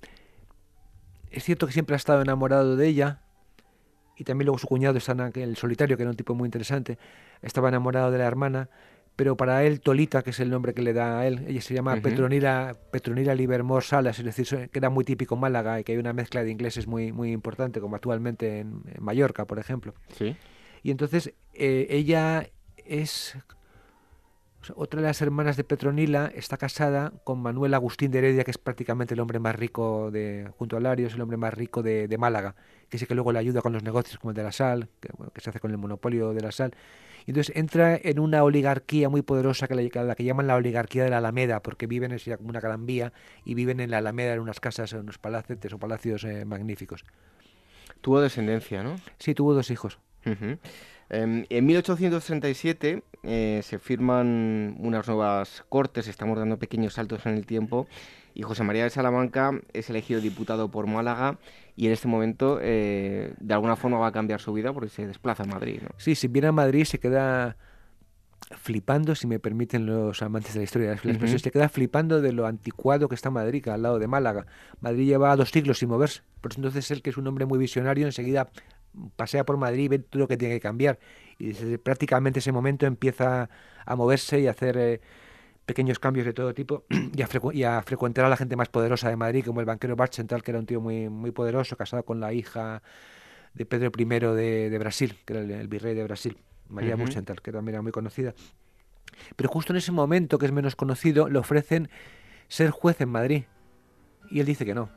Es 1.31 1.45
cierto 1.45 1.67
que 1.67 1.73
siempre 1.73 1.95
ha 1.95 1.97
estado 1.97 2.23
enamorado 2.23 2.77
de 2.77 2.89
ella, 2.89 3.21
y 4.17 4.25
también 4.25 4.47
luego 4.47 4.59
su 4.59 4.67
cuñado, 4.67 4.99
el 5.35 5.57
solitario, 5.57 5.97
que 5.97 6.03
era 6.03 6.11
un 6.11 6.17
tipo 6.17 6.35
muy 6.35 6.47
interesante, 6.47 6.99
estaba 7.43 7.69
enamorado 7.69 8.11
de 8.11 8.19
la 8.19 8.27
hermana, 8.27 8.69
pero 9.17 9.37
para 9.37 9.65
él 9.65 9.81
Tolita, 9.81 10.23
que 10.23 10.31
es 10.31 10.41
el 10.41 10.51
nombre 10.51 10.75
que 10.75 10.83
le 10.83 10.93
da 10.93 11.21
a 11.21 11.27
él, 11.27 11.45
ella 11.47 11.61
se 11.61 11.75
llama 11.75 11.97
Petronila, 11.97 12.77
Petronila 12.91 13.35
Livermore 13.35 13.85
Salas, 13.85 14.19
es 14.19 14.25
decir, 14.25 14.69
que 14.71 14.79
era 14.79 14.91
muy 14.91 15.05
típico 15.05 15.37
en 15.37 15.43
Málaga 15.43 15.79
y 15.79 15.85
que 15.85 15.93
hay 15.93 15.99
una 15.99 16.13
mezcla 16.13 16.43
de 16.43 16.51
ingleses 16.51 16.87
muy, 16.87 17.13
muy 17.13 17.31
importante, 17.31 17.81
como 17.81 17.95
actualmente 17.95 18.61
en, 18.61 18.83
Mallorca, 18.99 19.45
por 19.45 19.59
ejemplo. 19.59 19.95
Sí. 20.17 20.37
Y 20.83 20.91
entonces 20.91 21.33
eh, 21.53 21.87
ella 21.91 22.49
es 22.77 23.37
otra 24.77 25.01
de 25.01 25.07
las 25.07 25.21
hermanas 25.23 25.57
de 25.57 25.65
Petronila 25.65 26.31
está 26.35 26.57
casada 26.57 27.13
con 27.25 27.41
Manuel 27.41 27.75
Agustín 27.75 28.11
de 28.11 28.19
Heredia, 28.19 28.45
que 28.45 28.51
es 28.51 28.59
prácticamente 28.59 29.15
el 29.15 29.21
hombre 29.21 29.39
más 29.39 29.57
rico 29.57 30.11
de, 30.11 30.51
junto 30.59 30.77
a 30.77 30.81
Larios, 30.81 31.15
el 31.15 31.21
hombre 31.21 31.37
más 31.37 31.55
rico 31.55 31.83
de, 31.83 32.15
Málaga, 32.19 32.55
que 32.89 32.99
sí 32.99 33.07
que 33.07 33.15
luego 33.15 33.33
le 33.33 33.39
ayuda 33.39 33.63
con 33.63 33.73
los 33.73 33.83
negocios 33.83 34.19
como 34.19 34.31
el 34.31 34.37
de 34.37 34.43
la 34.43 34.53
sal, 34.53 34.89
que, 35.01 35.11
se 35.41 35.51
hace 35.51 35.61
con 35.61 35.71
el 35.71 35.79
monopolio 35.79 36.33
de 36.33 36.41
la 36.41 36.53
sal. 36.53 36.75
Y 37.27 37.31
entonces 37.31 37.57
entra 37.57 37.97
en 37.97 38.19
una 38.19 38.45
oligarquía 38.45 39.09
muy 39.09 39.23
poderosa 39.23 39.67
que 39.67 39.75
la, 39.75 40.05
la, 40.05 40.15
que 40.15 40.25
llaman 40.25 40.47
la 40.47 40.57
oligarquía 40.57 41.05
de 41.05 41.11
la 41.11 41.19
Alameda, 41.19 41.63
porque 41.63 41.87
viven 41.87 42.13
en 42.13 42.37
como 42.37 42.51
una 42.51 42.61
gran 42.61 42.87
vía 42.87 43.13
y 43.45 43.55
viven 43.55 43.81
en 43.81 43.91
la 43.91 43.99
Alameda 43.99 44.35
en 44.35 44.41
unas 44.41 44.61
casas, 44.61 44.93
en 44.93 45.01
unos 45.01 45.19
palacetes 45.19 45.73
o 45.73 45.79
palacios 45.79 46.25
eh, 46.25 46.45
magníficos. 46.45 47.05
Tuvo 48.01 48.21
descendencia, 48.21 48.83
¿no? 48.83 48.97
Sí, 49.19 49.35
tuvo 49.35 49.55
dos 49.55 49.71
hijos. 49.71 49.99
Em, 51.11 51.45
en 51.49 51.67
1837 51.67 53.03
eh, 53.23 53.61
se 53.63 53.79
firman 53.79 54.77
unas 54.79 55.07
nuevas 55.07 55.65
cortes, 55.69 56.09
estamos 56.09 56.39
dando 56.39 56.59
pequeños 56.59 56.95
saltos 56.95 57.27
en 57.27 57.35
el 57.35 57.47
tiempo, 57.47 57.87
y 58.35 58.43
José 58.43 58.65
María 58.65 58.85
de 58.85 58.91
Salamanca 58.91 59.53
es 59.73 59.89
elegido 59.91 60.21
diputado 60.21 60.71
por 60.71 60.87
Málaga 60.87 61.39
y 61.77 61.87
en 61.87 61.93
este 61.93 62.09
momento 62.09 62.59
eh, 62.61 63.33
de 63.39 63.55
alguna 63.55 63.77
forma 63.77 63.99
va 63.99 64.09
a 64.09 64.13
cambiar 64.13 64.41
su 64.41 64.53
vida 64.53 64.73
porque 64.73 64.89
se 64.89 65.07
desplaza 65.07 65.45
a 65.45 65.47
Madrid. 65.47 65.81
¿no? 65.83 65.91
Sí, 65.99 66.17
si 66.17 66.27
viene 66.27 66.49
a 66.49 66.53
Madrid 66.53 66.85
se 66.85 66.99
queda 66.99 67.57
flipando, 68.51 69.15
si 69.15 69.27
me 69.27 69.39
permiten 69.39 69.87
los 69.87 70.21
amantes 70.23 70.55
de 70.55 70.61
la 70.61 70.65
historia, 70.65 70.97
se 70.99 71.51
queda 71.51 71.69
flipando 71.69 72.21
de 72.21 72.33
lo 72.33 72.47
anticuado 72.47 73.09
que 73.09 73.15
está 73.15 73.31
Madrid, 73.31 73.67
al 73.69 73.83
lado 73.83 73.99
de 73.99 74.07
Málaga. 74.07 74.47
Madrid 74.81 75.07
lleva 75.07 75.35
dos 75.37 75.51
siglos 75.51 75.79
sin 75.79 75.89
moverse, 75.89 76.23
por 76.41 76.53
entonces 76.55 76.91
él, 76.91 77.03
que 77.03 77.11
es 77.11 77.17
un 77.17 77.27
hombre 77.27 77.47
muy 77.47 77.59
visionario, 77.59 78.07
enseguida 78.07 78.51
pasea 79.17 79.45
por 79.45 79.57
Madrid 79.57 79.85
y 79.85 79.89
ve 79.89 79.99
todo 79.99 80.21
lo 80.21 80.29
que 80.29 80.37
tiene 80.37 80.55
que 80.55 80.61
cambiar. 80.61 80.99
Y 81.39 81.49
desde 81.49 81.79
prácticamente 81.79 82.39
ese 82.39 82.53
momento 82.53 82.87
empieza 82.87 83.49
a 83.85 83.97
moverse 83.97 84.41
y 84.41 84.47
a 84.47 84.51
hacer 84.51 84.77
eh, 84.77 85.01
pequeños 85.67 85.99
cambios 85.99 86.27
de 86.27 86.33
todo 86.33 86.55
tipo 86.55 86.85
y 87.15 87.23
a, 87.65 87.83
frecuentar 87.83 88.25
a 88.25 88.29
la 88.29 88.37
gente 88.37 88.57
más 88.57 88.69
poderosa 88.69 89.09
de 89.09 89.17
Madrid, 89.17 89.45
como 89.45 89.61
el 89.61 89.67
banquero 89.67 89.97
Barchental, 89.97 90.43
que 90.43 90.51
era 90.51 90.61
un 90.61 90.67
tío 90.67 90.81
muy, 90.81 91.09
muy 91.09 91.31
poderoso, 91.31 91.77
casado 91.77 92.05
con 92.05 92.21
la 92.21 92.33
hija 92.33 92.83
de 93.55 93.67
Pedro 93.67 93.91
I 93.97 94.05
de, 94.05 94.77
Brasil, 94.79 95.17
que 95.25 95.33
era 95.33 95.43
el, 95.43 95.69
virrey 95.69 95.95
de 95.95 96.03
Brasil, 96.05 96.39
María 96.69 96.97
uh 96.97 97.05
que 97.43 97.53
también 97.53 97.75
era 97.75 97.83
muy 97.83 97.93
conocida. 97.93 98.35
Pero 99.37 99.49
justo 99.49 99.73
en 99.73 99.77
ese 99.77 99.93
momento, 99.93 100.39
que 100.39 100.47
es 100.47 100.53
menos 100.53 100.75
conocido, 100.77 101.29
le 101.29 101.39
ofrecen 101.39 101.89
ser 102.49 102.71
juez 102.71 103.01
en 103.01 103.11
Madrid. 103.11 103.45
Y 104.31 104.41
él 104.41 104.47
dice 104.47 104.65
que 104.65 104.75
no, 104.75 104.91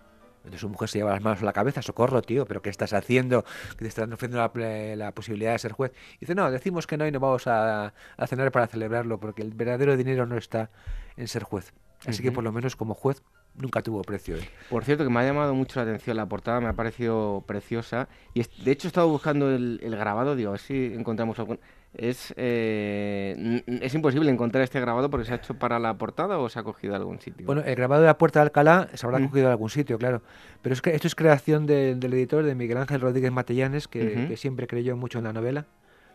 entonces 0.48 0.62
su 0.62 0.70
mujer 0.70 0.90
se 0.90 1.00
lleva 1.00 1.12
las 1.12 1.22
manos 1.22 1.42
a 1.42 1.46
la 1.46 1.54
cabeza, 1.54 1.82
socorro, 1.82 2.22
tío, 2.22 2.46
pero 2.46 2.62
¿qué 2.62 2.70
estás 2.70 2.94
haciendo? 2.94 3.44
Que 3.72 3.80
te 3.80 3.88
están 3.88 4.12
ofreciendo 4.14 4.38
la, 4.38 5.12
posibilidad 5.12 5.52
de 5.54 5.60
ser 5.60 5.74
juez. 5.74 5.92
Y 6.16 6.22
dice, 6.22 6.36
no, 6.36 6.50
decimos 6.50 6.88
que 6.88 6.98
no 6.98 7.06
y 7.06 7.12
no 7.12 7.20
vamos 7.20 7.48
a, 7.48 7.94
cenar 8.28 8.52
para 8.52 8.68
celebrarlo, 8.68 9.20
porque 9.20 9.42
el 9.42 9.54
verdadero 9.54 9.98
dinero 9.98 10.26
no 10.26 10.38
está 10.38 10.70
en 11.16 11.28
ser 11.28 11.44
juez. 11.44 11.74
Así 12.06 12.22
que 12.22 12.32
por 12.32 12.44
lo 12.44 12.52
menos 12.52 12.76
como 12.76 12.94
juez 12.94 13.24
nunca 13.58 13.82
tuvo 13.82 14.02
precio. 14.02 14.38
¿eh? 14.38 14.50
Por 14.70 14.84
cierto, 14.86 15.04
que 15.04 15.10
me 15.10 15.20
ha 15.20 15.24
llamado 15.24 15.54
mucho 15.54 15.80
la 15.80 15.84
atención 15.84 16.18
la 16.18 16.26
portada, 16.28 16.62
me 16.62 16.68
ha 16.68 16.74
parecido 16.74 17.44
preciosa. 17.46 18.08
Y 18.34 18.44
de 18.64 18.72
hecho 18.72 18.88
he 18.88 18.90
estado 18.90 19.10
buscando 19.10 19.52
el, 19.52 19.80
el 19.84 19.96
grabado, 19.96 20.36
digo, 20.36 20.50
a 20.50 20.52
ver 20.54 20.62
si 20.62 20.94
encontramos 20.94 21.40
algún 21.40 21.60
es, 21.98 22.34
eh, 22.38 23.64
es 23.82 23.94
imposible 23.96 24.30
encontrar 24.30 24.64
este 24.64 24.80
grabado 24.80 25.10
porque 25.10 25.26
se 25.26 25.34
ha 25.34 25.38
hecho 25.38 25.56
para 25.56 25.80
la 25.80 25.98
portada 25.98 26.38
o 26.38 26.48
se 26.48 26.60
ha 26.60 26.64
cogido 26.64 26.94
de 26.94 26.98
algún 26.98 27.20
sitio. 27.20 27.46
Bueno, 27.46 27.64
el 27.66 27.76
grabado 27.76 28.02
de 28.02 28.08
la 28.08 28.18
Puerta 28.18 28.40
de 28.40 28.44
Alcalá 28.44 28.90
se 28.94 29.06
habrá 29.06 29.20
mm. 29.20 29.28
cogido 29.28 29.48
de 29.48 29.52
algún 29.52 29.70
sitio, 29.70 29.98
claro. 29.98 30.22
Pero 30.62 30.74
es 30.74 30.82
que 30.82 30.94
esto 30.94 31.08
es 31.08 31.16
creación 31.16 31.66
del 31.66 32.14
editor, 32.14 32.44
de 32.44 32.56
Miguel 32.56 32.78
Ángel 32.78 33.02
Rodríguez 33.02 33.32
Matellanes, 33.32 33.88
que, 33.88 34.36
siempre 34.38 34.68
creyó 34.68 34.96
mucho 34.96 35.18
en 35.18 35.24
la 35.24 35.34
novela. 35.34 35.66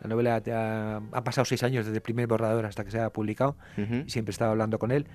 La 0.01 0.09
novela 0.09 0.36
ha, 1.12 1.24
pasado 1.24 1.45
seis 1.45 1.62
años 1.62 1.84
desde 1.84 1.97
el 1.97 2.03
primer 2.03 2.26
borrador 2.26 2.66
hasta 2.66 2.84
que 2.84 2.90
se 2.90 3.01
ha 3.01 3.11
publicado 3.11 3.57
y 3.76 4.11
siempre 4.11 4.30
estaba 4.30 4.53
hablando 4.53 4.78
con 4.78 4.93
él 4.93 5.07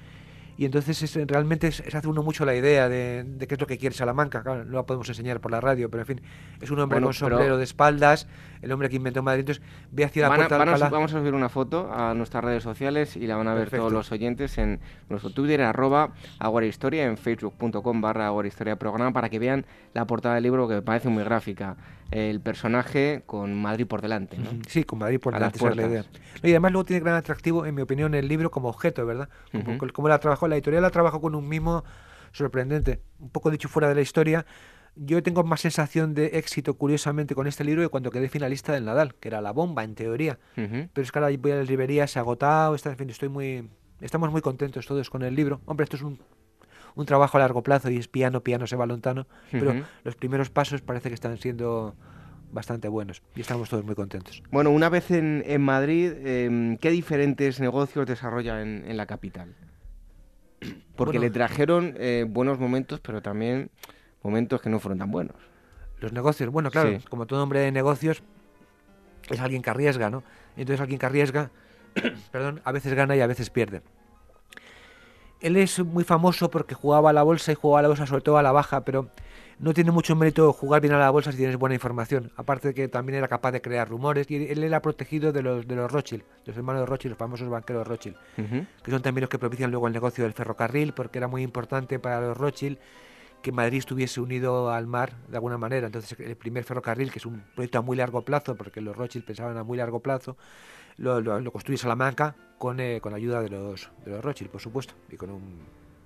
y 0.57 0.65
entonces 0.65 1.03
es, 1.03 1.27
realmente 1.27 1.71
se 1.71 1.95
hace 1.95 2.07
uno 2.07 2.23
mucho 2.23 2.43
la 2.43 2.55
idea 2.55 2.89
de, 2.89 3.25
qué 3.47 3.53
es 3.53 3.59
lo 3.59 3.67
que 3.67 3.77
quiere 3.77 3.95
Salamanca. 3.95 4.41
Claro, 4.41 4.65
no 4.65 4.77
la 4.77 4.83
podemos 4.83 5.07
enseñar 5.07 5.39
por 5.39 5.51
la 5.51 5.61
radio, 5.61 5.89
pero 5.89 6.01
en 6.01 6.07
fin, 6.07 6.21
es 6.59 6.71
un 6.71 6.79
hombre 6.79 6.99
con 6.99 7.13
sombrero 7.13 7.57
de 7.57 7.63
espaldas, 7.63 8.27
el 8.63 8.71
hombre 8.71 8.89
que 8.89 8.95
inventó 8.95 9.21
Madrid. 9.21 9.41
Entonces 9.41 9.63
ve 9.91 10.05
hacia 10.05 10.27
la 10.27 10.35
puerta 10.35 10.57
Vamos 10.89 11.13
a 11.13 11.19
subir 11.19 11.35
una 11.35 11.49
foto 11.49 11.91
a 11.93 12.15
nuestras 12.15 12.43
redes 12.43 12.63
sociales 12.63 13.15
y 13.15 13.27
la 13.27 13.35
van 13.35 13.47
a 13.47 13.53
ver 13.53 13.69
todos 13.69 13.93
los 13.93 14.11
oyentes 14.11 14.57
en 14.57 14.79
nuestro 15.09 15.31
Twitter, 15.31 15.61
arroba 15.61 16.13
en 16.39 17.17
facebook.com 17.17 18.01
barra 18.01 18.31
programa, 18.79 19.13
para 19.13 19.29
que 19.29 19.37
vean 19.37 19.65
la 19.93 20.05
portada 20.05 20.35
del 20.35 20.43
libro 20.43 20.67
que 20.67 20.75
me 20.75 20.81
parece 20.81 21.09
muy 21.09 21.23
gráfica 21.23 21.77
el 22.11 22.39
personaje 22.41 23.23
con 23.25 23.53
Madrid 23.55 23.85
por 23.85 24.01
delante. 24.01 24.37
¿no? 24.37 24.49
Sí, 24.67 24.83
con 24.83 24.99
Madrid 24.99 25.19
por 25.19 25.33
delante, 25.33 25.57
esa 25.57 25.69
es 25.69 25.75
la 25.75 25.87
idea. 25.87 26.05
Y 26.43 26.49
además 26.51 26.71
luego 26.71 26.85
tiene 26.85 27.01
gran 27.01 27.15
atractivo, 27.15 27.65
en 27.65 27.75
mi 27.75 27.81
opinión, 27.81 28.13
el 28.13 28.27
libro 28.27 28.51
como 28.51 28.69
objeto, 28.69 29.05
¿verdad? 29.05 29.29
Como, 29.93 30.07
la 30.07 30.19
trabajó, 30.19 30.47
la 30.47 30.55
editorial 30.55 30.83
la 30.83 30.91
trabajó 30.91 31.21
con 31.21 31.35
un 31.35 31.47
mimo 31.47 31.83
sorprendente. 32.31 33.01
Un 33.19 33.29
poco 33.29 33.51
dicho 33.51 33.67
fuera 33.67 33.89
de 33.89 33.95
la 33.95 34.01
historia, 34.01 34.45
yo 34.95 35.21
tengo 35.21 35.43
más 35.43 35.61
sensación 35.61 36.13
de 36.13 36.27
éxito, 36.37 36.75
curiosamente, 36.75 37.35
con 37.35 37.47
este 37.47 37.63
libro 37.63 37.81
que 37.81 37.89
cuando 37.89 38.11
quedé 38.11 38.29
finalista 38.29 38.73
del 38.73 38.85
Nadal, 38.85 39.15
que 39.15 39.27
era 39.27 39.41
la 39.41 39.51
bomba, 39.51 39.83
en 39.83 39.95
teoría. 39.95 40.39
Pero 40.55 40.89
es 40.95 41.11
que 41.11 41.19
ahora 41.19 41.35
voy 41.37 41.51
a 41.51 41.55
la 41.55 41.63
librería, 41.63 42.07
se 42.07 42.19
ha 42.19 42.21
agotado, 42.21 42.75
está, 42.75 42.91
en 42.91 42.97
fin, 42.97 43.09
estoy 43.09 43.29
muy... 43.29 43.69
Estamos 43.99 44.31
muy 44.31 44.41
contentos 44.41 44.85
todos 44.85 45.09
con 45.09 45.23
el 45.23 45.33
libro. 45.33 45.59
Hombre, 45.65 45.85
esto 45.85 45.95
es 45.95 46.03
un 46.03 46.19
un 46.97 47.05
trabajo 47.05 47.37
a 47.37 47.39
largo 47.39 47.61
plazo 47.61 47.89
y 47.91 47.97
es 47.97 48.07
piano, 48.07 48.41
piano, 48.41 48.65
se 48.65 48.75
va 48.75 48.85
lontano, 48.85 49.27
pero 49.51 49.85
los 50.03 50.15
primeros 50.15 50.49
pasos 50.49 50.81
parece 50.81 51.09
que 51.09 51.15
están 51.15 51.37
siendo 51.37 51.95
bastante 52.51 52.87
buenos 52.87 53.21
y 53.35 53.41
estamos 53.41 53.69
todos 53.69 53.85
muy 53.85 53.93
contentos. 53.93 54.41
Bueno, 54.51 54.71
una 54.71 54.89
vez 54.89 55.11
en, 55.11 55.61
Madrid, 55.61 56.11
em, 56.25 56.77
¿qué 56.77 56.89
diferentes 56.89 57.59
negocios 57.59 58.07
desarrolla 58.07 58.61
en, 58.61 58.97
la 58.97 59.05
capital? 59.05 59.53
Porque 60.95 61.19
le 61.19 61.29
trajeron 61.29 61.93
eh, 61.97 62.25
buenos 62.27 62.59
momentos, 62.59 62.99
pero 62.99 63.21
también 63.21 63.69
momentos 64.23 64.59
que 64.59 64.69
no 64.69 64.79
fueron 64.79 64.97
tan 64.97 65.11
buenos. 65.11 65.35
Los 65.99 66.13
negocios, 66.13 66.49
bueno, 66.49 66.71
claro, 66.71 66.97
como 67.09 67.27
todo 67.27 67.43
hombre 67.43 67.59
de 67.59 67.71
negocios, 67.71 68.23
es 69.29 69.39
alguien 69.39 69.61
que 69.61 69.69
arriesga, 69.69 70.09
¿no? 70.09 70.23
Entonces 70.55 70.81
alguien 70.81 70.99
que 70.99 71.05
arriesga, 71.05 71.51
perdón, 72.31 72.61
a 72.63 72.71
veces 72.71 72.95
gana 72.95 73.15
y 73.15 73.21
a 73.21 73.27
veces 73.27 73.51
pierde. 73.51 73.83
Él 75.41 75.55
es 75.57 75.79
muy 75.79 76.03
famoso 76.03 76.49
porque 76.49 76.75
jugaba 76.75 77.11
a 77.11 77.13
la 77.13 77.23
bolsa 77.23 77.51
y 77.51 77.55
jugaba 77.55 77.79
a 77.79 77.81
la 77.83 77.87
bolsa 77.89 78.07
sobre 78.07 78.21
todo 78.21 78.37
a 78.37 78.43
la 78.43 78.51
baja, 78.51 78.83
pero 78.83 79.09
no 79.59 79.73
tiene 79.73 79.91
mucho 79.91 80.15
mérito 80.15 80.51
jugar 80.53 80.81
bien 80.81 80.93
a 80.93 80.99
la 80.99 81.09
bolsa 81.09 81.31
si 81.31 81.37
tienes 81.37 81.57
buena 81.57 81.75
información. 81.75 82.31
Aparte 82.35 82.69
de 82.69 82.73
que 82.73 82.87
también 82.87 83.17
era 83.17 83.27
capaz 83.27 83.51
de 83.51 83.61
crear 83.61 83.87
rumores 83.89 84.29
y 84.29 84.35
él 84.35 84.63
era 84.63 84.81
protegido 84.81 85.31
de 85.31 85.41
los 85.41 85.67
de 85.67 85.75
los 85.75 85.91
Rothschild, 85.91 86.23
de 86.23 86.51
los 86.51 86.57
hermanos 86.57 86.81
de 86.81 86.85
Rothschild, 86.85 87.11
los 87.11 87.19
famosos 87.19 87.49
banqueros 87.49 87.87
Rothschild, 87.87 88.17
que 88.83 88.91
son 88.91 89.01
también 89.01 89.21
los 89.21 89.29
que 89.29 89.39
propician 89.39 89.71
luego 89.71 89.87
el 89.87 89.93
negocio 89.93 90.23
del 90.23 90.33
ferrocarril, 90.33 90.93
porque 90.93 91.17
era 91.17 91.27
muy 91.27 91.43
importante 91.43 91.99
para 91.99 92.21
los 92.21 92.37
Rothschild 92.37 92.77
que 93.41 93.51
Madrid 93.51 93.77
estuviese 93.77 94.19
unido 94.19 94.71
al 94.71 94.87
mar 94.87 95.13
de 95.27 95.37
alguna 95.37 95.57
manera. 95.57 95.87
Entonces 95.87 96.19
el 96.19 96.35
primer 96.35 96.63
ferrocarril, 96.63 97.11
que 97.11 97.19
es 97.19 97.25
un 97.25 97.43
proyecto 97.55 97.77
a 97.77 97.81
muy 97.81 97.95
largo 97.95 98.21
plazo, 98.23 98.55
porque 98.55 98.81
los 98.81 98.95
Rothschild 98.95 99.25
pensaban 99.25 99.57
a 99.57 99.63
muy 99.63 99.77
largo 99.77 99.99
plazo, 99.99 100.37
lo, 100.97 101.21
lo, 101.21 101.51
construye 101.51 101.77
Salamanca 101.77 102.35
con, 102.57 102.79
eh, 102.79 102.99
con 103.01 103.13
ayuda 103.13 103.41
de 103.41 103.49
los, 103.49 103.89
de 104.03 104.11
los 104.11 104.23
Rothschild, 104.23 104.49
por 104.49 104.61
supuesto, 104.61 104.95
y 105.09 105.15
con, 105.15 105.29
un, 105.29 105.59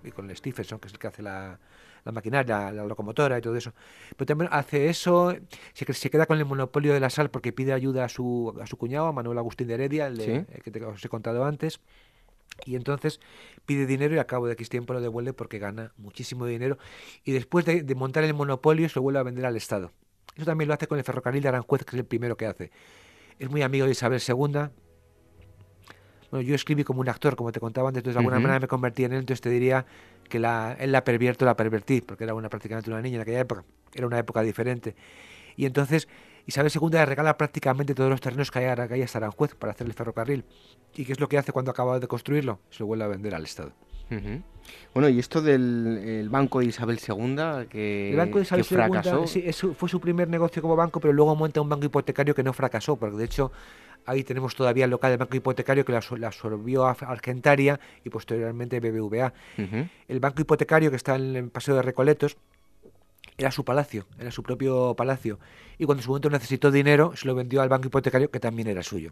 y 0.04 0.12
con 0.12 0.30
el 0.30 0.36
Stephenson, 0.36 0.80
que 0.80 0.88
es 0.88 0.94
el 0.94 1.00
que 1.00 1.08
hace 1.08 1.22
la, 1.22 1.58
la 2.04 2.12
maquinaria, 2.12 2.72
la, 2.72 2.84
locomotora 2.86 3.38
y 3.38 3.42
todo 3.42 3.56
eso. 3.56 3.74
Pero 4.16 4.26
también 4.26 4.50
hace 4.52 4.90
eso, 4.90 5.36
se, 5.74 5.94
se 5.94 6.10
queda 6.10 6.26
con 6.26 6.38
el 6.38 6.46
monopolio 6.46 6.94
de 6.94 7.00
la 7.00 7.10
sal 7.10 7.30
porque 7.30 7.54
pide 7.54 7.74
ayuda 7.74 8.06
a 8.06 8.10
su, 8.10 8.54
a 8.62 8.68
su 8.68 8.78
cuñado, 8.78 9.08
a 9.08 9.14
Manuel 9.14 9.38
Agustín 9.38 9.68
de 9.68 9.76
Heredia, 9.76 10.08
el, 10.08 10.46
que 10.64 10.72
te, 10.72 10.84
os 10.84 11.04
he 11.04 11.10
contado 11.10 11.46
antes. 11.46 11.80
Y 12.66 12.76
entonces 12.76 13.22
pide 13.66 13.86
dinero 13.86 14.14
y 14.14 14.20
a 14.20 14.28
cabo 14.28 14.46
de 14.46 14.54
X 14.54 14.70
tiempo 14.70 14.94
lo 14.94 15.00
devuelve 15.00 15.34
porque 15.34 15.58
gana 15.58 15.94
muchísimo 15.98 16.46
dinero. 16.46 16.78
Y 17.24 17.32
después 17.32 17.66
de, 17.66 17.82
de 17.82 17.96
montar 17.96 18.24
el 18.26 18.34
monopolio 18.34 18.90
se 18.90 18.96
lo 18.96 19.04
vuelve 19.04 19.20
a 19.20 19.24
vender 19.24 19.46
al 19.46 19.56
Estado. 19.56 19.92
Eso 20.36 20.46
también 20.46 20.68
lo 20.68 20.74
hace 20.74 20.88
con 20.88 20.98
el 20.98 21.04
ferrocarril 21.04 21.42
de 21.42 21.50
Aranjuez, 21.50 21.84
que 21.84 21.96
es 21.96 22.00
el 22.00 22.06
primero 22.06 22.36
que 22.38 22.46
hace 22.46 22.72
es 23.42 23.50
muy 23.50 23.64
amigo 23.64 23.88
de 23.88 23.92
Isabel 23.92 24.22
II. 24.26 24.36
Bueno, 26.30 26.42
yo 26.48 26.54
escribí 26.54 26.84
como 26.84 27.02
un 27.02 27.10
actor, 27.10 27.36
como 27.36 27.52
te 27.52 27.60
contaba 27.60 27.90
antes, 27.90 28.02
entonces 28.02 28.14
de 28.14 28.20
alguna 28.20 28.40
manera 28.40 28.60
me 28.60 28.68
convertí 28.68 29.04
en 29.04 29.14
él, 29.14 29.20
entonces 29.22 29.42
te 29.42 29.50
diría 29.50 29.84
que 30.30 30.40
la, 30.40 30.78
él 30.80 30.92
la 30.92 31.04
pervierto, 31.04 31.44
la 31.44 31.56
pervertí, 31.56 32.02
porque 32.02 32.24
era 32.24 32.36
una 32.36 32.50
prácticamente 32.50 32.92
una 32.92 33.02
niña 33.02 33.16
en 33.16 33.22
aquella 33.24 33.40
época, 33.40 33.66
era 33.94 34.06
una 34.06 34.20
época 34.20 34.44
diferente. 34.44 34.96
Y 35.56 35.66
entonces 35.66 36.08
Isabel 36.46 36.72
II 36.74 36.90
le 36.92 37.06
regala 37.06 37.36
prácticamente 37.36 37.96
todos 37.96 38.12
los 38.12 38.22
terrenos 38.22 38.52
que 38.52 38.60
hay, 38.60 38.88
que 38.88 38.94
hay 38.94 39.02
hasta 39.02 39.18
Aranjuez 39.18 39.56
para 39.56 39.74
hacer 39.74 39.88
el 39.88 39.94
ferrocarril. 39.94 40.46
¿Y 40.96 41.04
qué 41.04 41.12
es 41.12 41.20
lo 41.20 41.28
que 41.28 41.40
hace 41.40 41.52
cuando 41.52 41.72
acaba 41.72 42.00
de 42.00 42.08
construirlo? 42.08 42.60
Se 42.70 42.82
lo 42.82 42.86
vuelve 42.86 43.06
a 43.06 43.08
vender 43.08 43.34
al 43.34 43.44
Estado. 43.44 43.74
Bueno, 44.94 45.10
y 45.10 45.20
esto 45.20 45.42
del 45.42 46.28
banco 46.30 46.60
de 46.60 46.66
Isabel 46.66 47.00
II, 47.00 47.68
que, 47.70 48.12
el 48.12 48.18
banco 48.18 48.38
de 48.38 48.44
Isabel 48.44 48.66
fracasó. 48.66 49.28
Sí, 49.28 49.44
fue 49.52 49.90
su 49.90 50.00
primer 50.00 50.28
negocio 50.28 50.62
como 50.62 50.76
banco, 50.76 51.00
pero 51.00 51.14
luego 51.14 51.36
monta 51.36 51.62
un 51.62 51.70
banco 51.70 51.86
hipotecario 51.86 52.36
que 52.36 52.44
no 52.44 52.54
fracasó, 52.54 52.98
porque 52.98 53.18
de 53.18 53.26
hecho 53.26 53.52
ahí 54.06 54.24
tenemos 54.24 54.56
todavía 54.56 54.86
el 54.86 54.92
local 54.92 55.12
del 55.12 55.18
banco 55.18 55.36
hipotecario 55.36 55.86
que 55.86 55.92
la, 55.92 56.00
absorbió 56.28 56.86
Argentaria 56.86 57.80
y 58.04 58.10
posteriormente 58.10 58.80
BBVA. 58.80 59.34
El 60.08 60.20
banco 60.20 60.42
hipotecario 60.42 60.90
que 60.90 60.98
está 60.98 61.16
en 61.16 61.36
el 61.36 61.50
Paseo 61.50 61.76
de 61.76 61.82
Recoletos 61.82 62.38
era 63.42 63.52
su 63.52 63.66
palacio, 63.66 64.06
era 64.20 64.32
su 64.32 64.44
propio 64.44 64.94
palacio. 64.96 65.40
Y 65.78 65.86
cuando 65.86 66.02
en 66.02 66.04
su 66.04 66.10
momento 66.10 66.30
necesitó 66.30 66.72
dinero, 66.72 67.14
se 67.16 67.28
lo 67.28 67.36
vendió 67.36 67.62
al 67.62 67.70
banco 67.70 67.88
hipotecario, 67.88 68.30
que 68.30 68.40
también 68.40 68.68
era 68.68 68.84
suyo. 68.84 69.12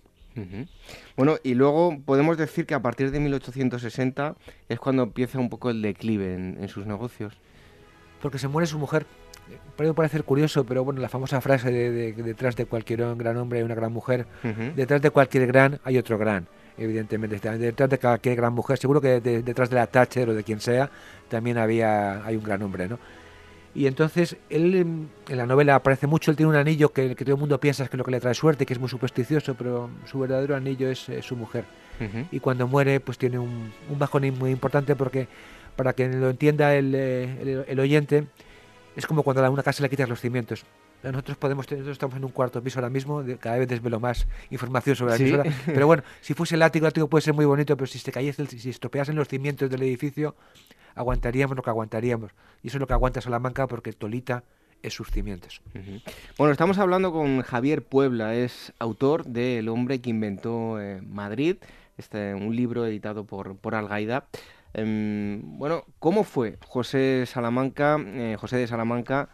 Bueno, 1.18 1.38
y 1.44 1.54
luego 1.54 1.98
podemos 2.06 2.38
decir 2.38 2.66
que 2.66 2.74
a 2.74 2.82
partir 2.82 3.12
de 3.12 3.20
1860 3.20 4.36
es 4.70 4.80
cuando 4.80 5.04
empieza 5.04 5.40
un 5.40 5.50
poco 5.50 5.70
el 5.70 5.82
declive 5.82 6.34
en, 6.36 6.68
sus 6.70 6.86
negocios. 6.86 7.34
Porque 8.22 8.40
se 8.40 8.48
muere 8.48 8.68
su 8.68 8.80
mujer. 8.80 9.06
Puede 9.76 9.94
parecer 9.94 10.24
curioso, 10.24 10.64
pero 10.64 10.84
bueno, 10.84 11.02
la 11.02 11.10
famosa 11.10 11.42
frase 11.42 11.72
de, 11.72 12.14
detrás 12.14 12.56
de 12.56 12.66
cualquier 12.66 13.00
gran 13.16 13.38
hombre 13.38 13.60
hay 13.60 13.66
una 13.66 13.76
gran 13.76 13.92
mujer, 13.92 14.28
detrás 14.76 15.02
de 15.02 15.10
cualquier 15.10 15.48
gran 15.48 15.80
hay 15.84 15.98
otro 15.98 16.18
gran 16.18 16.48
evidentemente. 16.80 17.40
Detrás 17.58 17.90
de 17.90 18.00
cualquier 18.00 18.36
gran 18.36 18.54
mujer, 18.54 18.78
seguro 18.78 19.02
que 19.02 19.20
detrás 19.20 19.70
de 19.70 19.76
la 19.76 19.88
Thatcher 19.88 20.30
o 20.30 20.34
de 20.34 20.44
quien 20.44 20.60
sea, 20.60 20.90
también 21.28 21.58
había 21.58 22.26
hay 22.26 22.36
un 22.36 22.44
gran 22.44 22.62
hombre, 22.62 22.88
¿no? 22.88 23.00
Y 23.76 23.86
entonces 23.86 24.38
él 24.50 24.76
en 24.76 25.38
la 25.38 25.46
novela 25.46 25.76
aparece 25.76 26.08
mucho, 26.08 26.32
él 26.32 26.38
tiene 26.38 26.50
un 26.50 26.56
anillo 26.56 26.92
que, 26.92 27.16
que 27.16 27.24
todo 27.24 27.36
el 27.36 27.40
mundo 27.40 27.60
piensa 27.60 27.88
que 27.88 27.96
es 27.96 27.98
lo 27.98 28.04
que 28.04 28.12
le 28.12 28.20
trae 28.20 28.34
suerte, 28.34 28.66
que 28.66 28.74
es 28.74 28.80
muy 28.80 28.90
supersticioso, 28.90 29.54
pero 29.56 29.90
su 30.06 30.20
verdadero 30.20 30.56
anillo 30.56 30.90
es, 30.90 31.08
su 31.22 31.36
mujer. 31.36 31.66
Y 32.32 32.40
cuando 32.40 32.66
muere, 32.66 33.02
pues 33.02 33.18
tiene 33.18 33.38
un, 33.38 33.74
un, 33.90 34.00
bajón 34.00 34.24
muy 34.40 34.52
importante 34.52 34.96
porque, 34.96 35.28
para 35.76 35.92
que 35.92 36.08
lo 36.08 36.30
entienda 36.30 36.74
el, 36.74 36.96
eh, 36.96 37.66
el, 37.68 37.78
oyente, 37.78 38.28
es 38.96 39.06
como 39.06 39.22
cuando 39.22 39.44
a 39.44 39.50
una 39.50 39.64
casa 39.64 39.84
le 39.84 39.90
quitas 39.90 40.08
los 40.08 40.22
cimientos. 40.22 40.64
Nosotros 41.04 41.36
podemos 41.36 41.68
tener, 41.68 41.82
nosotros 41.82 41.96
estamos 41.96 42.16
en 42.16 42.24
un 42.24 42.32
cuarto 42.32 42.64
piso 42.64 42.80
ahora 42.80 42.90
mismo, 42.90 43.22
cada 43.40 43.58
vez 43.58 43.68
desvelo 43.68 44.00
más 44.00 44.28
información 44.50 44.96
sobre 44.96 45.12
la 45.12 45.18
emisora. 45.18 45.44
Pero 45.66 45.88
bueno, 45.88 46.04
si 46.22 46.34
fuese 46.34 46.56
el 46.56 46.62
ático, 46.62 46.86
el 46.86 46.90
ático 46.90 47.10
puede 47.10 47.22
ser 47.22 47.34
muy 47.34 47.46
bonito, 47.46 47.76
pero 47.76 47.88
si 47.88 48.00
se 48.00 48.12
cayese, 48.14 48.46
si 48.48 48.70
estropeasen 48.70 49.16
los 49.16 49.28
cimientos 49.28 49.70
del 49.70 49.84
edificio, 49.84 50.36
aguantaríamos 51.00 51.56
lo 51.56 51.64
que 51.64 51.70
aguantaríamos. 51.70 52.32
Y 52.62 52.68
eso 52.68 52.78
es 52.78 52.82
lo 52.82 52.88
que 52.88 52.94
aguanta 52.94 53.22
Salamanca 53.22 53.68
porque 53.68 53.94
Tolita 53.94 54.44
es 54.84 54.94
sus 54.94 55.10
cimientos. 55.10 55.62
Bueno, 56.38 56.52
estamos 56.52 56.78
hablando 56.78 57.14
con 57.14 57.42
Javier 57.42 57.84
Puebla, 57.84 58.36
es 58.36 58.74
autor 58.80 59.26
de 59.26 59.60
El 59.60 59.70
hombre 59.70 60.02
que 60.02 60.10
inventó 60.10 60.80
eh, 60.80 61.02
Madrid, 61.02 61.56
este, 61.98 62.34
un 62.34 62.54
libro 62.54 62.86
editado 62.86 63.24
por, 63.24 63.56
por 63.56 63.76
Algaida. 63.76 64.26
Em, 64.74 65.42
bueno, 65.58 65.86
¿cómo 66.00 66.26
fue 66.26 66.58
José 66.66 67.26
Salamanca, 67.26 67.98
eh, 68.00 68.36
José 68.38 68.58
de 68.58 68.68
Salamanca 68.68 69.30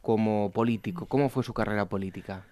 como 0.00 0.52
político? 0.52 1.06
¿Cómo 1.06 1.30
fue 1.30 1.42
su 1.42 1.52
carrera 1.52 1.86
política? 1.86 2.44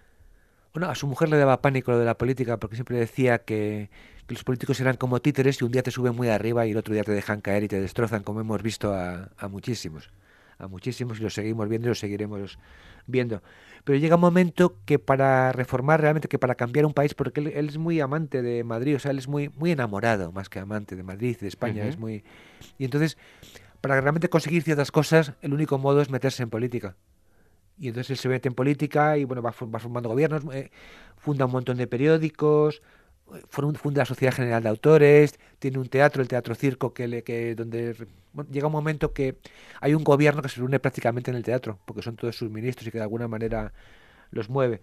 Bueno, 0.73 0.89
a 0.89 0.95
su 0.95 1.07
mujer 1.07 1.29
le 1.29 1.37
daba 1.37 1.61
pánico 1.61 1.91
lo 1.91 1.99
de 1.99 2.05
la 2.05 2.17
política 2.17 2.57
porque 2.57 2.75
siempre 2.75 2.97
decía 2.97 3.39
que, 3.39 3.89
los 4.27 4.43
políticos 4.43 4.79
eran 4.79 4.97
como 4.97 5.21
títeres 5.21 5.61
y 5.61 5.63
un 5.65 5.71
día 5.71 5.83
te 5.83 5.91
suben 5.91 6.15
muy 6.15 6.29
arriba 6.29 6.65
y 6.65 6.71
el 6.71 6.77
otro 6.77 6.93
día 6.93 7.03
te 7.03 7.11
dejan 7.11 7.41
caer 7.41 7.63
y 7.63 7.67
te 7.67 7.79
destrozan, 7.79 8.23
como 8.23 8.41
hemos 8.41 8.61
visto 8.61 8.93
a, 8.93 9.29
muchísimos. 9.49 10.09
A 10.59 10.67
muchísimos 10.67 11.19
y 11.19 11.23
los 11.23 11.33
seguimos 11.33 11.69
viendo 11.69 11.87
y 11.87 11.89
los 11.89 11.99
seguiremos 11.99 12.57
viendo. 13.05 13.41
Pero 13.83 13.99
llega 13.99 14.15
un 14.15 14.21
momento 14.21 14.75
que 14.85 14.99
para 14.99 15.51
reformar 15.51 16.01
realmente, 16.01 16.27
que 16.27 16.39
para 16.39 16.55
cambiar 16.55 16.85
un 16.85 16.93
país, 16.93 17.13
porque 17.13 17.39
él, 17.41 17.47
es 17.47 17.77
muy 17.77 18.01
amante 18.01 18.41
de 18.41 18.63
Madrid, 18.63 18.95
o 18.95 18.99
sea, 18.99 19.11
él 19.11 19.19
es 19.19 19.27
muy, 19.27 19.49
muy 19.49 19.71
enamorado 19.71 20.31
más 20.31 20.49
que 20.49 20.59
amante 20.59 20.95
de 20.95 21.03
Madrid, 21.03 21.37
de 21.39 21.47
España, 21.47 21.85
es 21.85 21.97
muy... 21.97 22.23
Y 22.77 22.85
entonces, 22.85 23.17
para 23.81 24.01
realmente 24.01 24.29
conseguir 24.29 24.63
ciertas 24.63 24.91
cosas, 24.91 25.33
el 25.41 25.53
único 25.53 25.77
modo 25.77 26.01
es 26.01 26.09
meterse 26.09 26.43
en 26.43 26.49
política 26.49 26.95
y 27.79 27.89
entonces 27.89 28.11
él 28.11 28.17
se 28.17 28.29
mete 28.29 28.47
en 28.47 28.55
política 28.55 29.17
y 29.17 29.23
bueno 29.23 29.41
va, 29.41 29.51
formando 29.51 30.09
gobiernos, 30.09 30.43
eh, 30.53 30.71
funda 31.17 31.45
un 31.45 31.51
montón 31.51 31.77
de 31.77 31.87
periódicos, 31.87 32.81
funda 33.49 34.01
la 34.01 34.05
Sociedad 34.05 34.33
General 34.33 34.63
de 34.63 34.69
Autores, 34.69 35.39
tiene 35.59 35.79
un 35.79 35.89
teatro, 35.89 36.21
el 36.21 36.27
Teatro 36.27 36.55
Circo, 36.55 36.93
que, 36.93 37.07
le, 37.07 37.23
que 37.23 37.55
donde 37.55 37.95
llega 38.51 38.67
un 38.67 38.73
momento 38.73 39.13
que 39.13 39.37
hay 39.81 39.93
un 39.93 40.03
gobierno 40.03 40.41
que 40.41 40.49
se 40.49 40.57
reúne 40.57 40.79
prácticamente 40.79 41.31
en 41.31 41.37
el 41.37 41.43
teatro, 41.43 41.79
porque 41.85 42.01
son 42.01 42.15
todos 42.15 42.35
sus 42.35 42.49
ministros 42.49 42.87
y 42.87 42.91
que 42.91 42.97
de 42.97 43.03
alguna 43.03 43.27
manera 43.27 43.73
los 44.31 44.49
mueve. 44.49 44.79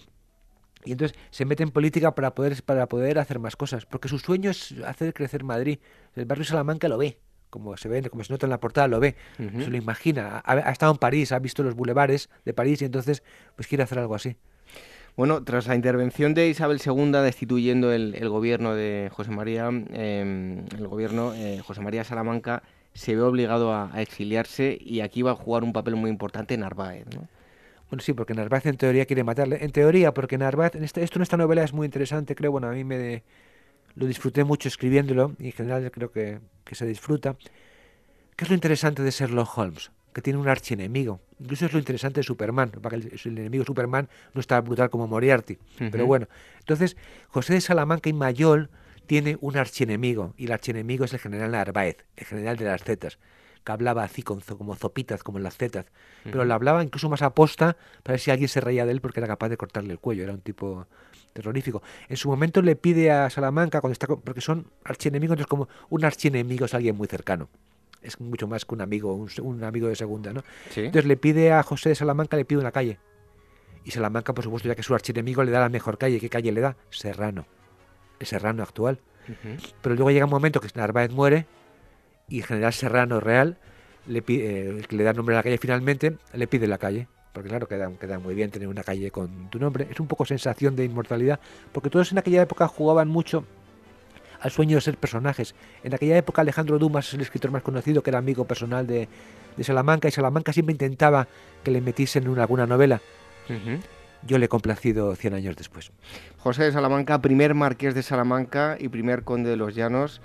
Y 0.85 0.93
entonces 0.93 1.17
se 1.31 1.45
mete 1.45 1.63
en 1.63 1.71
política 1.71 2.15
para 2.15 2.35
poder, 2.35 2.63
para 2.63 2.87
poder 2.89 3.19
hacer 3.19 3.39
más 3.39 3.57
cosas, 3.57 3.87
porque 3.87 4.09
su 4.09 4.19
sueño 4.19 4.51
es 4.51 4.75
hacer 4.87 5.15
crecer 5.15 5.43
Madrid. 5.43 5.79
El 6.15 6.27
barrio 6.27 6.45
Salamanca 6.45 6.89
lo 6.89 6.99
ve, 6.99 7.19
como 7.49 7.77
se 7.77 7.89
ve, 7.89 8.03
como 8.11 8.23
se 8.25 8.33
nota 8.33 8.47
en 8.47 8.51
la 8.51 8.61
portada, 8.61 8.89
lo 8.89 9.01
ve, 9.01 9.17
se 9.39 9.71
lo 9.71 9.77
imagina. 9.77 10.43
Ha, 10.45 10.71
estado 10.71 10.93
en 10.93 10.99
París, 10.99 11.33
ha 11.33 11.39
visto 11.39 11.63
los 11.63 11.75
bulevares 11.75 12.29
de 12.45 12.53
París 12.53 12.83
y 12.83 12.85
entonces 12.85 13.23
pues 13.57 13.67
quiere 13.67 13.85
hacer 13.85 13.99
algo 13.99 14.15
así. 14.15 14.37
Bueno, 15.17 15.45
tras 15.45 15.69
la 15.69 15.77
intervención 15.77 16.35
de 16.35 16.49
Isabel 16.49 16.81
II 16.85 17.13
destituyendo 17.23 17.93
el, 17.93 18.29
gobierno 18.29 18.75
de 18.75 19.11
José 19.13 19.31
María, 19.31 19.69
em, 19.69 20.67
el 20.77 20.89
gobierno 20.89 21.33
eh, 21.35 21.61
José 21.65 21.81
María 21.83 22.03
Salamanca 22.03 22.65
se 22.95 23.15
ve 23.15 23.23
obligado 23.23 23.73
a, 23.73 23.91
exiliarse 24.01 24.77
y 24.81 25.01
aquí 25.01 25.23
va 25.23 25.33
a 25.33 25.37
jugar 25.37 25.63
un 25.63 25.73
papel 25.73 25.95
muy 25.95 26.11
importante 26.11 26.57
Narváez, 26.57 27.07
¿no? 27.15 27.29
Bueno, 27.91 28.03
sí, 28.03 28.13
porque 28.13 28.35
Narváez 28.35 28.67
en 28.67 28.77
teoría 28.77 29.07
quiere 29.07 29.23
matarle. 29.23 29.63
En 29.63 29.71
teoría, 29.71 30.13
porque 30.13 30.37
Narváez, 30.37 30.75
en 30.75 30.83
este, 30.83 31.05
esto 31.05 31.19
en 31.19 31.23
esta 31.23 31.37
novela 31.37 31.63
es 31.63 31.73
muy 31.73 31.85
interesante, 31.85 32.35
creo, 32.35 32.51
bueno, 32.51 32.69
a 32.69 32.73
mí 32.73 32.83
me, 32.83 33.23
lo 33.95 34.07
disfruté 34.07 34.43
mucho 34.45 34.69
escribiéndolo 34.69 35.37
y 35.39 35.47
en 35.47 35.53
general 35.53 35.91
creo 35.91 36.11
que, 36.11 36.41
se 36.73 36.87
disfruta. 36.87 37.37
¿Qué 38.37 38.45
es 38.45 38.49
lo 38.49 38.55
interesante 38.55 39.03
de 39.03 39.11
Sherlock 39.13 39.57
Holmes? 39.57 39.93
Que 40.15 40.23
tiene 40.23 40.39
un 40.39 40.49
archienemigo. 40.49 41.21
Incluso 41.39 41.67
es 41.67 41.73
lo 41.75 41.79
interesante 41.79 42.21
de 42.21 42.25
Superman, 42.25 42.71
para 42.71 42.99
que 42.99 43.09
el, 43.09 43.39
enemigo 43.39 43.65
Superman 43.65 44.09
no 44.33 44.41
está 44.41 44.59
brutal 44.63 44.89
como 44.89 45.07
Moriarty. 45.07 45.59
Pero 45.91 46.07
bueno, 46.07 46.29
entonces 46.61 46.97
José 47.29 47.53
de 47.55 47.61
Salamanca 47.61 48.09
y 48.09 48.15
Mayol 48.15 48.71
tiene 49.07 49.37
un 49.43 49.59
archienemigo 49.59 50.33
y 50.39 50.47
el 50.47 50.53
archienemigo 50.53 51.05
es 51.05 51.13
el 51.13 51.19
general 51.19 51.51
Narváez, 51.51 51.99
el 52.17 52.25
general 52.25 52.57
de 52.57 52.65
las 52.65 52.83
Zetas 52.83 53.19
que 53.65 53.73
hablaba 53.73 54.05
así 54.05 54.23
como 54.23 54.41
zopitas, 54.77 55.23
como 55.23 55.39
en 55.39 55.45
las 55.45 55.57
zetas, 55.57 55.87
pero 56.23 56.45
le 56.45 56.53
hablaba 56.53 56.83
incluso 56.83 57.09
más 57.09 57.23
aposta 57.23 57.77
para 58.03 58.13
ver 58.13 58.21
si 58.21 58.31
alguien 58.31 58.49
se 58.49 58.61
reía 58.61 58.85
de 58.85 58.93
él 58.93 59.01
porque 59.01 59.21
era 59.21 59.27
capaz 59.27 59.49
de 59.49 59.57
cortarle 59.57 59.93
el 59.93 59.99
cuello, 59.99 60.23
era 60.23 60.35
un 60.35 60.43
tipo 60.43 60.87
terrorífico. 61.33 61.83
En 62.09 62.17
su 62.19 62.29
momento 62.29 62.61
le 62.61 62.77
pide 62.77 63.11
a 63.11 63.31
Salamanca, 63.31 63.81
cuando 63.81 63.95
está, 63.95 64.07
porque 64.07 64.43
son 64.43 64.71
archienemigos, 64.85 65.35
entonces 65.35 65.49
como 65.49 65.69
un 65.89 66.05
archienemigo 66.05 66.67
es 66.67 66.75
alguien 66.75 66.95
muy 66.95 67.09
cercano. 67.09 67.49
Es 68.05 68.21
mucho 68.21 68.47
más 68.47 68.65
que 68.65 68.75
un 68.75 68.81
amigo, 68.81 69.15
un, 69.43 69.65
amigo 69.65 69.89
de 69.89 69.97
segunda, 69.97 70.33
¿no? 70.33 70.45
Entonces 70.77 71.07
le 71.07 71.17
pide 71.17 71.53
a 71.53 71.63
José 71.63 71.89
de 71.91 71.95
Salamanca, 71.95 72.37
le 72.37 72.45
pide 72.45 72.61
una 72.61 72.71
calle. 72.71 72.99
Y 73.85 73.91
Salamanca, 73.91 74.33
por 74.33 74.45
supuesto, 74.45 74.69
ya 74.69 74.75
que 74.75 74.83
su 74.83 74.95
archienemigo 74.95 75.43
le 75.43 75.51
da 75.51 75.61
la 75.61 75.69
mejor 75.69 75.99
calle. 75.99 76.21
¿Qué 76.21 76.29
calle 76.29 76.53
le 76.53 76.61
da? 76.61 76.77
Serrano. 76.91 77.47
El 78.19 78.27
Serrano 78.27 78.63
actual. 78.63 79.01
Pero 79.83 79.95
luego 79.95 80.11
llega 80.11 80.27
un 80.27 80.31
momento 80.31 80.61
que 80.61 80.69
Narváez 80.75 81.11
muere 81.11 81.47
y 82.29 82.41
el 82.41 82.45
general 82.45 82.73
Serrano 82.73 83.21
Real, 83.21 83.59
le 84.07 84.23
pide, 84.23 84.79
eh, 84.79 84.83
que 84.87 84.97
le 84.97 85.05
da 85.05 85.13
nombre 85.13 85.35
a 85.35 85.39
la 85.39 85.43
calle 85.43 85.59
finalmente, 85.59 86.17
le 86.35 86.47
pide 86.47 86.67
la 86.67 86.79
calle 86.79 87.09
porque 87.35 87.49
claro, 87.49 87.67
queda, 87.67 87.91
queda 87.99 88.21
muy 88.21 88.35
bien 88.35 88.51
tener 88.53 88.69
una 88.69 88.85
calle 88.85 89.11
con 89.11 89.51
tu 89.51 89.59
nombre. 89.59 89.89
Es 89.91 89.99
un 89.99 90.07
poco 90.07 90.25
sensación 90.25 90.77
de 90.77 90.85
inmortalidad, 90.85 91.41
porque 91.73 91.91
todos 91.91 92.13
en 92.13 92.19
aquella 92.19 92.41
época 92.41 92.69
jugaban 92.69 93.09
mucho 93.09 93.45
al 94.45 94.51
sueño 94.51 94.77
de 94.77 94.83
ser 94.83 94.99
personajes. 94.99 95.55
En 95.83 95.95
aquella 95.95 96.19
época 96.19 96.43
Alejandro 96.43 96.79
Dumas 96.79 97.09
es 97.09 97.15
el 97.15 97.23
escritor 97.23 97.51
más 97.51 97.63
conocido, 97.63 98.03
que 98.03 98.11
era 98.11 98.19
amigo 98.19 98.45
personal 98.45 98.87
de, 98.87 99.09
Salamanca, 99.63 100.07
y 100.07 100.11
Salamanca 100.11 100.53
siempre 100.53 100.73
intentaba 100.73 101.29
que 101.63 101.71
le 101.71 101.81
metiesen 101.81 102.27
en 102.27 102.39
alguna 102.39 102.67
novela. 102.67 103.01
Yo 104.27 104.37
le 104.37 104.45
he 104.45 104.49
complacido 104.49 105.17
100 105.17 105.33
años 105.35 105.57
después. 105.57 105.93
José 106.37 106.65
de 106.65 106.73
Salamanca, 106.73 107.23
primer 107.23 107.55
marqués 107.55 107.95
de 107.95 108.03
Salamanca 108.03 108.77
y 108.79 108.89
primer 108.89 109.23
conde 109.23 109.49
de 109.49 109.57
los 109.57 109.75
Llanos, 109.75 110.21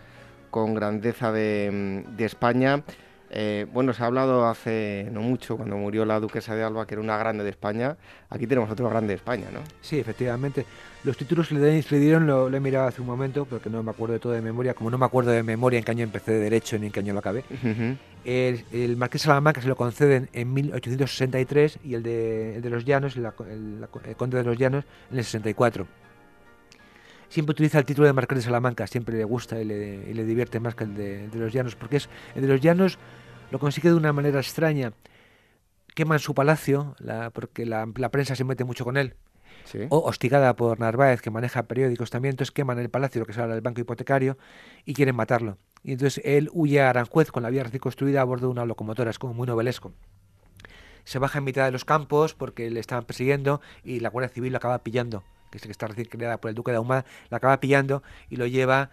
con 0.51 0.73
grandeza 0.73 1.31
de, 1.31 2.03
de 2.17 2.25
España. 2.25 2.83
Eh, 3.31 3.67
bueno, 3.71 3.93
se 3.93 4.03
ha 4.03 4.07
hablado 4.07 4.47
hace 4.47 5.07
no 5.11 5.21
mucho, 5.21 5.55
cuando 5.57 5.77
murió 5.77 6.05
la 6.05 6.19
duquesa 6.19 6.55
de 6.55 6.63
Alba, 6.63 6.85
que 6.85 6.95
era 6.95 7.01
una 7.01 7.17
grande 7.17 7.43
de 7.43 7.49
España. 7.49 7.95
Aquí 8.29 8.47
tenemos 8.47 8.69
otro 8.69 8.89
grande 8.89 9.09
de 9.09 9.15
España, 9.15 9.47
¿no? 9.53 9.59
Sí, 9.81 9.99
efectivamente. 9.99 10.65
Los 11.03 11.15
títulos 11.15 11.47
que 11.47 11.55
le, 11.55 11.99
dieron 11.99 12.27
lo, 12.27 12.53
he 12.53 12.59
mirado 12.59 12.87
hace 12.87 13.01
un 13.01 13.07
momento, 13.07 13.45
porque 13.45 13.69
no 13.69 13.81
me 13.83 13.91
acuerdo 13.91 14.13
de 14.13 14.19
todo 14.19 14.33
de 14.33 14.41
memoria. 14.41 14.73
Como 14.73 14.89
no 14.89 14.97
me 14.97 15.05
acuerdo 15.05 15.31
de 15.31 15.43
memoria 15.43 15.79
en 15.79 15.85
qué 15.85 15.91
año 15.91 16.03
empecé 16.03 16.31
de 16.31 16.39
Derecho 16.39 16.77
ni 16.77 16.87
en 16.87 16.91
qué 16.91 16.99
año 16.99 17.13
lo 17.13 17.19
acabé. 17.19 17.43
el, 18.25 18.97
Marqués 18.97 19.21
de 19.21 19.25
Salamanca 19.27 19.61
se 19.61 19.67
lo 19.67 19.75
conceden 19.75 20.29
en 20.33 20.53
1863 20.53 21.79
y 21.83 21.93
el 21.93 22.03
de, 22.03 22.61
los 22.69 22.83
Llanos, 22.83 23.15
el, 23.15 23.27
Conde 24.17 24.37
de 24.37 24.43
los 24.43 24.57
Llanos, 24.57 24.85
en 25.11 25.19
el 25.19 25.23
64 25.23 25.87
siempre 27.29 27.51
utiliza 27.51 27.79
el 27.79 27.85
título 27.85 28.07
de 28.07 28.13
Marqués 28.13 28.39
de 28.39 28.43
Salamanca, 28.43 28.87
siempre 28.87 29.17
le 29.17 29.23
gusta 29.23 29.61
y 29.61 29.65
le, 29.65 30.25
divierte 30.25 30.59
más 30.59 30.75
que 30.75 30.83
el 30.83 30.95
de, 30.95 31.25
el 31.25 31.31
de, 31.31 31.39
los 31.39 31.53
Llanos, 31.53 31.75
porque 31.75 31.97
es 31.97 32.09
el 32.35 32.41
de 32.41 32.47
los 32.47 32.61
Llanos 32.61 32.99
lo 33.51 33.59
consigue 33.59 33.89
de 33.89 33.95
una 33.95 34.13
manera 34.13 34.39
extraña. 34.39 34.93
Queman 35.95 36.19
su 36.19 36.33
palacio, 36.33 36.95
porque 37.33 37.65
la, 37.65 37.87
prensa 38.11 38.35
se 38.35 38.43
mete 38.43 38.63
mucho 38.63 38.83
con 38.83 38.97
él. 38.97 39.15
O 39.89 39.99
hostigada 39.99 40.55
por 40.55 40.79
Narváez, 40.79 41.21
que 41.21 41.29
maneja 41.29 41.63
periódicos 41.63 42.09
también, 42.09 42.31
entonces 42.31 42.51
queman 42.51 42.79
el 42.79 42.89
palacio, 42.89 43.19
lo 43.19 43.25
que 43.25 43.33
se 43.33 43.41
habla 43.41 43.55
del 43.55 43.61
banco 43.61 43.81
hipotecario, 43.81 44.37
y 44.85 44.93
quieren 44.93 45.15
matarlo. 45.15 45.57
Y 45.83 45.91
entonces 45.91 46.23
él 46.25 46.49
huye 46.53 46.81
a 46.81 46.89
Aranjuez 46.89 47.31
con 47.31 47.43
la 47.43 47.49
vía 47.49 47.63
reconstruida 47.63 48.21
a 48.21 48.23
bordo 48.23 48.47
de 48.47 48.51
una 48.51 48.65
locomotora, 48.65 49.11
es 49.11 49.19
como 49.19 49.33
muy 49.33 49.47
novelesco. 49.47 49.93
Se 51.03 51.19
baja 51.19 51.39
en 51.39 51.43
mitad 51.43 51.65
de 51.65 51.71
los 51.71 51.85
campos 51.85 52.33
porque 52.33 52.69
le 52.69 52.79
estaban 52.79 53.05
persiguiendo 53.05 53.61
y 53.83 53.99
la 53.99 54.09
Guardia 54.09 54.29
Civil 54.29 54.51
lo 54.51 54.57
acaba 54.57 54.79
pillando, 54.79 55.23
que 55.49 55.57
es 55.57 55.63
que 55.63 55.71
está 55.71 55.87
recién 55.87 56.07
creada 56.07 56.37
por 56.37 56.49
el 56.49 56.55
duque 56.55 56.71
de 56.71 56.77
Ahumada, 56.77 57.05
la 57.29 57.37
acaba 57.37 57.59
pillando 57.59 58.03
y 58.29 58.35
lo 58.35 58.47
lleva 58.47 58.89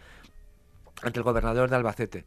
ante 1.02 1.18
el 1.18 1.24
gobernador 1.24 1.68
de 1.70 1.76
Albacete 1.76 2.24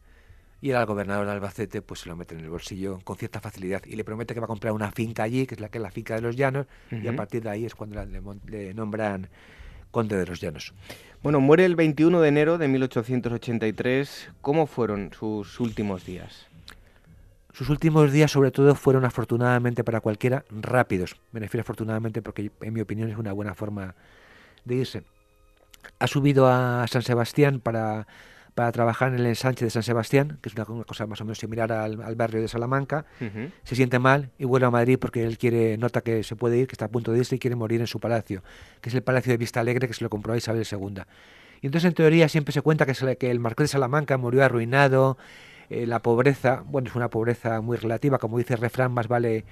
y 0.60 0.70
el 0.70 0.86
gobernador 0.86 1.26
de 1.26 1.32
Albacete 1.32 1.82
pues 1.82 2.00
se 2.00 2.08
lo 2.08 2.16
mete 2.16 2.34
en 2.34 2.40
el 2.40 2.50
bolsillo 2.50 3.00
con 3.04 3.16
cierta 3.16 3.40
facilidad 3.40 3.82
y 3.86 3.96
le 3.96 4.04
promete 4.04 4.34
que 4.34 4.40
va 4.40 4.44
a 4.44 4.48
comprar 4.48 4.72
una 4.72 4.90
finca 4.92 5.22
allí, 5.22 5.46
que 5.46 5.54
es 5.54 5.60
la 5.60 5.68
que 5.68 5.78
es 5.78 5.82
la 5.82 5.90
finca 5.90 6.14
de 6.14 6.20
los 6.20 6.36
llanos, 6.36 6.66
y 6.90 7.06
a 7.08 7.16
partir 7.16 7.42
de 7.42 7.50
ahí 7.50 7.64
es 7.64 7.74
cuando 7.74 8.02
le, 8.46 8.74
nombran 8.74 9.28
conde 9.90 10.16
de 10.16 10.26
los 10.26 10.40
llanos. 10.40 10.74
Bueno, 11.22 11.40
muere 11.40 11.64
el 11.64 11.76
21 11.76 12.20
de 12.20 12.28
enero 12.28 12.58
de 12.58 12.68
1883. 12.68 14.30
¿Cómo 14.40 14.66
fueron 14.66 15.12
sus 15.12 15.58
últimos 15.60 16.04
días? 16.04 16.46
Sus 17.52 17.68
últimos 17.68 18.12
días, 18.12 18.30
sobre 18.30 18.52
todo, 18.52 18.74
fueron 18.74 19.04
afortunadamente 19.04 19.82
para 19.82 20.00
cualquiera 20.00 20.44
rápidos. 20.50 21.16
Me 21.32 21.40
refiero 21.40 21.62
afortunadamente 21.62 22.22
porque, 22.22 22.52
en 22.60 22.72
mi 22.72 22.80
opinión, 22.80 23.10
es 23.10 23.18
una 23.18 23.32
buena 23.32 23.54
forma 23.54 23.96
de 24.64 24.74
irse. 24.76 25.02
Ha 25.98 26.06
subido 26.06 26.46
a 26.48 26.86
San 26.88 27.02
Sebastián 27.02 27.60
para 27.60 28.06
para 28.54 28.72
trabajar 28.72 29.14
en 29.14 29.20
el 29.20 29.26
ensanche 29.26 29.64
de 29.64 29.70
San 29.70 29.82
Sebastián, 29.82 30.38
que 30.42 30.48
es 30.48 30.54
una, 30.54 30.64
cosa 30.84 31.06
más 31.06 31.20
o 31.20 31.24
menos 31.24 31.38
similar 31.38 31.72
al, 31.72 31.96
barrio 32.14 32.40
de 32.40 32.48
Salamanca. 32.48 33.04
Se 33.64 33.74
siente 33.74 33.98
mal 33.98 34.30
y 34.38 34.44
vuelve 34.44 34.66
a 34.66 34.70
Madrid 34.70 34.98
porque 35.00 35.24
él 35.24 35.38
quiere 35.38 35.78
nota 35.78 36.00
que 36.00 36.22
se 36.22 36.36
puede 36.36 36.58
ir, 36.58 36.66
que 36.66 36.72
está 36.72 36.86
a 36.86 36.88
punto 36.88 37.12
de 37.12 37.20
irse 37.20 37.36
y 37.36 37.38
quiere 37.38 37.56
morir 37.56 37.80
en 37.80 37.86
su 37.86 38.00
palacio, 38.00 38.42
que 38.80 38.88
es 38.88 38.94
el 38.94 39.02
Palacio 39.02 39.32
de 39.32 39.38
Vista 39.38 39.60
Alegre 39.60 39.88
que 39.88 39.94
se 39.94 40.04
lo 40.04 40.10
compró 40.10 40.32
a 40.34 40.36
Isabel 40.36 40.66
II. 40.70 41.02
Y 41.62 41.66
entonces 41.66 41.88
en 41.88 41.94
teoría 41.94 42.28
siempre 42.28 42.52
se 42.52 42.62
cuenta 42.62 42.86
que, 42.86 43.16
que 43.16 43.30
el 43.30 43.40
marqués 43.40 43.64
de 43.64 43.68
Salamanca 43.68 44.16
murió 44.16 44.44
arruinado, 44.44 45.18
eh, 45.68 45.86
la 45.86 46.00
pobreza, 46.00 46.62
bueno, 46.66 46.88
es 46.88 46.94
una 46.94 47.08
pobreza 47.08 47.60
muy 47.60 47.76
relativa, 47.76 48.18
como 48.18 48.38
dice 48.38 48.54
el 48.54 48.60
refrán, 48.60 48.92
más 48.92 49.08
vale 49.08 49.44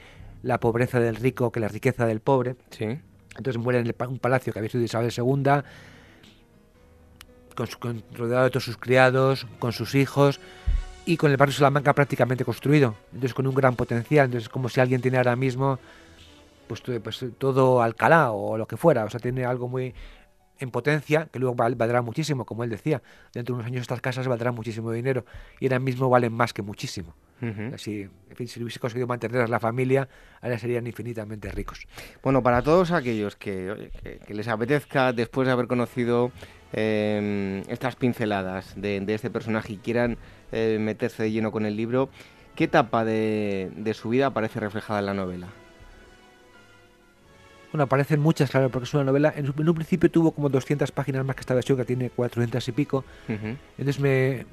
la 0.42 0.58
pobreza 0.58 1.00
del 1.00 1.16
rico 1.16 1.52
que 1.52 1.60
la 1.60 1.68
riqueza 1.68 2.06
del 2.06 2.20
pobre. 2.20 2.56
Sí. 2.70 2.98
Entonces 3.38 3.62
muere 3.62 3.78
en 3.78 3.94
un 4.08 4.18
palacio 4.18 4.52
que 4.52 4.58
había 4.58 4.70
sido 4.70 4.82
Isabel 4.82 5.12
II, 5.16 5.62
con, 7.54 8.02
rodeado 8.14 8.44
de 8.44 8.50
todos 8.50 8.64
sus 8.64 8.76
criados, 8.76 9.46
con 9.60 9.72
sus 9.72 9.94
hijos 9.94 10.40
y 11.06 11.16
con 11.16 11.30
el 11.30 11.36
barrio 11.36 11.54
Salamanca 11.54 11.94
prácticamente 11.94 12.44
construido. 12.44 12.96
Entonces 13.12 13.34
con 13.34 13.46
un 13.46 13.54
gran 13.54 13.76
potencial. 13.76 14.26
Entonces 14.26 14.48
como 14.48 14.68
si 14.68 14.80
alguien 14.80 15.00
tiene 15.00 15.18
ahora 15.18 15.36
mismo 15.36 15.78
pues, 16.66 16.82
pues 17.02 17.24
todo 17.38 17.80
Alcalá 17.80 18.32
o 18.32 18.58
lo 18.58 18.66
que 18.66 18.76
fuera. 18.76 19.04
O 19.04 19.10
sea, 19.10 19.20
tiene 19.20 19.44
algo 19.44 19.68
muy 19.68 19.94
en 20.58 20.70
potencia 20.72 21.28
que 21.32 21.38
luego 21.38 21.54
valdrá 21.54 22.02
muchísimo, 22.02 22.44
como 22.44 22.64
él 22.64 22.70
decía. 22.70 23.00
Dentro 23.32 23.54
de 23.54 23.60
unos 23.60 23.66
años 23.68 23.82
estas 23.82 24.00
casas 24.00 24.26
valdrán 24.26 24.56
muchísimo 24.56 24.90
dinero 24.90 25.24
y 25.60 25.66
ahora 25.66 25.78
mismo 25.78 26.10
valen 26.10 26.32
más 26.32 26.52
que 26.52 26.62
muchísimo. 26.62 27.14
Así, 27.72 28.08
en 28.30 28.36
fin, 28.36 28.48
si 28.48 28.60
hubiese 28.60 28.80
conseguido 28.80 29.06
mantener 29.06 29.48
la 29.48 29.60
familia, 29.60 30.08
ahora 30.40 30.58
serían 30.58 30.86
infinitamente 30.86 31.50
ricos. 31.52 31.86
Bueno, 32.22 32.42
para 32.42 32.62
todos 32.62 32.90
aquellos 32.90 33.36
que, 33.36 33.90
que 34.26 34.34
les 34.34 34.48
apetezca, 34.48 35.12
después 35.12 35.46
de 35.46 35.52
haber 35.52 35.68
conocido 35.68 36.32
Em, 36.72 37.60
estas 37.68 37.96
pinceladas 37.96 38.74
de, 38.76 39.02
este 39.08 39.30
personaje 39.30 39.72
y 39.72 39.76
quieran 39.78 40.18
eh, 40.52 40.76
meterse 40.78 41.22
de 41.22 41.32
lleno 41.32 41.50
con 41.50 41.64
el 41.64 41.76
libro, 41.76 42.10
¿qué 42.54 42.64
etapa 42.64 43.04
de, 43.06 43.70
su 43.94 44.10
vida 44.10 44.26
aparece 44.26 44.60
reflejada 44.60 45.00
en 45.00 45.06
la 45.06 45.14
novela? 45.14 45.48
Bueno, 47.72 47.84
aparecen 47.84 48.20
muchas, 48.20 48.50
claro, 48.50 48.70
porque 48.70 48.84
es 48.84 48.94
una 48.94 49.04
novela. 49.04 49.32
En, 49.34 49.46
un 49.46 49.74
principio 49.74 50.10
tuvo 50.10 50.32
como 50.32 50.48
200 50.48 50.90
páginas 50.92 51.24
más 51.24 51.36
que 51.36 51.40
esta 51.40 51.54
versión, 51.54 51.78
que 51.78 51.84
tiene 51.84 52.10
400 52.10 52.66
y 52.68 52.72
pico. 52.72 53.04
Entonces 53.28 54.00
me, 54.00 54.46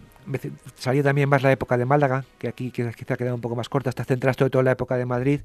salió 0.75 1.03
también 1.03 1.29
más 1.29 1.43
la 1.43 1.51
época 1.51 1.77
de 1.77 1.85
Málaga, 1.85 2.25
que 2.37 2.47
aquí 2.47 2.71
quizá, 2.71 2.89
ha 2.89 3.17
quedado 3.17 3.35
un 3.35 3.41
poco 3.41 3.55
más 3.55 3.69
corta. 3.69 3.89
Está 3.89 4.03
centrada 4.03 4.33
sobre 4.33 4.49
todo 4.49 4.61
en 4.61 4.65
la 4.65 4.71
época 4.71 4.97
de 4.97 5.05
Madrid 5.05 5.41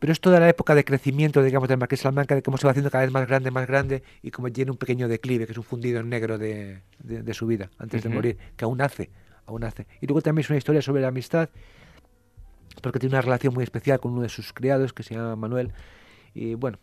pero 0.00 0.14
es 0.14 0.20
toda 0.20 0.40
la 0.40 0.48
época 0.48 0.74
de 0.74 0.82
crecimiento, 0.82 1.42
digamos, 1.42 1.68
del 1.68 1.76
Marqués 1.76 2.00
de 2.00 2.04
Salamanca, 2.04 2.34
de 2.34 2.42
cómo 2.42 2.56
se 2.56 2.66
va 2.66 2.70
haciendo 2.70 2.90
cada 2.90 3.04
vez 3.04 3.12
más 3.12 3.28
grande, 3.28 3.50
más 3.50 3.66
grande, 3.66 4.02
y 4.22 4.30
como 4.30 4.50
tiene 4.50 4.70
un 4.70 4.78
pequeño 4.78 5.08
declive, 5.08 5.44
que 5.44 5.52
es 5.52 5.58
un 5.58 5.64
fundido 5.64 6.00
en 6.00 6.08
negro 6.08 6.38
de, 6.38 6.80
de, 7.00 7.34
su 7.34 7.46
vida, 7.46 7.70
antes 7.78 8.02
de 8.02 8.08
morir, 8.08 8.38
que 8.56 8.64
aún 8.64 8.80
hace, 8.80 9.10
aún 9.44 9.62
hace. 9.62 9.86
Y 10.00 10.06
luego 10.06 10.22
también 10.22 10.44
es 10.44 10.50
una 10.50 10.56
historia 10.56 10.80
sobre 10.80 11.02
la 11.02 11.08
amistad, 11.08 11.50
porque 12.80 12.98
tiene 12.98 13.14
una 13.14 13.20
relación 13.20 13.52
muy 13.52 13.62
especial 13.62 14.00
con 14.00 14.12
uno 14.12 14.22
de 14.22 14.30
sus 14.30 14.54
criados, 14.54 14.94
que 14.94 15.02
se 15.02 15.14
llama 15.14 15.36
Manuel, 15.36 15.70
y 16.32 16.54
bueno, 16.54 16.78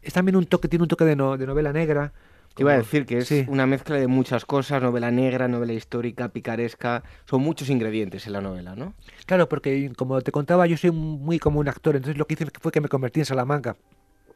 es 0.00 0.12
también 0.12 0.36
un 0.36 0.46
toque, 0.46 0.68
tiene 0.68 0.84
un 0.84 0.88
toque 0.88 1.04
de, 1.04 1.16
de 1.16 1.46
novela 1.46 1.72
negra, 1.72 2.12
te 2.56 2.62
iba 2.62 2.72
a 2.72 2.78
decir 2.78 3.04
que 3.04 3.18
es 3.18 3.30
una 3.48 3.66
mezcla 3.66 3.96
de 3.96 4.06
muchas 4.06 4.46
cosas, 4.46 4.82
novela 4.82 5.10
negra, 5.10 5.46
novela 5.46 5.74
histórica, 5.74 6.30
picaresca, 6.30 7.02
son 7.26 7.42
muchos 7.42 7.68
ingredientes 7.68 8.26
en 8.26 8.32
la 8.32 8.40
novela, 8.40 8.74
¿no? 8.74 8.94
Claro, 9.26 9.46
porque 9.46 9.92
como 9.94 10.22
te 10.22 10.32
contaba, 10.32 10.66
yo 10.66 10.78
soy 10.78 10.90
muy 10.90 11.38
como 11.38 11.60
un 11.60 11.68
actor, 11.68 11.96
entonces 11.96 12.16
lo 12.16 12.26
que 12.26 12.32
hice 12.32 12.46
fue 12.58 12.72
que 12.72 12.80
me 12.80 12.88
convertí 12.88 13.20
en 13.20 13.26
Salamanca. 13.26 13.76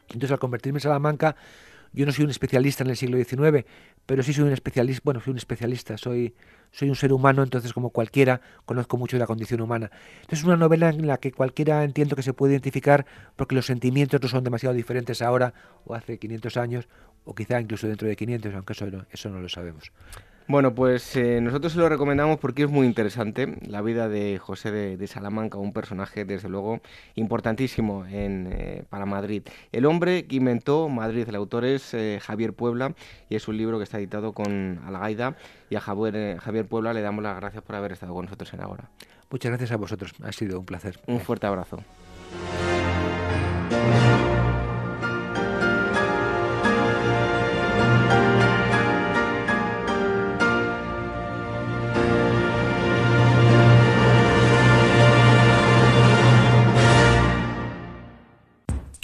Entonces 0.02 0.32
al 0.32 0.38
convertirme 0.38 0.76
en 0.76 0.82
Salamanca, 0.82 1.34
yo 1.94 2.04
no 2.04 2.12
soy 2.12 2.26
un 2.26 2.30
especialista 2.30 2.84
en 2.84 2.90
el 2.90 2.96
siglo 2.98 3.16
XIX, 3.16 3.64
pero 4.04 4.22
sí 4.22 4.34
soy 4.34 4.44
un 4.44 4.52
especialista, 4.52 5.00
bueno, 5.02 5.20
soy 5.20 5.30
un 5.30 5.38
especialista, 5.38 5.96
soy, 5.96 6.34
soy 6.72 6.88
un 6.88 6.96
ser 6.96 7.12
humano, 7.12 7.42
entonces 7.42 7.72
como 7.72 7.90
cualquiera 7.90 8.40
conozco 8.64 8.96
mucho 8.96 9.16
de 9.16 9.20
la 9.20 9.26
condición 9.26 9.60
humana. 9.60 9.90
Entonces 10.20 10.40
es 10.40 10.44
una 10.44 10.56
novela 10.56 10.88
en 10.88 11.06
la 11.06 11.18
que 11.18 11.32
cualquiera 11.32 11.82
entiendo 11.84 12.16
que 12.16 12.22
se 12.22 12.32
puede 12.32 12.54
identificar 12.54 13.06
porque 13.36 13.54
los 13.54 13.66
sentimientos 13.66 14.20
no 14.22 14.28
son 14.28 14.44
demasiado 14.44 14.74
diferentes 14.74 15.22
ahora 15.22 15.52
o 15.84 15.94
hace 15.94 16.18
500 16.18 16.56
años 16.56 16.88
o 17.24 17.34
quizá 17.34 17.60
incluso 17.60 17.86
dentro 17.86 18.08
de 18.08 18.16
500, 18.16 18.54
aunque 18.54 18.72
eso 18.72 18.86
no, 18.86 19.06
eso 19.10 19.28
no 19.30 19.40
lo 19.40 19.48
sabemos. 19.48 19.92
Bueno, 20.50 20.74
pues 20.74 21.14
eh, 21.14 21.40
nosotros 21.40 21.74
se 21.74 21.78
lo 21.78 21.88
recomendamos 21.88 22.40
porque 22.40 22.64
es 22.64 22.68
muy 22.68 22.84
interesante 22.84 23.56
la 23.68 23.82
vida 23.82 24.08
de 24.08 24.40
José 24.40 24.72
de, 24.72 25.06
Salamanca, 25.06 25.58
un 25.58 25.72
personaje 25.72 26.24
desde 26.24 26.48
luego 26.48 26.80
importantísimo 27.14 28.04
en, 28.04 28.48
eh, 28.50 28.82
para 28.90 29.06
Madrid. 29.06 29.44
El 29.70 29.86
hombre 29.86 30.26
que 30.26 30.34
inventó 30.34 30.88
Madrid, 30.88 31.28
el 31.28 31.36
autor 31.36 31.64
es 31.64 31.94
eh, 31.94 32.18
Javier 32.20 32.52
Puebla 32.52 32.94
y 33.28 33.36
es 33.36 33.46
un 33.46 33.58
libro 33.58 33.78
que 33.78 33.84
está 33.84 33.98
editado 33.98 34.32
con 34.32 34.80
Algaida 34.84 35.36
y 35.70 35.76
a 35.76 35.80
Javier, 35.80 36.38
Javier 36.38 36.66
Puebla 36.66 36.94
le 36.94 37.02
damos 37.02 37.22
las 37.22 37.36
gracias 37.36 37.62
por 37.62 37.76
haber 37.76 37.92
estado 37.92 38.12
con 38.12 38.24
nosotros 38.24 38.52
en 38.52 38.60
Ahora. 38.60 38.90
Muchas 39.30 39.50
gracias 39.50 39.70
a 39.70 39.76
vosotros, 39.76 40.14
ha 40.20 40.32
sido 40.32 40.58
un 40.58 40.66
placer. 40.66 40.98
Un 41.06 41.20
fuerte 41.20 41.46
abrazo. 41.46 41.78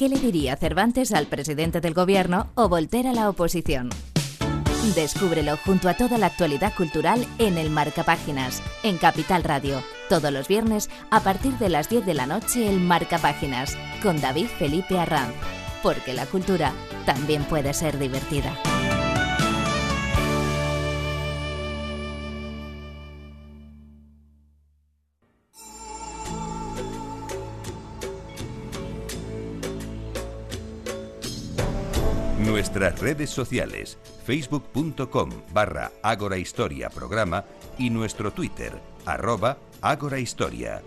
¿Qué 0.07 0.15
le 0.15 0.21
diría 0.21 0.55
Cervantes 0.55 1.13
al 1.13 1.27
presidente 1.27 1.81
del 1.81 1.93
gobierno 1.93 2.49
o 2.55 2.69
Voltaire 2.69 3.09
a 3.09 3.13
la 3.13 3.29
oposición? 3.29 3.91
Descúbrelo 4.95 5.57
junto 5.57 5.89
a 5.89 5.95
toda 5.95 6.17
la 6.17 6.27
actualidad 6.27 6.73
cultural 6.77 7.27
en 7.41 7.59
el 7.59 7.71
Marcapáginas, 7.71 8.63
en 8.85 8.99
Capital 8.99 9.43
Radio. 9.43 9.83
Todos 10.09 10.31
los 10.31 10.47
viernes, 10.47 10.91
a 11.11 11.25
partir 11.25 11.55
de 11.55 11.71
las 11.71 11.89
10 11.89 12.07
de 12.07 12.15
la 12.15 12.27
noche, 12.27 12.69
el 12.69 12.79
Marcapáginas, 12.79 13.77
con 14.01 14.21
David 14.21 14.47
Felipe 14.47 14.97
Arranz. 14.97 15.35
Porque 15.83 16.15
la 16.15 16.27
cultura 16.27 16.73
también 17.05 17.43
puede 17.43 17.75
ser 17.75 17.99
divertida. 17.99 18.57
Nuestras 32.67 32.99
redes 32.99 33.31
sociales, 33.31 33.97
facebook.com 34.25 35.31
barra 35.53 35.93
Ágora 36.03 36.37
Historia 36.37 36.91
Programa 36.91 37.45
y 37.79 37.91
nuestro 37.91 38.33
Twitter, 38.33 38.73
arroba 39.05 39.57
Ágora 39.81 40.19
Historia. 40.19 40.83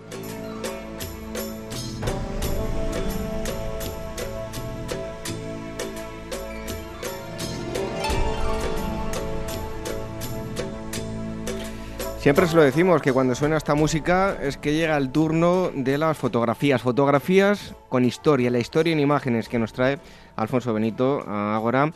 Siempre 12.19 12.47
se 12.47 12.55
lo 12.57 12.63
decimos 12.63 13.01
que 13.01 13.13
cuando 13.13 13.33
suena 13.33 13.55
esta 13.55 13.75
música 13.75 14.37
es 14.41 14.57
que 14.57 14.73
llega 14.73 14.97
el 14.97 15.09
turno 15.09 15.71
de 15.73 15.97
las 15.97 16.17
fotografías. 16.17 16.81
Fotografías 16.81 17.73
con 17.87 18.03
historia, 18.03 18.51
la 18.51 18.59
historia 18.59 18.91
en 18.91 18.99
imágenes 18.99 19.47
que 19.47 19.57
nos 19.57 19.71
trae 19.71 19.99
Alfonso 20.35 20.73
Benito 20.73 21.23
ahora. 21.25 21.93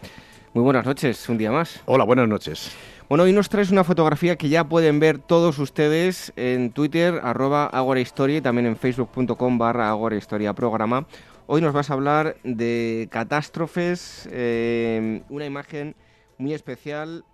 Muy 0.54 0.64
buenas 0.64 0.86
noches, 0.86 1.28
un 1.28 1.38
día 1.38 1.52
más. 1.52 1.82
Hola, 1.88 2.06
buenas 2.06 2.30
noches. 2.30 2.72
Bueno, 3.10 3.26
hoy 3.26 3.34
nos 3.34 3.50
traes 3.50 3.70
una 3.70 3.84
fotografía 3.84 4.38
que 4.38 4.48
ya 4.48 4.64
pueden 4.64 5.02
ver 5.02 5.20
todos 5.20 5.60
ustedes 5.60 6.32
en 6.38 6.72
Twitter, 6.72 7.20
arroba 7.22 7.70
Historia 8.00 8.38
y 8.38 8.42
también 8.42 8.68
en 8.68 8.78
facebook.com 8.78 9.58
barra 9.58 9.94
Historia 10.16 10.54
Programa. 10.54 11.06
Hoy 11.48 11.60
nos 11.60 11.74
vas 11.74 11.90
a 11.90 11.96
hablar 11.96 12.38
de 12.46 13.10
catástrofes, 13.12 14.30
eh, 14.32 15.22
una 15.28 15.46
imagen 15.46 15.98
muy 16.38 16.54
especial 16.54 17.26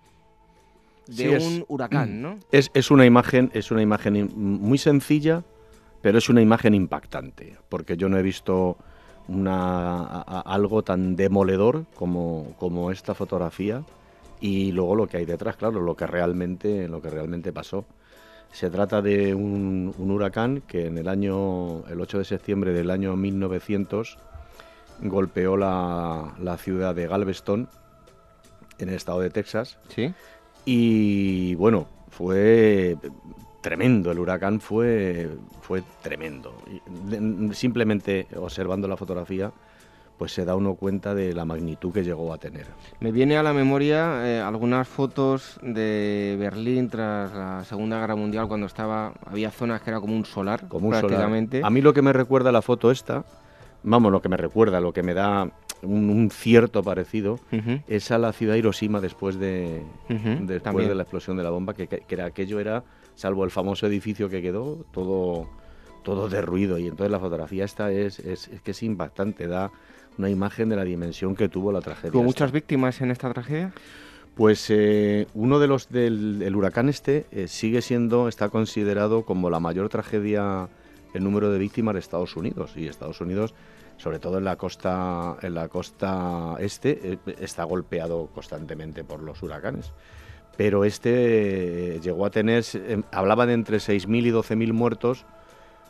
de 1.16 1.38
un 1.38 1.66
huracán, 1.68 2.22
¿no? 2.22 2.40
Es, 2.52 2.72
es, 2.74 2.92
una 2.92 3.06
imagen, 3.06 3.52
es 3.54 3.72
una 3.72 3.82
imagen 3.82 4.30
muy 4.36 4.78
sencilla, 4.78 5.44
pero 6.02 6.18
es 6.18 6.30
una 6.30 6.42
imagen 6.42 6.74
impactante, 6.74 7.58
porque 7.70 7.98
yo 7.98 8.10
no 8.10 8.18
he 8.18 8.22
visto 8.22 8.78
una, 9.28 10.22
algo 10.22 10.84
tan 10.84 11.16
demoledor 11.16 11.86
como, 11.96 12.56
como 12.58 12.92
esta 12.92 13.14
fotografía 13.14 13.84
y 14.42 14.72
luego 14.72 14.96
lo 14.96 15.08
que 15.08 15.18
hay 15.18 15.26
detrás, 15.26 15.56
claro, 15.56 15.82
lo 15.82 15.96
que 15.96 16.08
realmente, 16.08 16.88
lo 16.88 17.02
que 17.02 17.10
realmente 17.10 17.52
pasó. 17.52 17.86
Se 18.52 18.70
trata 18.70 19.02
de 19.02 19.36
un, 19.36 19.94
huracán 19.98 20.62
que 20.62 20.88
en 20.88 20.98
el 20.98 21.08
año, 21.08 21.86
el 21.88 22.02
8 22.02 22.20
de 22.20 22.26
septiembre 22.26 22.74
del 22.74 22.90
año 22.90 23.16
1900, 23.16 24.18
golpeó 25.02 25.56
la, 25.56 26.34
la 26.40 26.58
ciudad 26.58 26.96
de 26.96 27.08
Galveston, 27.08 27.70
en 28.80 28.90
el 28.90 28.96
estado 28.96 29.20
de 29.20 29.30
Texas. 29.30 29.78
Sí. 29.90 30.14
Y 30.72 31.56
bueno, 31.56 31.88
fue 32.12 32.96
tremendo, 33.60 34.12
el 34.12 34.20
huracán 34.20 34.60
fue, 34.60 35.28
fue 35.62 35.82
tremendo. 36.04 36.54
Simplemente 37.54 38.28
observando 38.36 38.88
la 38.88 38.96
fotografía, 38.96 39.52
pues 40.20 40.32
se 40.32 40.46
da 40.46 40.56
uno 40.56 40.76
cuenta 40.76 41.16
de 41.16 41.34
la 41.34 41.44
magnitud 41.44 41.92
que 41.92 42.04
llegó 42.04 42.32
a 42.32 42.38
tener. 42.38 42.68
Me 43.00 43.12
viene 43.12 43.36
a 43.36 43.42
la 43.42 43.52
memoria 43.52 44.28
eh, 44.28 44.40
algunas 44.40 44.88
fotos 44.88 45.60
de 45.64 46.38
Berlín 46.38 46.88
tras 46.88 47.34
la 47.34 47.64
Segunda 47.64 48.00
Guerra 48.00 48.16
Mundial 48.16 48.48
cuando 48.48 48.68
estaba 48.68 49.14
había 49.26 49.50
zonas 49.50 49.82
que 49.82 49.90
era 49.90 50.00
como 50.00 50.16
un 50.16 50.26
solar, 50.26 50.68
como 50.68 50.90
un 50.90 50.92
prácticamente. 50.92 51.62
A 51.64 51.72
mí 51.72 51.82
lo 51.82 51.96
que 51.96 52.04
me 52.04 52.14
recuerda 52.14 52.52
la 52.52 52.62
foto 52.62 52.92
esta, 52.92 53.26
vamos, 53.82 54.12
lo 54.12 54.22
que 54.22 54.30
me 54.30 54.38
recuerda, 54.38 54.80
lo 54.80 54.94
que 54.94 55.02
me 55.02 55.16
da 55.16 55.50
un, 55.82 56.30
cierto 56.32 56.84
parecido 56.84 57.40
es 57.88 58.12
a 58.12 58.18
la 58.18 58.34
ciudad 58.34 58.54
de 58.54 58.60
Hiroshima 58.60 59.02
después 59.02 59.38
de 59.38 59.84
después 60.42 60.88
de 60.88 60.96
la 60.96 61.04
explosión 61.04 61.38
de 61.38 61.44
la 61.44 61.50
bomba, 61.50 61.74
que, 61.74 61.88
que, 61.88 62.04
era 62.10 62.26
aquello 62.26 62.60
era 62.60 62.84
salvo 63.16 63.44
el 63.44 63.52
famoso 63.52 63.88
edificio 63.88 64.30
que 64.30 64.42
quedó 64.42 64.86
todo 64.92 65.50
todo 66.04 66.30
derruido 66.30 66.78
y 66.78 66.88
entonces 66.88 67.12
la 67.12 67.20
fotografía 67.20 67.66
esta 67.66 67.92
es, 67.92 68.20
es, 68.20 68.48
es 68.48 68.62
que 68.62 68.72
es 68.72 68.84
impactante, 68.84 69.48
da 69.48 69.72
una 70.18 70.30
imagen 70.30 70.70
de 70.70 70.76
la 70.76 70.84
dimensión 70.84 71.36
que 71.36 71.50
tuvo 71.50 71.72
la 71.72 71.82
tragedia. 71.82 72.12
¿Hubo 72.14 72.24
muchas 72.24 72.52
víctimas 72.52 73.00
en 73.02 73.12
esta 73.12 73.32
tragedia? 73.32 73.74
Pues 74.36 74.68
eh, 74.70 75.28
uno 75.34 75.60
de 75.60 75.68
los 75.68 75.90
del 75.90 76.56
huracán 76.56 76.88
este 76.88 77.26
eh, 77.32 77.48
sigue 77.48 77.82
siendo, 77.82 78.28
está 78.28 78.50
considerado 78.50 79.26
como 79.26 79.50
la 79.50 79.60
mayor 79.60 79.90
tragedia 79.90 80.70
en 81.14 81.24
número 81.24 81.52
de 81.52 81.60
víctimas 81.60 81.94
de 81.96 82.00
Estados 82.00 82.36
Unidos. 82.36 82.72
Y 82.76 82.88
Estados 82.88 83.20
Unidos, 83.20 83.54
sobre 84.00 84.18
todo 84.18 84.40
en 84.40 84.46
la 84.46 84.56
costa, 84.56 85.38
en 85.44 85.54
la 85.54 85.68
costa 85.68 86.56
este, 86.60 87.14
eh, 87.14 87.20
está 87.40 87.64
golpeado 87.66 88.30
constantemente 88.34 89.04
por 89.04 89.22
los 89.22 89.44
huracanes. 89.44 89.92
Pero 90.58 90.84
este 90.84 92.00
llegó 92.02 92.26
a 92.26 92.32
tener, 92.32 92.66
hablaba 93.12 93.46
de 93.46 93.54
entre 93.54 93.78
6.000 93.78 94.26
y 94.26 94.32
12.000 94.32 94.74
muertos 94.74 95.26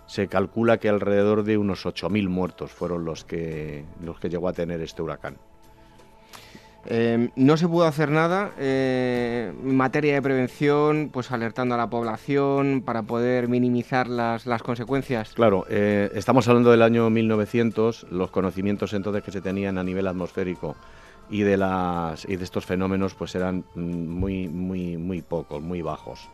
se 0.09 0.27
calcula 0.27 0.79
que 0.79 0.89
alrededor 0.89 1.43
de 1.43 1.59
unos 1.59 1.85
8.000 1.85 2.29
muertos 2.29 2.71
fueron 2.71 3.05
los 3.05 3.23
que, 3.25 3.85
los 4.03 4.19
que 4.19 4.29
llegó 4.29 4.47
a 4.47 4.53
tener 4.53 4.81
este 4.81 5.03
huracán. 5.03 5.37
Em, 6.89 7.29
no 7.35 7.55
se 7.55 7.67
pudo 7.67 7.85
hacer 7.85 8.09
nada 8.09 8.51
eh, 8.57 9.53
en 9.63 9.75
materia 9.75 10.15
de 10.15 10.21
prevención, 10.21 11.09
pues 11.13 11.31
alertando 11.31 11.75
a 11.75 11.77
la 11.77 11.89
población 11.89 12.81
para 12.83 13.03
poder 13.03 13.47
minimizar 13.47 14.07
las, 14.07 14.47
las 14.47 14.63
consecuencias. 14.63 15.33
Claro, 15.33 15.65
eh, 15.69 16.09
estamos 16.15 16.47
hablando 16.47 16.71
del 16.71 16.81
año 16.81 17.09
1900, 17.09 18.07
los 18.09 18.31
conocimientos 18.31 18.93
entonces 18.93 19.23
que 19.23 19.31
se 19.31 19.41
tenían 19.41 19.77
a 19.77 19.83
nivel 19.83 20.07
atmosférico 20.07 20.75
y 21.29 21.41
de 21.41 21.57
las 21.57 22.25
y 22.27 22.37
de 22.37 22.43
estos 22.43 22.65
fenómenos 22.65 23.13
pues 23.13 23.35
eran 23.35 23.63
muy 23.75 24.47
muy 24.47 24.97
muy 24.97 25.21
pocos, 25.21 25.61
muy 25.61 25.83
bajos 25.83 26.27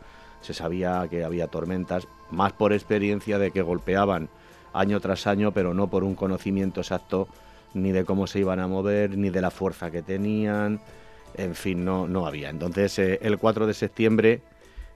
se 0.46 0.54
sabía 0.54 1.06
que 1.10 1.24
había 1.24 1.48
tormentas, 1.48 2.06
más 2.30 2.52
por 2.52 2.72
experiencia 2.72 3.38
de 3.38 3.50
que 3.50 3.62
golpeaban 3.62 4.28
año 4.72 5.00
tras 5.00 5.26
año, 5.26 5.52
pero 5.52 5.74
no 5.74 5.88
por 5.88 6.04
un 6.04 6.14
conocimiento 6.14 6.80
exacto 6.80 7.26
ni 7.76 7.92
de 7.92 8.04
cómo 8.04 8.26
se 8.26 8.40
iban 8.40 8.60
a 8.60 8.66
mover, 8.66 9.16
ni 9.16 9.30
de 9.30 9.40
la 9.40 9.50
fuerza 9.50 9.90
que 9.90 10.02
tenían, 10.02 10.80
en 11.34 11.54
fin, 11.54 11.84
no, 11.84 12.08
no 12.08 12.26
había. 12.26 12.50
Entonces, 12.50 12.98
eh, 12.98 13.18
el 13.22 13.38
4 13.38 13.66
de 13.66 13.74
septiembre 13.74 14.40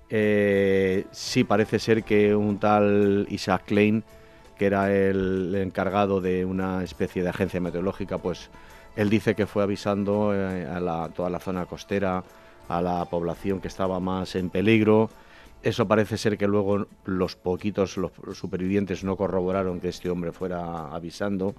eh, 0.09 1.05
sí 1.13 1.45
parece 1.45 1.79
ser 1.79 2.03
que 2.03 2.35
un 2.35 2.59
tal 2.59 3.27
Isaac 3.31 3.65
Klein, 3.67 4.03
que 4.59 4.67
era 4.67 4.93
el 4.93 5.55
encargado 5.55 6.21
de 6.21 6.45
una 6.45 6.83
especie 6.83 7.23
de 7.23 7.29
agencia 7.29 7.61
meteorológica, 7.61 8.19
pues 8.19 8.51
él 8.97 9.09
dice 9.09 9.35
que 9.35 9.47
fue 9.47 9.63
avisando 9.63 10.33
eh, 10.35 10.67
a 10.67 11.09
toda 11.15 11.31
la 11.31 11.39
zona 11.39 11.67
costera, 11.67 12.25
a 12.69 12.83
la 12.83 13.05
población 13.05 13.61
que 13.61 13.69
estaba 13.69 14.01
más 14.01 14.35
en 14.35 14.51
peligro, 14.51 15.11
eso 15.63 15.87
parece 15.87 16.17
ser 16.17 16.39
que 16.39 16.47
luego 16.47 16.87
los 17.05 17.37
poquitos 17.37 17.99
los 17.99 18.13
supervivientes 18.33 19.05
no 19.05 19.17
corroboraron 19.17 19.81
que 19.81 19.89
este 19.91 20.09
hombre 20.09 20.33
fuera 20.33 20.89
avisando. 20.95 21.55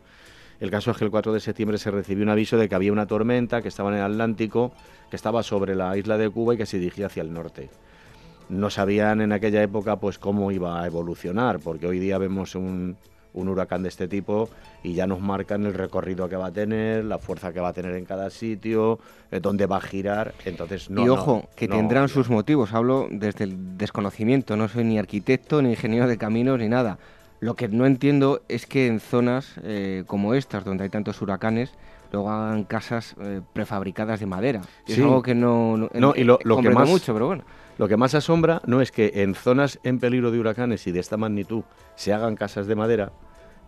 El 0.61 0.69
caso 0.69 0.91
es 0.91 0.97
que 0.97 1.05
el 1.05 1.11
4 1.11 1.33
de 1.33 1.39
septiembre 1.39 1.79
se 1.79 1.89
recibió 1.89 2.23
un 2.23 2.29
aviso 2.29 2.55
de 2.55 2.69
que 2.69 2.75
había 2.75 2.93
una 2.93 3.07
tormenta 3.07 3.63
que 3.63 3.67
estaba 3.67 3.89
en 3.89 3.97
el 3.97 4.03
Atlántico, 4.03 4.71
que 5.09 5.15
estaba 5.15 5.41
sobre 5.41 5.73
la 5.73 5.97
isla 5.97 6.19
de 6.19 6.29
Cuba 6.29 6.53
y 6.53 6.57
que 6.57 6.67
se 6.67 6.77
dirigía 6.77 7.07
hacia 7.07 7.23
el 7.23 7.33
norte. 7.33 7.69
No 8.47 8.69
sabían 8.69 9.21
en 9.21 9.31
aquella 9.31 9.63
época 9.63 9.95
pues 9.95 10.19
cómo 10.19 10.51
iba 10.51 10.79
a 10.79 10.85
evolucionar, 10.85 11.59
porque 11.59 11.87
hoy 11.87 11.97
día 11.97 12.19
vemos 12.19 12.53
un, 12.53 12.95
un 13.33 13.47
huracán 13.47 13.81
de 13.81 13.89
este 13.89 14.07
tipo 14.07 14.49
y 14.83 14.93
ya 14.93 15.07
nos 15.07 15.19
marcan 15.19 15.65
el 15.65 15.73
recorrido 15.73 16.29
que 16.29 16.35
va 16.35 16.47
a 16.47 16.51
tener, 16.51 17.05
la 17.05 17.17
fuerza 17.17 17.51
que 17.51 17.59
va 17.59 17.69
a 17.69 17.73
tener 17.73 17.95
en 17.95 18.05
cada 18.05 18.29
sitio, 18.29 18.99
eh, 19.31 19.39
dónde 19.39 19.65
va 19.65 19.77
a 19.77 19.81
girar. 19.81 20.35
Entonces, 20.45 20.91
no. 20.91 21.03
Y 21.03 21.09
ojo, 21.09 21.49
que 21.55 21.67
tendrán 21.67 22.07
sus 22.07 22.29
motivos. 22.29 22.71
Hablo 22.73 23.07
desde 23.09 23.45
el 23.45 23.77
desconocimiento. 23.79 24.55
No 24.55 24.67
soy 24.67 24.83
ni 24.83 24.99
arquitecto, 24.99 25.61
ni 25.63 25.71
ingeniero 25.71 26.07
de 26.07 26.17
caminos, 26.19 26.59
ni 26.59 26.67
nada. 26.67 26.99
Lo 27.41 27.55
que 27.55 27.67
no 27.67 27.87
entiendo 27.87 28.43
es 28.47 28.67
que 28.67 28.85
en 28.85 28.99
zonas 28.99 29.55
eh, 29.63 30.03
como 30.05 30.35
estas, 30.35 30.63
donde 30.63 30.83
hay 30.83 30.91
tantos 30.91 31.23
huracanes, 31.23 31.73
luego 32.11 32.29
hagan 32.29 32.63
casas 32.65 33.15
eh, 33.19 33.41
prefabricadas 33.51 34.19
de 34.19 34.27
madera. 34.27 34.61
Es 34.85 34.99
algo 34.99 35.23
que 35.23 35.33
no, 35.33 35.75
no, 35.91 36.13
y 36.15 36.23
lo, 36.23 36.37
que 36.37 36.69
más 36.69 36.87
mucho, 36.87 37.13
pero 37.13 37.25
bueno. 37.25 37.43
Lo 37.79 37.87
que 37.87 37.97
más 37.97 38.13
asombra 38.13 38.61
no 38.67 38.79
es 38.79 38.91
que 38.91 39.11
en 39.15 39.33
zonas 39.33 39.79
en 39.83 39.97
peligro 39.97 40.29
de 40.29 40.39
huracanes 40.39 40.85
y 40.85 40.91
de 40.91 40.99
esta 40.99 41.17
magnitud 41.17 41.63
se 41.95 42.13
hagan 42.13 42.35
casas 42.35 42.67
de 42.67 42.75
madera, 42.75 43.11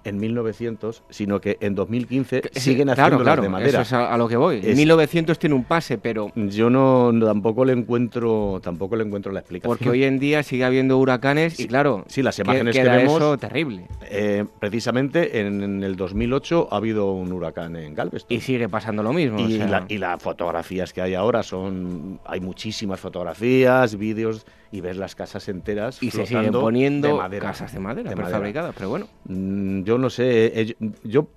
en 0.03 0.17
1900, 0.17 1.03
sino 1.09 1.39
que 1.41 1.57
en 1.61 1.75
2015 1.75 2.41
siguen 2.53 2.89
haciendo 2.89 3.19
claro, 3.19 3.41
de 3.41 3.49
madera. 3.49 3.81
Eso 3.81 3.81
es 3.81 3.93
a, 3.93 4.17
lo 4.17 4.27
que 4.27 4.37
voy. 4.37 4.61
En 4.63 4.75
1900 4.77 5.37
tiene 5.39 5.55
un 5.55 5.63
pase, 5.63 5.97
pero 5.97 6.31
yo 6.35 6.69
no 6.69 7.11
tampoco 7.25 7.65
le 7.65 7.73
encuentro 7.73 8.59
tampoco 8.63 8.95
le 8.95 9.03
encuentro 9.03 9.31
la 9.31 9.39
explicación. 9.39 9.69
Porque 9.69 9.89
hoy 9.89 10.03
en 10.03 10.19
día 10.19 10.43
sigue 10.43 10.65
habiendo 10.65 10.97
huracanes 10.97 11.59
y 11.59 11.67
claro, 11.67 12.05
sí, 12.07 12.21
las 12.21 12.37
imágenes 12.39 12.75
que, 12.75 12.83
vemos 12.83 13.17
eso 13.17 13.37
terrible. 13.37 13.87
Eh, 14.09 14.45
precisamente 14.59 15.41
en, 15.41 15.83
el 15.83 15.95
2008 15.95 16.69
ha 16.71 16.77
habido 16.77 17.11
un 17.11 17.31
huracán 17.31 17.75
en 17.75 17.93
Galveston 17.93 18.35
y 18.35 18.41
sigue 18.41 18.69
pasando 18.69 19.03
lo 19.03 19.13
mismo. 19.13 19.39
Y, 19.39 19.61
y 19.87 19.97
las 19.97 20.21
fotografías 20.21 20.93
que 20.93 21.01
hay 21.01 21.13
ahora 21.13 21.43
son 21.43 22.19
hay 22.25 22.39
muchísimas 22.39 22.99
fotografías, 22.99 23.97
vídeos 23.97 24.45
y 24.73 24.81
ves 24.81 24.97
las 24.97 25.13
casas 25.13 25.47
enteras 25.49 26.01
y 26.01 26.09
se 26.09 26.25
siguen 26.25 26.51
poniendo 26.51 27.19
casas 27.39 27.71
de 27.73 27.79
madera 27.79 28.09
prefabricadas, 28.11 28.73
pero 28.75 28.89
bueno. 28.89 29.07
Mm, 29.25 29.83
yo 29.83 29.99
no 29.99 30.09
sé, 30.09 30.59
eh, 30.59 30.75
yo 31.03 31.27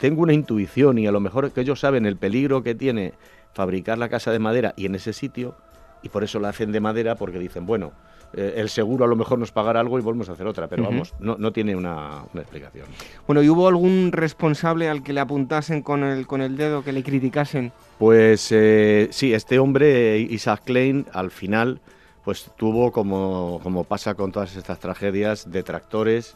tengo 0.00 0.22
una 0.22 0.32
intuición 0.32 0.96
y 0.96 1.06
a 1.06 1.12
lo 1.12 1.20
mejor 1.20 1.52
que 1.52 1.60
ellos 1.60 1.78
saben 1.78 2.06
el 2.06 2.16
peligro 2.16 2.62
que 2.62 2.74
tiene 2.74 3.12
fabricar 3.52 3.98
la 3.98 4.08
casa 4.08 4.32
de 4.32 4.38
madera 4.38 4.72
y 4.78 4.86
en 4.86 4.94
ese 4.94 5.12
sitio 5.12 5.56
y 6.02 6.08
por 6.08 6.24
eso 6.24 6.40
la 6.40 6.48
hacen 6.48 6.72
de 6.72 6.80
madera 6.80 7.16
porque 7.16 7.38
dicen, 7.38 7.66
bueno, 7.66 7.92
eh, 8.32 8.54
el 8.56 8.70
seguro 8.70 9.04
a 9.04 9.08
lo 9.08 9.16
mejor 9.16 9.38
nos 9.38 9.52
pagará 9.52 9.80
algo 9.80 9.98
y 9.98 10.02
volvemos 10.02 10.30
a 10.30 10.32
hacer 10.32 10.46
otra, 10.46 10.66
pero 10.66 10.84
vamos, 10.84 11.12
no, 11.20 11.36
no 11.38 11.52
tiene 11.52 11.76
una, 11.76 12.22
explicación. 12.34 12.86
Bueno, 13.26 13.42
¿y 13.42 13.50
hubo 13.50 13.68
algún 13.68 14.10
responsable 14.10 14.88
al 14.88 15.02
que 15.02 15.12
le 15.12 15.20
apuntasen 15.20 15.82
con 15.82 16.02
el, 16.02 16.26
con 16.26 16.40
el 16.40 16.56
dedo, 16.56 16.82
que 16.82 16.92
le 16.92 17.02
criticasen? 17.02 17.72
Pues 17.98 18.48
eh, 18.52 19.08
sí, 19.10 19.34
este 19.34 19.58
hombre, 19.58 20.18
Isaac 20.18 20.62
Klein, 20.64 21.04
al 21.12 21.30
final 21.30 21.82
pues 22.26 22.50
tuvo, 22.56 22.90
como, 22.90 23.60
como 23.62 23.84
pasa 23.84 24.16
con 24.16 24.32
todas 24.32 24.56
estas 24.56 24.80
tragedias, 24.80 25.48
detractores 25.48 26.34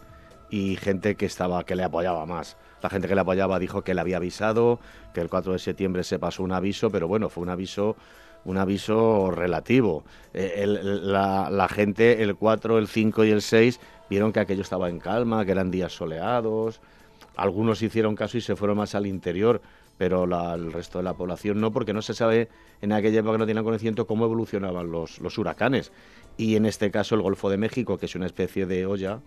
y 0.48 0.76
gente 0.76 1.16
que 1.16 1.26
estaba 1.26 1.64
que 1.64 1.74
le 1.74 1.82
apoyaba 1.82 2.24
más. 2.26 2.56
La 2.80 2.88
gente 2.88 3.08
que 3.08 3.16
le 3.16 3.22
apoyaba 3.22 3.58
dijo 3.58 3.82
que 3.82 3.92
le 3.92 4.00
había 4.00 4.18
avisado, 4.18 4.78
que 5.12 5.20
el 5.20 5.28
4 5.28 5.54
de 5.54 5.58
septiembre 5.58 6.04
se 6.04 6.20
pasó 6.20 6.44
un 6.44 6.52
aviso, 6.52 6.90
pero 6.90 7.08
bueno, 7.08 7.28
fue 7.28 7.42
un 7.42 7.48
aviso 7.48 7.96
un 8.44 8.56
aviso 8.56 9.32
relativo. 9.32 10.04
Eh, 10.32 10.64
la, 10.64 11.50
la, 11.50 11.68
gente, 11.68 12.22
el 12.22 12.36
4, 12.36 12.78
el 12.78 12.86
5 12.86 13.24
y 13.24 13.30
el 13.32 13.42
6, 13.42 13.80
vieron 14.08 14.32
que 14.32 14.38
aquello 14.38 14.62
estaba 14.62 14.88
en 14.88 15.00
calma, 15.00 15.44
que 15.44 15.50
eran 15.50 15.72
días 15.72 15.92
soleados. 15.92 16.80
Algunos 17.34 17.82
hicieron 17.82 18.14
caso 18.14 18.38
y 18.38 18.42
se 18.42 18.54
fueron 18.54 18.76
más 18.76 18.94
al 18.94 19.08
interior, 19.08 19.60
pero 20.00 20.24
el 20.54 20.72
resto 20.72 20.96
de 20.96 21.04
la 21.04 21.12
población 21.12 21.60
no, 21.60 21.72
porque 21.72 21.92
no 21.92 22.00
se 22.00 22.14
sabe, 22.14 22.48
en 22.80 22.90
aquella 22.90 23.20
época 23.20 23.36
no 23.36 23.44
tenían 23.44 23.66
conocimiento 23.66 24.06
cómo 24.06 24.24
evolucionaban 24.24 24.90
los, 24.90 25.20
los 25.20 25.36
huracanes. 25.36 25.92
Y 26.38 26.56
en 26.56 26.64
este 26.64 26.90
caso 26.90 27.16
el 27.16 27.20
Golfo 27.20 27.50
de 27.50 27.58
México, 27.58 27.98
que 27.98 28.06
es 28.06 28.14
una 28.14 28.24
especie 28.24 28.64
de 28.64 28.86
olla, 28.86 29.20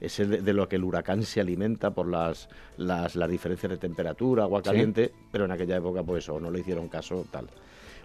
es 0.00 0.18
de, 0.18 0.52
lo 0.52 0.68
que 0.68 0.76
el 0.76 0.84
huracán 0.84 1.24
se 1.24 1.40
alimenta 1.40 1.90
por 1.90 2.06
las, 2.06 2.48
las, 2.76 3.14
diferencias 3.28 3.70
de 3.70 3.78
temperatura, 3.78 4.44
agua 4.44 4.62
caliente, 4.62 5.10
pero 5.32 5.46
en 5.46 5.50
aquella 5.50 5.78
época 5.78 6.04
pues 6.04 6.28
o 6.28 6.38
no 6.38 6.52
le 6.52 6.60
hicieron 6.60 6.86
caso, 6.86 7.26
tal. 7.32 7.48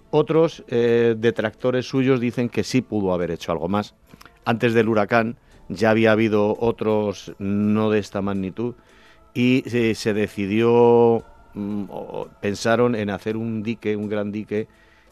Otros 0.10 0.64
eh, 0.68 1.14
detractores 1.15 1.88
suyos 1.88 2.19
dicen 2.19 2.49
que 2.49 2.64
sí 2.64 2.81
pudo 2.81 3.14
haber 3.14 3.30
hecho 3.30 3.52
algo 3.52 3.68
más. 3.68 3.93
Antes 4.45 4.73
del 4.73 4.89
huracán 4.89 5.38
ya 5.69 5.91
había 5.91 6.11
habido 6.11 6.57
otros 6.60 7.34
no 7.38 7.91
de 7.91 7.99
esta 7.99 8.23
magnitud 8.23 8.73
y 9.35 9.64
eh, 9.68 9.93
se 9.93 10.15
decidió 10.15 11.23
Mm, 11.56 11.86
pensaron 12.41 12.95
en 12.95 13.10
hacer 13.10 13.38
un 13.38 13.64
dique, 13.64 13.95
un 13.95 14.10
gran 14.10 14.32
dique, 14.32 14.68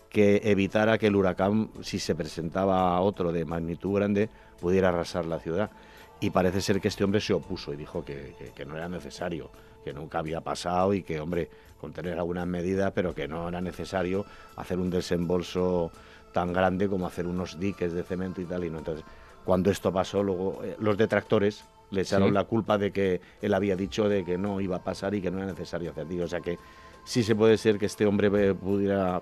que 0.09 0.41
evitara 0.43 0.97
que 0.97 1.07
el 1.07 1.15
huracán, 1.15 1.71
si 1.81 1.97
se 1.97 2.13
presentaba 2.13 2.99
otro 3.01 3.31
de 3.31 3.45
magnitud 3.45 3.95
grande, 3.95 4.29
pudiera 4.59 4.89
arrasar 4.89 5.25
la 5.25 5.39
ciudad. 5.39 5.71
Y 6.19 6.29
parece 6.29 6.61
ser 6.61 6.79
que 6.79 6.89
este 6.89 7.03
hombre 7.03 7.19
se 7.19 7.33
opuso 7.33 7.73
y 7.73 7.77
dijo 7.77 8.05
que, 8.05 8.35
no 8.67 8.77
era 8.77 8.87
necesario, 8.87 9.49
que 9.83 9.91
nunca 9.91 10.19
había 10.19 10.41
pasado 10.41 10.93
y 10.93 11.01
que, 11.01 11.19
hombre, 11.19 11.49
contener 11.81 12.19
algunas 12.19 12.45
medidas, 12.45 12.91
pero 12.93 13.15
que 13.15 13.27
no 13.27 13.49
era 13.49 13.59
necesario 13.59 14.25
hacer 14.55 14.79
un 14.79 14.89
desembolso 14.89 15.91
tan 16.31 16.53
grande 16.53 16.87
como 16.87 17.07
hacer 17.07 17.25
unos 17.25 17.59
diques 17.59 17.93
de 17.93 18.03
cemento 18.03 18.39
y 18.39 18.45
tal. 18.45 18.63
Y 18.65 18.69
no. 18.69 18.79
Entonces, 18.79 19.03
cuando 19.43 19.71
esto 19.71 19.91
pasó, 19.91 20.21
luego 20.23 20.61
eh, 20.63 20.75
los 20.79 20.97
detractores 20.97 21.65
le 21.93 22.01
echaron 22.01 22.33
la 22.33 22.43
culpa 22.45 22.77
de 22.77 22.91
que 22.91 23.21
él 23.41 23.53
había 23.53 23.75
dicho 23.75 24.09
de 24.09 24.25
que 24.25 24.37
no 24.37 24.59
iba 24.59 24.77
a 24.77 24.83
pasar 24.83 25.13
y 25.13 25.21
que 25.21 25.29
no 25.29 25.37
era 25.37 25.47
necesario 25.47 25.91
hacer. 25.91 26.07
O 26.21 26.27
sea 26.27 26.41
que 26.41 26.57
sí 27.03 27.23
se 27.23 27.35
puede 27.35 27.57
ser 27.57 27.77
que 27.77 27.85
este 27.85 28.05
hombre 28.05 28.29
eh, 28.33 28.53
pudiera 28.53 29.21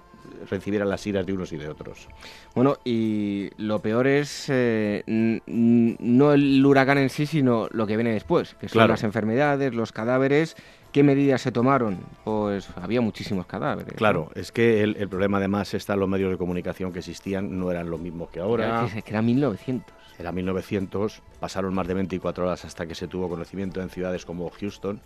recibir 0.49 0.85
las 0.85 1.05
iras 1.05 1.25
de 1.25 1.33
unos 1.33 1.51
y 1.51 1.57
de 1.57 1.67
otros. 1.67 2.07
Bueno, 2.55 2.77
y 2.85 3.49
lo 3.57 3.79
peor 3.79 4.07
es 4.07 4.45
eh, 4.49 5.03
no 5.07 6.33
el 6.33 6.65
huracán 6.65 6.97
en 6.99 7.09
sí, 7.09 7.25
sino 7.25 7.67
lo 7.71 7.87
que 7.87 7.97
viene 7.97 8.13
después, 8.13 8.55
que 8.55 8.69
son 8.69 8.87
las 8.87 9.03
enfermedades, 9.03 9.73
los 9.73 9.91
cadáveres. 9.91 10.55
¿Qué 10.91 11.03
medidas 11.03 11.41
se 11.41 11.53
tomaron? 11.53 11.99
Pues 12.25 12.67
había 12.75 12.99
muchísimos 12.99 13.45
cadáveres. 13.45 13.93
Claro, 13.93 14.29
es 14.35 14.51
que 14.51 14.83
el, 14.83 15.07
problema 15.07 15.37
además 15.37 15.73
está 15.73 15.93
en 15.93 16.01
los 16.01 16.09
medios 16.09 16.29
de 16.31 16.37
comunicación 16.37 16.91
que 16.91 16.99
existían, 16.99 17.57
no 17.57 17.71
eran 17.71 17.89
los 17.89 17.99
mismos 17.99 18.29
que 18.29 18.41
ahora. 18.41 18.87
que 18.91 19.09
era 19.09 19.21
1900. 19.21 20.00
Era 20.19 20.31
1900, 20.31 21.21
pasaron 21.39 21.73
más 21.73 21.87
de 21.87 21.93
24 21.93 22.45
horas 22.45 22.65
hasta 22.65 22.85
que 22.85 22.95
se 22.95 23.07
tuvo 23.07 23.29
conocimiento 23.29 23.81
en 23.81 23.89
ciudades 23.89 24.25
como 24.25 24.49
Houston, 24.49 25.01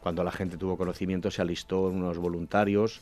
cuando 0.00 0.22
la 0.22 0.30
gente 0.30 0.56
tuvo 0.56 0.76
conocimiento, 0.76 1.30
se 1.30 1.42
alistó 1.42 1.82
unos 1.82 2.18
voluntarios 2.18 3.00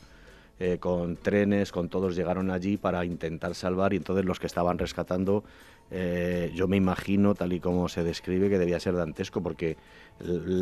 eh, 0.58 0.78
con 0.78 1.16
trenes, 1.16 1.72
con 1.72 1.88
todos 1.88 2.16
llegaron 2.16 2.50
allí 2.50 2.76
para 2.76 3.04
intentar 3.04 3.54
salvar 3.54 3.92
y 3.92 3.96
entonces 3.96 4.24
los 4.24 4.38
que 4.38 4.46
estaban 4.46 4.78
rescatando, 4.78 5.44
eh, 5.90 6.52
yo 6.54 6.68
me 6.68 6.76
imagino, 6.76 7.34
tal 7.34 7.52
y 7.52 7.60
como 7.60 7.88
se 7.88 8.04
describe, 8.04 8.48
que 8.48 8.58
debía 8.58 8.80
ser 8.80 8.94
dantesco 8.94 9.42
porque 9.42 9.76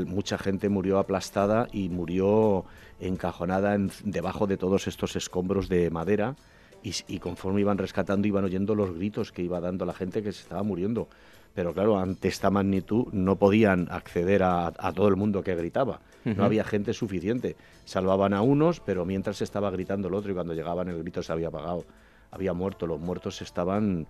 mucha 0.06 0.38
gente 0.38 0.68
murió 0.68 0.98
aplastada 0.98 1.68
y 1.72 1.90
murió 1.90 2.64
encajonada 3.00 3.76
debajo 4.02 4.46
de 4.46 4.56
todos 4.56 4.88
estos 4.88 5.14
escombros 5.14 5.68
de 5.68 5.90
madera. 5.90 6.36
Y, 6.82 6.94
y, 7.06 7.18
conforme 7.20 7.60
iban 7.60 7.78
rescatando 7.78 8.26
iban 8.26 8.44
oyendo 8.44 8.74
los 8.74 8.92
gritos 8.94 9.30
que 9.30 9.42
iba 9.42 9.60
dando 9.60 9.84
la 9.84 9.94
gente 9.94 10.22
que 10.22 10.32
se 10.32 10.42
estaba 10.42 10.64
muriendo 10.64 11.08
pero 11.54 11.74
claro, 11.74 11.98
ante 11.98 12.28
esta 12.28 12.50
magnitud 12.50 13.06
no 13.12 13.36
podían 13.36 13.88
acceder 13.90 14.42
a, 14.42 14.72
todo 14.94 15.08
el 15.08 15.16
mundo 15.16 15.42
que 15.42 15.54
gritaba. 15.54 16.00
No 16.24 16.44
había 16.44 16.64
gente 16.64 16.94
suficiente. 16.94 17.56
Salvaban 17.84 18.32
a 18.32 18.42
unos, 18.42 18.80
pero 18.80 19.04
mientras 19.04 19.42
estaba 19.42 19.70
gritando 19.70 20.08
el 20.08 20.14
otro 20.14 20.30
y 20.30 20.34
cuando 20.34 20.54
llegaban 20.54 20.88
el 20.88 20.98
grito 20.98 21.22
se 21.22 21.32
había 21.32 21.48
apagado. 21.48 21.84
Había 22.30 22.54
muerto, 22.54 22.86
los 22.86 23.00
muertos 23.00 23.42
estaban, 23.42 24.06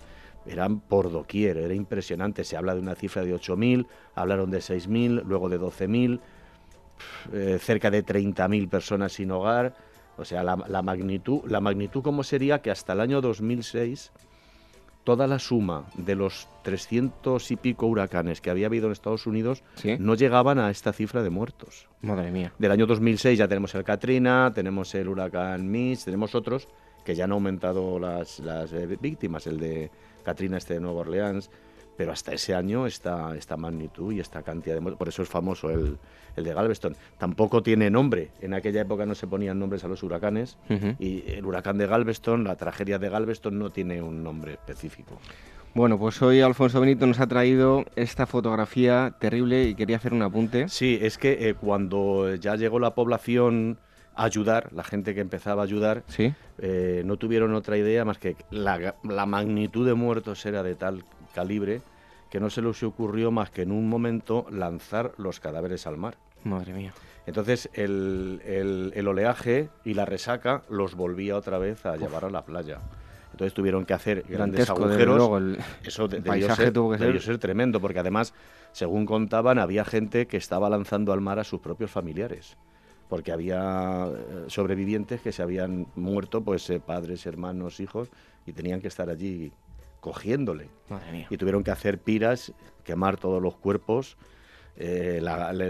eran 0.46 0.78
por 0.80 1.10
doquier, 1.10 1.56
era 1.56 1.74
impresionante. 1.74 2.44
Se 2.44 2.56
habla 2.56 2.74
de 2.74 2.80
una 2.80 2.94
cifra 2.94 3.24
de 3.24 3.34
8.000, 3.34 3.86
hablaron 4.14 4.50
de 4.50 4.58
6.000, 4.58 5.24
luego 5.24 5.48
de 5.48 5.58
12.000, 5.58 6.20
eh, 7.32 7.58
cerca 7.60 7.90
de 7.90 8.04
30.000 8.04 8.68
personas 8.68 9.12
sin 9.12 9.30
hogar. 9.32 9.74
O 10.18 10.24
sea, 10.24 10.42
la, 10.42 10.56
la 10.68 10.82
magnitud, 10.82 11.40
la 11.46 11.60
magnitud 11.60 12.02
como 12.02 12.22
sería 12.22 12.60
que 12.60 12.70
hasta 12.70 12.92
el 12.92 13.00
año 13.00 13.20
2006 13.20 14.12
toda 15.04 15.26
la 15.26 15.38
suma 15.38 15.84
de 15.96 16.14
los 16.14 16.48
300 16.62 17.50
y 17.50 17.56
pico 17.56 17.86
huracanes 17.86 18.40
que 18.40 18.50
había 18.50 18.66
habido 18.66 18.86
en 18.86 18.92
Estados 18.92 19.26
Unidos 19.26 19.62
no 19.98 20.14
llegaban 20.14 20.58
a 20.58 20.70
esta 20.70 20.92
cifra 20.92 21.22
de 21.22 21.30
muertos. 21.30 21.88
Madre 22.02 22.30
mía. 22.30 22.52
Del 22.58 22.70
año 22.70 22.86
2006 22.86 23.38
ya 23.38 23.48
tenemos 23.48 23.74
el 23.74 23.84
Katrina, 23.84 24.52
tenemos 24.54 24.94
el 24.94 25.08
huracán 25.08 25.70
Mitch, 25.70 26.04
tenemos 26.04 26.34
otros 26.34 26.68
que 27.04 27.14
ya 27.14 27.24
han 27.24 27.32
aumentado 27.32 27.98
las, 27.98 28.38
las 28.38 28.72
eh, 28.72 28.86
víctimas, 29.00 29.46
el 29.46 29.58
de 29.58 29.90
Katrina 30.22 30.58
este 30.58 30.74
de 30.74 30.80
Nueva 30.80 31.00
Orleans, 31.00 31.50
pero 31.96 32.12
hasta 32.12 32.32
ese 32.32 32.54
año 32.54 32.86
esta, 32.86 33.36
esta 33.36 33.56
magnitud 33.56 34.12
y 34.12 34.20
esta 34.20 34.42
cantidad 34.42 34.74
de 34.74 34.80
muertos, 34.80 34.98
por 34.98 35.08
eso 35.08 35.22
es 35.22 35.28
famoso 35.28 35.70
el, 35.70 35.98
el 36.36 36.44
de 36.44 36.54
Galveston. 36.54 36.96
Tampoco 37.18 37.62
tiene 37.62 37.90
nombre, 37.90 38.30
en 38.40 38.54
aquella 38.54 38.82
época 38.82 39.06
no 39.06 39.14
se 39.14 39.26
ponían 39.26 39.58
nombres 39.58 39.84
a 39.84 39.88
los 39.88 40.02
huracanes 40.02 40.58
y 40.98 41.24
el 41.30 41.44
huracán 41.44 41.78
de 41.78 41.86
Galveston, 41.86 42.44
la 42.44 42.56
tragedia 42.56 42.98
de 42.98 43.08
Galveston 43.08 43.58
no 43.58 43.70
tiene 43.70 44.02
un 44.02 44.22
nombre 44.22 44.52
específico. 44.52 45.18
Bueno, 45.74 45.98
pues 45.98 46.20
hoy 46.20 46.42
Alfonso 46.42 46.80
Benito 46.80 47.06
nos 47.06 47.18
ha 47.18 47.26
traído 47.26 47.86
esta 47.96 48.26
fotografía 48.26 49.14
terrible 49.18 49.64
y 49.64 49.74
quería 49.74 49.96
hacer 49.96 50.12
un 50.12 50.20
apunte. 50.20 50.68
Sí, 50.68 50.98
es 51.00 51.16
que 51.16 51.48
eh, 51.48 51.54
cuando 51.54 52.34
ya 52.34 52.56
llegó 52.56 52.78
la 52.78 52.94
población 52.94 53.78
a 54.14 54.24
ayudar, 54.24 54.70
la 54.74 54.84
gente 54.84 55.14
que 55.14 55.22
empezaba 55.22 55.62
a 55.62 55.64
ayudar, 55.64 56.02
¿Sí? 56.08 56.34
Eh, 56.58 57.02
no 57.06 57.16
tuvieron 57.16 57.54
otra 57.54 57.78
idea 57.78 58.04
más 58.04 58.18
que 58.18 58.36
la, 58.50 58.96
la 59.02 59.24
magnitud 59.24 59.86
de 59.86 59.94
muertos 59.94 60.44
era 60.44 60.62
de 60.62 60.74
tal 60.74 61.04
calibre 61.32 61.82
que 62.30 62.40
no 62.40 62.48
se 62.48 62.62
les 62.62 62.82
ocurrió 62.82 63.30
más 63.30 63.50
que 63.50 63.62
en 63.62 63.72
un 63.72 63.88
momento 63.88 64.46
lanzar 64.50 65.12
los 65.18 65.38
cadáveres 65.38 65.86
al 65.86 65.98
mar. 65.98 66.16
Madre 66.44 66.72
mía. 66.72 66.92
Entonces 67.26 67.68
el, 67.74 68.40
el, 68.94 69.06
oleaje 69.06 69.68
y 69.84 69.94
la 69.94 70.04
resaca 70.06 70.62
los 70.68 70.94
volvía 70.94 71.36
otra 71.36 71.58
vez 71.58 71.84
a 71.86 71.96
llevar 71.96 72.24
a 72.24 72.30
la 72.30 72.44
playa. 72.44 72.78
Entonces 73.32 73.54
tuvieron 73.54 73.84
que 73.84 73.94
hacer 73.94 74.24
grandes 74.28 74.68
agujeros. 74.68 75.58
Eso 75.84 76.08
debió, 76.08 76.54
ser, 76.54 76.72
tuvo 76.72 76.92
que 76.92 77.20
ser 77.20 77.38
tremendo, 77.38 77.80
porque 77.80 77.98
además, 77.98 78.34
según 78.72 79.06
contaban, 79.06 79.58
había 79.58 79.84
gente 79.84 80.26
que 80.26 80.36
estaba 80.36 80.68
lanzando 80.68 81.12
al 81.12 81.20
mar 81.20 81.38
a 81.38 81.44
sus 81.44 81.60
propios 81.60 81.90
familiares 81.90 82.56
porque 83.12 83.30
había 83.30 84.06
eh, 84.06 84.44
sobrevivientes 84.46 85.20
que 85.20 85.32
se 85.32 85.42
habían 85.42 85.86
muerto, 85.96 86.40
pues 86.40 86.70
eh, 86.70 86.80
padres, 86.80 87.26
hermanos, 87.26 87.78
hijos, 87.78 88.08
y 88.46 88.54
tenían 88.54 88.80
que 88.80 88.88
estar 88.88 89.10
allí 89.10 89.52
cogiéndole. 90.02 90.68
Y 91.30 91.36
tuvieron 91.38 91.62
que 91.62 91.70
hacer 91.70 91.98
piras, 91.98 92.52
quemar 92.82 93.16
todos 93.16 93.40
los 93.40 93.56
cuerpos. 93.56 94.18
Eh, 94.76 95.22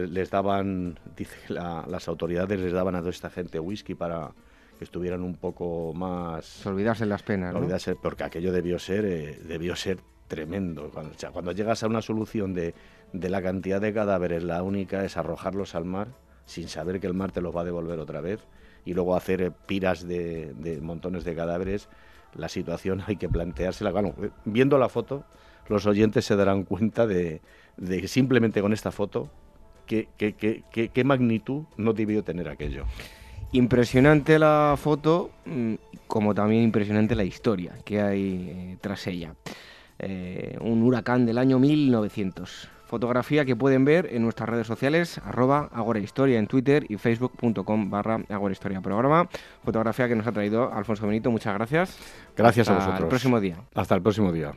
les 0.08 0.30
daban, 0.30 0.98
dice 1.16 1.36
las 1.48 2.08
autoridades 2.08 2.58
les 2.58 2.72
daban 2.72 2.94
a 2.94 3.00
toda 3.00 3.10
esta 3.10 3.28
gente 3.28 3.60
whisky 3.60 3.94
para 3.94 4.32
que 4.78 4.84
estuvieran 4.84 5.22
un 5.22 5.36
poco 5.36 5.92
más... 5.92 6.64
Olvidarse 6.64 7.04
las 7.04 7.22
penas, 7.22 7.52
¿no? 7.52 7.60
porque 8.00 8.24
aquello 8.24 8.52
debió 8.52 8.78
ser, 8.78 9.04
eh, 9.04 9.38
debió 9.44 9.76
ser 9.76 9.98
tremendo. 10.28 10.90
Cuando, 10.90 11.14
cuando 11.30 11.52
llegas 11.52 11.82
a 11.82 11.88
una 11.88 12.00
solución 12.00 12.54
de, 12.54 12.74
de 13.12 13.28
la 13.28 13.42
cantidad 13.42 13.82
de 13.82 13.92
cadáveres, 13.92 14.42
la 14.42 14.62
única 14.62 15.04
es 15.04 15.18
arrojarlos 15.18 15.74
al 15.74 15.84
mar 15.84 16.08
sin 16.46 16.68
saber 16.68 17.00
que 17.00 17.06
el 17.06 17.14
mar 17.14 17.32
te 17.32 17.42
los 17.42 17.54
va 17.54 17.60
a 17.60 17.64
devolver 17.64 17.98
otra 17.98 18.22
vez 18.22 18.40
y 18.86 18.94
luego 18.94 19.14
hacer 19.14 19.42
eh, 19.42 19.52
piras 19.66 20.08
de, 20.08 20.54
de 20.54 20.80
montones 20.80 21.24
de 21.24 21.36
cadáveres 21.36 21.90
la 22.34 22.48
situación 22.48 23.02
hay 23.06 23.16
que 23.16 23.28
planteársela. 23.28 23.90
Bueno, 23.90 24.14
viendo 24.44 24.78
la 24.78 24.88
foto, 24.88 25.24
los 25.68 25.86
oyentes 25.86 26.24
se 26.24 26.36
darán 26.36 26.64
cuenta 26.64 27.06
de, 27.06 27.40
de 27.76 28.08
simplemente 28.08 28.60
con 28.60 28.72
esta 28.72 28.92
foto 28.92 29.30
qué, 29.86 30.08
qué, 30.16 30.34
qué, 30.34 30.88
qué, 30.88 31.04
magnitud 31.04 31.64
no 31.76 31.92
debió 31.92 32.22
tener 32.22 32.48
aquello. 32.48 32.84
Impresionante 33.52 34.38
la 34.38 34.76
foto, 34.78 35.30
mm, 35.44 35.74
como 36.06 36.34
también 36.34 36.62
impresionante 36.62 37.14
la 37.14 37.24
historia 37.24 37.76
que 37.84 38.00
hay 38.00 38.50
eh, 38.50 38.76
tras 38.80 39.06
ella. 39.06 39.34
Eh, 39.98 40.56
un 40.60 40.82
huracán 40.82 41.26
del 41.26 41.38
año 41.38 41.58
1900. 41.58 42.68
Fotografía 42.92 43.46
que 43.46 43.56
pueden 43.56 43.86
ver 43.86 44.10
en 44.12 44.20
nuestras 44.20 44.50
redes 44.50 44.66
sociales, 44.66 45.16
arroba 45.24 45.70
Historia 45.98 46.38
en 46.38 46.46
Twitter 46.46 46.84
y 46.90 46.98
facebook.com 46.98 47.88
barra 47.88 48.20
Historia 48.50 48.82
Programa. 48.82 49.30
Fotografía 49.64 50.08
que 50.08 50.14
nos 50.14 50.26
ha 50.26 50.32
traído 50.32 50.70
Alfonso 50.70 51.06
Benito, 51.06 51.30
muchas 51.30 51.54
gracias. 51.54 51.96
Gracias 52.36 52.68
a 52.68 52.74
vosotros. 52.74 52.92
Hasta 52.92 53.04
el 53.04 53.08
próximo 53.08 53.40
día. 53.40 53.56
Hasta 53.74 53.94
el 53.94 54.02
próximo 54.02 54.30
día. 54.30 54.52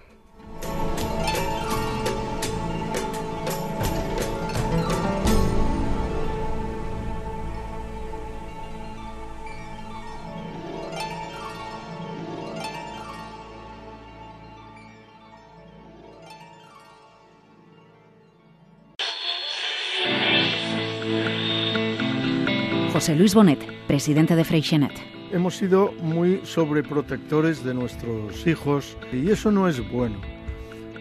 José 23.16 23.22
Luis 23.22 23.34
Bonet, 23.34 23.88
presidente 23.88 24.36
de 24.36 24.44
Freixenet. 24.44 24.92
Hemos 25.32 25.56
sido 25.56 25.94
muy 26.02 26.42
sobreprotectores 26.44 27.64
de 27.64 27.74
nuestros 27.74 28.46
hijos 28.46 28.98
y 29.14 29.32
eso 29.32 29.52
no 29.52 29.70
es 29.70 29.80
bueno, 29.90 30.18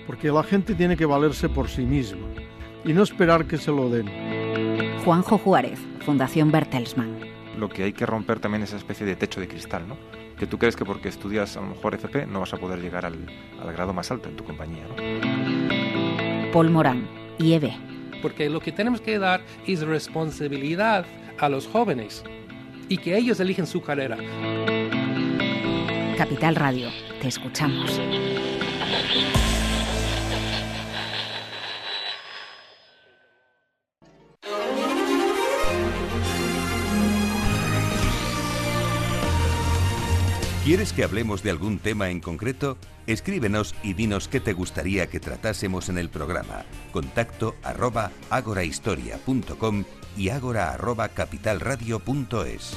porque 0.06 0.30
la 0.30 0.44
gente 0.44 0.76
tiene 0.76 0.96
que 0.96 1.06
valerse 1.06 1.48
por 1.48 1.68
sí 1.68 1.82
misma 1.82 2.28
y 2.84 2.92
no 2.92 3.02
esperar 3.02 3.46
que 3.46 3.58
se 3.58 3.72
lo 3.72 3.90
den. 3.90 4.08
Juanjo 5.04 5.38
Juárez, 5.38 5.80
Fundación 6.04 6.52
Bertelsmann. 6.52 7.18
Lo 7.58 7.68
que 7.68 7.82
hay 7.82 7.92
que 7.92 8.06
romper 8.06 8.38
también 8.38 8.62
es 8.62 8.68
esa 8.68 8.78
especie 8.78 9.04
de 9.04 9.16
techo 9.16 9.40
de 9.40 9.48
cristal, 9.48 9.88
¿no? 9.88 9.96
Que 10.38 10.46
tú 10.46 10.56
crees 10.56 10.76
que 10.76 10.84
porque 10.84 11.08
estudias 11.08 11.56
a 11.56 11.62
lo 11.62 11.66
mejor 11.66 11.96
FP 11.96 12.26
no 12.26 12.38
vas 12.38 12.54
a 12.54 12.58
poder 12.58 12.80
llegar 12.80 13.06
al, 13.06 13.26
al 13.60 13.72
grado 13.72 13.92
más 13.92 14.12
alto 14.12 14.28
en 14.28 14.36
tu 14.36 14.44
compañía, 14.44 14.84
¿no? 14.88 16.52
Paul 16.52 16.70
Morán, 16.70 17.08
IEB. 17.40 17.72
Porque 18.22 18.48
lo 18.48 18.60
que 18.60 18.70
tenemos 18.70 19.00
que 19.00 19.18
dar 19.18 19.42
es 19.66 19.80
responsabilidad 19.80 21.06
a 21.38 21.48
los 21.48 21.66
jóvenes 21.66 22.24
y 22.88 22.98
que 22.98 23.16
ellos 23.16 23.40
eligen 23.40 23.66
su 23.66 23.82
carrera. 23.82 24.18
Capital 26.16 26.54
Radio, 26.54 26.88
te 27.20 27.28
escuchamos. 27.28 28.00
¿Quieres 40.64 40.94
que 40.94 41.04
hablemos 41.04 41.42
de 41.42 41.50
algún 41.50 41.78
tema 41.78 42.08
en 42.08 42.20
concreto? 42.20 42.78
Escríbenos 43.06 43.74
y 43.82 43.92
dinos 43.92 44.28
qué 44.28 44.40
te 44.40 44.54
gustaría 44.54 45.08
que 45.08 45.20
tratásemos 45.20 45.90
en 45.90 45.98
el 45.98 46.08
programa. 46.08 46.64
Contacto 46.90 47.54
arroba 47.62 48.12
agorahistoria.com 48.30 49.84
y 50.16 50.28
agora 50.30 50.72
arroba 50.72 51.08
capitalradio.es. 51.08 52.76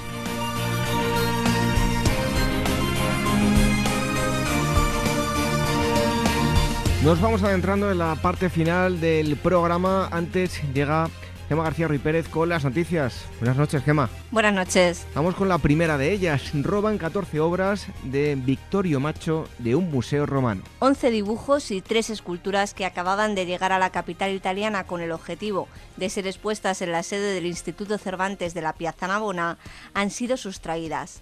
Nos 7.03 7.21
vamos 7.21 7.43
adentrando 7.43 7.89
en 7.91 7.99
la 7.99 8.15
parte 8.15 8.49
final 8.49 8.99
del 8.99 9.37
programa. 9.37 10.09
Antes 10.11 10.61
llega 10.73 11.09
Gema 11.47 11.63
García 11.63 11.87
Ruiz 11.87 12.01
Pérez 12.01 12.27
con 12.27 12.49
las 12.49 12.65
noticias. 12.65 13.23
Buenas 13.39 13.55
noches, 13.55 13.81
Gema. 13.83 14.09
Buenas 14.31 14.53
noches. 14.53 15.07
Vamos 15.15 15.33
con 15.35 15.47
la 15.47 15.57
primera 15.57 15.97
de 15.97 16.11
ellas. 16.11 16.51
Roban 16.53 16.97
14 16.97 17.39
obras 17.39 17.87
de 18.03 18.35
Victorio 18.35 18.99
Macho 18.99 19.47
de 19.59 19.75
un 19.75 19.89
museo 19.89 20.25
romano. 20.25 20.63
11 20.79 21.09
dibujos 21.09 21.71
y 21.71 21.81
3 21.81 22.09
esculturas 22.09 22.73
que 22.73 22.85
acababan 22.85 23.33
de 23.33 23.45
llegar 23.45 23.71
a 23.71 23.79
la 23.79 23.91
capital 23.91 24.33
italiana 24.33 24.83
con 24.83 24.99
el 24.99 25.13
objetivo 25.13 25.69
de 25.95 26.09
ser 26.09 26.27
expuestas 26.27 26.81
en 26.81 26.91
la 26.91 27.03
sede 27.03 27.33
del 27.33 27.45
Instituto 27.45 27.97
Cervantes 27.97 28.53
de 28.53 28.61
la 28.61 28.73
Piazza 28.73 29.07
Navona 29.07 29.57
han 29.93 30.11
sido 30.11 30.35
sustraídas. 30.35 31.21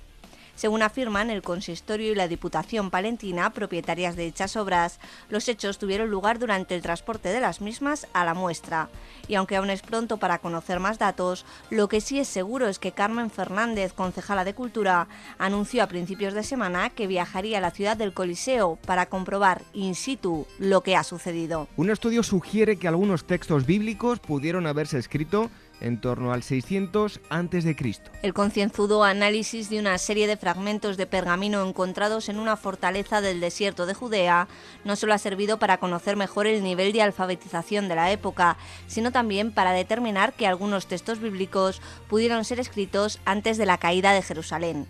Según 0.55 0.81
afirman 0.81 1.29
el 1.29 1.41
consistorio 1.41 2.11
y 2.11 2.15
la 2.15 2.27
Diputación 2.27 2.89
Palentina, 2.89 3.51
propietarias 3.51 4.15
de 4.15 4.23
dichas 4.23 4.55
obras, 4.55 4.99
los 5.29 5.49
hechos 5.49 5.77
tuvieron 5.77 6.09
lugar 6.09 6.39
durante 6.39 6.75
el 6.75 6.81
transporte 6.81 7.29
de 7.29 7.41
las 7.41 7.59
mismas 7.59 8.07
a 8.13 8.23
la 8.23 8.33
muestra. 8.33 8.89
Y 9.27 9.35
aunque 9.35 9.57
aún 9.57 9.69
es 9.69 9.81
pronto 9.81 10.17
para 10.17 10.39
conocer 10.39 10.79
más 10.79 10.97
datos, 10.97 11.45
lo 11.69 11.89
que 11.89 11.99
sí 11.99 12.19
es 12.19 12.27
seguro 12.27 12.67
es 12.67 12.79
que 12.79 12.93
Carmen 12.93 13.29
Fernández, 13.29 13.93
concejala 13.93 14.45
de 14.45 14.53
Cultura, 14.53 15.07
anunció 15.37 15.83
a 15.83 15.87
principios 15.87 16.33
de 16.33 16.43
semana 16.43 16.89
que 16.89 17.07
viajaría 17.07 17.57
a 17.57 17.61
la 17.61 17.71
ciudad 17.71 17.97
del 17.97 18.13
Coliseo 18.13 18.77
para 18.85 19.07
comprobar 19.07 19.63
in 19.73 19.95
situ 19.95 20.47
lo 20.57 20.81
que 20.81 20.95
ha 20.95 21.03
sucedido. 21.03 21.67
Un 21.75 21.89
estudio 21.89 22.23
sugiere 22.23 22.77
que 22.77 22.87
algunos 22.87 23.25
textos 23.25 23.65
bíblicos 23.65 24.19
pudieron 24.19 24.67
haberse 24.67 24.97
escrito 24.97 25.49
en 25.81 25.99
torno 25.99 26.33
al 26.33 26.43
600 26.43 27.19
a.C. 27.29 27.75
El 28.21 28.33
concienzudo 28.33 29.03
análisis 29.03 29.69
de 29.69 29.79
una 29.79 29.97
serie 29.97 30.27
de 30.27 30.37
fragmentos 30.37 30.97
de 30.97 31.05
pergamino 31.05 31.67
encontrados 31.67 32.29
en 32.29 32.39
una 32.39 32.57
fortaleza 32.57 33.21
del 33.21 33.39
desierto 33.39 33.85
de 33.85 33.93
Judea 33.93 34.47
no 34.83 34.95
solo 34.95 35.13
ha 35.13 35.17
servido 35.17 35.59
para 35.59 35.77
conocer 35.77 36.15
mejor 36.15 36.47
el 36.47 36.63
nivel 36.63 36.93
de 36.93 37.01
alfabetización 37.01 37.87
de 37.87 37.95
la 37.95 38.11
época, 38.11 38.57
sino 38.87 39.11
también 39.11 39.51
para 39.51 39.71
determinar 39.71 40.33
que 40.33 40.47
algunos 40.47 40.87
textos 40.87 41.19
bíblicos 41.19 41.81
pudieron 42.09 42.45
ser 42.45 42.59
escritos 42.59 43.19
antes 43.25 43.57
de 43.57 43.65
la 43.65 43.77
caída 43.77 44.13
de 44.13 44.21
Jerusalén. 44.21 44.87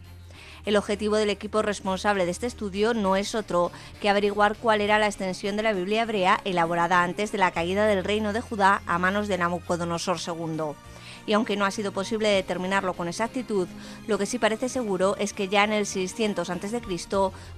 El 0.65 0.77
objetivo 0.77 1.15
del 1.15 1.29
equipo 1.29 1.61
responsable 1.61 2.25
de 2.25 2.31
este 2.31 2.47
estudio 2.47 2.93
no 2.93 3.15
es 3.15 3.35
otro 3.35 3.71
que 4.01 4.09
averiguar 4.09 4.55
cuál 4.55 4.81
era 4.81 4.97
la 4.97 5.05
extensión 5.05 5.57
de 5.57 5.63
la 5.63 5.73
Biblia 5.73 6.01
hebrea 6.01 6.41
elaborada 6.43 7.03
antes 7.03 7.31
de 7.31 7.37
la 7.37 7.51
caída 7.51 7.85
del 7.85 8.03
reino 8.03 8.33
de 8.33 8.41
Judá 8.41 8.81
a 8.87 8.97
manos 8.97 9.27
de 9.27 9.37
Nabucodonosor 9.37 10.17
II 10.25 10.73
y 11.27 11.33
aunque 11.33 11.55
no 11.55 11.65
ha 11.65 11.71
sido 11.71 11.91
posible 11.91 12.29
determinarlo 12.29 12.93
con 12.93 13.07
exactitud, 13.07 13.67
lo 14.07 14.17
que 14.17 14.25
sí 14.25 14.39
parece 14.39 14.69
seguro 14.69 15.15
es 15.17 15.33
que 15.33 15.47
ya 15.47 15.63
en 15.63 15.73
el 15.73 15.85
600 15.85 16.49
a.C. 16.49 16.81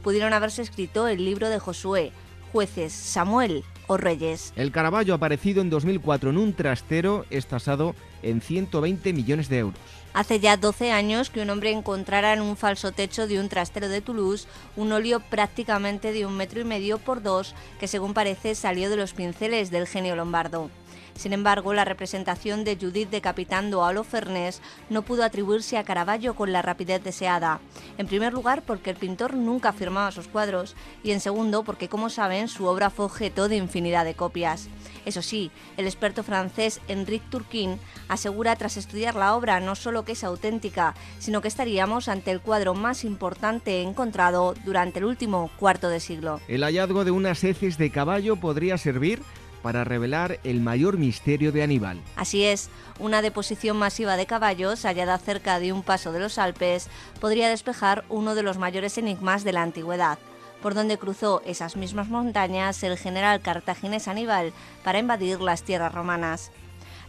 pudieron 0.03 0.34
haberse 0.34 0.61
escrito 0.61 1.07
el 1.07 1.25
libro 1.25 1.49
de 1.49 1.59
Josué, 1.59 2.11
jueces, 2.51 2.93
Samuel 2.93 3.63
o 3.88 3.97
Reyes. 3.97 4.53
El 4.55 4.71
Caravaggio 4.71 5.13
aparecido 5.13 5.61
en 5.61 5.69
2004 5.69 6.29
en 6.29 6.38
un 6.38 6.53
trastero 6.53 7.25
es 7.29 7.47
tasado 7.47 7.95
en 8.21 8.41
120 8.41 9.13
millones 9.13 9.49
de 9.49 9.59
euros. 9.59 9.79
Hace 10.18 10.39
ya 10.39 10.57
12 10.57 10.91
años 10.91 11.30
que 11.30 11.41
un 11.41 11.52
hombre 11.52 11.69
encontrara 11.69 12.34
en 12.34 12.41
un 12.41 12.57
falso 12.57 12.91
techo 12.91 13.27
de 13.27 13.39
un 13.39 13.49
trastero 13.49 13.88
de 13.88 14.02
Toulouse 14.02 14.48
un 14.76 14.91
óleo 14.91 15.19
prácticamente 15.19 16.11
de 16.11 16.26
un 16.26 16.35
metro 16.35 16.60
y 16.60 16.64
medio 16.64 16.98
por 16.98 17.22
dos 17.22 17.53
que 17.80 17.88
según 17.88 18.15
parece 18.15 18.56
salió 18.56 18.89
de 18.89 18.98
los 18.98 19.14
pinceles 19.14 19.69
del 19.69 19.85
genio 19.85 20.15
lombardo. 20.15 20.72
Sin 21.18 21.34
embargo, 21.34 21.73
la 21.73 21.84
representación 21.84 22.64
de 22.64 22.77
Judith 22.80 23.10
decapitando 23.10 23.84
a 23.84 23.88
Holofernes 23.88 24.61
no 24.89 25.02
pudo 25.02 25.23
atribuirse 25.23 25.77
a 25.77 25.84
Caravaggio 25.84 26.35
con 26.35 26.53
la 26.53 26.61
rapidez 26.61 27.03
deseada. 27.03 27.60
En 27.98 28.06
primer 28.06 28.34
lugar, 28.34 28.61
porque 28.61 28.91
el 28.91 28.98
pintor 28.98 29.34
nunca 29.34 29.73
firmaba 29.73 30.11
sus 30.11 30.27
cuadros 30.27 30.76
y 31.03 31.11
en 31.11 31.19
segundo, 31.19 31.64
porque 31.64 31.89
como 31.89 32.11
saben, 32.11 32.48
su 32.48 32.65
obra 32.65 32.91
fue 32.91 33.06
objeto 33.06 33.49
de 33.49 33.57
infinidad 33.57 34.06
de 34.06 34.14
copias. 34.14 34.69
Eso 35.06 35.23
sí, 35.23 35.49
el 35.76 35.85
experto 35.85 36.22
francés 36.22 36.81
Enrique 36.88 37.26
Turquin 37.31 37.80
asegura 38.10 38.56
tras 38.56 38.77
estudiar 38.77 39.15
la 39.15 39.35
obra 39.35 39.60
no 39.60 39.73
solo 39.76 40.06
que 40.06 40.11
es 40.11 40.23
auténtica, 40.23 40.94
sino 41.18 41.41
que 41.41 41.48
estaríamos 41.48 42.10
ante 42.10 42.30
el 42.30 42.41
cuadro 42.41 42.76
más 42.76 43.03
importante 43.03 43.81
encontrado 43.81 44.53
durante 44.65 44.99
el 44.99 45.06
último 45.06 45.49
cuarto 45.57 45.89
de 45.89 45.99
siglo. 45.99 46.41
El 46.48 46.64
hallazgo 46.64 47.06
de 47.06 47.11
unas 47.11 47.44
heces 47.44 47.77
de 47.80 47.89
caballo 47.89 48.35
podría 48.35 48.77
servir 48.77 49.23
para 49.68 49.84
revelar 49.84 50.39
el 50.45 50.61
mayor 50.61 50.98
misterio 50.98 51.52
de 51.52 51.61
Aníbal. 51.61 51.99
Así 52.15 52.45
es, 52.45 52.69
una 52.99 53.22
deposición 53.22 53.76
masiva 53.76 54.15
de 54.15 54.26
caballos 54.26 54.85
hallada 54.85 55.18
cerca 55.18 55.60
de 55.60 55.73
un 55.73 55.84
paso 55.84 56.14
de 56.14 56.22
los 56.22 56.38
Alpes 56.38 56.88
podría 57.19 57.49
despejar 57.49 58.06
uno 58.07 58.34
de 58.34 58.44
los 58.44 58.57
mayores 58.57 58.98
enigmas 58.98 59.44
de 59.44 59.52
la 59.52 59.64
antigüedad 59.64 60.19
por 60.61 60.73
donde 60.73 60.98
cruzó 60.98 61.41
esas 61.45 61.76
mismas 61.76 62.07
montañas 62.07 62.81
el 62.81 62.98
general 62.98 63.41
cartaginés 63.41 64.07
Aníbal 64.07 64.53
para 64.85 64.99
invadir 64.99 65.41
las 65.41 65.64
tierras 65.64 65.94
romanas. 65.94 66.49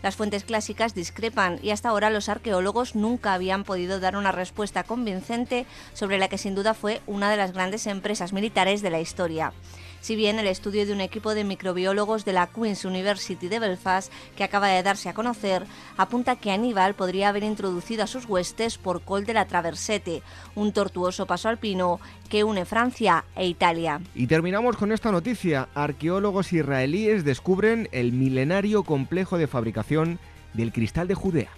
Las 0.02 0.16
fuentes 0.16 0.42
clásicas 0.42 0.96
discrepan 0.96 1.60
y 1.62 1.70
hasta 1.70 1.90
ahora 1.90 2.10
los 2.10 2.28
arqueólogos 2.28 2.96
nunca 2.96 3.34
habían 3.34 3.62
podido 3.62 4.00
dar 4.00 4.16
una 4.16 4.32
respuesta 4.32 4.82
convincente 4.82 5.64
sobre 5.92 6.18
la 6.18 6.26
que 6.26 6.38
sin 6.38 6.56
duda 6.56 6.74
fue 6.74 7.02
una 7.06 7.30
de 7.30 7.36
las 7.36 7.52
grandes 7.52 7.86
empresas 7.86 8.32
militares 8.32 8.82
de 8.82 8.90
la 8.90 9.00
historia 9.00 9.52
si 10.00 10.16
bien 10.16 10.38
el 10.38 10.46
estudio 10.46 10.86
de 10.86 10.92
un 10.92 11.00
equipo 11.00 11.34
de 11.34 11.44
microbiólogos 11.44 12.24
de 12.24 12.32
la 12.32 12.46
Queen's 12.46 12.84
University 12.84 13.48
de 13.48 13.58
Belfast, 13.58 14.12
que 14.36 14.44
acaba 14.44 14.68
de 14.68 14.82
darse 14.82 15.08
a 15.08 15.14
conocer, 15.14 15.64
apunta 15.96 16.36
que 16.36 16.50
Aníbal 16.50 16.94
podría 16.94 17.28
haber 17.28 17.44
introducido 17.44 18.04
a 18.04 18.06
sus 18.06 18.26
huestes 18.26 18.78
por 18.78 19.02
Col 19.02 19.24
de 19.24 19.34
la 19.34 19.46
Traversete, 19.46 20.22
un 20.54 20.72
tortuoso 20.72 21.26
paso 21.26 21.48
alpino 21.48 22.00
que 22.28 22.44
une 22.44 22.64
Francia 22.64 23.24
e 23.34 23.46
Italia. 23.46 24.00
Y 24.14 24.26
terminamos 24.26 24.76
con 24.76 24.92
esta 24.92 25.10
noticia. 25.10 25.68
Arqueólogos 25.74 26.52
israelíes 26.52 27.24
descubren 27.24 27.88
el 27.92 28.12
milenario 28.12 28.84
complejo 28.84 29.38
de 29.38 29.46
fabricación 29.46 30.18
del 30.54 30.72
cristal 30.72 31.08
de 31.08 31.14
Judea. 31.14 31.57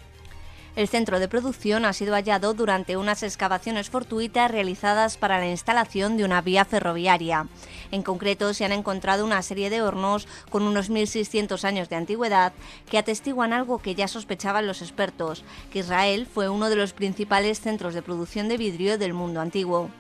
El 0.81 0.89
centro 0.89 1.20
de 1.20 1.28
producción 1.28 1.85
ha 1.85 1.93
sido 1.93 2.15
hallado 2.15 2.55
durante 2.55 2.97
unas 2.97 3.23
excavaciones 3.23 3.90
fortuitas 3.90 4.51
realizadas 4.51 5.19
para 5.19 5.39
la 5.39 5.47
instalación 5.47 6.16
de 6.16 6.24
una 6.24 6.40
vía 6.40 6.65
ferroviaria. 6.65 7.48
En 7.90 8.02
concreto, 8.02 8.55
se 8.55 8.65
han 8.65 8.73
encontrado 8.73 9.27
una 9.27 9.43
serie 9.43 9.69
de 9.69 9.82
hornos 9.82 10.27
con 10.48 10.62
unos 10.62 10.90
1.600 10.90 11.65
años 11.65 11.90
de 11.90 11.97
antigüedad 11.97 12.55
que 12.89 12.97
atestiguan 12.97 13.52
algo 13.52 13.77
que 13.77 13.94
ya 13.94 14.09
sospechaban 14.09 14.66
los 14.66 14.81
expertos, 14.81 15.44
que 15.70 15.81
Israel 15.81 16.27
fue 16.27 16.48
uno 16.48 16.70
de 16.70 16.77
los 16.77 16.94
principales 16.94 17.61
centros 17.61 17.93
de 17.93 18.01
producción 18.01 18.48
de 18.48 18.57
vidrio 18.57 18.97
del 18.97 19.12
mundo 19.12 19.43
antiguo. 19.43 19.90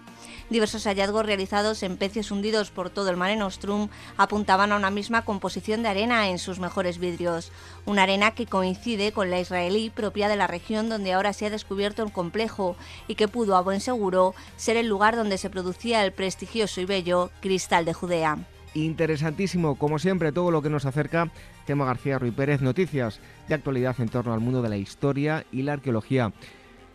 Diversos 0.50 0.84
hallazgos 0.84 1.24
realizados 1.24 1.84
en 1.84 1.96
pecios 1.96 2.32
hundidos 2.32 2.72
por 2.72 2.90
todo 2.90 3.08
el 3.08 3.16
Mare 3.16 3.36
Nostrum 3.36 3.88
apuntaban 4.16 4.72
a 4.72 4.76
una 4.76 4.90
misma 4.90 5.24
composición 5.24 5.84
de 5.84 5.88
arena 5.88 6.28
en 6.28 6.40
sus 6.40 6.58
mejores 6.58 6.98
vidrios, 6.98 7.52
una 7.86 8.02
arena 8.02 8.32
que 8.32 8.46
coincide 8.46 9.12
con 9.12 9.30
la 9.30 9.38
israelí 9.38 9.90
propia 9.90 10.28
de 10.28 10.34
la 10.34 10.48
región 10.48 10.88
donde 10.88 11.12
ahora 11.12 11.32
se 11.32 11.46
ha 11.46 11.50
descubierto 11.50 12.02
el 12.02 12.12
complejo 12.12 12.74
y 13.06 13.14
que 13.14 13.28
pudo 13.28 13.56
a 13.56 13.62
buen 13.62 13.80
seguro 13.80 14.34
ser 14.56 14.76
el 14.76 14.88
lugar 14.88 15.14
donde 15.14 15.38
se 15.38 15.50
producía 15.50 16.04
el 16.04 16.12
prestigioso 16.12 16.80
y 16.80 16.84
bello 16.84 17.30
cristal 17.40 17.84
de 17.84 17.94
Judea. 17.94 18.38
Interesantísimo, 18.74 19.76
como 19.76 20.00
siempre, 20.00 20.32
todo 20.32 20.50
lo 20.50 20.62
que 20.62 20.70
nos 20.70 20.84
acerca. 20.84 21.30
Tema 21.64 21.84
García 21.84 22.18
Ruiz 22.18 22.34
Pérez, 22.34 22.60
noticias 22.60 23.20
de 23.46 23.54
actualidad 23.54 23.94
en 24.00 24.08
torno 24.08 24.32
al 24.32 24.40
mundo 24.40 24.62
de 24.62 24.68
la 24.68 24.76
historia 24.76 25.44
y 25.52 25.62
la 25.62 25.74
arqueología. 25.74 26.32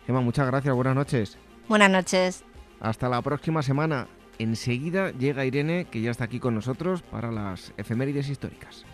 Gemma, 0.06 0.20
muchas 0.20 0.46
gracias, 0.46 0.74
buenas 0.74 0.94
noches. 0.94 1.38
Buenas 1.68 1.90
noches. 1.90 2.44
Hasta 2.80 3.08
la 3.08 3.22
próxima 3.22 3.62
semana. 3.62 4.08
Enseguida 4.38 5.12
llega 5.12 5.46
Irene, 5.46 5.86
que 5.90 6.02
ya 6.02 6.10
está 6.10 6.24
aquí 6.24 6.40
con 6.40 6.54
nosotros 6.54 7.02
para 7.02 7.32
las 7.32 7.72
efemérides 7.78 8.28
históricas. 8.28 8.84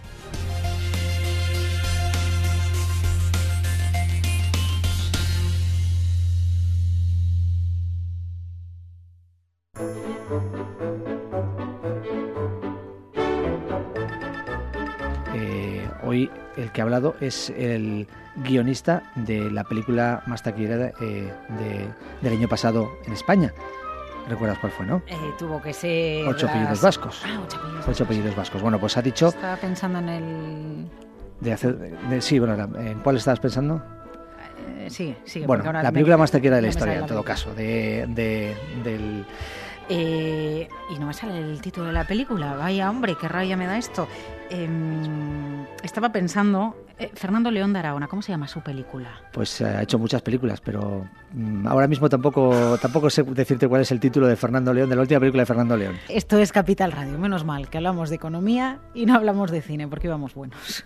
Hoy 16.23 16.31
el 16.57 16.71
que 16.73 16.81
ha 16.81 16.85
hablado 16.85 17.17
es 17.21 17.51
el 17.51 18.07
guionista 18.37 19.03
de 19.15 19.51
la 19.51 19.65
película 19.65 20.23
más 20.27 20.43
taquillera 20.43 20.93
eh, 21.01 21.31
del 22.23 22.33
año 22.33 22.49
pasado 22.49 22.91
en 23.07 23.13
España, 23.13 23.53
¿Recuerdas 24.29 24.59
cuál 24.61 24.71
fue, 24.71 24.87
no? 24.87 25.03
Eh, 25.09 25.17
tuvo 25.37 25.61
que 25.61 25.73
ser... 25.73 26.29
Ocho 26.29 26.47
apellidos 26.47 26.81
vascos. 26.81 27.21
Ah, 27.27 27.41
ocho 27.45 27.57
apellidos 27.59 27.89
Ocho 27.89 28.05
apellidos 28.05 28.37
vascos. 28.37 28.63
Bueno, 28.63 28.79
pues 28.79 28.97
ha 28.97 29.03
dicho... 29.03 29.27
Estaba 29.29 29.57
pensando 29.57 29.99
en 29.99 30.09
el... 30.09 30.89
De 31.41 31.53
hacer, 31.53 31.77
de- 31.77 32.21
sí, 32.23 32.39
bueno, 32.39 32.55
¿en 32.79 33.01
cuál 33.01 33.17
estabas 33.17 33.41
pensando? 33.41 33.83
eh, 34.79 34.87
sí, 34.89 35.17
sí. 35.25 35.45
Bueno, 35.45 35.65
la 35.73 35.83
me- 35.83 35.93
película 35.93 36.17
más 36.17 36.31
taquillera 36.31 36.55
de 36.57 36.63
la 36.63 36.67
no 36.67 36.71
historia, 36.71 36.99
en 37.01 37.07
todo 37.07 37.25
caso, 37.25 37.53
de, 37.53 38.07
de- 38.11 38.55
del... 38.85 39.27
Eh, 39.89 40.69
y 40.95 40.99
no 41.01 41.07
me 41.09 41.15
sale 41.15 41.39
el 41.41 41.61
título 41.61 41.87
de 41.89 41.93
la 41.93 42.05
película. 42.07 42.55
Vaya, 42.55 42.89
hombre, 42.91 43.17
qué 43.21 43.27
rabia 43.27 43.57
me 43.57 43.67
da 43.67 43.77
esto. 43.77 44.07
Em, 44.55 45.65
estaba 45.83 46.13
pensando... 46.13 46.77
eh, 46.99 47.11
Fernando 47.15 47.51
León 47.51 47.73
de 47.73 47.79
Aragona, 47.79 48.07
¿cómo 48.07 48.21
se 48.23 48.33
llama 48.33 48.47
su 48.47 48.61
película? 48.61 49.09
Pues 49.33 49.61
eh, 49.63 49.65
ha 49.67 49.83
hecho 49.83 49.99
muchas 49.99 50.21
películas, 50.23 50.61
pero 50.61 51.07
mm, 51.33 51.67
ahora 51.67 51.89
mismo 51.89 52.09
tampoco, 52.09 52.77
tampoco 52.81 53.09
sé 53.09 53.23
decirte 53.23 53.67
cuál 53.67 53.81
es 53.81 53.91
el 53.93 53.99
título 53.99 54.27
de 54.27 54.37
Fernando 54.37 54.73
León, 54.75 54.91
de 54.91 54.97
la 54.97 55.03
última 55.03 55.21
película 55.21 55.43
de 55.43 55.47
Fernando 55.47 55.77
León. 55.77 55.97
Esto 56.09 56.39
es 56.39 56.53
Capital 56.53 56.93
Radio. 56.93 57.19
Menos 57.19 57.45
mal 57.45 57.69
que 57.71 57.79
hablamos 57.79 58.11
de 58.11 58.17
economía 58.17 58.79
y 58.95 59.07
no 59.07 59.15
hablamos 59.15 59.51
de 59.51 59.63
cine, 59.63 59.89
porque 59.89 60.09
íbamos 60.09 60.35
buenos. 60.35 60.85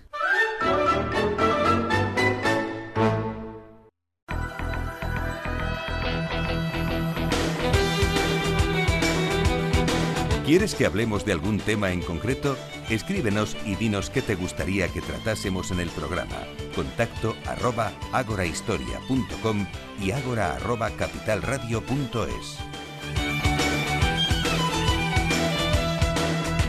¿Quieres 10.46 10.76
que 10.76 10.86
hablemos 10.86 11.24
de 11.24 11.32
algún 11.32 11.58
tema 11.58 11.90
en 11.90 12.00
concreto? 12.00 12.56
Escríbenos 12.88 13.56
y 13.66 13.74
dinos 13.74 14.10
qué 14.10 14.22
te 14.22 14.36
gustaría 14.36 14.86
que 14.86 15.00
tratásemos 15.00 15.72
en 15.72 15.80
el 15.80 15.88
programa. 15.88 16.36
Contacto 16.76 17.34
arroba 17.46 17.90
agorahistoria.com 18.12 19.66
y 20.00 20.12
agora 20.12 20.54
arroba 20.54 20.90
capitalradio.es. 20.90 22.75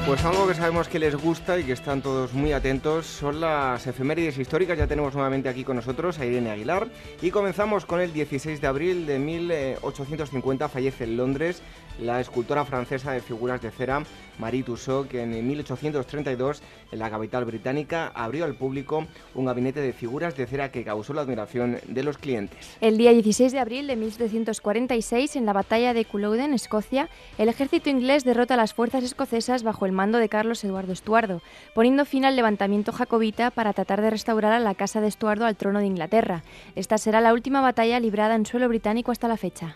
Pues 0.08 0.24
algo 0.24 0.48
que 0.48 0.54
sabemos 0.54 0.88
que 0.88 1.00
les 1.00 1.18
gusta 1.18 1.60
y 1.60 1.66
que 1.66 1.74
están 1.74 2.02
todos 2.02 2.32
muy 2.32 2.54
atentos 2.54 3.06
son 3.06 3.42
las 3.42 3.86
efemérides 3.88 4.38
históricas. 4.38 4.78
Ya 4.78 4.88
tenemos 4.88 5.14
nuevamente 5.14 5.50
aquí 5.50 5.66
con 5.66 5.76
nosotros 5.76 6.18
a 6.18 6.26
Irene 6.26 6.50
Aguilar. 6.50 6.88
Y 7.22 7.30
comenzamos 7.30 7.86
con 7.86 8.00
el 8.00 8.14
16 8.14 8.62
de 8.62 8.68
abril 8.68 9.06
de 9.06 9.20
1850. 9.20 10.70
Fallece 10.70 11.04
en 11.04 11.18
Londres 11.18 11.62
la 12.00 12.22
escultora 12.22 12.64
francesa 12.64 13.12
de 13.12 13.20
figuras 13.20 13.62
de 13.62 13.70
cera 13.70 14.02
Marie 14.40 14.64
Tussaud, 14.64 15.08
que 15.08 15.24
en 15.24 15.48
1832 15.48 16.62
en 16.92 17.00
la 17.00 17.10
capital 17.10 17.46
británica 17.46 18.12
abrió 18.14 18.46
al 18.46 18.56
público 18.56 19.06
un 19.36 19.46
gabinete 19.46 19.82
de 19.82 19.94
figuras 19.94 20.36
de 20.36 20.46
cera 20.46 20.72
que 20.72 20.84
causó 20.84 21.14
la 21.14 21.22
admiración 21.22 21.80
de 21.88 22.04
los 22.04 22.18
clientes. 22.18 22.78
El 22.82 22.98
día 22.98 23.12
16 23.12 23.52
de 23.52 23.60
abril 23.60 23.88
de 23.88 23.96
1746, 23.96 25.36
en 25.36 25.46
la 25.46 25.54
batalla 25.54 25.94
de 25.94 26.06
Culloden, 26.06 26.54
Escocia, 26.54 27.10
el 27.38 27.50
ejército 27.50 27.90
inglés 27.90 28.24
derrota 28.24 28.54
a 28.54 28.58
las 28.58 28.74
fuerzas 28.74 29.04
escocesas 29.04 29.64
bajo 29.64 29.86
el 29.86 29.92
mando 29.92 30.18
de 30.18 30.30
Carlos 30.30 30.64
Eduardo 30.64 30.94
Estuardo, 30.94 31.42
poniendo 31.74 32.06
fin 32.06 32.26
al 32.26 32.36
levantamiento 32.36 32.92
jacobita 32.92 33.52
para 33.52 33.74
tratar 33.74 34.02
de 34.02 34.10
restaurar 34.10 34.54
a 34.54 34.60
la 34.60 34.76
Casa 34.76 35.02
de 35.02 35.08
Estuardo 35.08 35.46
al 35.46 35.56
trono 35.56 35.80
de 35.80 35.88
Inglaterra. 35.88 36.44
Esta 36.76 36.98
será 36.98 37.22
la 37.22 37.34
última 37.34 37.62
batalla 37.62 38.00
librada 38.00 38.36
en 38.36 38.46
suelo 38.46 38.68
británico 38.68 39.12
hasta 39.12 39.28
la 39.28 39.38
fecha. 39.38 39.76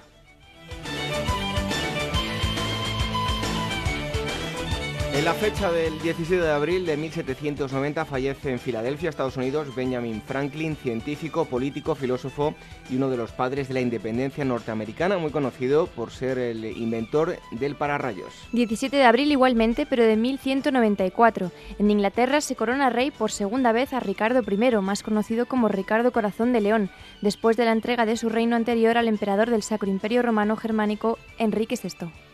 En 5.14 5.26
la 5.26 5.34
fecha 5.34 5.70
del 5.70 6.02
17 6.02 6.42
de 6.42 6.52
abril 6.52 6.86
de 6.86 6.96
1790 6.96 8.06
fallece 8.06 8.50
en 8.50 8.60
Filadelfia, 8.60 9.10
Estados 9.10 9.36
Unidos, 9.36 9.76
Benjamin 9.76 10.22
Franklin, 10.22 10.78
científico, 10.78 11.44
político, 11.44 11.96
filósofo 11.96 12.56
y 12.90 12.96
uno 12.96 13.10
de 13.10 13.18
los 13.18 13.34
padres 13.34 13.68
de 13.68 13.74
la 13.74 13.82
independencia 13.82 14.46
norteamericana, 14.46 15.18
muy 15.18 15.32
conocido 15.32 15.88
por 15.88 16.12
ser 16.12 16.38
el 16.38 16.64
inventor 16.78 17.36
del 17.52 17.76
pararrayos. 17.76 18.34
17 18.54 18.96
de 18.96 19.04
abril 19.04 19.34
igualmente, 19.34 19.86
pero 19.86 20.06
de 20.06 20.16
1194. 20.16 21.52
En 21.78 21.92
Inglaterra 21.92 22.40
se 22.40 22.56
corona 22.56 22.90
rey 22.90 23.12
por 23.12 23.32
segunda 23.32 23.74
vez 23.74 23.92
a 23.92 24.00
Ricardo 24.00 24.42
I, 24.50 24.78
más 24.78 25.04
conocido 25.04 25.46
como 25.46 25.68
Ricardo 25.68 26.14
Corazón 26.14 26.54
de 26.54 26.62
León, 26.62 26.90
después 27.22 27.58
de 27.58 27.66
la 27.66 27.74
entrega 27.74 28.06
de 28.06 28.16
su 28.16 28.30
reino 28.30 28.56
anterior 28.56 28.98
al 28.98 29.10
emperador 29.10 29.50
del 29.50 29.62
Sacro 29.62 29.90
Imperio 29.90 30.22
Romano 30.22 30.56
Germánico, 30.56 31.20
Enrique 31.38 31.76
VI. 31.76 32.31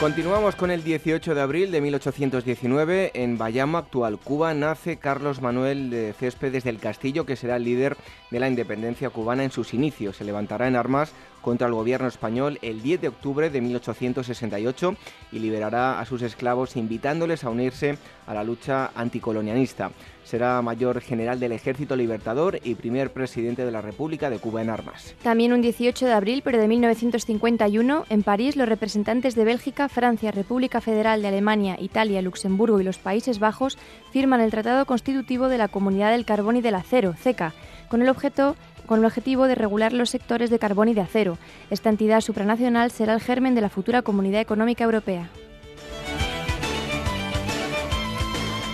Continuamos 0.00 0.56
con 0.56 0.70
el 0.70 0.82
18 0.82 1.34
de 1.34 1.40
abril 1.40 1.70
de 1.70 1.80
1819. 1.80 3.12
En 3.14 3.38
Bayamo, 3.38 3.78
actual 3.78 4.18
Cuba, 4.18 4.52
nace 4.52 4.98
Carlos 4.98 5.40
Manuel 5.40 5.88
de 5.88 6.12
Céspedes 6.12 6.64
del 6.64 6.78
Castillo, 6.78 7.24
que 7.24 7.36
será 7.36 7.56
el 7.56 7.64
líder 7.64 7.96
de 8.30 8.40
la 8.40 8.48
independencia 8.48 9.08
cubana 9.10 9.44
en 9.44 9.50
sus 9.50 9.72
inicios. 9.72 10.16
Se 10.16 10.24
levantará 10.24 10.68
en 10.68 10.76
armas 10.76 11.12
contra 11.44 11.68
el 11.68 11.74
gobierno 11.74 12.08
español 12.08 12.58
el 12.62 12.82
10 12.82 13.02
de 13.02 13.08
octubre 13.08 13.50
de 13.50 13.60
1868 13.60 14.96
y 15.30 15.38
liberará 15.38 16.00
a 16.00 16.06
sus 16.06 16.22
esclavos 16.22 16.74
invitándoles 16.74 17.44
a 17.44 17.50
unirse 17.50 17.98
a 18.26 18.34
la 18.34 18.42
lucha 18.42 18.90
anticolonialista. 18.94 19.90
Será 20.24 20.62
mayor 20.62 21.02
general 21.02 21.38
del 21.38 21.52
Ejército 21.52 21.96
Libertador 21.96 22.58
y 22.64 22.74
primer 22.76 23.12
presidente 23.12 23.66
de 23.66 23.70
la 23.70 23.82
República 23.82 24.30
de 24.30 24.38
Cuba 24.38 24.62
en 24.62 24.70
armas. 24.70 25.14
También 25.22 25.52
un 25.52 25.60
18 25.60 26.06
de 26.06 26.12
abril, 26.12 26.40
pero 26.42 26.58
de 26.58 26.66
1951, 26.66 28.06
en 28.08 28.22
París, 28.22 28.56
los 28.56 28.68
representantes 28.68 29.34
de 29.34 29.44
Bélgica, 29.44 29.90
Francia, 29.90 30.30
República 30.30 30.80
Federal 30.80 31.20
de 31.20 31.28
Alemania, 31.28 31.76
Italia, 31.78 32.22
Luxemburgo 32.22 32.80
y 32.80 32.84
los 32.84 32.96
Países 32.96 33.38
Bajos 33.38 33.76
firman 34.12 34.40
el 34.40 34.50
Tratado 34.50 34.86
Constitutivo 34.86 35.48
de 35.48 35.58
la 35.58 35.68
Comunidad 35.68 36.12
del 36.12 36.24
Carbón 36.24 36.56
y 36.56 36.62
del 36.62 36.76
Acero, 36.76 37.12
CECA, 37.12 37.52
con 37.90 38.00
el 38.00 38.08
objeto 38.08 38.56
con 38.86 39.00
el 39.00 39.04
objetivo 39.04 39.46
de 39.46 39.54
regular 39.54 39.92
los 39.92 40.10
sectores 40.10 40.50
de 40.50 40.58
carbón 40.58 40.88
y 40.88 40.94
de 40.94 41.00
acero. 41.00 41.38
Esta 41.70 41.90
entidad 41.90 42.20
supranacional 42.20 42.90
será 42.90 43.14
el 43.14 43.20
germen 43.20 43.54
de 43.54 43.60
la 43.60 43.68
futura 43.68 44.02
Comunidad 44.02 44.40
Económica 44.40 44.84
Europea. 44.84 45.30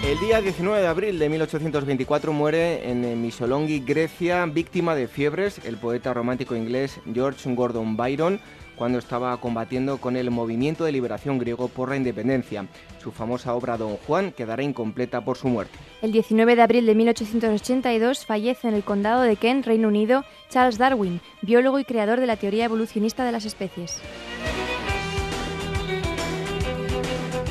El 0.06 0.18
día 0.18 0.40
19 0.40 0.80
de 0.80 0.86
abril 0.88 1.18
de 1.18 1.28
1824 1.28 2.32
muere 2.32 2.90
en 2.90 3.22
Missolonghi, 3.22 3.80
Grecia, 3.80 4.44
víctima 4.46 4.94
de 4.94 5.06
fiebres, 5.06 5.60
el 5.64 5.76
poeta 5.76 6.12
romántico 6.14 6.56
inglés 6.56 6.98
George 7.12 7.54
Gordon 7.54 7.96
Byron, 7.96 8.40
cuando 8.80 8.98
estaba 8.98 9.36
combatiendo 9.36 9.98
con 9.98 10.16
el 10.16 10.30
movimiento 10.30 10.84
de 10.84 10.92
liberación 10.92 11.36
griego 11.36 11.68
por 11.68 11.90
la 11.90 11.98
independencia. 11.98 12.66
Su 12.98 13.12
famosa 13.12 13.52
obra 13.52 13.76
Don 13.76 13.98
Juan 13.98 14.32
quedará 14.32 14.62
incompleta 14.62 15.22
por 15.22 15.36
su 15.36 15.48
muerte. 15.48 15.78
El 16.00 16.12
19 16.12 16.56
de 16.56 16.62
abril 16.62 16.86
de 16.86 16.94
1882 16.94 18.24
fallece 18.24 18.68
en 18.68 18.74
el 18.74 18.82
condado 18.82 19.20
de 19.20 19.36
Kent, 19.36 19.66
Reino 19.66 19.88
Unido, 19.88 20.24
Charles 20.48 20.78
Darwin, 20.78 21.20
biólogo 21.42 21.78
y 21.78 21.84
creador 21.84 22.20
de 22.20 22.26
la 22.26 22.36
teoría 22.36 22.64
evolucionista 22.64 23.22
de 23.26 23.32
las 23.32 23.44
especies. 23.44 24.00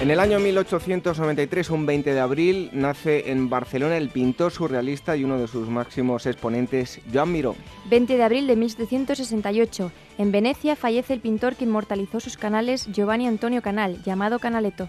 En 0.02 0.10
el 0.12 0.22
año 0.22 0.40
1893, 0.40 1.72
un 1.72 1.86
20 1.86 2.14
de 2.14 2.20
abril, 2.22 2.70
nace 2.72 3.32
en 3.32 3.50
Barcelona 3.50 3.98
el 3.98 4.08
pintor 4.08 4.50
surrealista 4.54 5.18
y 5.18 5.26
uno 5.26 5.38
de 5.38 5.50
sus 5.50 5.68
máximos 5.68 6.26
exponentes, 6.26 7.02
Joan 7.14 7.34
Miró. 7.34 7.54
20 7.90 8.16
de 8.16 8.24
abril 8.24 8.48
de 8.48 8.56
1768. 8.56 9.92
En 10.18 10.32
Venecia 10.32 10.78
fallece 10.78 11.12
el 11.12 11.20
pintor 11.20 11.58
que 11.58 11.66
inmortalizó 11.66 12.22
sus 12.22 12.38
canales 12.38 12.88
Giovanni 12.94 13.28
Antonio 13.28 13.62
Canal, 13.62 14.02
llamado 14.06 14.40
Canaletto. 14.40 14.88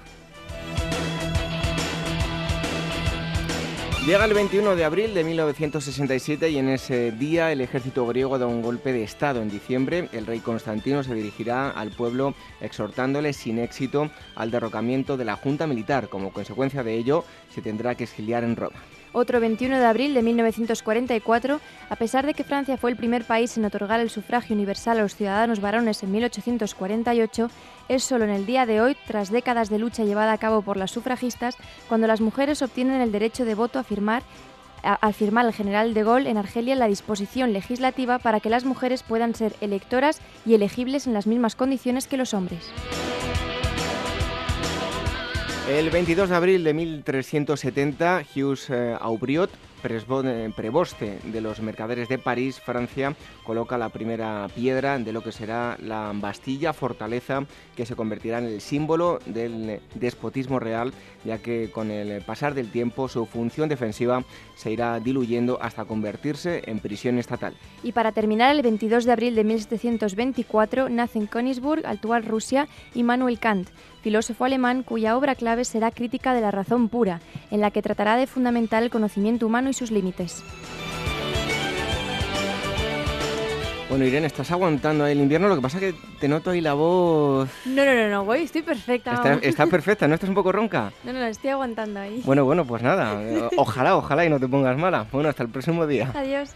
Llega 4.06 4.24
el 4.24 4.32
21 4.32 4.76
de 4.76 4.84
abril 4.86 5.12
de 5.12 5.22
1967 5.24 6.48
y 6.48 6.56
en 6.56 6.70
ese 6.70 7.12
día 7.12 7.52
el 7.52 7.60
ejército 7.60 8.06
griego 8.06 8.38
da 8.38 8.46
un 8.46 8.62
golpe 8.62 8.94
de 8.94 9.02
Estado. 9.02 9.42
En 9.42 9.50
diciembre 9.50 10.08
el 10.12 10.24
rey 10.24 10.40
Constantino 10.40 11.04
se 11.04 11.14
dirigirá 11.14 11.68
al 11.68 11.90
pueblo 11.90 12.34
exhortándole 12.62 13.34
sin 13.34 13.58
éxito 13.58 14.10
al 14.36 14.50
derrocamiento 14.50 15.18
de 15.18 15.26
la 15.26 15.36
Junta 15.36 15.66
Militar. 15.66 16.08
Como 16.08 16.32
consecuencia 16.32 16.82
de 16.82 16.94
ello 16.94 17.24
se 17.54 17.60
tendrá 17.60 17.94
que 17.94 18.04
exiliar 18.04 18.42
en 18.42 18.56
Roma. 18.56 18.80
Otro 19.12 19.40
21 19.40 19.78
de 19.78 19.84
abril 19.86 20.14
de 20.14 20.22
1944, 20.22 21.60
a 21.88 21.96
pesar 21.96 22.26
de 22.26 22.34
que 22.34 22.44
Francia 22.44 22.76
fue 22.76 22.90
el 22.90 22.96
primer 22.96 23.24
país 23.24 23.56
en 23.56 23.64
otorgar 23.64 23.98
el 23.98 24.08
sufragio 24.08 24.54
universal 24.54 24.98
a 24.98 25.02
los 25.02 25.16
ciudadanos 25.16 25.60
varones 25.60 26.02
en 26.04 26.12
1848, 26.12 27.50
es 27.88 28.04
solo 28.04 28.24
en 28.24 28.30
el 28.30 28.46
día 28.46 28.66
de 28.66 28.80
hoy, 28.80 28.96
tras 29.08 29.30
décadas 29.30 29.68
de 29.68 29.80
lucha 29.80 30.04
llevada 30.04 30.32
a 30.32 30.38
cabo 30.38 30.62
por 30.62 30.76
las 30.76 30.92
sufragistas, 30.92 31.56
cuando 31.88 32.06
las 32.06 32.20
mujeres 32.20 32.62
obtienen 32.62 33.00
el 33.00 33.10
derecho 33.10 33.44
de 33.44 33.56
voto 33.56 33.80
a 33.80 33.84
al 34.82 35.14
firmar 35.14 35.44
el 35.44 35.52
general 35.52 35.92
de 35.92 36.04
Gaulle 36.04 36.30
en 36.30 36.38
Argelia 36.38 36.74
la 36.74 36.86
disposición 36.86 37.52
legislativa 37.52 38.18
para 38.18 38.40
que 38.40 38.48
las 38.48 38.64
mujeres 38.64 39.02
puedan 39.02 39.34
ser 39.34 39.54
electoras 39.60 40.20
y 40.46 40.54
elegibles 40.54 41.06
en 41.06 41.14
las 41.14 41.26
mismas 41.26 41.56
condiciones 41.56 42.06
que 42.06 42.16
los 42.16 42.32
hombres. 42.32 42.70
El 45.68 45.90
22 45.90 46.28
de 46.28 46.36
abril 46.36 46.64
de 46.64 46.74
1370, 46.74 48.24
Hughes 48.34 48.70
eh, 48.70 48.96
Aubriot 49.00 49.50
preboste 49.80 51.18
de 51.24 51.40
los 51.40 51.60
mercaderes 51.60 52.08
de 52.08 52.18
París, 52.18 52.60
Francia, 52.60 53.14
coloca 53.44 53.78
la 53.78 53.88
primera 53.88 54.46
piedra 54.54 54.98
de 54.98 55.12
lo 55.12 55.22
que 55.22 55.32
será 55.32 55.76
la 55.82 56.12
Bastilla, 56.14 56.72
fortaleza 56.72 57.44
que 57.76 57.86
se 57.86 57.96
convertirá 57.96 58.38
en 58.38 58.46
el 58.46 58.60
símbolo 58.60 59.20
del 59.26 59.80
despotismo 59.94 60.58
real, 60.58 60.92
ya 61.24 61.38
que 61.38 61.70
con 61.70 61.90
el 61.90 62.22
pasar 62.22 62.54
del 62.54 62.70
tiempo 62.70 63.08
su 63.08 63.26
función 63.26 63.68
defensiva 63.68 64.24
se 64.56 64.70
irá 64.70 65.00
diluyendo 65.00 65.58
hasta 65.62 65.84
convertirse 65.84 66.62
en 66.66 66.80
prisión 66.80 67.18
estatal. 67.18 67.54
Y 67.82 67.92
para 67.92 68.12
terminar, 68.12 68.54
el 68.54 68.62
22 68.62 69.04
de 69.04 69.12
abril 69.12 69.34
de 69.34 69.44
1724 69.44 70.88
nace 70.88 71.18
en 71.18 71.26
Königsburg, 71.26 71.86
actual 71.86 72.24
Rusia, 72.24 72.68
Immanuel 72.94 73.38
Kant, 73.38 73.68
filósofo 74.00 74.44
alemán 74.44 74.82
cuya 74.82 75.16
obra 75.16 75.34
clave 75.34 75.64
será 75.64 75.90
Crítica 75.90 76.34
de 76.34 76.40
la 76.40 76.50
razón 76.50 76.88
pura, 76.88 77.20
en 77.50 77.60
la 77.60 77.70
que 77.70 77.82
tratará 77.82 78.16
de 78.16 78.26
fundamentar 78.26 78.82
el 78.82 78.90
conocimiento 78.90 79.46
humano 79.46 79.70
y 79.70 79.74
sus 79.74 79.90
límites. 79.90 80.42
Bueno, 83.90 84.04
Irene, 84.04 84.28
estás 84.28 84.48
aguantando 84.52 85.04
el 85.04 85.18
invierno, 85.18 85.48
lo 85.48 85.56
que 85.56 85.62
pasa 85.62 85.78
es 85.78 85.92
que 85.92 86.00
te 86.20 86.28
noto 86.28 86.50
ahí 86.50 86.60
la 86.60 86.74
voz... 86.74 87.50
No, 87.64 87.84
no, 87.84 87.92
no, 87.92 88.08
no, 88.08 88.24
voy, 88.24 88.42
estoy 88.42 88.62
perfecta. 88.62 89.14
Está, 89.14 89.34
está, 89.42 89.66
perfecta, 89.66 90.06
¿no 90.06 90.14
estás 90.14 90.28
un 90.28 90.36
poco 90.36 90.52
ronca? 90.52 90.92
No, 91.04 91.12
no, 91.12 91.18
no, 91.18 91.26
estoy 91.26 91.50
aguantando 91.50 91.98
ahí. 91.98 92.22
Bueno, 92.24 92.44
bueno, 92.44 92.64
pues 92.64 92.84
nada, 92.84 93.20
ojalá, 93.56 93.96
ojalá 93.96 94.24
y 94.24 94.30
no 94.30 94.38
te 94.38 94.46
pongas 94.46 94.78
mala. 94.78 95.06
Bueno, 95.10 95.28
hasta 95.28 95.42
el 95.42 95.48
próximo 95.48 95.88
día. 95.88 96.12
Adiós. 96.14 96.50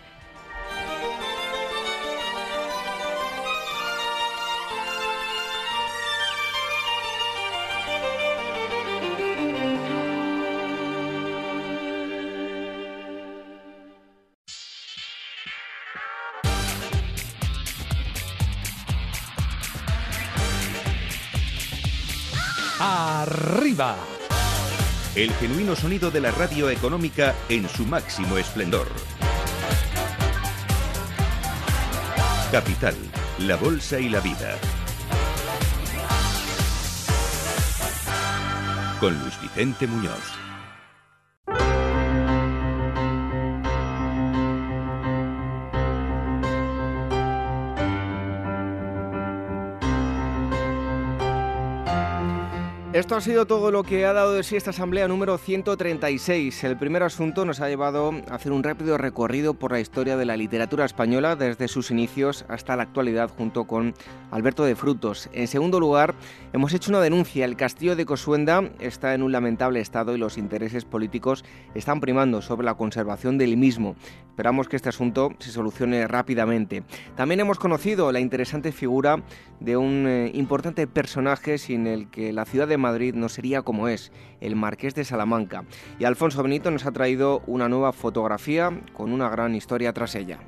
El 25.15 25.33
genuino 25.35 25.77
sonido 25.77 26.11
de 26.11 26.21
la 26.21 26.33
radio 26.33 26.69
económica 26.71 27.37
en 27.49 27.69
su 27.69 27.87
máximo 27.87 28.37
esplendor. 28.37 28.89
Capital, 32.51 32.97
la 33.39 33.55
Bolsa 33.55 34.01
y 34.01 34.09
la 34.09 34.19
Vida. 34.19 34.59
Con 38.99 39.17
Luis 39.21 39.41
Vicente 39.41 39.87
Muñoz. 39.87 40.44
Esto 53.05 53.17
ha 53.17 53.21
sido 53.21 53.45
todo 53.45 53.71
lo 53.71 53.83
que 53.83 54.07
ha 54.07 54.15
dado 54.15 54.33
de 54.33 54.43
sí 54.43 54.57
esta 54.57 54.71
asamblea 54.71 55.07
número 55.09 55.37
136. 55.37 56.65
El 56.65 56.79
primer 56.79 57.03
asunto 57.03 57.45
nos 57.45 57.61
ha 57.61 57.69
llevado 57.69 58.13
a 58.31 58.35
hacer 58.37 58.51
un 58.51 58.63
rápido 58.63 58.97
recorrido 58.97 59.53
por 59.53 59.73
la 59.73 59.81
historia 59.81 60.17
de 60.17 60.25
la 60.25 60.39
literatura 60.39 60.87
española 60.87 61.37
desde 61.37 61.69
sus 61.69 61.91
inicios 61.91 62.47
hasta 62.49 62.77
la 62.77 62.85
actualidad 62.85 63.29
junto 63.29 63.65
con 63.65 63.93
Alberto 64.31 64.65
de 64.65 64.75
Frutos. 64.75 65.29
En 65.35 65.49
segundo 65.49 65.81
lugar, 65.81 66.15
hemos 66.55 66.73
hecho 66.73 66.91
una 66.91 67.03
denuncia. 67.03 67.45
El 67.45 67.57
castillo 67.57 67.95
de 67.95 68.07
Cosuenda 68.07 68.71
está 68.79 69.13
en 69.13 69.23
un 69.23 69.33
lamentable 69.33 69.81
estado 69.81 70.15
y 70.15 70.19
los 70.19 70.39
intereses 70.39 70.87
políticos 70.87 71.45
están 71.75 72.01
primando 72.01 72.41
sobre 72.41 72.65
la 72.65 72.73
conservación 72.73 73.37
del 73.37 73.59
mismo. 73.59 73.97
Esperamos 74.31 74.67
que 74.67 74.75
este 74.75 74.89
asunto 74.89 75.31
se 75.39 75.53
solucione 75.53 76.09
rápidamente. 76.09 76.83
También 77.15 77.39
hemos 77.39 77.59
conocido 77.61 78.11
la 78.11 78.19
interesante 78.19 78.73
figura 78.73 79.23
de 79.61 79.77
un 79.77 80.07
eh, 80.09 80.33
importante 80.35 80.89
personaje 80.89 81.57
sin 81.57 81.87
el 81.87 82.11
que 82.11 82.33
la 82.33 82.45
ciudad 82.45 82.67
de 82.67 82.77
Madrid 82.77 82.94
no 83.15 83.29
sería 83.29 83.63
como 83.63 83.89
es, 83.89 84.13
el 84.41 84.57
Marqués 84.57 84.95
de 84.95 85.05
Salamanca. 85.05 85.65
Y 85.99 86.05
Alfonso 86.05 86.43
Benito 86.43 86.71
nos 86.71 86.87
ha 86.87 86.93
traído 86.93 87.43
una 87.47 87.69
nueva 87.69 87.93
fotografía 87.93 88.81
con 88.93 89.13
una 89.13 89.29
gran 89.29 89.55
historia 89.55 89.93
tras 89.93 90.15
ella. 90.15 90.41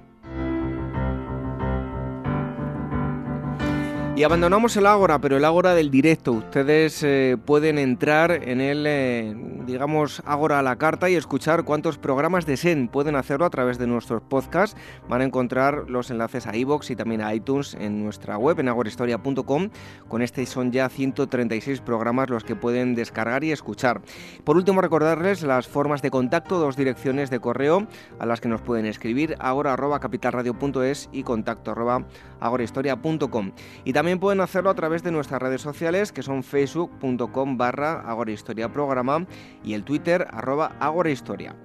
Y 4.17 4.25
abandonamos 4.25 4.75
el 4.79 4.87
Ágora, 4.87 5.19
pero 5.19 5.37
el 5.37 5.45
Ágora 5.45 5.75
del 5.75 5.91
directo. 5.91 6.33
Ustedes 6.33 7.03
eh, 7.03 7.37
pueden 7.45 7.77
entrar 7.77 8.31
en 8.31 8.63
el, 8.63 8.87
eh, 8.87 9.37
digamos, 9.67 10.23
Ágora 10.25 10.59
a 10.59 10.63
la 10.63 10.77
carta 10.77 11.11
y 11.11 11.17
escuchar 11.17 11.65
cuántos 11.65 11.99
programas 11.99 12.47
deseen. 12.47 12.89
Pueden 12.89 13.15
hacerlo 13.15 13.45
a 13.45 13.51
través 13.51 13.77
de 13.77 13.87
nuestros 13.87 14.23
podcasts. 14.23 14.75
Van 15.07 15.21
a 15.21 15.25
encontrar 15.25 15.91
los 15.91 16.11
enlaces 16.11 16.47
a 16.47 16.57
iVoox 16.57 16.93
y 16.93 16.97
también 16.97 17.21
a 17.21 17.35
iTunes 17.35 17.75
en 17.75 18.03
nuestra 18.03 18.39
web, 18.39 18.59
en 18.59 18.71
agorahistoria.com. 18.71 19.69
Con 20.09 20.23
este 20.23 20.47
son 20.47 20.73
ya 20.73 20.89
136 20.89 21.83
programas 21.83 22.31
los 22.31 22.43
que 22.43 22.57
pueden 22.57 22.95
descargar 22.95 23.45
y 23.45 23.53
escuchar. 23.53 24.01
Por 24.45 24.57
último, 24.57 24.81
recordarles 24.81 25.43
las 25.43 25.69
formas 25.69 26.01
de 26.01 26.11
contacto, 26.11 26.59
dos 26.59 26.79
direcciones 26.79 27.29
de 27.29 27.41
correo 27.41 27.87
a 28.19 28.25
las 28.25 28.41
que 28.41 28.49
nos 28.49 28.63
pueden 28.63 28.87
escribir, 28.87 29.37
agora.capitalradio.es 29.41 31.11
y 31.13 31.23
contacto 31.23 31.75
agorahistoria.com. 32.41 33.53
Y 33.85 33.93
también 33.93 34.06
pueden 34.15 34.41
hacerlo 34.41 34.71
a 34.71 34.75
través 34.75 35.03
de 35.03 35.11
nuestras 35.11 35.43
redes 35.43 35.61
sociales 35.61 36.13
que 36.13 36.23
son 36.23 36.45
facebook.com 36.45 37.59
barra 37.59 38.01
agorahistoriaprograma 38.01 39.27
y 39.65 39.75
el 39.75 39.83
twitter 39.83 40.29
arroba 40.31 40.77
agorahistoria. 40.79 41.57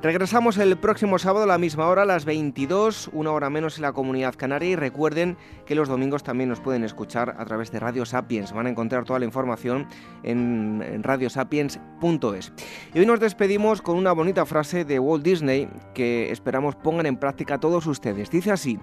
Regresamos 0.00 0.58
el 0.58 0.76
próximo 0.78 1.18
sábado 1.18 1.42
a 1.42 1.48
la 1.48 1.58
misma 1.58 1.88
hora, 1.88 2.04
las 2.04 2.24
22, 2.24 3.10
una 3.12 3.32
hora 3.32 3.50
menos 3.50 3.78
en 3.78 3.82
la 3.82 3.92
comunidad 3.92 4.36
canaria 4.36 4.70
y 4.70 4.76
recuerden 4.76 5.36
que 5.66 5.74
los 5.74 5.88
domingos 5.88 6.22
también 6.22 6.48
nos 6.48 6.60
pueden 6.60 6.84
escuchar 6.84 7.34
a 7.36 7.44
través 7.44 7.72
de 7.72 7.80
Radio 7.80 8.06
Sapiens. 8.06 8.52
Van 8.52 8.66
a 8.66 8.70
encontrar 8.70 9.04
toda 9.04 9.18
la 9.18 9.24
información 9.24 9.88
en 10.22 11.02
radiosapiens.es. 11.02 12.52
Y 12.94 12.98
hoy 13.00 13.06
nos 13.06 13.18
despedimos 13.18 13.82
con 13.82 13.96
una 13.96 14.12
bonita 14.12 14.46
frase 14.46 14.84
de 14.84 15.00
Walt 15.00 15.24
Disney 15.24 15.68
que 15.94 16.30
esperamos 16.30 16.76
pongan 16.76 17.06
en 17.06 17.16
práctica 17.16 17.58
todos 17.58 17.84
ustedes. 17.88 18.30
Dice 18.30 18.52
así, 18.52 18.78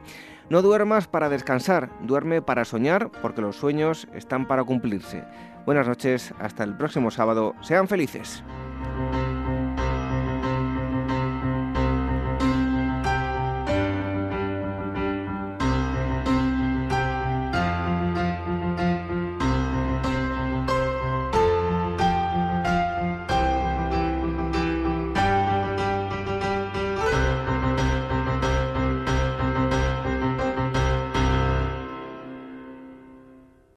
no 0.49 0.61
duermas 0.61 1.07
para 1.07 1.29
descansar, 1.29 1.89
duerme 2.01 2.41
para 2.41 2.65
soñar 2.65 3.09
porque 3.21 3.41
los 3.41 3.55
sueños 3.55 4.07
están 4.13 4.47
para 4.47 4.63
cumplirse. 4.63 5.23
Buenas 5.65 5.87
noches, 5.87 6.33
hasta 6.39 6.63
el 6.63 6.75
próximo 6.77 7.09
sábado, 7.09 7.55
sean 7.61 7.87
felices. 7.87 8.43